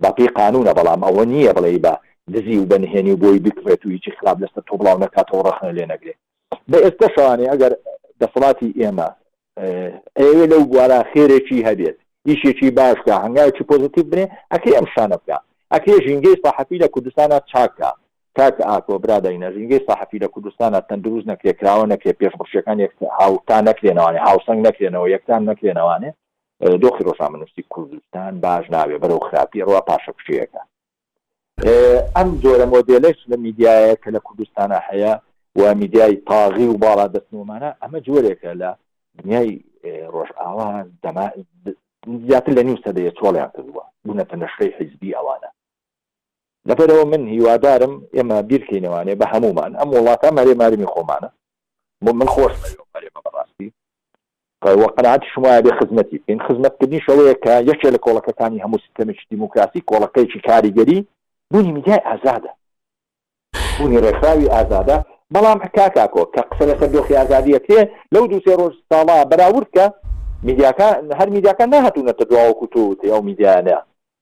باقی 0.00 0.26
قانونە 0.26 0.72
بەڵام 0.78 1.00
ئەوە 1.06 1.24
نییە 1.32 1.52
بڵێ 1.56 1.78
بە 1.86 1.92
دزی 2.34 2.58
و 2.58 2.66
بەنهێنی 2.70 3.16
بۆی 3.22 3.38
بکرێت 3.40 3.86
و 3.86 3.88
هیچی 3.88 4.10
خراپ 4.20 4.38
لەستە 4.40 4.60
تۆ 4.66 4.76
بڵاو 4.78 4.98
نکاتەوە 5.02 5.46
ڕخنە 5.48 5.72
لێ 5.76 5.86
نەگرێ 5.92 6.14
بە 6.70 6.78
ئێستا 6.84 7.08
شوانێ 7.14 7.46
ئەگەر 7.52 7.72
دەسەڵاتی 8.20 8.72
ئێمە 8.80 9.08
ئێوێ 10.20 10.46
لەو 10.52 10.62
گوارە 10.70 11.00
خێرێکی 11.12 11.64
هەبێت 11.68 11.96
هیچێکی 12.28 12.70
باشکە 12.78 13.14
هەنگاوکی 13.24 13.64
پۆزیتیو 13.70 14.04
بنێ 14.10 14.26
ئەکە 14.52 14.70
ئەم 14.76 14.86
شانە 14.94 15.16
بکە 15.22 15.38
ئەکێ 15.74 15.94
ژینگەی 16.06 16.40
ساحەفی 16.44 16.78
لە 16.82 16.88
کوردستانە 16.94 17.38
چاکە 17.50 17.90
کاک 18.36 18.60
ئاکۆ 18.70 18.94
برادای 18.98 19.38
نەژینگەی 19.38 19.86
ساحفی 19.88 20.18
لە 20.18 20.28
کوردستانە 20.34 20.80
تەندروز 20.90 21.22
نەکرێکراوە 21.32 21.86
نەکرێ 21.92 22.12
پێشخشیەکان 22.20 22.78
هاوتا 23.20 23.58
نەکرێنەوەی 23.68 24.20
هاوسنگ 24.28 24.60
نەکرێنەوە 24.68 25.08
یەکتان 25.14 25.42
نەکرێنەوانێ 25.50 26.10
دۆخی 26.82 27.06
ڕۆژنامەنووسی 27.08 27.62
کوردستان 27.72 28.40
باش 28.44 28.64
ناوێ 28.74 28.96
بەرەو 29.02 29.20
خراپی 29.28 29.64
ڕوا 29.68 29.80
پاشە 29.88 30.12
پشیەکە 30.18 30.60
ئەم 32.16 32.28
جۆرە 32.42 32.66
مۆدلش 32.74 33.18
لە 33.30 33.36
میدیایە 33.46 33.94
کە 34.02 34.08
لە 34.16 34.20
کوردستانە 34.26 34.78
هەیە 34.88 35.12
و 35.60 35.74
میدیای 35.74 36.16
تاغی 36.28 36.66
و 36.66 36.78
باڵا 36.84 37.06
دەستنومانە 37.14 37.70
ئەمە 37.82 37.98
جۆرێکە 38.06 38.52
لە 38.62 38.70
دنیای 39.18 39.54
ڕۆژئاوان 40.14 40.84
زیاتر 42.28 42.52
لە 42.58 42.62
نیوسە 42.68 42.90
دەیە 42.96 43.12
چۆڵیان 43.18 43.50
کردووە 43.56 43.84
بوونەتە 44.06 44.34
نەشەی 44.42 44.72
حیزبی 44.78 45.14
ئەوانە 45.16 45.50
لەپەرەوە 46.70 47.04
من 47.12 47.22
هیوادارم 47.34 47.94
ئێمە 48.16 48.38
بیرکەینەوانێ 48.48 49.14
بە 49.20 49.26
هەمومان 49.32 49.70
ئەم 49.78 49.88
وڵاتە 49.96 50.28
مەرێ 50.38 50.54
ماریمی 50.62 50.88
خۆمانە 50.92 51.30
بۆ 52.04 52.10
من 52.20 52.28
خۆش 52.34 52.54
بەڕاستی 53.24 53.68
وەقەنات 54.82 55.22
شمایە 55.32 55.60
بێ 55.64 55.72
خزمەتی 55.78 56.16
این 56.30 56.38
خزمەتکردنی 56.46 57.00
شەوەیە 57.06 57.34
کە 57.44 57.54
یەکێ 57.70 57.88
لە 57.94 57.98
کۆڵەکەەکانی 58.04 58.62
هەموو 58.64 58.82
سیستەمێکی 58.84 59.24
دیموکراسی 59.30 59.84
کۆڵەکەیکی 59.90 60.40
کاریگەری 60.48 60.98
بوونی 61.52 61.72
میدیای 61.76 62.00
ئازادە 62.08 62.52
بوونی 63.78 63.98
ڕێکخراوی 64.04 64.52
ئازادە 64.54 64.96
بەڵام 65.34 65.58
حکاکۆ 65.64 66.22
کە 66.34 66.40
قسە 66.50 66.64
لەسەر 66.68 66.88
دۆخی 66.96 67.18
ئازادیە 67.20 67.60
تێ 67.66 67.80
لەو 68.14 68.24
دووسێ 68.32 68.52
ڕۆژ 68.60 68.74
ساڵا 68.90 69.16
بەراورد 69.30 69.68
کە 69.76 69.84
میدیاکان 70.48 70.94
هەر 71.18 71.28
میدیاکان 71.36 71.68
نهاتونەتە 71.74 72.24
دواوەکو 72.30 72.66
تو 72.72 72.82
تێ 73.00 73.06
ئەو 73.12 73.22
میدیانە 73.28 73.76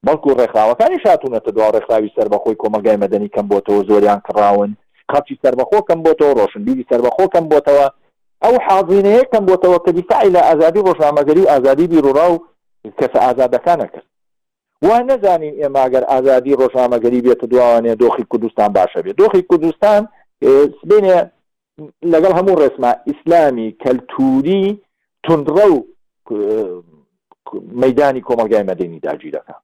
بەڵکو 0.06 0.36
ڕێکخراوەکانی 0.40 1.02
شاتونەتە 1.04 1.50
دوا 1.56 1.68
ڕێکخراوی 1.74 2.14
سربەخۆی 2.16 2.56
کۆمەگای 2.62 3.00
مەدەنی 3.02 3.28
کەم 3.34 3.46
بۆتەوە 3.52 3.80
زۆریان 3.88 4.20
کڕاون 4.26 4.70
قەچی 5.10 5.36
سربەخۆ 5.42 5.78
کەم 5.88 6.00
بۆتەوە 6.06 6.32
ڕۆشنبیری 6.40 6.84
سربەخۆ 6.90 7.24
کەم 7.34 7.44
بۆتەوە 7.52 7.86
ئەو 8.44 8.54
حاضینەیە 8.66 9.24
کەم 9.32 9.44
بۆتەوە 9.48 9.78
کە 9.84 9.90
دیفاعی 9.98 10.32
لە 10.36 10.40
ئازادی 10.48 10.84
ڕۆژنامەگەری 10.88 11.42
و 11.44 11.50
ئازادی 11.52 11.86
بیرورا 11.92 12.26
و 12.32 12.36
کەسە 12.98 13.18
ئازادەکانە 13.26 13.86
کرد 13.92 14.06
وا 14.86 14.98
نەزانین 15.08 15.54
ئێماگەر 15.60 16.02
ئازادی 16.12 16.58
ڕۆژنامەگەری 16.60 17.20
بێت 17.26 17.42
دواوانێ 17.52 17.92
دۆخی 18.02 18.24
کوردستان 18.30 18.70
باشە 18.76 19.00
بێت 19.04 19.16
دۆخی 19.22 19.42
کوردستان 19.50 20.00
بینێ 20.88 21.16
لەگەڵ 22.12 22.32
هەموو 22.38 22.58
ڕێسما 22.60 22.90
ئیسلامی 23.08 23.68
کەلتوری 23.82 24.64
تندڕە 25.26 25.66
و 25.72 25.76
مەدانی 27.82 28.22
کۆمەلگای 28.28 28.66
مەدەنی 28.70 29.00
داگیرەکە 29.06 29.54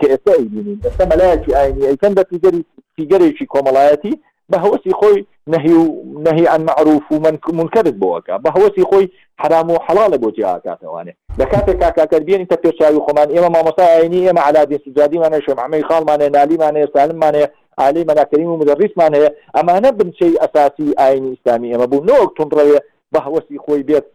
کە 0.00 0.06
ئێستا 0.12 0.32
بینین 0.54 0.78
ئێستا 0.84 1.04
مەلایەکی 1.12 1.54
ئاینی 1.56 1.86
ئەیکەن 1.90 2.12
بە 2.18 2.22
فیگەری 2.30 2.60
فیگەرێکی 2.96 3.46
کۆمەڵایەتی 3.52 4.14
بە 4.52 4.56
هەوەسی 4.64 4.92
خۆی 5.00 5.18
نهی 5.52 5.72
و 5.82 5.84
نهی 6.26 6.46
ئەن 6.52 6.62
معروف 6.70 7.04
و 7.12 7.18
من 7.24 7.36
منکرد 7.58 7.90
بۆەکە 8.02 8.34
بە 8.44 8.50
هەوەسی 8.56 8.82
خۆی 8.90 9.06
حرام 9.40 9.68
و 9.70 9.76
حەڵە 9.86 10.16
بۆتی 10.22 10.44
ئاکاتوانێ 10.48 11.12
لە 11.40 11.44
کاتێک 11.52 11.78
کاکەربیێنی 11.98 12.46
تە 12.50 12.56
پێشاوی 12.64 13.04
خۆمان 13.06 13.28
ئێمە 13.34 13.50
مامۆسا 13.56 13.84
ئاینی 13.94 14.26
ئێمە 14.28 14.42
علادی 14.48 14.78
سوجادیمانە 14.84 15.38
شەمعمەی 15.46 15.84
خاڵمانێ 15.88 16.28
نالیمانێ 16.36 16.84
سالممانێ 16.94 17.46
عالی 17.82 18.02
مەلاکەریم 18.10 18.48
و 18.50 18.60
مدەریسمان 18.60 19.12
هەیە 19.16 19.30
ئەمانە 19.56 19.90
بنچەی 19.98 20.38
ئەساسی 20.42 20.88
ئاینی 21.00 21.30
ئیسلامی 21.34 21.72
ئێمە 21.72 21.86
بوو 21.90 22.06
نۆک 22.08 22.30
تونڕەوێ 22.38 22.78
بە 23.12 23.18
هەوەسی 23.26 23.58
خۆی 23.64 23.82
بێت 23.88 24.06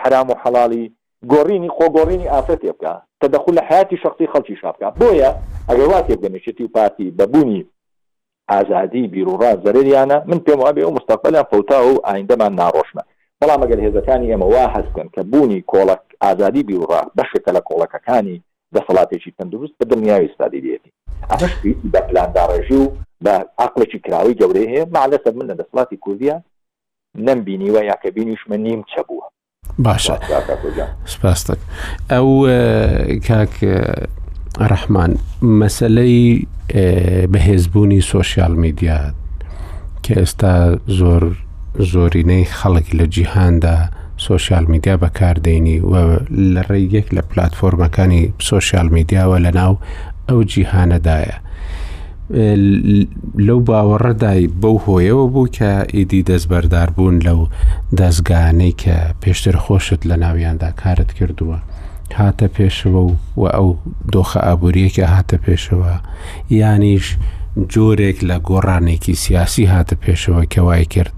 حرام 0.00 0.26
و 0.30 0.34
حەڵالی 0.42 0.84
گۆڕینی 1.30 1.68
خۆگۆڕینی 1.76 2.26
ئافرەتێ 2.34 2.72
بکە 2.72 2.92
تەدەخل 3.22 3.52
لە 3.58 3.62
حیاتی 3.68 3.96
شخصی 4.02 4.26
خەڵکی 4.32 4.56
شابکە 4.60 4.88
بۆیە 5.00 5.30
ئەگەر 5.68 5.88
واتێ 5.92 6.14
بنیشتی 6.22 6.64
و 6.64 6.68
پارتی 6.74 7.10
بەبوونی 7.18 7.60
ئازادی 8.50 9.02
بیرورا 9.12 9.52
زەرریانە 9.64 10.18
من 10.30 10.38
پێم 10.46 10.58
وابێ 10.64 10.84
و 10.86 10.94
مستەفەلە 10.96 11.40
فوتا 11.50 11.78
و 11.86 11.92
ئایندەمان 12.06 12.52
ناڕۆشمە 12.60 13.02
بەڵام 13.40 13.60
ئەگەر 13.62 13.80
هێزەکانی 13.86 14.30
ئێمە 14.30 14.46
وا 14.54 14.64
هەستن 14.76 15.06
کە 15.14 15.20
بوونی 15.30 15.60
کۆڵک 15.72 16.02
ئازادی 16.24 16.62
بیرورا 16.68 17.02
بەشێکە 17.18 17.50
لە 17.56 17.60
کۆڵەکەکانی 17.68 18.36
دەسەڵاتێکی 18.74 19.34
تەندروست 19.38 19.74
بە 19.78 19.84
دڵنیاوی 19.90 20.28
ستادی 20.34 20.60
دێتی 20.66 20.90
ئەمەشتی 21.30 21.72
بە 21.92 22.00
پلانداڕێژی 22.08 22.78
و 22.84 22.88
بە 23.24 23.32
عقلێکی 23.64 23.98
کراوی 24.04 24.38
گەورەی 24.40 24.68
هەیە 24.72 24.84
مالەسەر 24.96 25.34
من 25.38 25.46
لە 25.50 25.54
دەسڵاتی 25.60 25.96
کوردیا 26.04 26.36
نەمبینیوە 27.26 27.82
یاکە 27.92 28.10
بینیشمە 28.16 28.56
نیم 28.66 28.80
چەبووە 28.92 29.26
باشە 29.84 30.16
سپاستك 31.14 31.60
ئەو 32.12 32.28
کاک 33.28 33.54
ڕەحمان 34.70 35.12
مەسلەی 35.60 36.18
بەهێزبوونی 37.32 38.00
سوۆسیال 38.10 38.52
میدیات 38.64 39.14
کە 40.04 40.12
ئێستا 40.20 40.54
زۆر 40.98 41.22
زۆرینەی 41.90 42.50
خەڵک 42.58 42.88
لە 42.98 43.04
جیهاندا 43.14 43.76
سوۆسیال 44.24 44.64
میدیا 44.72 44.94
بەکاردێنی 45.02 45.78
و 45.90 45.92
لە 46.54 46.62
ڕێیەک 46.70 47.08
لە 47.16 47.22
پلتفۆرمەکانی 47.30 48.22
سوۆسیال 48.48 48.88
میدیاوە 48.96 49.36
لە 49.46 49.50
ناو 49.58 49.74
ئەو 50.28 50.38
جیهانەدایە 50.52 51.36
لەو 53.46 53.58
باوەڕەدای 53.68 54.42
بەو 54.60 54.76
هۆیەوە 54.84 55.26
بوو 55.32 55.46
کە 55.56 55.70
ئیدی 55.94 56.22
دەستبەردار 56.28 56.88
بوون 56.96 57.16
لەو 57.26 57.40
دەستگانەی 58.00 58.72
کە 58.82 58.96
پێشتر 59.22 59.56
خۆشت 59.64 60.00
لە 60.10 60.16
ناویاندا 60.24 60.70
کارت 60.80 61.10
کردووە 61.18 61.58
هاتە 62.18 62.46
پێشەوە 62.56 63.00
و 63.06 63.12
و 63.40 63.42
ئەو 63.56 63.68
دۆخە 64.12 64.40
ئابوووریەکە 64.46 65.06
هاتە 65.14 65.36
پێشەوە 65.44 65.92
یانیش 66.60 67.06
جۆرێک 67.72 68.18
لە 68.28 68.36
گۆڕانێکی 68.48 69.14
سیاسی 69.24 69.64
هاتە 69.72 69.94
پێشەوە 70.02 70.42
کەوای 70.52 70.84
کرد 70.94 71.12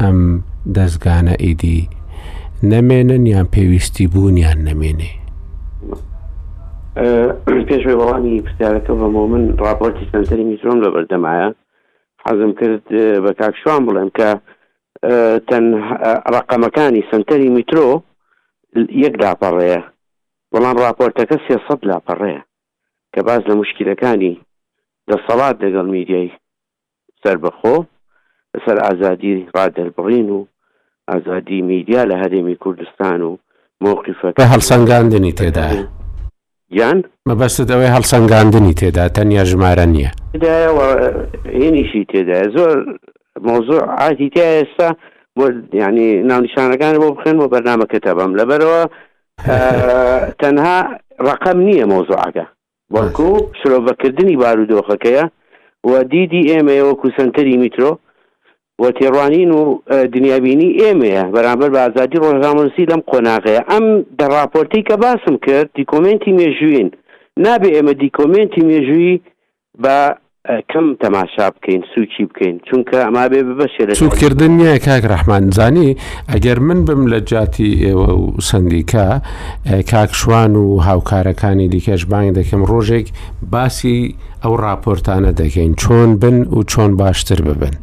ئەم 0.00 0.18
دەستگانە 0.76 1.34
ئیدی 1.44 1.88
نەمێنن 2.70 3.22
یان 3.32 3.46
پێویستی 3.54 4.06
بوونیان 4.12 4.58
نەمێنێ 4.68 5.12
پێشوی 7.68 7.98
بەڵامی 8.00 8.42
پرسیارەکە 8.46 8.92
بەمەوە 9.00 9.28
من 9.32 9.44
راپۆرتی 9.66 10.04
سنتەری 10.12 10.44
میسرۆم 10.50 10.78
لە 10.84 10.88
بەردەمایە 10.94 11.48
حەزم 12.24 12.52
کرد 12.60 12.86
بە 13.24 13.30
کاکشوان 13.40 13.80
بڵێم 13.88 14.10
کە 14.18 14.28
تەن 15.48 15.64
ڕقەمەکانی 16.34 17.02
سنتەری 17.10 17.48
میترۆ 17.56 17.88
یەک 19.04 19.14
لاپەڕەیە 19.22 19.80
بەڵام 20.52 20.76
راپۆرتەکە 20.84 21.36
سێسە 21.46 21.74
لاپەڕەیە 21.90 22.42
کە 23.12 23.20
باز 23.28 23.42
لە 23.48 23.54
مشکلەکانی 23.62 24.34
دەسەڵات 25.10 25.56
لەگەڵ 25.64 25.86
میدیای 25.96 26.28
سربەخۆ 27.22 27.76
لەسەر 28.52 28.76
ئازادی 28.86 29.46
ڕادەربڕین 29.56 30.28
و 30.36 30.40
ئازادی 31.10 31.60
میدیا 31.72 32.02
لە 32.10 32.16
هەرێمی 32.22 32.56
کوردستان 32.62 33.20
و 33.28 33.32
مۆقیفەکە 33.84 34.44
هەڵسەنگاندنی 34.52 35.32
تێدایە 35.40 36.03
یان 36.80 36.98
مەبەست 37.28 37.70
ئەوەی 37.70 37.90
هەڵسەنگاندنی 37.96 38.74
تێدا 38.80 39.04
تەنیا 39.16 39.44
ژمارە 39.50 39.86
نییە 39.94 40.10
هێنیشی 41.60 42.02
تێدا 42.10 42.38
زۆر 42.56 42.76
مۆزۆر 43.48 43.82
عادی 44.00 44.28
تیا 44.34 44.46
ئێستا 44.58 44.88
بۆ 45.36 45.44
ینی 45.82 46.08
ناونیشانەکان 46.28 46.94
بۆ 47.02 47.08
بخێن 47.16 47.36
بۆ 47.40 47.46
بەرنمەکە 47.54 47.98
تەبم 48.06 48.32
لەبەرەوە 48.40 48.82
تەنها 50.40 50.78
ڕقم 51.28 51.58
نییە 51.66 51.86
مۆزۆعگە 51.92 52.46
بەڵکو 52.94 53.28
شرۆڤەکردنی 53.58 54.38
بارودۆخەکەیە 54.42 55.24
و 55.90 55.92
دیدی 56.12 56.42
ئێمە 56.50 56.76
وەکو 56.88 57.06
سنتەری 57.18 57.56
میترۆ 57.62 57.90
وە 58.82 58.90
تێڕوانین 58.98 59.50
و 59.54 59.62
دنیابینی 60.14 60.70
ئێمەیە 60.82 61.22
بەرامبەر 61.34 61.70
بە 61.74 61.80
ئازادی 61.84 62.18
ڕۆژامەسی 62.24 62.84
لەم 62.90 63.02
قۆناغەیە 63.10 63.62
ئەم 63.70 63.86
دەڕاپۆرتی 64.20 64.82
کە 64.88 64.94
باسم 65.04 65.34
کرد 65.46 65.68
دیکۆمنتی 65.78 66.32
مێژوین 66.38 66.88
نابێ 67.44 67.70
ئێمە 67.76 67.94
دیکۆمنتی 68.02 68.60
مێژووی 68.70 69.14
بە 69.82 69.96
کەم 70.70 70.86
تەماشا 71.02 71.46
بکەین 71.54 71.82
سوچی 71.94 72.22
بکەین 72.28 72.56
چونکە 72.68 72.96
ئەما 73.06 73.24
بێ 73.30 73.40
بەشێ 73.60 73.82
سوکردن 74.02 74.52
نییە 74.60 74.78
کاک 74.86 75.04
ڕحمانزانی 75.12 75.88
ئەگەر 76.32 76.58
من 76.66 76.80
بم 76.88 77.02
لە 77.12 77.18
جاتی 77.30 77.70
ئێوە 77.84 78.10
و 78.22 78.40
سندیکا 78.48 79.08
کاکشوان 79.90 80.52
و 80.56 80.66
هاوکارەکانی 80.88 81.66
دیکەش 81.74 82.02
بانگ 82.12 82.30
دەکەم 82.38 82.62
ڕۆژێک 82.70 83.06
باسی 83.52 84.14
ئەو 84.42 84.54
راپۆرتانە 84.66 85.32
دەکەین 85.40 85.72
چۆن 85.82 86.08
بن 86.22 86.36
و 86.56 86.62
چۆن 86.72 86.90
باشتر 87.02 87.40
ببن 87.48 87.74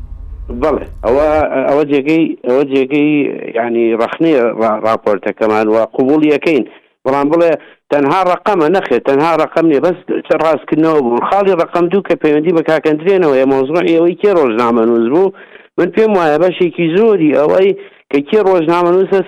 بڵێ 0.63 0.85
ئەوە 1.05 1.27
ئەوە 1.69 1.83
جێگەی 1.91 2.25
ئەوە 2.47 2.63
جێگەی 2.71 3.11
ینی 3.55 3.85
ڕخنەیە 4.01 4.43
راپۆرتەکەمان 4.87 5.67
و 5.73 5.77
قوبول 5.95 6.21
یەکەین 6.35 6.63
بەڵام 7.05 7.27
بڵێ 7.31 7.51
تەنها 7.91 8.19
ڕقەمە 8.31 8.67
نەخێت 8.75 9.01
تەنها 9.09 9.31
ڕقم 9.41 9.65
نیە 9.71 9.81
بەس 9.85 9.97
چە 10.27 10.33
ڕاستکردنەوە 10.43 10.99
بوو 11.05 11.25
خاڵی 11.29 11.53
ڕقم 11.61 11.85
دوو 11.91 12.05
کە 12.07 12.13
پەیوەندی 12.23 12.55
بە 12.57 12.63
کاکەندرێنەوە 12.69 13.49
مۆزڕ 13.53 13.85
ئەوەی 13.93 14.15
کێ 14.21 14.31
ڕۆژنامە 14.37 14.83
نووز 14.89 15.07
بوو 15.13 15.31
من 15.77 15.87
پێم 15.95 16.11
وایە 16.17 16.37
بەشێکی 16.43 16.85
زۆری 16.95 17.35
ئەوەی 17.39 17.69
کە 18.11 18.19
کێ 18.29 18.39
ڕۆژنامە 18.47 18.89
نووسە 18.93 19.19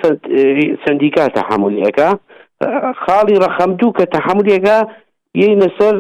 سندیکات 0.84 1.32
تەحملیەکە 1.38 2.10
خاڵی 3.04 3.36
ڕەخەم 3.44 3.72
دوو 3.80 3.96
کە 3.98 4.06
تەحملیەکە 4.16 4.78
یەی 5.42 5.56
لەسەر 5.62 5.96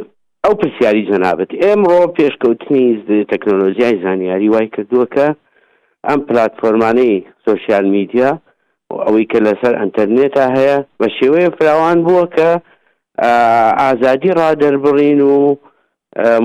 ئەو 0.45 0.53
پرسیاری 0.61 1.03
جەنابەت 1.11 1.49
ئێمڕۆ 1.63 1.99
پێشکەوتنی 2.17 2.85
تەکنۆلۆژیای 3.31 4.01
زانیاری 4.03 4.49
وای 4.53 4.67
کردووە 4.75 5.05
کە 5.15 5.27
ئەم 6.07 6.19
پلتفۆرمانەی 6.27 7.13
سوۆسیال 7.45 7.85
میدیا 7.95 8.29
ئەوەی 9.07 9.25
کە 9.31 9.39
لەسەر 9.45 9.73
ئەتەرنێتە 9.81 10.45
هەیە 10.55 10.77
بە 10.99 11.07
شێوەیە 11.17 11.49
فراوان 11.57 11.97
بووە 12.05 12.25
کە 12.35 12.49
ئازادی 13.81 14.31
ڕادەربڕین 14.39 15.21
و 15.31 15.35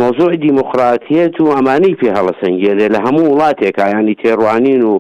مۆزۆی 0.03 0.41
دیموکراتیەت 0.47 1.35
و 1.41 1.53
ئەمانەی 1.57 1.99
پێ 2.01 2.09
هەڵەسەنگێنێ 2.19 2.87
لە 2.95 2.99
هەموو 3.07 3.27
وڵاتێکا 3.33 3.85
ینی 3.93 4.17
تێڕوانین 4.23 4.83
و 4.85 4.95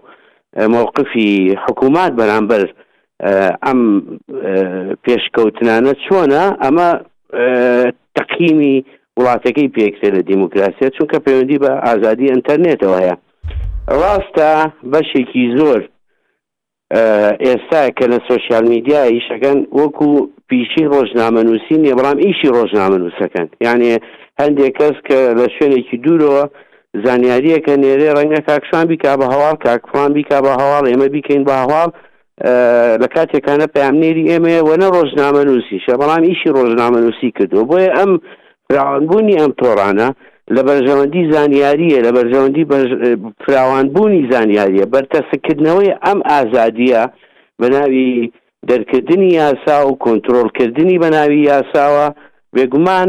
مووقفی 0.74 1.30
حکوومات 1.64 2.12
بەرامبەر 2.20 2.62
ئەم 3.66 3.80
پێشکەوتنانە 5.04 5.92
چۆنە 6.04 6.44
ئەمە 6.62 6.88
تەقیمی 8.18 8.74
وڵاتەکەی 9.20 9.70
پێکسێ 9.76 10.08
لە 10.16 10.20
دیموکراسیە 10.30 10.88
چونکە 10.98 11.16
پەیوەندی 11.26 11.58
بە 11.64 11.70
ئازادی 11.86 12.32
ئەتەرنێتەوە 12.32 12.96
هەیە 13.02 13.16
ڕاستە 14.00 14.50
بەشێکی 14.92 15.44
زۆر 15.58 15.80
ئێستا 17.44 17.82
کە 17.98 18.04
لە 18.12 18.18
سوۆسیال 18.26 18.64
میدیایی 18.72 19.24
شەکەن 19.28 19.58
وەکو 19.80 20.08
پیشی 20.48 20.84
ڕۆژنامە 20.92 21.40
نووسی 21.46 21.76
نێبرام 21.84 22.18
ئیشی 22.24 22.52
ڕۆژنامە 22.56 22.98
نووسەکەن 23.02 23.48
یعنی 23.66 23.88
هەندێک 24.40 24.72
کەس 24.78 24.96
کە 25.08 25.18
لە 25.38 25.46
شوێنێکی 25.54 25.96
دوورەوە 26.04 26.44
زانیاریەکە 27.04 27.74
نێرێ 27.84 28.08
ڕەنگە 28.16 28.40
کاکشان 28.48 28.84
بیکا 28.90 29.12
بە 29.20 29.26
هەواڵ 29.32 29.56
کاکفان 29.64 30.10
بیکا 30.16 30.38
بە 30.44 30.52
هەواڵ 30.60 30.84
ئێمە 30.90 31.08
بیکەین 31.14 31.42
بە 31.48 31.54
هەواڵ 31.62 31.90
لە 33.02 33.06
کاتێکانە 33.18 33.66
پامنێری 33.76 34.28
ئێمە 34.30 34.56
وەنە 34.68 34.86
ڕۆژنامە 34.96 35.42
نووسیشە 35.48 35.94
بەڵام 36.02 36.22
ئیشی 36.28 36.50
ڕۆژنامە 36.56 36.98
نووسی 37.04 37.30
کردو 37.38 37.64
بۆیە 37.70 37.90
ئەم 37.98 38.10
فراوانبوونی 38.66 39.34
ئەم 39.40 39.52
تۆرانە 39.60 40.08
لە 40.54 40.60
بەرژەوەندی 40.68 41.22
زانیاریە 41.34 41.98
لە 42.06 42.10
بەرژەوەندی 42.16 42.64
فراوانبوونی 43.44 44.22
زانیاریە 44.32 44.84
بەرتەسکردنەوەی 44.94 45.90
ئەم 46.06 46.18
ئازادیە 46.30 47.02
بەناوی 47.60 48.06
دەرکردنی 48.70 49.28
یاسا 49.40 49.78
و 49.88 49.98
کۆنتترۆلکردنی 50.04 50.96
بەناوی 51.04 51.40
یاساوە 51.50 52.06
بێگومان 52.54 53.08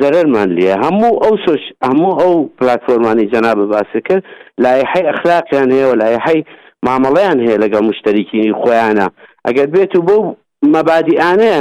زەرمان 0.00 0.48
لە 0.58 0.72
هەموو 0.84 1.14
ئەو 1.24 1.34
سش 1.44 1.62
هەموو 1.90 2.12
ئەو 2.20 2.32
پلتفۆرمانی 2.58 3.30
جەنا 3.32 3.52
بەباسە 3.58 4.00
کرد 4.08 4.22
لایحی 4.64 5.04
ئەخلاقیان 5.10 5.70
هەیە 5.72 5.86
و 5.90 5.94
لایحی 6.02 6.44
مامەڵەیان 6.86 7.38
هەیە 7.44 7.58
لەگەڵ 7.64 7.82
مشتریکی 7.90 8.52
خۆیانە 8.60 9.06
ئەگەر 9.46 9.66
بێت 9.74 9.92
و 9.98 10.02
بۆ 10.08 10.16
مەبادی 10.76 11.20
ئاەیە 11.22 11.58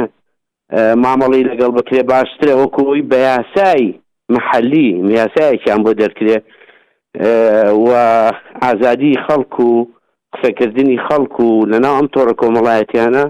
مامەڵی 1.03 1.47
لەگەڵ 1.51 1.71
بکرێ 1.79 2.01
باشترە 2.11 2.53
وەکوی 2.61 3.01
بە 3.11 3.17
یاسایی 3.29 3.89
محەلی 4.35 4.87
میاسایەکیان 5.07 5.81
بۆ 5.85 5.91
دەرکرێ 6.01 6.37
و 7.87 7.89
ئازادی 8.63 9.21
خەڵکو 9.25 9.67
و 9.75 9.87
قسەکردنی 10.33 10.97
خەڵکو 11.07 11.45
و 11.53 11.65
لەناو 11.71 11.95
ئەم 11.97 12.07
تۆڕە 12.13 12.33
کۆمەڵایەتیانە 12.41 13.23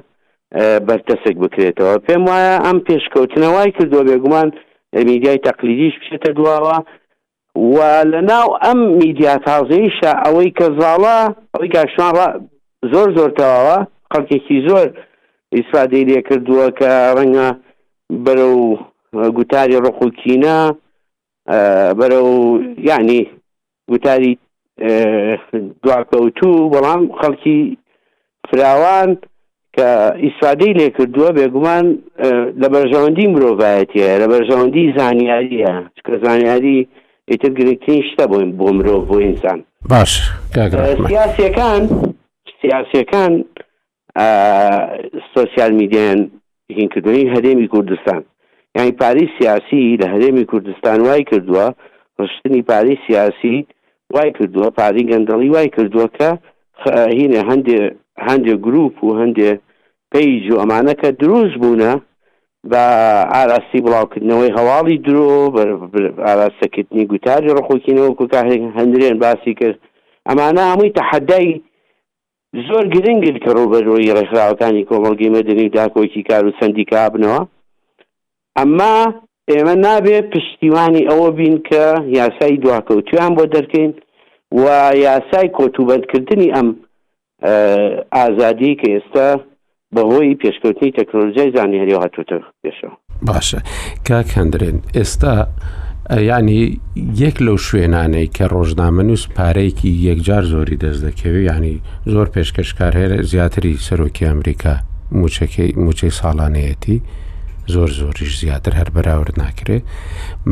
بەرتەسێک 0.87 1.35
بکرێتەوە 1.43 1.93
پێم 2.05 2.23
وایە 2.29 2.55
ئەم 2.65 2.77
پێشکەوتنەوەی 2.87 3.71
کردووە 3.77 4.03
بێگومان 4.09 4.49
میدیای 5.09 5.43
تەقلیدیش 5.47 5.93
بچێتە 5.99 6.31
دواوە 6.37 6.77
و 7.55 7.79
لە 8.11 8.21
ناو 8.29 8.47
ئەم 8.63 8.79
میدیا 9.01 9.35
تازەیشە 9.47 10.11
ئەوەی 10.25 10.49
کە 10.57 10.65
زاڵا 10.79 11.17
ئەوەی 11.53 11.69
کاشان 11.75 12.13
زۆر 12.91 13.07
زۆر 13.17 13.31
تەواوە 13.39 13.77
خەڵکێکی 14.11 14.57
زۆر 14.67 14.87
ئیسفادەی 15.55 16.05
لێ 16.09 16.19
کردووە 16.27 16.67
کە 16.79 16.91
ڕەنگە 17.17 17.49
بەرە 18.25 18.47
و 18.57 18.61
گوتاری 19.37 19.81
ڕخوکینە 19.85 20.57
بەرە 21.99 22.19
و 22.33 22.35
یعنی 22.89 23.21
گوتاری 23.91 24.31
دواکەوتوو 25.83 26.69
بەڵام 26.73 27.01
خەڵکی 27.19 27.59
فراوان 28.49 29.09
کە 29.75 29.87
ئیسفادەی 30.23 30.73
لێ 30.79 30.87
کردووە 30.97 31.29
بێگومان 31.37 31.85
لە 32.61 32.67
بەرژەوەندی 32.75 33.31
مرۆڤایەتە 33.33 34.05
لە 34.21 34.25
بەرژەوەندی 34.33 34.93
زانیاریە 34.97 35.73
چکە 35.95 36.13
زانیاری 36.23 36.79
پێتر 37.27 37.49
گرنگترین 37.59 38.03
شتە 38.09 38.25
بۆین 38.31 38.49
بۆ 38.57 38.67
مرۆڤ 38.77 39.01
بۆ 39.09 39.15
ئینسان 39.25 39.59
باش 39.91 40.11
سیاسەکان 41.11 41.81
سیاسەکان 42.61 43.33
سوسیال 45.35 45.71
میدیان 45.81 46.19
هینکردنی 46.77 47.31
هەرێمی 47.35 47.67
کوردستان 47.73 48.21
یعنی 48.75 48.91
پاری 49.01 49.23
سیاسی 49.39 49.97
لە 50.01 50.05
هەرێمی 50.13 50.45
کوردستان 50.51 50.97
وای 51.07 51.23
کردووە 51.31 51.65
ڕشتنی 52.19 52.61
پاری 52.69 52.93
سیاسی 53.07 53.57
وای 54.13 54.31
کردووە 54.37 54.69
پاری 54.79 55.07
گەندەڵی 55.11 55.49
وای 55.55 55.69
کردووە 55.75 56.05
کە 56.17 56.29
هینە 57.19 57.41
هەندێ 57.49 57.77
هەندێک 58.27 58.59
گروپ 58.67 58.95
و 59.03 59.09
هەندێ 59.21 59.51
پیج 60.11 60.43
و 60.51 60.59
ئەمانەکە 60.61 61.09
دروست 61.21 61.55
بوونە 61.63 61.93
بە 62.71 62.83
ئاراسی 63.37 63.79
بڵاوکردنەوەی 63.85 64.55
هەواڵی 64.57 64.97
درۆ 65.05 65.27
ئاراستەکردنی 66.27 67.05
گوتاری 67.11 67.53
ڕخۆکینەوە 67.57 68.11
کوکارێک 68.19 68.61
هەندرێن 68.77 69.15
باسی 69.23 69.53
کرد 69.59 69.79
ئەمانە 70.29 70.63
هەمووی 70.71 70.95
تەحەدای 70.99 71.49
زۆر 72.67 72.83
گرنگل 72.95 73.35
کە 73.43 73.49
ڕوبەرۆی 73.57 74.13
ڕێکخراوەکانی 74.17 74.87
کۆمەڵگەی 74.89 75.33
مەدەنی 75.35 75.73
داکۆکی 75.77 76.23
کار 76.29 76.43
و 76.47 76.51
سندیکا 76.59 77.01
بنەوە 77.13 77.41
ئەمما 78.57 78.95
ئێمە 79.51 79.75
نابێت 79.85 80.25
پشتیوانی 80.33 81.07
ئەوە 81.09 81.29
بین 81.37 81.55
کە 81.69 81.83
یاسای 82.19 82.55
دواکەوتیان 82.63 83.31
بۆ 83.37 83.43
دەرکەین 83.55 83.91
و 84.63 84.65
یاسای 85.07 85.47
کۆتوبەتکردنی 85.59 86.49
ئەم 86.55 86.67
ئازادی 88.17 88.73
کە 88.79 88.87
ئێستا 88.95 89.29
بەهۆی 89.95 90.37
پێشکەوتنی 90.41 90.95
تەکنۆلژیای 90.99 91.53
زانیاری 91.57 91.95
هاتوتە 91.99 92.37
پێشەوە 92.63 92.91
باشە 93.27 93.59
کاک 94.07 94.27
هەندرێن 94.39 94.77
ئێستا 94.97 95.35
ینی 96.31 96.61
یەک 97.23 97.37
لەو 97.45 97.57
شوێنانەی 97.67 98.27
کە 98.35 98.45
ڕۆژنامە 98.53 99.03
نووس 99.09 99.23
پارەیەکی 99.37 99.91
یەکجار 100.07 100.43
زۆری 100.53 100.81
دەست 100.83 101.01
دەکەوێت 101.07 101.45
ینی 101.51 101.75
زۆر 102.13 102.27
پێشکەشکار 102.35 102.93
هەیە 102.99 103.21
زیاتری 103.31 103.81
سەرۆکی 103.87 104.27
ئەمریکا 104.29 104.75
موچەکەی 105.17 105.69
موچەی 105.83 106.11
ساڵانەتی 106.19 106.97
زۆر 107.73 107.89
زۆریش 107.99 108.31
زیاتر 108.43 108.73
هەر 108.79 108.89
بەراورد 108.95 109.35
ناکرێت 109.43 109.83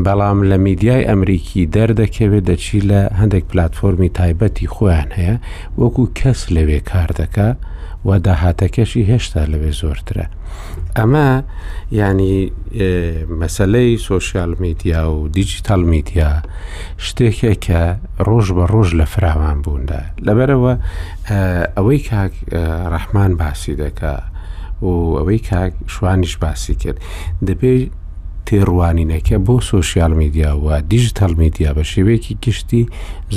بەڵام 0.06 0.40
لە 0.50 0.58
میدیای 0.66 1.08
ئەمریکی 1.10 1.70
دەردەکەوێت 1.76 2.44
دەچی 2.50 2.80
لە 2.90 3.02
هەندێک 3.20 3.46
پلتفۆمی 3.52 4.10
تایبەتی 4.18 4.72
خۆیان 4.76 5.10
هەیە 5.20 5.36
وەکو 5.82 6.04
کەس 6.20 6.40
لەوێ 6.56 6.80
کار 6.92 7.10
دەکات 7.22 7.58
و 8.06 8.12
داهاتەکەشی 8.26 9.04
هێشتا 9.12 9.44
لەوێ 9.52 9.72
زۆرترە 9.82 10.26
ئەمە 10.98 11.30
ینی 12.02 12.38
مەسلەی 13.42 13.92
سوۆسیال 14.08 14.54
میدیا 14.64 15.02
و 15.16 15.28
دیجیتال 15.38 15.82
میدیا 15.94 16.30
شتێکە 17.08 17.52
کە 17.66 17.82
ڕۆژ 18.28 18.48
بە 18.58 18.66
ڕۆژ 18.74 18.90
لە 19.00 19.06
فراوان 19.14 19.58
بووندا 19.66 20.02
لەبەرەوە 20.28 20.74
ئەوەی 21.78 22.00
کاک 22.10 22.34
ڕەحمان 22.94 23.32
باسی 23.42 23.74
دەکات 23.84 24.24
و 24.88 24.92
ئەوەی 25.20 25.40
کاک 25.50 25.74
شوانیش 25.94 26.38
باسی 26.44 26.76
کرد 26.82 26.98
دەبێت 27.48 27.84
تێڕوانینەکە 28.48 29.38
بۆ 29.48 29.56
سوسیال 29.74 30.14
میدیا 30.22 30.50
و 30.66 30.68
دیژتال 30.92 31.34
میدیا 31.42 31.70
بە 31.78 31.84
شێوەیەکی 31.94 32.34
گشتی 32.46 32.84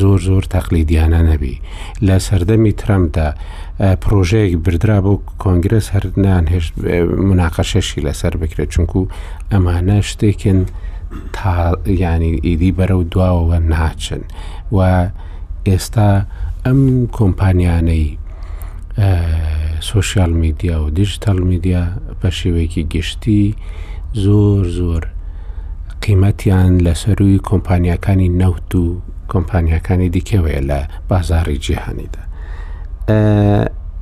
زۆر 0.00 0.18
زۆر 0.28 0.44
تەقلیدیانە 0.54 1.20
نەبی 1.30 1.56
لە 2.06 2.16
سەردەمی 2.26 2.72
ترەمدا 2.80 3.28
پرۆژەیەک 4.02 4.54
بردرا 4.64 4.98
بۆ 5.04 5.14
کۆنگرس 5.42 5.86
هەردنان 5.94 6.44
هێش 6.52 6.66
مناقەشەشی 7.28 8.04
لەسەر 8.06 8.34
بکرێت 8.40 8.68
چونکو 8.74 9.00
ئەمانە 9.52 9.98
شتێکن 10.10 10.58
تا 11.36 11.54
ینی 12.02 12.32
ئیدی 12.46 12.72
بەرە 12.78 12.94
و 13.00 13.04
دواوەوە 13.12 13.58
ناچن 13.72 14.20
و 14.76 14.78
ئێستا 15.68 16.10
ئەم 16.66 16.80
کۆمپانیانەی 17.18 18.06
سوسیال 19.80 20.32
میدیا 20.42 20.76
و 20.84 20.88
دیژتال 20.98 21.40
میدیا 21.50 21.82
بە 22.22 22.28
شێوەیەکی 22.38 22.82
گشتی، 22.94 23.44
زۆر 24.22 24.64
زۆر 24.78 25.04
قیمەتیان 26.02 26.72
لەسەروی 26.86 27.40
کۆمپانیەکانی 27.50 28.30
نەوت 28.40 28.70
و 28.74 29.00
کۆمپانیەکانی 29.32 30.08
دیکەوەیە 30.16 30.60
لە 30.68 30.80
بازاری 31.08 31.58
جیهانیدا. 31.64 32.20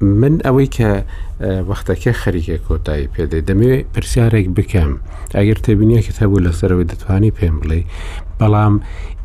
من 0.01 0.34
ئەوەی 0.44 0.68
کە 0.76 0.90
وەختەکە 1.68 2.12
خەریکە 2.22 2.56
کۆتایی 2.66 3.10
پێدە 3.14 3.39
دەمەوێت 3.48 3.84
پرسیارێک 3.94 4.47
بکەم 4.56 4.93
ئەگەر 5.39 5.59
تێبینیەکە 5.64 6.12
هەبوو 6.20 6.44
لەسەرەوەی 6.47 6.89
دەتوانی 6.93 7.32
پێم 7.39 7.56
بڵێ 7.62 7.80
بەڵام 8.39 8.74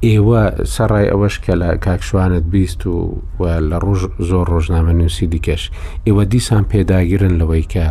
ئێوە 0.08 0.42
سەڕای 0.74 1.06
ئەوەش 1.12 1.36
کە 1.46 1.54
لە 1.62 1.70
کاکشوانت 1.86 2.44
بیست 2.56 2.82
و 2.88 3.44
لە 3.70 3.78
ڕۆژ 3.84 4.02
زۆر 4.30 4.46
ڕۆژنامە 4.54 4.94
نووسی 5.00 5.28
دیکەش 5.34 5.64
ئێوە 6.06 6.24
دیسان 6.34 6.64
پێداگیرن 6.72 7.34
لەوەی 7.42 7.66
کە 7.74 7.88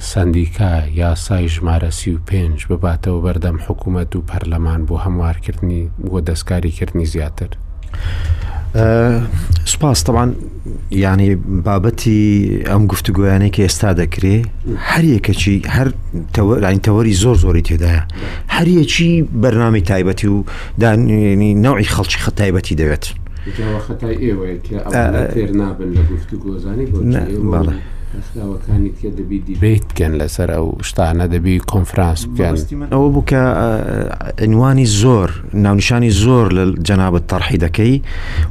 سندیکا 0.00 0.80
یاسای 0.94 1.48
ژمارە 1.48 1.90
سی 1.90 2.10
و 2.16 2.18
پێنج 2.28 2.58
بباتەوە 2.68 3.18
بەردەم 3.26 3.56
حکوومەت 3.66 4.16
و 4.16 4.22
پەرلەمان 4.30 4.80
بۆ 4.88 4.96
هەموارکردنی 5.04 5.82
بۆ 6.10 6.18
دەستکاریکردنی 6.28 7.04
زیاتر. 7.04 7.48
سوپاس 9.72 10.00
تەوان 10.06 10.28
ینی 11.04 11.36
بابەتی 11.66 12.20
ئەم 12.70 12.82
گفتوگویانەی 12.92 13.50
کە 13.54 13.60
ئێستا 13.66 13.90
دەکرێ 14.00 14.36
هەر 14.90 15.04
یەکەچی 15.14 15.54
هەر 15.76 15.88
تەوەری 16.86 17.14
زۆر 17.22 17.36
زۆری 17.44 17.62
تێدایە 17.68 18.02
هەریەکی 18.56 19.10
بەرنامی 19.42 19.80
تایبەتی 19.90 20.28
و 20.34 20.44
دانی 20.80 21.54
ناوی 21.54 21.84
خەڵکی 21.94 22.18
خەتایبەتی 22.24 22.74
دەوێت. 22.80 23.04
ئێوە 23.58 23.80
خەتای 23.86 24.14
ئێوە 24.24 24.46
تێر 24.64 25.52
نابن 25.60 25.88
لە 25.96 26.02
گفتوگۆزانی 26.12 26.86
ئەخلاوەکانی 28.18 28.90
تێ 28.98 29.08
دەبی 29.18 29.38
دیبیت 29.46 29.84
بکەن 29.90 30.12
لەسەر 30.20 30.48
ئەو 30.56 30.66
شتانە 30.88 31.26
دەبی 31.34 31.56
کۆنفرانس 31.72 32.20
بکەن 32.28 32.54
ئەوە 32.92 33.08
بووکە 33.14 33.42
ئەنوانی 34.42 34.86
زۆر 35.02 35.28
ناونشانی 35.64 36.10
زۆر 36.24 36.46
لە 36.56 36.64
جەنابەت 36.88 37.24
تەرحی 37.32 37.58
دەکەی 37.64 37.94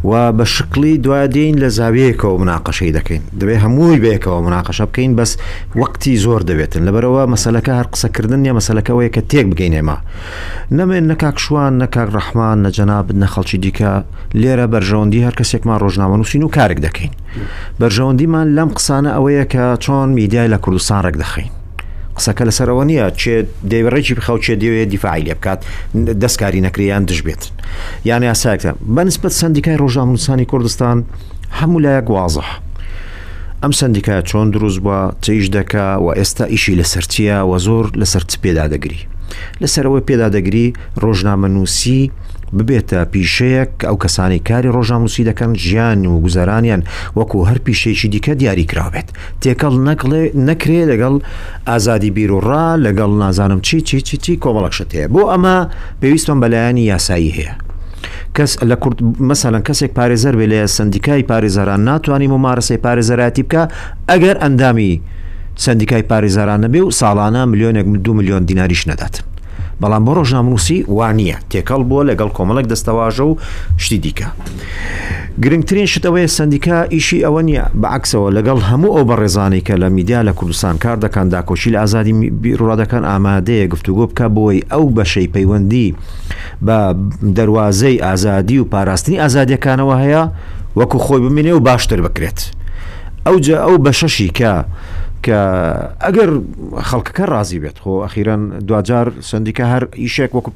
و 0.09 0.11
بە 0.37 0.45
شکلی 0.55 0.97
دوادین 1.05 1.55
لە 1.63 1.67
زاویەکەەوە 1.79 2.37
مناقەشەی 2.41 2.91
دەکەین 2.97 3.23
دەبێت 3.39 3.59
هەمووی 3.63 3.99
بەیەکەوە 4.05 4.39
مناقەشە 4.47 4.85
بکەین 4.89 5.13
بەس 5.19 5.31
وەکتی 5.81 6.15
زۆر 6.25 6.41
دەبێتن 6.49 6.81
لەبەرەوە 6.87 7.23
مەسلەکە 7.33 7.71
هەر 7.79 7.87
قسەکردن 7.93 8.41
یا 8.47 8.53
مەسلەکەەوە 8.59 9.05
کە 9.15 9.21
تێک 9.31 9.45
بگەین 9.51 9.73
ئێمە 9.77 9.97
نەمێن 10.77 11.03
نەکاک 11.11 11.35
شووان 11.43 11.73
نەکاک 11.81 12.07
ڕەحمان 12.15 12.57
نەجەناب 12.65 13.07
نەخەڵکی 13.21 13.57
دیکە 13.63 13.91
لێرە 14.41 14.65
بەرژەوەندی 14.73 15.23
هەر 15.25 15.35
کەسێکمان 15.39 15.77
ڕۆژنامە 15.83 16.15
نووسین 16.19 16.43
و 16.43 16.49
کارێک 16.57 16.79
دەکەین 16.87 17.13
بەرژەوەندیمان 17.79 18.47
لەم 18.57 18.69
قسانە 18.77 19.11
ئەوەیە 19.15 19.45
کە 19.51 19.65
چۆن 19.83 20.09
میدیای 20.17 20.47
لە 20.55 20.59
کوردستان 20.63 21.03
ڕێکدەخین 21.07 21.49
قسەکە 22.17 22.41
لەسەرەوە 22.49 22.83
نییە 22.89 23.07
چێ 23.21 23.35
دەیبڕێکی 23.71 24.13
بخەو 24.17 24.37
چێ 24.43 24.53
دەوێت 24.61 24.89
دیفاعی 24.93 25.23
لێ 25.27 25.33
بکات 25.35 25.59
دەستکاری 26.21 26.63
نەکریان 26.67 27.03
دژ 27.09 27.19
بێت 27.27 27.43
یان 28.09 28.23
یاساکە 28.31 28.71
بەنسبت 28.95 29.33
سندیکای 29.41 29.77
ڕۆژامونسانی 29.83 30.45
کوردستان 30.51 30.97
هەموو 31.59 31.83
لایە 31.85 32.01
گوازە. 32.09 32.45
ئەم 33.63 33.71
سندیکای 33.79 34.21
چۆن 34.29 34.47
دروست 34.55 34.79
بووە 34.83 34.99
چیش 35.25 35.45
دەکا 35.57 35.85
و 36.05 36.07
ئێستا 36.19 36.45
ئیشی 36.53 36.75
لە 36.81 36.85
سەرچیە 36.93 37.37
و 37.49 37.53
زۆر 37.65 37.85
لەسەر 38.01 38.23
پێدادەگری 38.43 39.01
لەسەرەوەی 39.61 40.05
پێدادەگری 40.07 40.67
ڕۆژنامە 41.03 41.47
نووسی 41.55 42.11
ببێتە 42.57 42.99
پیشەیەک 43.13 43.71
ئەو 43.87 43.95
کەسانی 44.03 44.41
کاری 44.47 44.69
ڕۆژانووسی 44.75 45.27
دەکەن 45.29 45.51
ژیان 45.65 45.99
و 46.05 46.13
گوزارانیان 46.25 46.81
وەکو 47.17 47.37
هەر 47.49 47.59
پیشێکی 47.67 48.07
دیکە 48.13 48.33
دیاریکرابێت 48.41 49.07
تێکەڵ 49.41 49.73
نەکڵێ 49.87 50.23
نەکرێ 50.47 50.81
لەگەڵ 50.91 51.15
ئازادی 51.69 52.11
بیرروڕا 52.17 52.67
لەگەڵ 52.85 53.11
نازانم 53.23 53.59
چی 53.67 53.77
چی 53.87 53.97
چی 54.07 54.17
چی 54.23 54.33
کۆمەڵەکشت 54.43 54.89
هەیە 54.95 55.07
بۆ 55.13 55.21
ئەمە 55.31 55.57
پێویستم 56.01 56.37
بەلایانی 56.43 56.85
یاسایی 56.91 57.35
هەیە. 57.37 57.53
کەس 58.35 58.51
لە 58.69 58.75
کورد 58.83 58.97
مەسەلەن 59.29 59.63
کەسێک 59.67 59.91
پارێزەر 59.97 60.33
بێ 60.39 60.45
لە 60.53 60.61
سندیکای 60.77 61.23
پارێزەران 61.31 61.79
ناتوانانی 61.89 62.27
ممارسەی 62.33 62.81
پارێزەراتی 62.85 63.43
بکە 63.47 63.63
ئەگەر 64.11 64.35
ئەندامی 64.43 64.91
سندیکای 65.65 66.03
پارێزاران 66.11 66.59
نەبێ 66.65 66.81
و 66.85 66.91
ساڵانە 66.99 67.41
میلیۆنێک 67.51 67.85
دو 68.05 68.11
میلیۆن 68.17 68.43
دیناریش 68.49 68.83
نەدات. 68.89 69.15
بەڵام 69.81 70.03
بۆ 70.07 70.11
ڕۆژناموسی 70.19 70.77
وانە 70.97 71.35
تێکەڵ 71.51 71.81
بووە 71.89 72.01
لەگەڵ 72.09 72.29
کۆمەڵک 72.37 72.65
دەستەواژە 72.71 73.25
و 73.29 73.33
شتی 73.83 73.97
دیکە 74.03 74.27
گرنگترین 75.43 75.87
شتەوەی 75.93 76.27
سندیکا 76.37 76.77
ئیشی 76.93 77.23
ئەوە 77.25 77.41
نییە 77.47 77.63
بەعکسەوە 77.83 78.27
لەگەڵ 78.37 78.57
هەموو 78.69 78.95
ئەو 78.95 79.05
بەڕێزانانی 79.09 79.61
کە 79.67 79.75
لە 79.81 79.87
میدیا 79.97 80.19
لە 80.27 80.33
کوردستان 80.39 80.75
کار 80.83 80.97
دەکەن 81.05 81.27
داکۆشی 81.33 81.73
لە 81.73 81.79
ئازادی 81.83 82.13
بیرڕادەکان 82.41 83.03
ئامادەیە 83.11 83.65
گفتوگۆ 83.73 84.05
بکە 84.09 84.27
بۆی 84.35 84.59
ئەو 84.71 84.85
بەشەی 84.97 85.31
پەیوەندی 85.33 85.87
بە 86.65 86.77
دەواازەی 87.37 88.01
ئازادی 88.05 88.57
و 88.61 88.65
پاراستنی 88.73 89.19
ئازادیەکانەوە 89.23 89.95
هەیە 90.03 90.23
وەکو 90.79 90.97
خۆی 91.05 91.21
بمێنێ 91.23 91.53
و 91.57 91.65
باشتر 91.67 91.99
بکرێت 92.07 92.39
ئەو 93.27 93.37
ئەو 93.65 93.77
بەشەشی 93.85 94.29
کە 94.37 94.53
کە 95.25 95.39
ئەگەر 96.05 96.29
خەڵکەکە 96.89 97.25
ڕازی 97.33 97.59
بێت 97.63 97.77
خۆ 97.83 97.93
ئەخیرەن 98.05 98.41
دوجار 98.69 99.07
سندیکە 99.29 99.65
هەر 99.71 99.83
ئیشێک 100.01 100.31
وەکو 100.37 100.51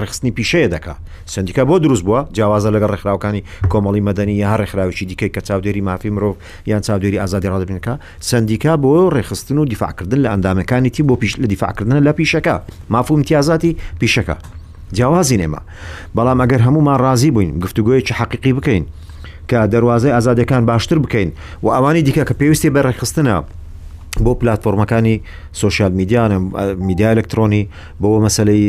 ڕخستنی 0.00 0.30
پیشەیە 0.38 0.68
دەکا 0.74 0.94
سندیکە 1.32 1.62
بۆ 1.68 1.74
دروست 1.84 2.04
بووە 2.06 2.20
جیاوازە 2.36 2.70
لەگە 2.74 2.86
ڕێکخراوەکانی 2.92 3.42
کۆمەڵی 3.72 4.02
مەدەنی 4.08 4.34
یا 4.42 4.46
هەر 4.52 4.60
ڕێکخراوی 4.62 5.04
دیکەی 5.10 5.30
کە 5.34 5.40
چاودێری 5.48 5.80
مافی 5.88 6.10
مرۆڤ 6.14 6.34
یان 6.70 6.80
چاودێری 6.86 7.18
ئازادی 7.22 7.48
ڕادبینەکە 7.52 7.94
سندیکا 8.20 8.74
بۆ 8.82 8.90
ڕێخستن 9.14 9.58
و 9.60 9.64
دیفاکردن 9.72 10.20
لە 10.24 10.28
ئەندامەکانی 10.32 10.90
تی 10.94 11.02
بۆ 11.08 11.14
پیش 11.22 11.32
لە 11.42 11.46
دیفاکردن 11.52 11.98
لە 12.06 12.12
پیشەکە 12.18 12.54
مافوم 12.92 13.16
امتیازاتی 13.16 13.76
پیشەکە 14.02 14.36
جیاوازی 14.96 15.36
نێمە 15.42 15.60
بەڵام 16.16 16.38
ئەگەر 16.42 16.60
هەمومان 16.66 16.98
ڕازی 17.04 17.30
بووین 17.34 17.54
گفتوگویەکی 17.64 18.14
حقیقی 18.18 18.52
بکەین. 18.58 18.84
کە 19.50 19.58
دەواازای 19.72 20.12
ئازادەکان 20.16 20.62
باشتر 20.70 20.98
بکەین 20.98 21.28
و 21.62 21.66
ئەوانی 21.74 22.02
دیکە 22.06 22.22
کە 22.28 22.34
پێویستی 22.40 22.72
بەڕێخستنە 22.76 23.36
بۆ 24.24 24.34
پلتفۆرمەکانی 24.42 25.20
سوۆسیال 25.52 25.92
میدیانم 25.92 26.42
میدیا 26.86 27.14
ئەلکترۆنی 27.14 27.64
بۆەوە 28.02 28.18
مەسلەی 28.26 28.64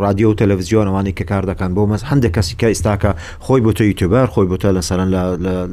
رادیۆ 0.00 0.26
و 0.30 0.34
تەلەڤزیۆن 0.40 0.86
ئەوانی 0.90 1.12
کە 1.18 1.24
کار 1.30 1.42
دەکەن 1.52 1.70
بۆ 1.76 1.82
مەس 1.90 2.02
هەندێک 2.10 2.32
کەسیکە 2.36 2.66
ئستاکە 2.74 3.10
خۆی 3.46 3.60
بۆ 3.64 3.72
تۆ 3.76 3.80
یوتوبەر 3.84 4.26
خۆی 4.26 4.46
بۆتە 4.50 4.68
لە 4.76 4.82
سەرەن 4.88 5.08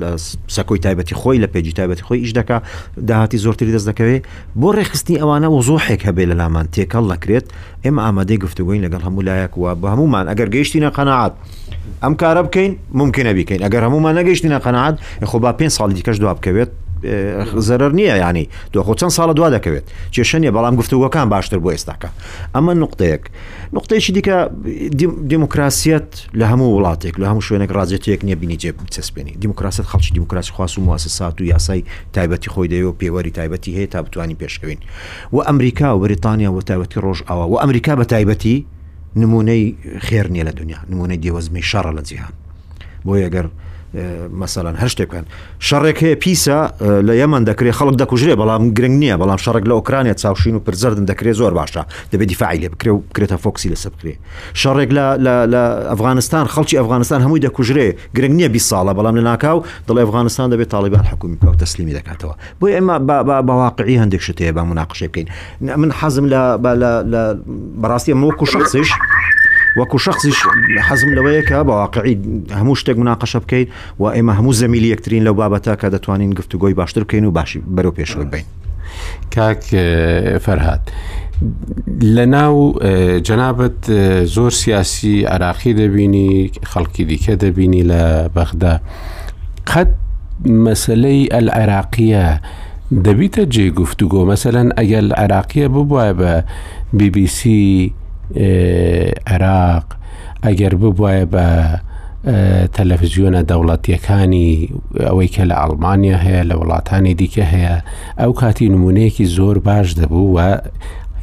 لە 0.02 0.10
سەکۆی 0.56 0.80
تایبەتی 0.86 1.14
خۆی 1.16 1.40
لە 1.44 1.48
پێجی 1.54 1.74
تایبەتی 1.76 2.04
خۆی 2.08 2.20
ئیش 2.24 2.32
دەکا 2.40 2.58
داهاتی 3.08 3.38
زۆرتری 3.38 3.72
دەست 3.76 3.88
دەکەوێت 3.92 4.24
بۆ 4.60 4.70
ڕێخستنی 4.78 5.18
ئەوانە 5.22 5.48
و 5.52 5.62
زۆحێک 5.70 6.02
هەبێ 6.08 6.24
لە 6.32 6.36
لامان 6.42 6.68
تێکەڵ 6.76 7.04
دەکرێت 7.14 7.46
ئێمە 7.86 8.02
ئامادەی 8.06 8.38
گفتوگوین 8.38 8.82
لەگەڵ 8.86 9.02
هەموو 9.06 9.22
لایەک 9.24 9.52
وە 9.58 9.72
بە 9.82 9.88
هەمومان 9.94 10.26
ئەگەر 10.32 10.50
گەیشتینە 10.56 10.90
قەنەعات 10.98 11.34
ئەم 12.04 12.14
کارە 12.22 12.42
بکەین 12.48 12.72
ممکنە 12.94 13.32
بیکەین 13.38 13.62
ئەگەر 13.66 13.84
هەمومان 13.86 14.14
نەگەیشتینە 14.20 14.60
قەنەعات 14.66 14.96
خۆ 15.30 15.36
با 15.44 15.52
پێ 15.60 15.68
ساڵی 15.78 15.94
دیکەش 15.94 16.18
دوا 16.22 16.34
بکەوێت 16.34 16.72
زەرەر 17.69 17.91
نییە 17.99 18.15
ینی 18.23 18.45
دۆخۆ 18.73 18.94
چەند 18.99 19.11
ساڵە 19.18 19.34
دوا 19.40 19.49
دەکەوێت 19.56 19.86
کێشەنیە 20.14 20.52
بەڵام 20.56 20.76
گفتوگەکان 20.82 21.27
باشتر 21.34 21.60
بۆ 21.64 21.69
ئێستاکە 21.76 22.10
ئەمە 22.56 22.73
نقطەیەک 22.84 23.23
نقطەیەکی 23.77 24.11
دیکە 24.18 24.38
دیموکراسیەت 25.32 26.07
لە 26.40 26.45
هەموو 26.52 26.76
وڵاتێک 26.76 27.15
لە 27.22 27.26
هەموو 27.30 27.45
شوێنێک 27.48 27.72
ڕازێتێک 27.77 28.22
نیە 28.27 28.36
بینی 28.41 28.57
جێ 28.61 28.72
چەسپێنی 28.94 29.34
دیموکراسیت 29.44 29.86
خەڵکی 29.91 30.11
دیموکراسی 30.18 30.52
خواست 30.56 30.76
و 30.77 30.82
مواسسات 30.88 31.36
و 31.41 31.44
یاسای 31.53 31.82
تایبەتی 32.15 32.49
خۆی 32.53 32.68
دەیەوە 32.73 32.94
پێوەری 33.02 33.32
تایبەتی 33.38 33.72
هەیە 33.77 33.90
تا 33.94 33.99
بتوانانی 34.06 34.38
پێشکەوین 34.41 34.80
و 35.36 35.38
ئەمریکا 35.48 35.90
و 35.95 35.99
بریتانیا 36.06 36.49
و 36.53 36.61
تایبەتی 36.69 36.98
ڕۆژ 37.06 37.19
ئەوە 37.30 37.45
و 37.52 37.56
ئەمریکا 37.64 37.94
بە 37.99 38.06
تایبەتی 38.14 38.57
نمونەی 39.22 39.65
خێر 40.07 40.27
نیە 40.34 40.44
لە 40.49 40.53
دنیا 40.60 40.77
نمونەی 40.91 41.19
دێوەزمی 41.23 41.64
شەڕە 41.72 41.91
لە 41.98 42.02
جیهان 42.10 42.34
بۆ 43.06 43.14
یەگەر 43.23 43.48
مەسەلەن 44.42 44.76
هەر 44.82 44.90
شتێکن 44.94 45.26
شەڕێک 45.68 45.98
هەیە 46.04 46.16
پیسە 46.24 46.60
لە 47.08 47.14
یەمە 47.22 47.40
دەکرێت 47.50 47.76
خەڵک 47.80 47.96
دەکوژرێ 48.02 48.34
بەڵام 48.42 48.64
گرنگ 48.78 48.96
نییە 49.02 49.16
بەڵام 49.22 49.40
شەڕێک 49.46 49.66
لە 49.70 49.74
ئۆکرانیا 49.78 50.14
چاوشین 50.22 50.56
و 50.58 50.60
پرزەردن 50.66 51.06
دەکرێت 51.12 51.36
زۆر 51.42 51.54
باشە 51.60 51.84
دەبێت 52.12 52.28
دیفاعی 52.32 52.60
لێ 52.64 52.70
بکرێ 52.74 52.92
و 52.96 53.00
بکرێتە 53.10 53.38
فۆکسی 53.44 53.70
لە 53.74 53.78
سەبکرێ 53.84 54.14
شەڕێک 54.62 54.90
لە 55.54 55.64
ئەفغانستان 55.92 56.46
خەڵکی 56.54 56.76
ئەفغانستان 56.80 57.20
هەمووی 57.26 57.42
دەکوژرێ 57.46 57.88
گرنگ 58.18 58.34
نییە 58.40 58.50
بی 58.56 58.60
ساڵە 58.70 58.94
بەڵام 58.98 59.16
لە 59.20 59.24
ناکاو 59.30 59.58
دڵی 59.88 60.00
ئەفغانستان 60.06 60.46
دەبێت 60.54 60.70
تاالبان 60.74 61.06
حکومی 61.12 61.38
و 61.44 61.56
تەسللیمی 61.64 61.96
دەکاتەوە 61.98 62.34
بۆی 62.60 62.74
ئێمە 62.78 62.96
بەواقعی 63.48 63.98
هەندێک 64.02 64.22
شتەیە 64.28 64.52
بە 64.58 64.62
مناقشێ 64.72 65.08
بکەین 65.12 65.28
من 65.62 65.92
حەزم 66.00 66.26
لە 66.34 66.42
بەڕاستی 67.84 68.12
مۆکو 68.22 68.46
شخصش 68.54 68.90
وكو 69.76 69.98
شخصي 69.98 70.30
حزم 70.80 71.14
لويك 71.14 71.50
کە 71.50 71.54
واقعي 71.54 72.20
هموش 72.52 72.80
شتێک 72.84 72.98
مناقشه 72.98 73.40
بكين 73.40 73.68
واما 74.00 74.34
همو 74.40 74.52
زميلي 74.52 74.90
يكترين 74.90 75.24
لو 75.24 75.34
بابتا 75.34 75.76
كادتوانين 75.76 76.34
قفتو 76.34 76.58
قوي 76.60 76.74
باشتر 76.74 77.04
بكين 77.04 77.26
وباشي 77.26 77.62
برو 77.68 77.92
بيشو 77.92 78.24
بين 78.24 78.44
كاك 79.32 79.60
آه، 79.74 80.38
فرهاد 80.38 80.80
لناو 82.02 82.80
آه، 82.82 83.18
جنابت 83.18 83.90
آه، 83.90 84.24
زور 84.24 84.50
سياسي 84.50 85.28
عراقي 85.28 85.74
دبيني 85.74 86.52
خلقي 86.66 87.06
دەبینی 87.06 87.26
خەڵکی 87.26 87.86
لبغدا 87.86 88.80
قد 89.66 89.96
لە 90.46 90.88
العراقية 90.88 90.92
قەت 90.92 90.92
جي 90.92 91.28
ئەل 91.28 91.50
عێراقیە 91.50 92.42
دەبیتە 92.92 93.40
جێ 93.54 93.70
گفتوگۆ 93.74 94.38
مەسەەن 94.38 94.76
بي 94.80 95.14
عراقیە 95.14 95.68
عێراق 98.34 99.86
ئەگەر 100.46 100.74
ببواە 100.82 101.26
بە 101.34 101.46
تەلەڤزیۆنە 102.76 103.42
دەوڵەتیەکانی 103.50 104.50
ئەوەی 105.08 105.30
کە 105.36 105.44
لە 105.50 105.56
ئەڵمانیا 105.62 106.18
هەیە 106.26 106.44
لە 106.50 106.56
وڵاتانی 106.62 107.14
دیکە 107.20 107.46
هەیە 107.54 107.76
ئەو 108.22 108.32
کاتی 108.42 108.68
نمونەیەکی 108.74 109.26
زۆر 109.38 109.56
باش 109.68 109.88
دەبوو 110.00 110.32
و 110.38 110.40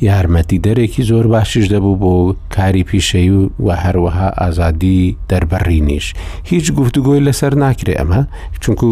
یارمەتی 0.09 0.59
دەرێکی 0.67 1.03
زۆر 1.11 1.27
باشیش 1.35 1.67
دەبوو 1.75 2.01
بۆ 2.03 2.15
کاری 2.57 2.85
پیشەی 2.91 3.31
و 3.37 3.41
و 3.67 3.69
هەروەها 3.85 4.29
ئازادی 4.41 5.01
دەربڕینیش 5.31 6.07
هیچ 6.51 6.67
گفتوگۆی 6.79 7.25
لەسەر 7.27 7.53
ناکرێ 7.65 7.95
ئەمە 8.01 8.21
چونکو 8.63 8.87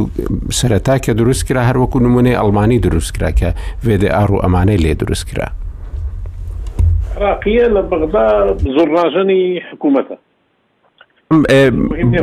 سەرەتا 0.59 0.97
کە 1.05 1.11
دروستکرا 1.21 1.63
هەروەکو 1.69 1.97
نمونەی 2.07 2.39
ئەڵمانی 2.41 2.79
دروستکرا 2.87 3.31
کە 3.39 3.49
وێدە 3.85 4.09
ئار 4.17 4.31
و 4.33 4.43
ئەمانەی 4.43 4.81
لێ 4.85 4.95
دروستکرا 5.03 5.49
العراقيه 7.21 7.63
لبغضاء 7.67 8.57
زراجني 8.57 9.61
حكومتها 9.61 10.19
أه، 11.33 11.69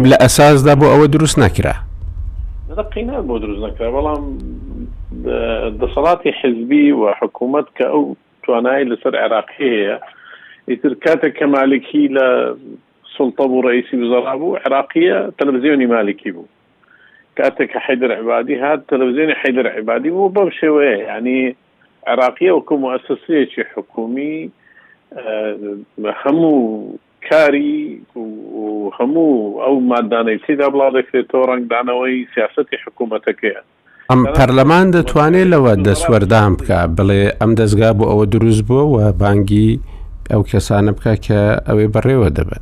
لا 0.06 0.26
اساس 0.26 0.62
دابو 0.62 0.86
او 0.86 1.06
دروس 1.06 1.10
دروست 1.10 1.40
ناکرا 1.40 1.74
قینات 2.96 3.24
دروس 3.24 3.42
دروست 3.42 3.64
نکرا 3.64 3.92
بەڵام 3.92 4.26
حزبي 5.88 6.34
حزبی 6.40 6.92
و 6.92 7.12
حکوومەت 7.12 7.68
کە 7.80 7.82
ئەو 7.88 8.16
توانایی 8.44 8.86
لەسەر 8.86 9.14
عێراقی 9.14 9.54
هەیە 9.60 10.04
لسلطة 10.68 11.00
کاتێک 11.00 11.42
وزراء 13.94 14.38
بو 14.38 14.56
عراقيه 14.56 14.58
تلفزيوني 14.58 14.58
مالكي 14.58 14.58
ڕئیسی 14.58 14.58
وزەرا 14.58 14.58
بوو 14.58 14.58
عێراقیە 14.58 15.32
تەلەڤزیۆنی 15.42 15.90
مالکی 15.90 16.32
بوو 16.32 16.46
کاتێک 17.40 17.72
کە 17.74 17.78
حیدر 17.78 18.12
عبادی 18.12 18.56
عراقيه 18.56 18.84
تەلەڤزیۆنی 18.92 19.36
حیدر 22.04 23.66
حكومي 23.76 24.50
هەموو 25.14 27.00
کاری 27.30 28.02
هەموو 29.00 29.56
ئەو 29.64 29.76
مادانەی 29.92 30.40
تێدا 30.46 30.68
بڵا 30.74 30.88
دەکرێتەوە 30.98 31.44
ڕنگدانەوەی 31.52 32.20
سیاستی 32.36 32.78
حکوومەتەکەیە 32.84 33.62
ئەم 34.12 34.22
پەرلەمان 34.38 34.88
دەتوانێت 34.98 35.48
لەوە 35.54 35.72
دەسوەردان 35.88 36.52
بکە 36.60 36.80
بڵێ 36.98 37.24
ئەم 37.42 37.52
دەستگا 37.60 37.90
بۆ 37.98 38.06
ئەوە 38.12 38.26
دروست 38.36 38.64
بووە 38.68 38.84
و 38.94 38.98
بانگی 39.22 39.70
ئەو 40.32 40.42
کەسانە 40.52 40.92
بکە 40.98 41.14
کە 41.26 41.40
ئەوەی 41.68 41.90
بەڕێوە 41.96 42.30
دەبن 42.38 42.62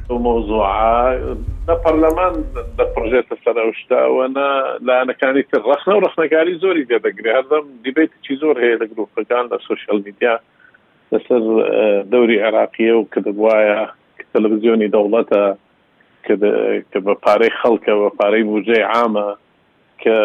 پەرلەمان 1.84 2.34
دەپڕژێتە 2.78 3.36
سەر 3.44 3.58
شتاوەە 3.82 4.26
لاەنەکانی 4.88 5.44
تر 5.52 5.62
ڕخنە 5.70 5.94
و 5.96 6.04
ڕخنەکاری 6.06 6.60
زۆری 6.64 6.86
دەدەگرێ 6.92 7.32
هەردەم 7.38 7.66
دیبێتی 7.86 8.18
چی 8.26 8.34
زۆر 8.42 8.56
هەیە 8.64 8.76
لە 8.82 8.86
گرروپەکان 8.92 9.46
لە 9.52 9.58
سوشل 9.68 10.00
میدیا 10.06 10.36
لەسەر 11.14 11.42
دەوری 12.14 12.36
عێراقیە 12.46 12.94
و 12.98 13.10
کە 13.14 13.20
دەبواە 13.26 13.82
تەلەڤزیۆنی 14.32 14.92
دەوڵەتە 14.96 15.44
کە 16.94 17.00
بە 17.06 17.14
پارەی 17.26 17.56
خەڵکە 17.60 17.94
بە 18.02 18.10
پارەی 18.20 18.48
بجێ 18.52 18.80
عامە 18.94 19.28
کە 20.02 20.18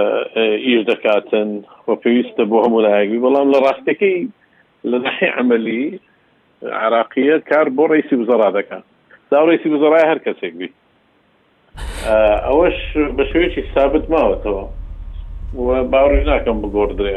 ئیش 0.66 0.81
دەکاتن 0.90 1.51
بە 1.86 1.94
پێویستە 2.02 2.43
بۆ 2.51 2.57
هەمونایگوی 2.65 3.23
بەڵام 3.24 3.48
لە 3.55 3.59
ڕاستەکەی 3.66 4.19
لە 4.90 4.98
نحی 5.05 5.28
عملی 5.40 5.82
عراقیە 6.82 7.36
کار 7.51 7.66
بۆ 7.77 7.85
ڕیسی 7.93 8.16
بزەرا 8.20 8.48
دەکات 8.59 8.85
داڕیسی 9.31 9.69
بزەرای 9.74 10.09
هەر 10.11 10.19
کەسێک 10.24 10.55
بی 10.61 10.69
ئەوەش 12.47 12.78
بە 13.16 13.24
شوێکی 13.31 13.62
ثابت 13.74 14.05
ماوەتەوە 14.12 14.65
باڕژ 15.93 16.20
ناکەم 16.31 16.59
بگۆدرێ 16.62 17.16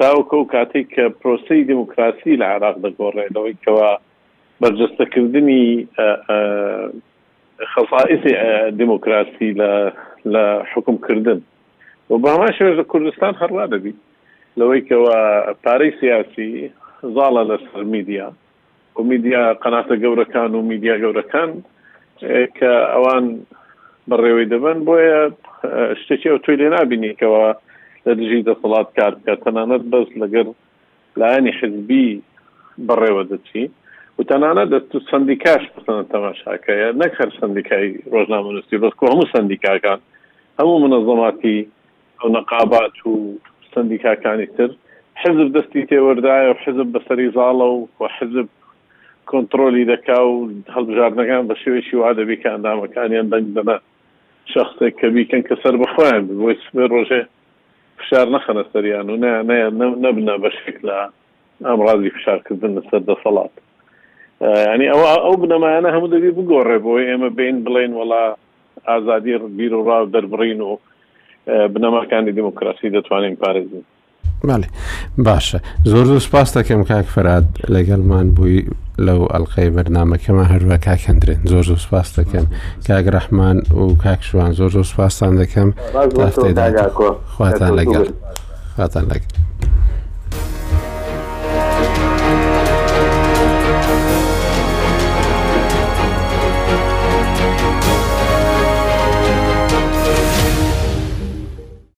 تاوکە 0.00 0.34
و 0.36 0.44
کاتێک 0.52 0.86
کە 0.94 1.08
پرۆسی 1.24 1.64
دموکراسی 1.70 2.36
لە 2.36 2.42
عراق 2.56 2.76
دەگۆڕێنەوەی 2.84 3.56
کەەوە 3.64 3.90
بەرجستەکردنی 4.60 5.66
خەفائسی 7.74 8.34
دموکراسی 8.78 9.50
لە 10.34 10.40
حکمکردن 10.74 11.40
و 12.10 12.18
باما 12.24 12.46
شێژ 12.56 12.74
لە 12.80 12.84
کوردستان 12.92 13.34
هەروا 13.40 13.66
دەبی 13.72 13.94
لەوەی 14.58 14.82
کەەوە 14.88 15.14
پارەی 15.64 15.92
سیاسی 16.00 16.52
زاڵە 17.14 17.42
لەسەر 17.50 17.84
میدیا 17.94 18.28
و 18.96 19.02
میدیا 19.10 19.44
قەناتە 19.64 19.94
گەورەکان 20.02 20.50
و 20.54 20.62
میدیا 20.72 20.94
گەورەکان 21.02 21.50
کە 22.58 22.72
ئەوان 22.94 23.24
بەڕێوەی 24.10 24.50
دەبن 24.52 24.78
بۆیە 24.86 25.20
شتێکی 26.00 26.28
ئەو 26.32 26.38
توی 26.44 26.56
لێ 26.60 26.68
نبینیکەوە 26.76 27.44
لە 28.06 28.12
دژی 28.20 28.42
دەسەڵات 28.50 28.88
کار 28.98 29.12
بکە 29.18 29.34
تەنانەت 29.44 29.82
بەس 29.94 30.08
لەگەر 30.22 30.46
لایەنی 31.20 31.52
حزبی 31.58 32.08
بەڕێوە 32.88 33.22
دەچی 33.32 33.64
و 34.18 34.22
تەنانە 34.30 34.64
دەست 34.72 34.90
و 34.94 35.00
سندیکاش 35.10 35.62
بسەنە 35.74 36.04
تەماشاکەیە 36.12 36.88
نەک 37.02 37.12
هەر 37.20 37.30
سندیکای 37.40 37.88
ڕۆژنامەنووسی 38.14 38.80
بەسکو 38.84 39.06
هەموو 39.12 39.30
سندیکاکان 39.34 40.00
هەموو 40.58 40.82
منەظەماتی 40.84 41.58
ئەو 42.20 42.30
نەقابات 42.36 42.94
و 43.06 43.12
سندیکاکانی 43.74 44.46
تر 44.56 44.70
حزب 45.22 45.46
دەستی 45.56 45.82
تێوەدایە 45.90 46.48
و 46.50 46.60
حزب 46.64 46.88
بەسەری 46.94 47.28
زاڵە 47.36 47.68
و 47.76 47.86
و 48.00 48.04
حزب 48.16 48.48
کۆنتترۆلی 49.30 49.84
دەکا 49.92 50.18
و 50.30 50.34
هەڵبژاردنەکان 50.74 51.42
بە 51.48 51.54
شێوێکی 51.62 51.96
وا 52.00 52.10
دەبی 52.18 52.36
کە 52.42 52.48
ئەندامەکانیان 52.54 53.26
دەنگ 53.32 53.48
دەنا 53.56 53.76
شخصێک 54.54 54.94
کە 55.00 55.06
بیکەن 55.14 55.42
کە 55.48 55.54
سەر 55.62 55.74
بخۆیان 55.82 56.22
بۆی 56.40 56.56
سبێ 56.66 56.84
ڕۆژێ 56.94 57.22
فشار 58.02 58.26
نخەنە 58.34 58.62
سەریان 58.72 59.06
و 59.10 59.16
نەبنە 60.04 60.34
بە 60.44 60.50
شکلە 60.58 60.98
ئەمڕازی 61.66 62.10
فشارکردن 62.16 62.70
لەسەر 62.78 63.00
دەسەڵات 63.10 63.54
ینی 64.74 64.86
ئەو 64.92 65.02
ئەو 65.24 65.34
بنەمایانە 65.42 65.88
هەموو 65.94 66.12
دەبی 66.14 66.36
بگۆڕێ 66.36 66.78
بۆی 66.86 67.08
ئێمە 67.10 67.28
بین 67.38 67.56
بڵێن 67.66 67.92
وڵا 68.00 68.24
ئازادی 68.88 69.38
بیر 69.58 69.72
و 69.74 69.84
ڕاو 69.88 70.04
دەربڕین 70.14 70.60
و 70.68 70.70
بنەماکانی 71.74 72.32
دموکراسی 72.38 72.92
دەتوانین 72.96 73.34
پارێزین 73.42 73.84
ماڵی 74.50 74.66
باشە 75.26 75.58
زۆر 75.90 76.04
زۆر 76.10 76.18
سپاس 76.28 76.48
دەکەم 76.56 76.80
کاک 76.90 77.06
فەراد 77.14 77.46
لەگەڵمان 77.74 78.26
بووی 78.36 78.60
لەو 79.06 79.20
ئەلقەی 79.34 79.70
بەرنمەکەمە 79.74 80.44
هەروە 80.52 80.76
کاکەندرێن 80.86 81.40
زۆر 81.50 81.64
زۆر 81.70 81.80
سپاس 81.86 82.08
دەکەم 82.18 82.46
کاک 82.86 83.04
ڕەحمان 83.14 83.56
و 83.80 83.84
کاک 84.04 84.20
شووان 84.28 84.50
زۆر 84.58 84.70
زۆر 84.76 84.86
سپاسان 84.92 85.32
دەکەم 85.42 85.68
خواتان 86.14 86.50
لەگەڵ 86.58 88.06
خواتان 88.76 89.04
لەگەڵ. 89.10 89.41